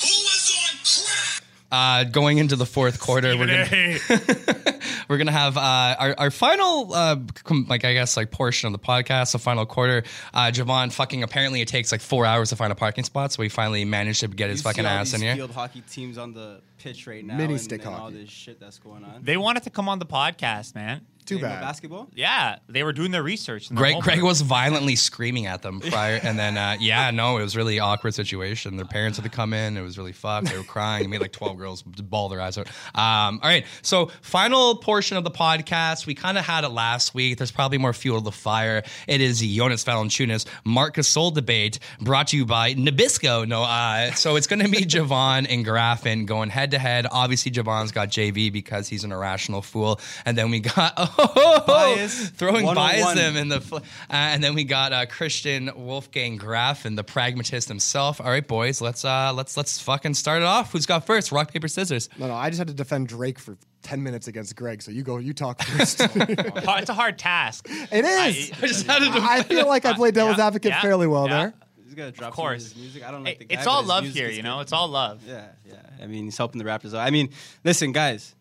who 0.00 0.24
was 0.24 0.52
on 0.70 1.04
crack. 1.06 1.44
Uh, 1.72 2.02
going 2.04 2.38
into 2.38 2.56
the 2.56 2.66
fourth 2.66 2.98
quarter, 2.98 3.36
we're 3.36 3.46
gonna 3.46 4.78
we're 5.08 5.18
gonna 5.18 5.30
have 5.30 5.56
uh, 5.56 5.96
our 5.98 6.14
our 6.18 6.30
final 6.30 6.92
uh, 6.92 7.16
com- 7.44 7.66
like 7.68 7.84
I 7.84 7.92
guess 7.92 8.16
like 8.16 8.30
portion 8.32 8.66
of 8.66 8.72
the 8.72 8.84
podcast, 8.84 9.32
the 9.32 9.38
final 9.38 9.66
quarter. 9.66 10.02
Uh, 10.34 10.50
Javon 10.52 10.92
fucking 10.92 11.22
apparently 11.22 11.60
it 11.60 11.68
takes 11.68 11.92
like 11.92 12.00
four 12.00 12.26
hours 12.26 12.48
to 12.50 12.56
find 12.56 12.72
a 12.72 12.74
parking 12.74 13.04
spot, 13.04 13.30
so 13.32 13.42
he 13.42 13.48
finally 13.48 13.84
managed 13.84 14.20
to 14.20 14.28
get 14.28 14.50
his 14.50 14.60
You 14.60 14.64
fucking 14.64 14.82
see 14.84 14.88
all 14.88 14.94
ass 14.96 15.12
in 15.12 15.20
these 15.20 15.28
here. 15.28 15.36
Field 15.36 15.52
hockey 15.52 15.82
teams 15.82 16.18
on 16.18 16.32
the 16.32 16.60
pitch 16.82 17.06
right 17.06 17.24
now. 17.24 17.36
Mini 17.36 17.54
and, 17.54 17.62
stick 17.62 17.84
and 17.84 17.94
all 17.94 18.10
this 18.10 18.30
shit 18.30 18.58
that's 18.58 18.78
going 18.78 19.04
on. 19.04 19.22
They 19.22 19.36
wanted 19.36 19.62
to 19.64 19.70
come 19.70 19.88
on 19.88 19.98
the 19.98 20.06
podcast, 20.06 20.74
man. 20.74 21.06
Too 21.26 21.36
Hey, 21.36 21.42
no 21.42 21.48
bad. 21.48 21.60
Basketball. 21.60 22.08
Yeah, 22.14 22.56
they 22.68 22.82
were 22.82 22.92
doing 22.92 23.10
their 23.10 23.22
research. 23.22 23.68
and 23.68 23.76
their 23.76 23.82
Greg, 23.82 23.92
homework. 23.92 24.04
Greg 24.04 24.22
was 24.22 24.40
violently 24.40 24.96
screaming 24.96 25.46
at 25.46 25.62
them 25.62 25.80
prior, 25.80 26.18
and 26.22 26.38
then 26.38 26.56
uh, 26.56 26.76
yeah, 26.80 27.10
no, 27.10 27.36
it 27.36 27.42
was 27.42 27.56
really 27.56 27.78
awkward 27.78 28.14
situation. 28.14 28.76
Their 28.76 28.86
parents 28.86 29.18
had 29.18 29.24
to 29.24 29.30
come 29.30 29.52
in. 29.52 29.76
It 29.76 29.82
was 29.82 29.98
really 29.98 30.12
fucked. 30.12 30.48
They 30.48 30.56
were 30.56 30.64
crying. 30.64 31.04
It 31.04 31.08
made 31.08 31.20
like 31.20 31.32
twelve 31.32 31.58
girls 31.58 31.82
ball 31.82 32.30
their 32.30 32.40
eyes 32.40 32.56
out. 32.58 32.68
Um, 32.94 33.38
all 33.42 33.48
right, 33.50 33.64
so 33.82 34.10
final 34.22 34.76
portion 34.76 35.18
of 35.18 35.24
the 35.24 35.30
podcast. 35.30 36.06
We 36.06 36.14
kind 36.14 36.38
of 36.38 36.44
had 36.44 36.64
it 36.64 36.70
last 36.70 37.14
week. 37.14 37.38
There's 37.38 37.52
probably 37.52 37.78
more 37.78 37.92
fuel 37.92 38.18
to 38.18 38.24
the 38.24 38.32
fire. 38.32 38.82
It 39.06 39.20
is 39.20 39.40
the 39.40 39.56
Jonas 39.56 39.84
Valanciunas 39.84 40.46
Marc 40.64 40.96
Gasol 40.96 41.32
debate 41.34 41.78
brought 42.00 42.28
to 42.28 42.38
you 42.38 42.46
by 42.46 42.74
Nabisco. 42.74 43.46
No, 43.46 43.62
uh, 43.62 44.12
so 44.12 44.36
it's 44.36 44.46
going 44.46 44.64
to 44.64 44.68
be 44.70 44.78
Javon 44.86 45.46
and 45.48 45.64
Graffin 45.64 46.26
going 46.26 46.48
head 46.48 46.69
to 46.70 46.78
head. 46.78 47.06
Obviously, 47.10 47.50
Javon's 47.52 47.92
got 47.92 48.08
JV 48.08 48.52
because 48.52 48.88
he's 48.88 49.04
an 49.04 49.12
irrational 49.12 49.62
fool, 49.62 50.00
and 50.24 50.36
then 50.36 50.50
we 50.50 50.60
got 50.60 50.94
oh, 50.96 51.64
Bias. 51.66 52.30
throwing 52.30 52.64
101. 52.64 52.74
bias 52.74 53.18
him 53.18 53.36
in 53.36 53.48
the 53.48 53.60
fl- 53.60 53.76
uh, 53.76 53.80
and 54.10 54.42
then 54.42 54.54
we 54.54 54.64
got 54.64 54.92
uh, 54.92 55.06
Christian 55.06 55.70
Wolfgang 55.74 56.36
Graf 56.36 56.84
and 56.84 56.96
the 56.96 57.04
pragmatist 57.04 57.68
himself. 57.68 58.20
All 58.20 58.28
right, 58.28 58.46
boys, 58.46 58.80
let's 58.80 59.04
uh, 59.04 59.32
let's 59.34 59.56
let's 59.56 59.80
fucking 59.80 60.14
start 60.14 60.42
it 60.42 60.46
off. 60.46 60.72
Who's 60.72 60.86
got 60.86 61.06
first? 61.06 61.32
Rock 61.32 61.52
paper 61.52 61.68
scissors. 61.68 62.08
No, 62.18 62.28
no, 62.28 62.34
I 62.34 62.50
just 62.50 62.58
had 62.58 62.68
to 62.68 62.74
defend 62.74 63.08
Drake 63.08 63.38
for 63.38 63.56
10 63.82 64.02
minutes 64.02 64.28
against 64.28 64.54
Greg. 64.56 64.82
So 64.82 64.90
you 64.90 65.02
go, 65.02 65.18
you 65.18 65.32
talk 65.32 65.62
first. 65.64 66.00
It's 66.00 66.90
a 66.90 66.94
hard 66.94 67.18
task. 67.18 67.66
it 67.68 68.04
is. 68.04 68.52
I 68.52 68.66
just 68.66 68.86
had 68.86 69.00
to. 69.00 69.20
I 69.20 69.42
feel 69.42 69.66
like 69.66 69.84
I 69.84 69.94
played 69.94 70.14
devil's 70.14 70.38
advocate 70.38 70.72
yeah, 70.72 70.82
fairly 70.82 71.06
well 71.06 71.28
yeah. 71.28 71.38
there. 71.38 71.54
He's 71.90 71.96
gonna 71.96 72.12
drop 72.12 72.28
Of 72.28 72.34
course. 72.36 72.62
his 72.68 72.76
music. 72.76 73.02
I 73.02 73.10
don't 73.10 73.24
like 73.24 73.40
the 73.40 73.46
guy. 73.46 73.56
it's 73.56 73.66
all 73.66 73.82
love 73.82 74.04
here, 74.04 74.28
you 74.28 74.36
good. 74.36 74.44
know. 74.44 74.60
It's 74.60 74.72
all 74.72 74.86
love. 74.86 75.22
Yeah, 75.26 75.48
yeah. 75.68 75.74
I 76.00 76.06
mean, 76.06 76.22
he's 76.26 76.38
helping 76.38 76.60
the 76.60 76.64
Raptors 76.64 76.94
out. 76.94 77.00
I 77.04 77.10
mean, 77.10 77.30
listen, 77.64 77.90
guys. 77.90 78.36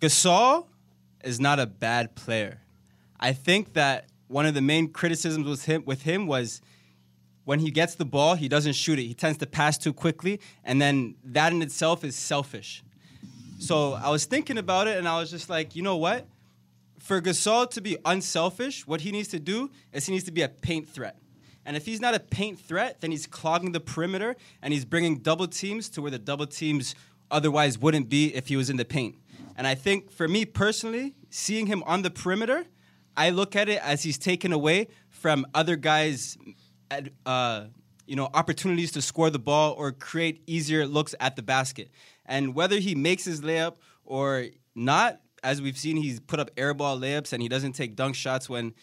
Gasol 0.00 0.66
is 1.22 1.40
not 1.40 1.58
a 1.58 1.64
bad 1.64 2.14
player. 2.14 2.60
I 3.18 3.32
think 3.32 3.72
that 3.72 4.08
one 4.28 4.44
of 4.44 4.52
the 4.52 4.60
main 4.60 4.88
criticisms 4.92 5.46
with 5.48 5.64
him 5.64 5.84
with 5.86 6.02
him 6.02 6.26
was 6.26 6.60
when 7.44 7.60
he 7.60 7.70
gets 7.70 7.94
the 7.94 8.04
ball, 8.04 8.34
he 8.34 8.46
doesn't 8.46 8.74
shoot 8.74 8.98
it. 8.98 9.04
He 9.04 9.14
tends 9.14 9.38
to 9.38 9.46
pass 9.46 9.78
too 9.78 9.94
quickly, 9.94 10.38
and 10.64 10.82
then 10.82 11.14
that 11.24 11.50
in 11.50 11.62
itself 11.62 12.04
is 12.04 12.14
selfish. 12.14 12.84
So 13.58 13.94
I 13.94 14.10
was 14.10 14.26
thinking 14.26 14.58
about 14.58 14.86
it, 14.86 14.98
and 14.98 15.08
I 15.08 15.18
was 15.18 15.30
just 15.30 15.48
like, 15.48 15.74
you 15.74 15.80
know 15.82 15.96
what? 15.96 16.26
For 16.98 17.22
Gasol 17.22 17.70
to 17.70 17.80
be 17.80 17.96
unselfish, 18.04 18.86
what 18.86 19.00
he 19.00 19.12
needs 19.12 19.28
to 19.28 19.38
do 19.38 19.70
is 19.94 20.04
he 20.04 20.12
needs 20.12 20.24
to 20.24 20.30
be 20.32 20.42
a 20.42 20.48
paint 20.50 20.90
threat. 20.90 21.16
And 21.66 21.76
if 21.76 21.86
he's 21.86 22.00
not 22.00 22.14
a 22.14 22.20
paint 22.20 22.58
threat, 22.58 23.00
then 23.00 23.10
he's 23.10 23.26
clogging 23.26 23.72
the 23.72 23.80
perimeter 23.80 24.36
and 24.62 24.72
he's 24.72 24.84
bringing 24.84 25.18
double 25.18 25.46
teams 25.46 25.88
to 25.90 26.02
where 26.02 26.10
the 26.10 26.18
double 26.18 26.46
teams 26.46 26.94
otherwise 27.30 27.78
wouldn't 27.78 28.08
be 28.08 28.34
if 28.34 28.48
he 28.48 28.56
was 28.56 28.70
in 28.70 28.76
the 28.76 28.84
paint. 28.84 29.16
And 29.56 29.66
I 29.66 29.74
think 29.74 30.10
for 30.10 30.28
me 30.28 30.44
personally, 30.44 31.14
seeing 31.30 31.66
him 31.66 31.82
on 31.84 32.02
the 32.02 32.10
perimeter, 32.10 32.64
I 33.16 33.30
look 33.30 33.56
at 33.56 33.68
it 33.68 33.80
as 33.82 34.02
he's 34.02 34.18
taken 34.18 34.52
away 34.52 34.88
from 35.08 35.46
other 35.54 35.76
guys' 35.76 36.36
uh, 37.24 37.64
you 38.06 38.16
know, 38.16 38.28
opportunities 38.34 38.92
to 38.92 39.02
score 39.02 39.30
the 39.30 39.38
ball 39.38 39.72
or 39.72 39.92
create 39.92 40.42
easier 40.46 40.86
looks 40.86 41.14
at 41.20 41.36
the 41.36 41.42
basket. 41.42 41.90
And 42.26 42.54
whether 42.54 42.78
he 42.78 42.94
makes 42.94 43.24
his 43.24 43.40
layup 43.40 43.76
or 44.04 44.46
not, 44.74 45.20
as 45.42 45.60
we've 45.60 45.78
seen, 45.78 45.96
he's 45.96 46.20
put 46.20 46.40
up 46.40 46.54
airball 46.56 46.98
layups 46.98 47.32
and 47.32 47.42
he 47.42 47.48
doesn't 47.48 47.72
take 47.72 47.96
dunk 47.96 48.14
shots 48.14 48.48
when 48.48 48.74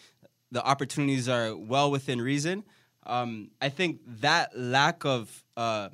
the 0.52 0.64
opportunities 0.64 1.28
are 1.28 1.56
well 1.56 1.90
within 1.90 2.20
reason. 2.20 2.62
Um, 3.04 3.50
I 3.60 3.70
think 3.70 4.00
that 4.20 4.56
lack 4.56 5.04
of 5.04 5.44
uh, 5.56 5.88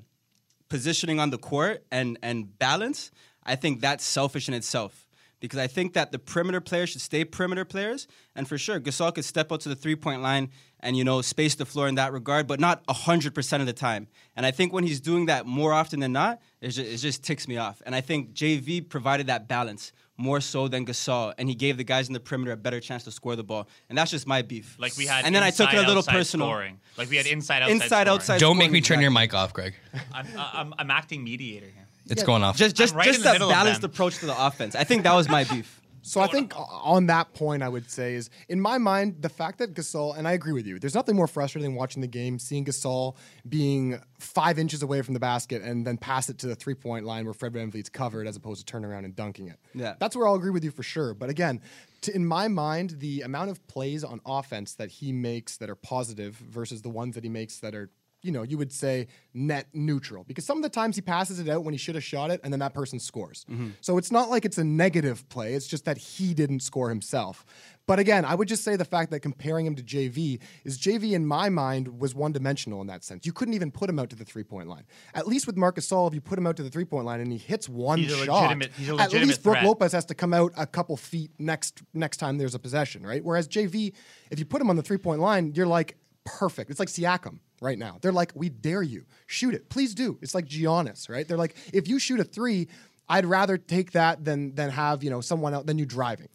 positioning 0.68 1.20
on 1.20 1.30
the 1.30 1.38
court 1.38 1.84
and 1.90 2.18
and 2.22 2.58
balance, 2.58 3.10
I 3.44 3.54
think 3.56 3.80
that's 3.80 4.04
selfish 4.04 4.48
in 4.48 4.54
itself. 4.54 5.06
Because 5.40 5.60
I 5.60 5.68
think 5.68 5.92
that 5.92 6.10
the 6.10 6.18
perimeter 6.18 6.60
players 6.60 6.90
should 6.90 7.00
stay 7.00 7.24
perimeter 7.24 7.64
players, 7.64 8.08
and 8.34 8.48
for 8.48 8.58
sure, 8.58 8.80
Gasol 8.80 9.14
could 9.14 9.24
step 9.24 9.52
out 9.52 9.60
to 9.60 9.68
the 9.68 9.76
three 9.76 9.94
point 9.94 10.20
line 10.20 10.50
and 10.80 10.96
you 10.96 11.04
know 11.04 11.22
space 11.22 11.54
the 11.54 11.64
floor 11.64 11.86
in 11.86 11.94
that 11.94 12.12
regard, 12.12 12.48
but 12.48 12.58
not 12.58 12.82
hundred 12.88 13.34
percent 13.34 13.60
of 13.60 13.68
the 13.68 13.72
time. 13.72 14.08
And 14.34 14.44
I 14.44 14.50
think 14.50 14.72
when 14.72 14.82
he's 14.82 15.00
doing 15.00 15.26
that 15.26 15.46
more 15.46 15.72
often 15.72 16.00
than 16.00 16.12
not, 16.12 16.40
it 16.60 16.70
just, 16.70 16.90
it 16.90 16.96
just 16.96 17.22
ticks 17.22 17.46
me 17.46 17.56
off. 17.56 17.80
And 17.86 17.94
I 17.94 18.00
think 18.00 18.32
JV 18.32 18.86
provided 18.88 19.28
that 19.28 19.46
balance 19.46 19.92
more 20.18 20.40
so 20.40 20.68
than 20.68 20.84
Gasol, 20.84 21.32
and 21.38 21.48
he 21.48 21.54
gave 21.54 21.76
the 21.76 21.84
guys 21.84 22.08
in 22.08 22.12
the 22.12 22.20
perimeter 22.20 22.52
a 22.52 22.56
better 22.56 22.80
chance 22.80 23.04
to 23.04 23.10
score 23.10 23.36
the 23.36 23.44
ball. 23.44 23.68
And 23.88 23.96
that's 23.96 24.10
just 24.10 24.26
my 24.26 24.42
beef. 24.42 24.76
Like 24.78 24.96
we 24.96 25.06
had. 25.06 25.24
and 25.24 25.34
then 25.34 25.42
I 25.42 25.50
took 25.50 25.72
it 25.72 25.78
a 25.78 25.86
little 25.86 26.02
personal. 26.02 26.48
Scoring. 26.48 26.80
Like 26.98 27.08
we 27.08 27.16
had 27.16 27.26
inside 27.26 27.62
outside. 27.62 27.72
Inside 27.72 27.88
scoring. 27.88 28.08
outside. 28.08 28.40
Don't 28.40 28.58
make 28.58 28.70
me 28.70 28.80
turn 28.80 29.00
your 29.00 29.12
mic 29.12 29.32
off, 29.32 29.52
Greg. 29.54 29.74
I'm, 30.12 30.26
uh, 30.36 30.50
I'm, 30.52 30.74
I'm 30.78 30.90
acting 30.90 31.24
mediator 31.24 31.66
here. 31.66 31.86
It's 32.10 32.22
going 32.22 32.42
off. 32.42 32.56
Just 32.56 32.74
just 32.74 32.94
right 32.94 33.04
just 33.04 33.18
in 33.18 33.24
that 33.24 33.38
balanced 33.38 33.84
approach 33.84 34.18
to 34.18 34.26
the 34.26 34.46
offense. 34.46 34.74
I 34.74 34.84
think 34.84 35.04
that 35.04 35.14
was 35.14 35.28
my 35.28 35.44
beef. 35.44 35.77
So 36.08 36.20
I 36.20 36.26
think 36.26 36.54
on 36.56 37.06
that 37.06 37.34
point, 37.34 37.62
I 37.62 37.68
would 37.68 37.90
say 37.90 38.14
is 38.14 38.30
in 38.48 38.60
my 38.60 38.78
mind 38.78 39.16
the 39.20 39.28
fact 39.28 39.58
that 39.58 39.74
Gasol 39.74 40.16
and 40.16 40.26
I 40.26 40.32
agree 40.32 40.52
with 40.52 40.66
you. 40.66 40.78
There's 40.78 40.94
nothing 40.94 41.16
more 41.16 41.26
frustrating 41.26 41.70
than 41.70 41.78
watching 41.78 42.00
the 42.00 42.08
game, 42.08 42.38
seeing 42.38 42.64
Gasol 42.64 43.16
being 43.48 44.00
five 44.18 44.58
inches 44.58 44.82
away 44.82 45.02
from 45.02 45.14
the 45.14 45.20
basket 45.20 45.62
and 45.62 45.86
then 45.86 45.98
pass 45.98 46.28
it 46.28 46.38
to 46.38 46.46
the 46.46 46.54
three 46.54 46.74
point 46.74 47.04
line 47.04 47.24
where 47.24 47.34
Fred 47.34 47.52
VanVleet's 47.52 47.90
covered, 47.90 48.26
as 48.26 48.36
opposed 48.36 48.60
to 48.60 48.66
turning 48.66 48.90
around 48.90 49.04
and 49.04 49.14
dunking 49.14 49.48
it. 49.48 49.58
Yeah. 49.74 49.94
that's 49.98 50.16
where 50.16 50.26
I'll 50.26 50.34
agree 50.34 50.50
with 50.50 50.64
you 50.64 50.70
for 50.70 50.82
sure. 50.82 51.14
But 51.14 51.30
again, 51.30 51.60
to, 52.02 52.14
in 52.14 52.24
my 52.24 52.48
mind, 52.48 52.96
the 52.98 53.22
amount 53.22 53.50
of 53.50 53.66
plays 53.66 54.04
on 54.04 54.20
offense 54.24 54.74
that 54.74 54.90
he 54.90 55.12
makes 55.12 55.56
that 55.58 55.68
are 55.68 55.74
positive 55.74 56.34
versus 56.36 56.82
the 56.82 56.88
ones 56.88 57.14
that 57.14 57.24
he 57.24 57.30
makes 57.30 57.58
that 57.58 57.74
are 57.74 57.90
you 58.22 58.32
know, 58.32 58.42
you 58.42 58.58
would 58.58 58.72
say 58.72 59.06
net 59.32 59.68
neutral 59.72 60.24
because 60.24 60.44
some 60.44 60.56
of 60.56 60.62
the 60.62 60.68
times 60.68 60.96
he 60.96 61.02
passes 61.02 61.38
it 61.38 61.48
out 61.48 61.62
when 61.62 61.72
he 61.72 61.78
should 61.78 61.94
have 61.94 62.02
shot 62.02 62.30
it 62.30 62.40
and 62.42 62.52
then 62.52 62.60
that 62.60 62.74
person 62.74 62.98
scores. 62.98 63.46
Mm-hmm. 63.48 63.70
So 63.80 63.96
it's 63.96 64.10
not 64.10 64.28
like 64.28 64.44
it's 64.44 64.58
a 64.58 64.64
negative 64.64 65.28
play, 65.28 65.54
it's 65.54 65.66
just 65.66 65.84
that 65.84 65.98
he 65.98 66.34
didn't 66.34 66.60
score 66.60 66.88
himself. 66.88 67.44
But 67.86 67.98
again, 67.98 68.24
I 68.24 68.34
would 68.34 68.48
just 68.48 68.64
say 68.64 68.76
the 68.76 68.84
fact 68.84 69.10
that 69.12 69.20
comparing 69.20 69.64
him 69.64 69.74
to 69.76 69.82
JV 69.82 70.40
is 70.64 70.78
JV 70.78 71.12
in 71.12 71.24
my 71.24 71.48
mind 71.48 72.00
was 72.00 72.14
one 72.14 72.32
dimensional 72.32 72.80
in 72.80 72.88
that 72.88 73.02
sense. 73.02 73.24
You 73.24 73.32
couldn't 73.32 73.54
even 73.54 73.70
put 73.70 73.88
him 73.88 73.98
out 73.98 74.10
to 74.10 74.16
the 74.16 74.24
three 74.24 74.44
point 74.44 74.68
line. 74.68 74.84
At 75.14 75.26
least 75.26 75.46
with 75.46 75.56
Marcus 75.56 75.88
Gasol, 75.88 76.08
if 76.08 76.14
you 76.14 76.20
put 76.20 76.38
him 76.38 76.46
out 76.46 76.56
to 76.56 76.62
the 76.62 76.70
three 76.70 76.84
point 76.84 77.06
line 77.06 77.20
and 77.20 77.32
he 77.32 77.38
hits 77.38 77.68
one 77.68 78.02
shot, 78.02 78.42
legitimate- 78.42 78.72
he's 78.76 78.90
a 78.90 78.96
at 78.96 79.12
least 79.12 79.42
Brook. 79.42 79.62
Lopez 79.62 79.92
has 79.92 80.04
to 80.06 80.14
come 80.14 80.34
out 80.34 80.52
a 80.56 80.66
couple 80.66 80.96
feet 80.96 81.30
next 81.38 81.82
next 81.94 82.16
time 82.18 82.36
there's 82.36 82.54
a 82.54 82.58
possession, 82.58 83.06
right? 83.06 83.24
Whereas 83.24 83.48
JV, 83.48 83.94
if 84.30 84.38
you 84.38 84.44
put 84.44 84.60
him 84.60 84.68
on 84.68 84.76
the 84.76 84.82
three 84.82 84.98
point 84.98 85.20
line, 85.20 85.52
you're 85.54 85.66
like 85.66 85.96
perfect. 86.24 86.70
It's 86.70 86.80
like 86.80 86.90
Siakam 86.90 87.38
right 87.60 87.78
now. 87.78 87.98
They're 88.00 88.12
like, 88.12 88.32
we 88.34 88.48
dare 88.48 88.82
you, 88.82 89.04
shoot 89.26 89.54
it, 89.54 89.68
please 89.68 89.94
do. 89.94 90.18
It's 90.22 90.34
like 90.34 90.46
Giannis, 90.46 91.08
right? 91.08 91.26
They're 91.26 91.38
like, 91.38 91.56
if 91.72 91.88
you 91.88 91.98
shoot 91.98 92.20
a 92.20 92.24
three, 92.24 92.68
I'd 93.08 93.26
rather 93.26 93.56
take 93.56 93.92
that 93.92 94.24
than 94.24 94.54
than 94.54 94.70
have 94.70 95.02
you 95.02 95.10
know 95.10 95.20
someone 95.20 95.54
else 95.54 95.66
than 95.66 95.78
you 95.78 95.86
driving. 95.86 96.28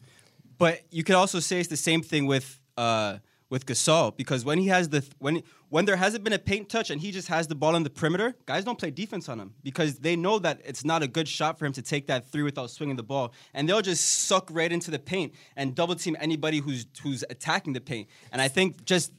But 0.58 0.82
you 0.90 1.04
could 1.04 1.14
also 1.14 1.40
say 1.40 1.60
it's 1.60 1.68
the 1.68 1.76
same 1.76 2.02
thing 2.02 2.26
with 2.26 2.60
uh, 2.76 3.18
with 3.50 3.66
Gasol 3.66 4.16
because 4.16 4.44
when 4.44 4.58
he 4.58 4.68
has 4.68 4.88
the 4.88 5.04
when 5.18 5.42
when 5.68 5.84
there 5.84 5.96
hasn't 5.96 6.24
been 6.24 6.32
a 6.32 6.38
paint 6.38 6.68
touch 6.68 6.90
and 6.90 7.00
he 7.00 7.10
just 7.10 7.28
has 7.28 7.46
the 7.46 7.54
ball 7.54 7.74
on 7.76 7.82
the 7.82 7.90
perimeter, 7.90 8.34
guys 8.46 8.64
don't 8.64 8.78
play 8.78 8.90
defense 8.90 9.28
on 9.28 9.38
him 9.40 9.54
because 9.62 9.98
they 9.98 10.16
know 10.16 10.38
that 10.38 10.60
it's 10.64 10.84
not 10.84 11.02
a 11.02 11.08
good 11.08 11.28
shot 11.28 11.58
for 11.58 11.66
him 11.66 11.72
to 11.72 11.82
take 11.82 12.06
that 12.06 12.28
three 12.28 12.42
without 12.42 12.70
swinging 12.70 12.96
the 12.96 13.02
ball, 13.02 13.32
and 13.52 13.68
they'll 13.68 13.82
just 13.82 14.04
suck 14.04 14.48
right 14.52 14.72
into 14.72 14.90
the 14.90 14.98
paint 14.98 15.34
and 15.56 15.74
double 15.74 15.94
team 15.94 16.16
anybody 16.20 16.58
who's 16.58 16.86
who's 17.02 17.24
attacking 17.30 17.72
the 17.72 17.80
paint. 17.80 18.08
And 18.32 18.42
I 18.42 18.48
think 18.48 18.84
just 18.84 19.12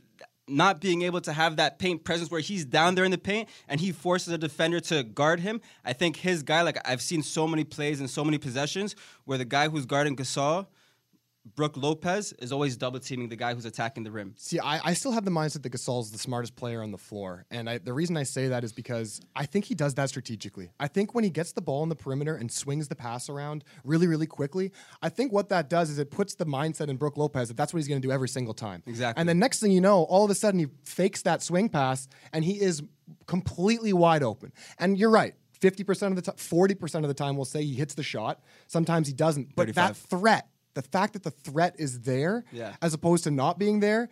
not 0.47 0.79
being 0.79 1.01
able 1.01 1.21
to 1.21 1.33
have 1.33 1.57
that 1.57 1.79
paint 1.79 2.03
presence 2.03 2.29
where 2.29 2.41
he's 2.41 2.65
down 2.65 2.95
there 2.95 3.05
in 3.05 3.11
the 3.11 3.17
paint 3.17 3.49
and 3.67 3.79
he 3.79 3.91
forces 3.91 4.33
a 4.33 4.37
defender 4.37 4.79
to 4.79 5.03
guard 5.03 5.39
him. 5.39 5.61
I 5.83 5.93
think 5.93 6.17
his 6.17 6.43
guy, 6.43 6.61
like 6.61 6.77
I've 6.87 7.01
seen 7.01 7.23
so 7.23 7.47
many 7.47 7.63
plays 7.63 7.99
and 7.99 8.09
so 8.09 8.23
many 8.23 8.37
possessions 8.37 8.95
where 9.25 9.37
the 9.37 9.45
guy 9.45 9.69
who's 9.69 9.85
guarding 9.85 10.15
Gasol, 10.15 10.67
Brook 11.55 11.77
Lopez, 11.77 12.33
is 12.39 12.51
always 12.51 12.75
double 12.75 12.99
teaming 12.99 13.29
the 13.29 13.35
guy 13.35 13.53
who's 13.53 13.65
attacking 13.65 14.03
the 14.03 14.11
rim. 14.11 14.33
See, 14.37 14.59
I, 14.59 14.79
I 14.83 14.93
still 14.93 15.11
have 15.11 15.25
the 15.25 15.31
mindset 15.31 15.61
that 15.61 15.71
Gasol's 15.71 16.11
the 16.11 16.17
smartest 16.17 16.55
player 16.55 16.81
on 16.81 16.91
the 16.91 16.97
floor. 16.97 17.45
And 17.51 17.69
I, 17.69 17.77
the 17.77 17.93
reason 17.93 18.17
I 18.17 18.23
say 18.23 18.47
that 18.47 18.63
is 18.63 18.73
because 18.73 19.21
I 19.35 19.45
think 19.45 19.65
he 19.65 19.75
does 19.75 19.93
that 19.95 20.09
strategically. 20.09 20.71
I 20.79 20.87
think 20.87 21.13
when 21.13 21.23
he 21.23 21.29
gets 21.29 21.51
the 21.51 21.61
ball 21.61 21.83
in 21.83 21.89
the 21.89 21.95
perimeter 21.95 22.35
and 22.35 22.51
swings 22.51 22.87
the 22.87 22.95
pass 22.95 23.29
around 23.29 23.63
really, 23.83 24.07
really 24.07 24.25
quickly, 24.25 24.71
I 25.03 25.09
think 25.09 25.31
what 25.31 25.49
that 25.49 25.69
does 25.69 25.91
is 25.91 25.99
it 25.99 26.09
puts 26.09 26.33
the 26.33 26.45
mindset 26.45 26.89
in 26.89 26.97
Brook 26.97 27.15
Lopez 27.15 27.49
that 27.49 27.57
that's 27.57 27.73
what 27.73 27.77
he's 27.77 27.87
going 27.87 28.01
to 28.01 28.07
do 28.07 28.11
every 28.11 28.29
single 28.29 28.55
time. 28.55 28.81
Exactly. 28.87 29.19
And 29.19 29.29
then 29.29 29.37
next 29.37 29.59
thing 29.59 29.71
you 29.71 29.81
know, 29.81 30.03
all 30.03 30.25
of 30.25 30.31
a 30.31 30.35
sudden 30.35 30.59
he 30.59 30.67
fakes 30.83 31.21
that 31.23 31.43
swing 31.43 31.69
pass 31.69 32.07
and 32.33 32.43
he 32.43 32.59
is 32.59 32.81
completely 33.27 33.93
wide 33.93 34.23
open. 34.23 34.51
And 34.79 34.97
you're 34.97 35.11
right. 35.11 35.35
50% 35.59 36.07
of 36.07 36.15
the 36.15 36.21
time, 36.21 36.35
40% 36.35 36.95
of 36.95 37.07
the 37.07 37.13
time, 37.13 37.35
we'll 37.35 37.45
say 37.45 37.63
he 37.63 37.73
hits 37.75 37.93
the 37.95 38.03
shot. 38.03 38.41
Sometimes 38.67 39.07
he 39.07 39.13
doesn't. 39.13 39.55
But 39.55 39.67
that 39.75 39.95
35. 39.95 39.97
threat, 39.97 40.47
the 40.75 40.81
fact 40.83 41.13
that 41.13 41.23
the 41.23 41.31
threat 41.31 41.75
is 41.79 42.01
there 42.01 42.45
Yeah. 42.51 42.75
as 42.81 42.93
opposed 42.93 43.23
to 43.25 43.31
not 43.31 43.57
being 43.57 43.79
there 43.79 44.09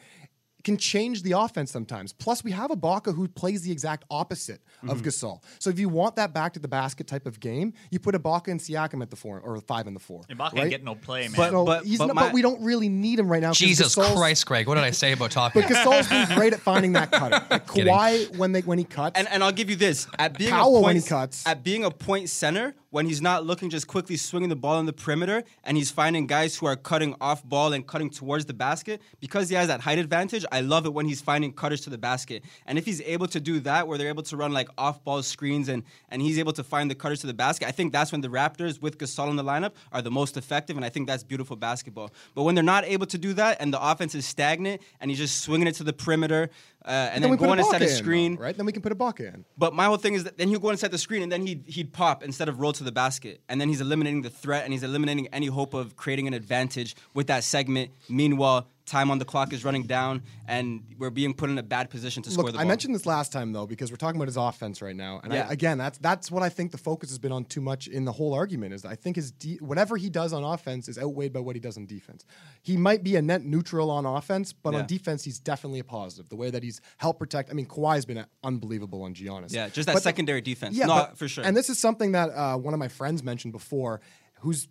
can 0.64 0.78
change 0.78 1.24
the 1.24 1.34
offense 1.34 1.70
sometimes. 1.70 2.14
Plus, 2.14 2.42
we 2.42 2.52
have 2.52 2.72
Ibaka 2.72 3.14
who 3.14 3.28
plays 3.28 3.64
the 3.64 3.72
exact 3.74 4.06
opposite 4.10 4.62
of 4.88 5.02
Mhm. 5.02 5.06
Gasol. 5.08 5.44
So 5.60 5.70
if 5.70 5.78
you 5.78 5.90
want 5.90 6.16
that 6.16 6.34
back 6.34 6.54
to 6.54 6.60
the 6.62 6.70
basket 6.70 7.06
type 7.06 7.26
of 7.28 7.42
game, 7.42 7.74
you 7.92 8.00
put 8.00 8.16
Ibaka 8.16 8.48
and 8.48 8.62
Siakam 8.62 9.02
at 9.02 9.10
the 9.10 9.18
four 9.18 9.42
or 9.42 9.60
five 9.60 9.88
in 9.88 9.94
the 9.94 10.00
four. 10.00 10.22
Ibaka 10.30 10.46
ain't 10.46 10.54
right? 10.54 10.70
getting 10.70 10.86
no 10.86 10.96
play, 10.96 11.24
man. 11.24 11.34
But, 11.36 11.52
But- 11.52 11.66
but- 11.66 11.86
he's 11.86 11.98
but 11.98 12.06
not- 12.06 12.16
my- 12.16 12.22
but 12.28 12.34
we 12.34 12.42
don't 12.42 12.62
really 12.62 12.88
need 12.88 13.20
him 13.20 13.28
right 13.28 13.42
now. 13.42 13.52
Jesus 13.52 13.94
Gasol's- 13.94 14.16
Christ, 14.18 14.46
Greg. 14.46 14.66
What 14.70 14.76
did 14.76 14.86
I 14.86 14.92
say 14.92 15.12
about 15.12 15.32
talking? 15.32 15.62
But 15.64 15.70
Gasol's 15.70 16.08
been 16.08 16.34
great 16.38 16.54
at 16.54 16.62
finding 16.62 16.94
that 16.94 17.12
cutter. 17.12 17.46
Like 17.52 17.68
Kawhi 17.68 18.38
when 18.38 18.54
they 18.54 18.62
when 18.62 18.78
he 18.78 18.86
cuts. 18.86 19.20
And 19.20 19.28
and 19.28 19.44
I'll 19.44 19.52
give 19.52 19.70
you 19.70 19.76
this 19.76 20.08
at 20.18 20.38
being 20.38 20.52
Powell 20.52 20.78
a 20.78 20.80
when 20.80 20.94
point, 20.94 21.04
he 21.04 21.10
cuts. 21.10 21.46
at 21.46 21.62
being 21.62 21.84
a 21.84 21.92
point 21.92 22.30
center 22.30 22.74
when 22.94 23.08
he's 23.08 23.24
not 23.24 23.44
looking 23.44 23.72
just 23.72 23.88
quickly 23.88 24.16
swinging 24.16 24.50
the 24.50 24.56
ball 24.56 24.80
in 24.80 24.86
the 24.86 24.94
perimeter 24.94 25.44
and 25.64 25.76
he's 25.76 25.90
finding 25.90 26.28
guys 26.28 26.56
who 26.56 26.68
are 26.68 26.76
cutting 26.76 27.16
off 27.20 27.44
ball 27.44 27.74
and 27.74 27.88
cutting 27.88 28.08
towards 28.08 28.46
the 28.46 28.54
basket 28.54 29.02
because 29.20 29.50
he 29.50 29.56
has 29.56 29.68
that 29.68 29.82
height 29.82 29.98
advantage. 29.98 30.46
I 30.52 30.62
love 30.62 30.86
it 30.86 30.94
when 30.94 31.08
he's 31.08 31.20
finding 31.20 31.54
cutters 31.54 31.82
to 31.82 31.90
the 31.90 31.98
basket. 31.98 32.44
And 32.68 32.78
if 32.78 32.86
he's 32.86 33.02
able 33.02 33.26
to 33.30 33.40
do 33.40 33.60
that 33.62 33.88
where 33.88 33.98
they're 33.98 34.10
able 34.10 34.22
to 34.22 34.38
run 34.38 34.54
like 34.54 34.70
off 34.78 35.04
ball 35.04 35.24
screens 35.24 35.70
and 35.70 35.82
and 36.10 36.22
he's 36.22 36.38
able 36.38 36.54
to 36.54 36.64
find 36.64 36.92
the 36.92 36.94
cutters 36.94 37.22
to 37.22 37.28
the 37.28 37.34
basket, 37.34 37.68
I 37.68 37.72
think 37.72 37.94
that's 37.94 38.12
when 38.12 38.22
the 38.22 38.28
Raptors 38.28 38.80
with 38.80 39.00
Gasol 39.00 39.32
in 39.32 39.38
the 39.38 39.44
lineup 39.44 39.72
are 39.92 40.04
the 40.04 40.12
most 40.12 40.38
effective 40.38 40.76
and 40.76 40.86
I 40.86 40.90
think 40.90 41.08
that's 41.08 41.24
beautiful 41.24 41.56
basketball. 41.56 42.12
But 42.36 42.44
when 42.44 42.54
they're 42.54 42.64
not 42.64 42.86
able 42.86 43.08
to 43.08 43.18
do 43.18 43.34
that 43.34 43.58
and 43.60 43.74
the 43.74 43.84
offense 43.84 44.14
is 44.14 44.28
stagnant 44.28 44.84
and 45.02 45.10
he's 45.10 45.18
just 45.18 45.42
swinging 45.42 45.66
it 45.66 45.74
to 45.76 45.84
the 45.84 45.94
perimeter 45.94 46.52
uh, 46.86 47.12
and 47.14 47.24
then, 47.24 47.32
put 47.32 47.40
going 47.40 47.58
to 47.58 47.64
set 47.64 47.82
a 47.82 47.86
in, 47.86 47.90
though, 47.90 47.96
screen, 47.96 48.36
right? 48.36 48.56
Then 48.56 48.66
we 48.66 48.72
can 48.72 48.82
put 48.82 48.98
Ibaka 48.98 49.34
in. 49.34 49.46
but 49.58 49.74
my 49.74 49.86
whole 49.86 49.98
thing 49.98 50.16
is 50.16 50.26
that 50.26 50.38
then 50.38 50.50
he'll 50.50 50.60
go 50.60 50.70
inside 50.70 50.92
the 50.92 50.98
screen 50.98 51.24
and 51.24 51.32
then 51.32 51.46
he'd, 51.46 51.64
he'd 51.66 51.94
pop 51.94 52.24
instead 52.24 52.50
of 52.50 52.60
roll 52.60 52.74
to 52.74 52.84
the 52.84 52.92
basket. 52.92 53.42
And 53.48 53.60
then 53.62 53.70
he's 53.70 53.82
eliminating 53.82 54.22
the 54.22 54.30
threat 54.30 54.64
and 54.64 54.74
he's 54.74 54.84
eliminating 54.84 55.28
any 55.28 55.48
hope 55.48 55.74
of 55.74 55.96
creating 55.96 56.28
an 56.28 56.34
advantage 56.34 56.96
with 57.14 57.28
that 57.28 57.44
segment. 57.44 57.92
Meanwhile, 58.10 58.68
time 58.86 59.10
on 59.10 59.18
the 59.18 59.26
clock 59.26 59.54
is 59.54 59.64
running 59.64 59.84
down 59.84 60.22
and 60.46 60.84
we're 60.98 61.10
being 61.10 61.34
put 61.34 61.50
in 61.50 61.58
a 61.58 61.64
bad 61.64 61.90
position 61.90 62.22
to 62.22 62.30
score 62.30 62.44
Look, 62.46 62.54
the 62.56 62.60
I 62.60 62.66
mentioned 62.66 62.94
this 62.94 63.06
last 63.06 63.32
time 63.32 63.54
though 63.54 63.66
because 63.66 63.90
we're 63.92 63.98
talking 63.98 64.20
about 64.20 64.28
his 64.28 64.36
offense 64.38 64.82
right 64.82 64.96
now, 64.96 65.22
and 65.24 65.32
Yeah. 65.32 65.48
I, 65.48 65.54
again, 65.54 65.78
that's 65.78 65.98
that's 66.00 66.30
what 66.30 66.44
I 66.44 66.50
think 66.50 66.72
the 66.72 66.78
focus 66.78 67.10
has 67.10 67.18
been 67.18 67.32
on 67.32 67.46
too 67.46 67.62
much 67.62 67.88
in 67.88 68.04
the 68.04 68.12
whole 68.12 68.34
argument. 68.34 68.74
Is 68.74 68.82
that 68.82 68.90
I 68.90 68.96
think 68.96 69.16
his 69.16 69.32
de- 69.32 69.56
whatever 69.58 69.96
he 69.96 70.10
does 70.10 70.34
on 70.34 70.44
offense 70.44 70.90
is 70.90 70.98
outweighed 70.98 71.32
by 71.32 71.40
what 71.40 71.56
he 71.56 71.60
does 71.62 71.78
on 71.78 71.86
defense. 71.86 72.26
He 72.62 72.76
might 72.76 73.04
be 73.04 73.16
a 73.16 73.22
net 73.22 73.44
neutral 73.44 73.90
on 73.90 74.06
offense, 74.06 74.52
but 74.52 74.74
Yeah. 74.74 74.80
on 74.82 74.86
defense, 74.88 75.24
he's 75.24 75.40
definitely 75.40 75.80
a 75.80 75.84
positive. 75.86 76.28
The 76.30 76.36
way 76.36 76.50
that 76.52 76.62
he's 76.64 76.82
helped 76.98 77.20
protect. 77.20 77.50
I 77.50 77.54
mean, 77.54 77.66
Kawhi's 77.68 78.06
been 78.06 78.26
unbelievable 78.44 79.04
on 79.04 79.14
Giannis. 79.14 79.54
Yeah, 79.54 79.70
just 79.70 79.86
that 79.86 79.94
But 79.94 80.00
the- 80.00 80.02
secondary 80.02 80.42
defense. 80.42 80.76
Yeah, 80.76 80.88
but- 80.88 81.18
for 81.18 81.28
sure. 81.30 81.46
And 81.46 81.56
this 81.56 81.70
is 81.70 81.80
something 81.80 82.12
that 82.12 82.30
uh, 82.32 82.58
one 82.58 82.74
of 82.74 82.80
my 82.80 82.90
friends 82.90 83.24
mentioned 83.24 83.54
before, 83.54 84.02
who's 84.42 84.68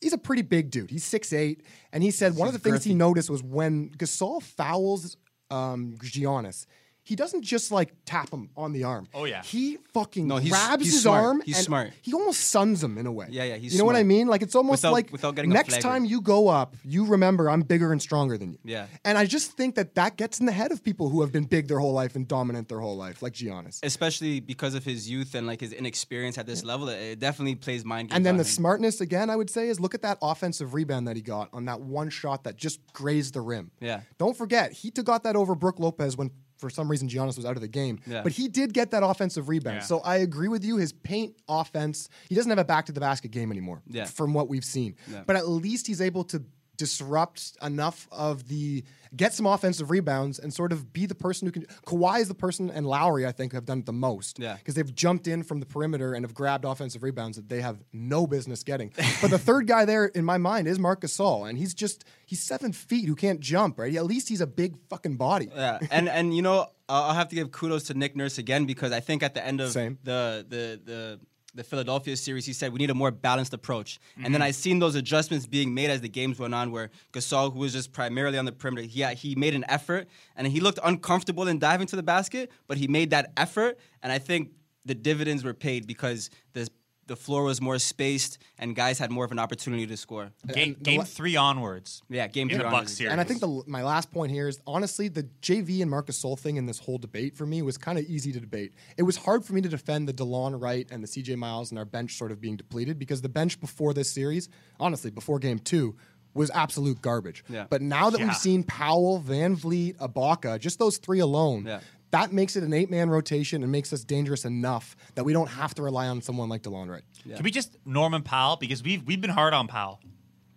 he's 0.00 0.12
a 0.12 0.18
pretty 0.18 0.42
big 0.42 0.70
dude. 0.70 0.90
He's 0.90 1.04
6'8", 1.04 1.60
and 1.92 2.02
he 2.02 2.10
said 2.10 2.36
one 2.36 2.48
of 2.48 2.54
the 2.54 2.60
things 2.60 2.84
he 2.84 2.94
noticed 2.94 3.30
was 3.30 3.42
when 3.42 3.90
Gasol 3.90 4.42
fouls 4.42 5.16
um, 5.50 5.96
Giannis, 6.02 6.66
he 7.06 7.14
doesn't 7.16 7.42
just 7.42 7.70
like 7.70 7.94
tap 8.04 8.30
him 8.30 8.50
on 8.56 8.72
the 8.72 8.82
arm. 8.84 9.06
Oh, 9.14 9.24
yeah. 9.24 9.42
he 9.42 9.78
fucking 9.94 10.26
No, 10.26 10.36
he's- 10.38 10.50
grabs 10.50 10.82
he's 10.84 10.92
his 10.94 11.02
smart. 11.02 11.24
arm. 11.24 11.42
He's 11.46 11.56
and 11.56 11.64
smart. 11.64 11.92
He 12.02 12.12
almost 12.12 12.40
suns 12.48 12.82
him 12.82 12.98
in 12.98 13.06
a 13.06 13.12
way. 13.12 13.28
Yeah, 13.30 13.44
yeah, 13.44 13.56
he's 13.56 13.72
You 13.72 13.78
know 13.78 13.84
what 13.84 13.96
I 13.96 14.02
mean? 14.02 14.26
Like 14.26 14.42
it's 14.42 14.54
almost 14.54 14.82
Without- 14.82 14.92
like 14.92 15.12
without 15.12 15.34
getting 15.36 15.50
next 15.50 15.80
time 15.80 16.04
you 16.04 16.20
go 16.20 16.48
up, 16.48 16.74
you 16.84 17.06
remember 17.06 17.48
I'm 17.48 17.62
bigger 17.62 17.92
and 17.92 18.02
stronger 18.02 18.36
than 18.36 18.52
you. 18.52 18.58
Yeah. 18.64 18.86
And 19.04 19.16
I 19.16 19.24
just 19.24 19.52
think 19.52 19.76
that 19.76 19.94
that 19.94 20.16
gets 20.16 20.40
in 20.40 20.46
the 20.46 20.52
head 20.52 20.72
of 20.72 20.82
people 20.82 21.08
who 21.08 21.20
have 21.22 21.30
been 21.32 21.44
big 21.44 21.68
their 21.68 21.78
whole 21.78 21.92
life 21.92 22.16
and 22.16 22.26
dominant 22.26 22.68
their 22.68 22.80
whole 22.80 22.96
life, 22.96 23.22
like 23.22 23.34
Giannis. 23.34 23.78
Especially 23.84 24.40
because 24.40 24.74
of 24.74 24.84
his 24.84 25.08
youth 25.08 25.34
and 25.36 25.46
like 25.46 25.60
his 25.60 25.72
inexperience 25.72 26.36
at 26.38 26.46
this 26.46 26.64
level, 26.64 26.88
it- 26.88 26.96
it 27.12 27.18
definitely 27.20 27.54
plays 27.54 27.84
mind 27.84 28.08
games. 28.08 28.16
And 28.16 28.26
then 28.26 28.34
on 28.34 28.38
the 28.38 28.42
him. 28.42 28.48
smartness 28.48 29.00
again, 29.00 29.30
I 29.30 29.36
would 29.36 29.48
say, 29.48 29.68
is 29.68 29.78
look 29.78 29.94
at 29.94 30.02
that 30.02 30.18
offensive 30.20 30.74
rebound 30.74 31.06
that 31.06 31.14
he 31.16 31.22
got 31.22 31.48
on 31.52 31.66
that 31.66 31.80
one 31.80 32.10
shot 32.10 32.42
that 32.44 32.56
just 32.56 32.80
grazed 32.92 33.34
the 33.34 33.40
rim. 33.40 33.70
Yeah. 33.80 34.00
Don't 34.18 34.36
forget, 34.36 34.72
he 34.72 34.90
took 34.90 35.08
out 35.08 35.22
that 35.22 35.36
over 35.36 35.54
Brook 35.54 35.78
Lopez 35.78 36.16
when 36.16 36.30
for 36.56 36.70
some 36.70 36.90
reason 36.90 37.08
Giannis 37.08 37.36
was 37.36 37.44
out 37.44 37.56
of 37.56 37.60
the 37.60 37.68
game. 37.68 38.00
Yeah. 38.06 38.22
But 38.22 38.32
he 38.32 38.48
did 38.48 38.72
get 38.72 38.90
that 38.92 39.02
offensive 39.02 39.48
rebound. 39.48 39.76
Yeah. 39.76 39.82
So 39.82 40.00
I 40.00 40.16
agree 40.16 40.48
with 40.48 40.64
you. 40.64 40.76
His 40.76 40.92
paint 40.92 41.36
offense, 41.48 42.08
he 42.28 42.34
doesn't 42.34 42.50
have 42.50 42.58
a 42.58 42.64
back 42.64 42.86
to 42.86 42.92
the 42.92 43.00
basket 43.00 43.30
game 43.30 43.50
anymore. 43.50 43.82
Yeah. 43.86 44.06
From 44.06 44.34
what 44.34 44.48
we've 44.48 44.64
seen. 44.64 44.96
But 45.26 45.36
at 45.36 45.48
least 45.48 45.86
he's 45.86 46.00
able 46.00 46.24
to 46.24 46.42
disrupt 46.76 47.52
enough 47.62 48.08
of 48.10 48.48
the 48.48 48.84
get 49.14 49.32
some 49.32 49.46
offensive 49.46 49.90
rebounds 49.90 50.38
and 50.38 50.52
sort 50.52 50.72
of 50.72 50.92
be 50.92 51.06
the 51.06 51.14
person 51.14 51.46
who 51.46 51.52
can 51.52 51.64
Kawhi 51.86 52.20
is 52.20 52.28
the 52.28 52.34
person 52.34 52.70
and 52.70 52.86
Lowry 52.86 53.26
I 53.26 53.32
think 53.32 53.52
have 53.52 53.64
done 53.64 53.78
it 53.80 53.86
the 53.86 53.92
most. 53.92 54.38
Yeah. 54.38 54.56
Because 54.56 54.74
they've 54.74 54.94
jumped 54.94 55.26
in 55.26 55.42
from 55.42 55.60
the 55.60 55.66
perimeter 55.66 56.14
and 56.14 56.24
have 56.24 56.34
grabbed 56.34 56.64
offensive 56.64 57.02
rebounds 57.02 57.36
that 57.36 57.48
they 57.48 57.60
have 57.60 57.78
no 57.92 58.26
business 58.26 58.62
getting. 58.62 58.92
but 59.22 59.30
the 59.30 59.38
third 59.38 59.66
guy 59.66 59.84
there 59.84 60.06
in 60.06 60.24
my 60.24 60.38
mind 60.38 60.68
is 60.68 60.78
Marc 60.78 61.00
Gasol, 61.00 61.48
and 61.48 61.58
he's 61.58 61.74
just 61.74 62.04
he's 62.26 62.42
seven 62.42 62.72
feet 62.72 63.06
who 63.06 63.14
can't 63.14 63.40
jump, 63.40 63.78
right? 63.78 63.94
At 63.94 64.04
least 64.04 64.28
he's 64.28 64.40
a 64.40 64.46
big 64.46 64.76
fucking 64.88 65.16
body. 65.16 65.50
Yeah, 65.54 65.78
and 65.90 66.08
and 66.08 66.36
you 66.36 66.42
know 66.42 66.66
I'll 66.88 67.14
have 67.14 67.28
to 67.28 67.34
give 67.34 67.50
kudos 67.50 67.84
to 67.84 67.94
Nick 67.94 68.16
Nurse 68.16 68.38
again 68.38 68.66
because 68.66 68.92
I 68.92 69.00
think 69.00 69.22
at 69.22 69.34
the 69.34 69.44
end 69.44 69.60
of 69.60 69.70
Same. 69.72 69.98
the 70.04 70.44
the 70.48 70.80
the 70.84 71.20
the 71.56 71.64
Philadelphia 71.64 72.16
series, 72.16 72.44
he 72.46 72.52
said 72.52 72.72
we 72.72 72.78
need 72.78 72.90
a 72.90 72.94
more 72.94 73.10
balanced 73.10 73.54
approach. 73.54 73.98
And 74.22 74.32
then 74.32 74.40
Mhm. 74.42 74.44
I 74.44 74.50
seen 74.50 74.78
those 74.78 74.94
adjustments 74.94 75.46
being 75.46 75.72
made 75.74 75.90
as 75.90 76.00
the 76.02 76.08
games 76.08 76.38
went 76.38 76.54
on, 76.54 76.70
where 76.70 76.90
Gasol, 77.12 77.52
who 77.52 77.60
was 77.60 77.72
just 77.72 77.92
primarily 77.92 78.38
on 78.38 78.44
the 78.44 78.52
perimeter, 78.52 78.86
he 78.86 79.02
he 79.14 79.34
made 79.34 79.54
an 79.54 79.64
effort 79.68 80.06
and 80.36 80.46
he 80.46 80.60
looked 80.60 80.78
uncomfortable 80.84 81.48
in 81.48 81.58
diving 81.58 81.86
to 81.88 81.96
the 81.96 82.02
basket, 82.02 82.50
but 82.68 82.76
he 82.76 82.86
made 82.86 83.10
that 83.10 83.32
effort, 83.36 83.78
and 84.02 84.12
I 84.12 84.18
think 84.18 84.50
the 84.84 84.94
dividends 84.94 85.42
were 85.42 85.54
paid 85.54 85.86
because 85.86 86.30
the 86.52 86.68
the 87.06 87.16
floor 87.16 87.44
was 87.44 87.60
more 87.60 87.78
spaced 87.78 88.38
and 88.58 88.74
guys 88.74 88.98
had 88.98 89.10
more 89.10 89.24
of 89.24 89.32
an 89.32 89.38
opportunity 89.38 89.86
to 89.86 89.96
score. 89.96 90.32
Game, 90.52 90.74
game 90.82 90.98
la- 90.98 91.04
three 91.04 91.36
onwards. 91.36 92.02
Yeah, 92.08 92.26
game 92.26 92.48
in 92.50 92.56
three 92.56 92.58
the 92.58 92.66
onwards. 92.66 92.82
Bucks 92.84 92.92
series. 92.96 93.12
And 93.12 93.20
I 93.20 93.24
think 93.24 93.40
the 93.40 93.62
my 93.66 93.82
last 93.82 94.10
point 94.12 94.32
here 94.32 94.48
is 94.48 94.58
honestly 94.66 95.08
the 95.08 95.24
JV 95.42 95.82
and 95.82 95.90
Marc 95.90 96.06
Gasol 96.08 96.38
thing 96.38 96.56
in 96.56 96.66
this 96.66 96.78
whole 96.78 96.98
debate 96.98 97.34
for 97.36 97.46
me 97.46 97.62
was 97.62 97.78
kind 97.78 97.98
of 97.98 98.04
easy 98.06 98.32
to 98.32 98.40
debate. 98.40 98.72
It 98.96 99.02
was 99.04 99.16
hard 99.16 99.44
for 99.44 99.52
me 99.52 99.60
to 99.60 99.68
defend 99.68 100.08
the 100.08 100.12
Delon 100.12 100.60
Wright 100.60 100.86
and 100.90 101.02
the 101.02 101.08
CJ 101.08 101.36
Miles 101.36 101.70
and 101.70 101.78
our 101.78 101.84
bench 101.84 102.14
sort 102.16 102.32
of 102.32 102.40
being 102.40 102.56
depleted 102.56 102.98
because 102.98 103.22
the 103.22 103.28
bench 103.28 103.60
before 103.60 103.94
this 103.94 104.10
series, 104.10 104.48
honestly, 104.80 105.10
before 105.10 105.38
game 105.38 105.58
two, 105.58 105.96
was 106.34 106.50
absolute 106.50 107.00
garbage. 107.00 107.42
Yeah. 107.48 107.64
But 107.70 107.80
now 107.80 108.10
that 108.10 108.18
Yeah. 108.20 108.26
we've 108.26 108.36
seen 108.36 108.62
Powell, 108.62 109.22
VanVleet, 109.26 109.96
Ibaka, 109.96 110.60
just 110.60 110.78
those 110.78 110.98
three 110.98 111.20
alone, 111.20 111.64
Yeah. 111.64 111.80
That 112.12 112.32
makes 112.32 112.56
it 112.56 112.62
an 112.62 112.72
eight 112.72 112.90
man 112.90 113.10
rotation 113.10 113.62
and 113.62 113.70
makes 113.72 113.92
us 113.92 114.04
dangerous 114.04 114.44
enough 114.44 114.96
that 115.16 115.24
we 115.24 115.32
don't 115.32 115.48
have 115.48 115.74
to 115.74 115.82
rely 115.82 116.08
on 116.08 116.22
someone 116.22 116.48
like 116.48 116.62
Delon 116.62 116.88
Wright. 116.88 117.02
Can 117.36 117.44
we 117.44 117.50
just 117.50 117.76
Norman 117.84 118.22
Powell 118.22 118.56
because 118.56 118.82
we've 118.82 119.02
we've 119.02 119.20
been 119.20 119.30
hard 119.30 119.52
on 119.54 119.66
Powell 119.66 120.00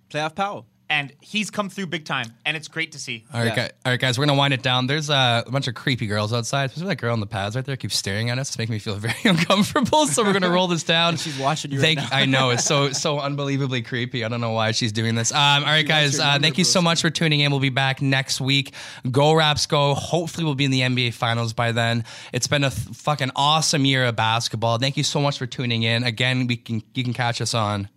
Playoff 0.09 0.35
Powell. 0.35 0.65
And 0.89 1.13
he's 1.21 1.49
come 1.51 1.69
through 1.69 1.85
big 1.87 2.05
time 2.05 2.33
and 2.45 2.57
it's 2.57 2.67
great 2.67 2.93
to 2.93 2.99
see. 2.99 3.25
All 3.33 3.39
right, 3.39 3.47
Yeah. 3.47 3.55
guys, 3.55 3.71
all 3.85 3.91
right, 3.91 3.99
guys, 3.99 4.17
we're 4.17 4.25
gonna 4.25 4.37
wind 4.37 4.53
it 4.53 4.63
down. 4.63 4.87
There's 4.87 5.09
uh, 5.09 5.43
a 5.45 5.51
bunch 5.51 5.67
of 5.67 5.75
creepy 5.75 6.07
girls 6.07 6.33
outside, 6.33 6.65
especially 6.71 6.87
that 6.89 6.95
girl 6.97 7.13
on 7.13 7.19
the 7.19 7.27
pads 7.27 7.55
right 7.55 7.63
there, 7.63 7.75
keeps 7.77 7.95
staring 7.95 8.29
at 8.29 8.39
us, 8.39 8.49
It's 8.49 8.57
making 8.57 8.73
me 8.73 8.79
feel 8.79 8.95
very 8.97 9.13
uncomfortable. 9.23 10.07
So 10.07 10.23
we're 10.23 10.33
gonna 10.33 10.49
roll 10.49 10.67
this 10.67 10.83
down. 10.83 11.17
She's 11.17 11.37
watching 11.37 11.71
you 11.71 11.77
right 11.79 11.95
Thank, 11.97 11.99
now. 12.11 12.17
I 12.17 12.25
know 12.25 12.49
it's 12.49 12.65
so 12.65 12.91
so 12.91 13.19
unbelievably 13.19 13.83
creepy. 13.83 14.23
I 14.25 14.27
don't 14.29 14.41
know 14.41 14.51
why 14.51 14.71
she's 14.71 14.91
doing 14.91 15.15
this. 15.15 15.31
Um, 15.31 15.63
all 15.63 15.69
right, 15.69 15.87
guys, 15.87 16.19
uh, 16.19 16.39
thank 16.41 16.57
you 16.57 16.63
so 16.63 16.81
much 16.81 17.01
for 17.01 17.09
tuning 17.09 17.39
in. 17.41 17.51
We'll 17.51 17.59
be 17.59 17.69
back 17.69 18.01
next 18.01 18.41
week. 18.41 18.73
Go 19.11 19.33
Raps, 19.33 19.65
go! 19.67 19.93
Hopefully, 19.93 20.43
we'll 20.45 20.55
be 20.55 20.65
in 20.65 20.71
the 20.71 20.81
NBA 20.81 21.13
Finals 21.13 21.53
by 21.53 21.71
then. 21.71 22.03
It's 22.33 22.47
been 22.47 22.63
a 22.63 22.69
th- 22.71 22.95
fucking 22.97 23.31
awesome 23.35 23.85
year 23.85 24.05
of 24.05 24.15
basketball. 24.15 24.77
Thank 24.79 24.97
you 24.97 25.03
so 25.03 25.19
much 25.21 25.37
for 25.37 25.45
tuning 25.45 25.83
in. 25.83 26.03
Again, 26.03 26.47
we 26.47 26.57
can 26.57 26.81
you 26.93 27.03
can 27.03 27.13
catch 27.13 27.41
us 27.41 27.53
on. 27.53 27.89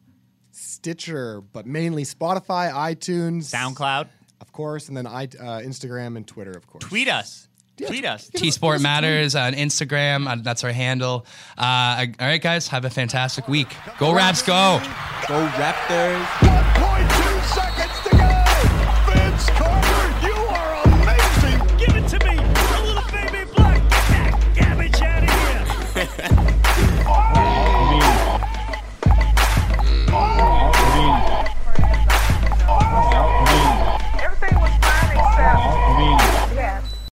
Stitcher, 0.73 1.41
but 1.53 1.67
mainly 1.67 2.05
Spotify, 2.05 2.73
iTunes, 2.73 3.45
SoundCloud. 3.53 4.09
of 4.41 4.53
course, 4.53 4.89
and 4.89 4.97
then 4.97 5.07
I, 5.07 5.25
uh, 5.25 5.61
Instagram 5.61 6.17
and 6.17 6.27
Twitter, 6.27 6.53
of 6.53 6.67
course. 6.67 6.83
Tweet 6.85 7.09
us. 7.09 7.49
Tweet 7.77 8.05
us. 8.05 8.29
T 8.29 8.51
Sport 8.51 8.81
Matters 8.81 9.35
on 9.35 9.55
Instagram. 9.55 10.29
Uh, 10.29 10.37
that's 10.43 10.63
our 10.63 10.73
handle. 10.73 11.27
Uh, 11.59 12.07
all 12.21 12.27
right, 12.27 12.41
guys, 12.41 12.69
have 12.69 12.85
a 12.85 12.91
fantastic 12.91 13.49
week. 13.49 13.75
Go 13.99 14.15
Raps, 14.15 14.43
go! 14.43 14.79
Go 15.29 15.47
Raptors. 15.57 16.27
One 16.43 16.55
point 16.55 16.67
two 16.67 16.72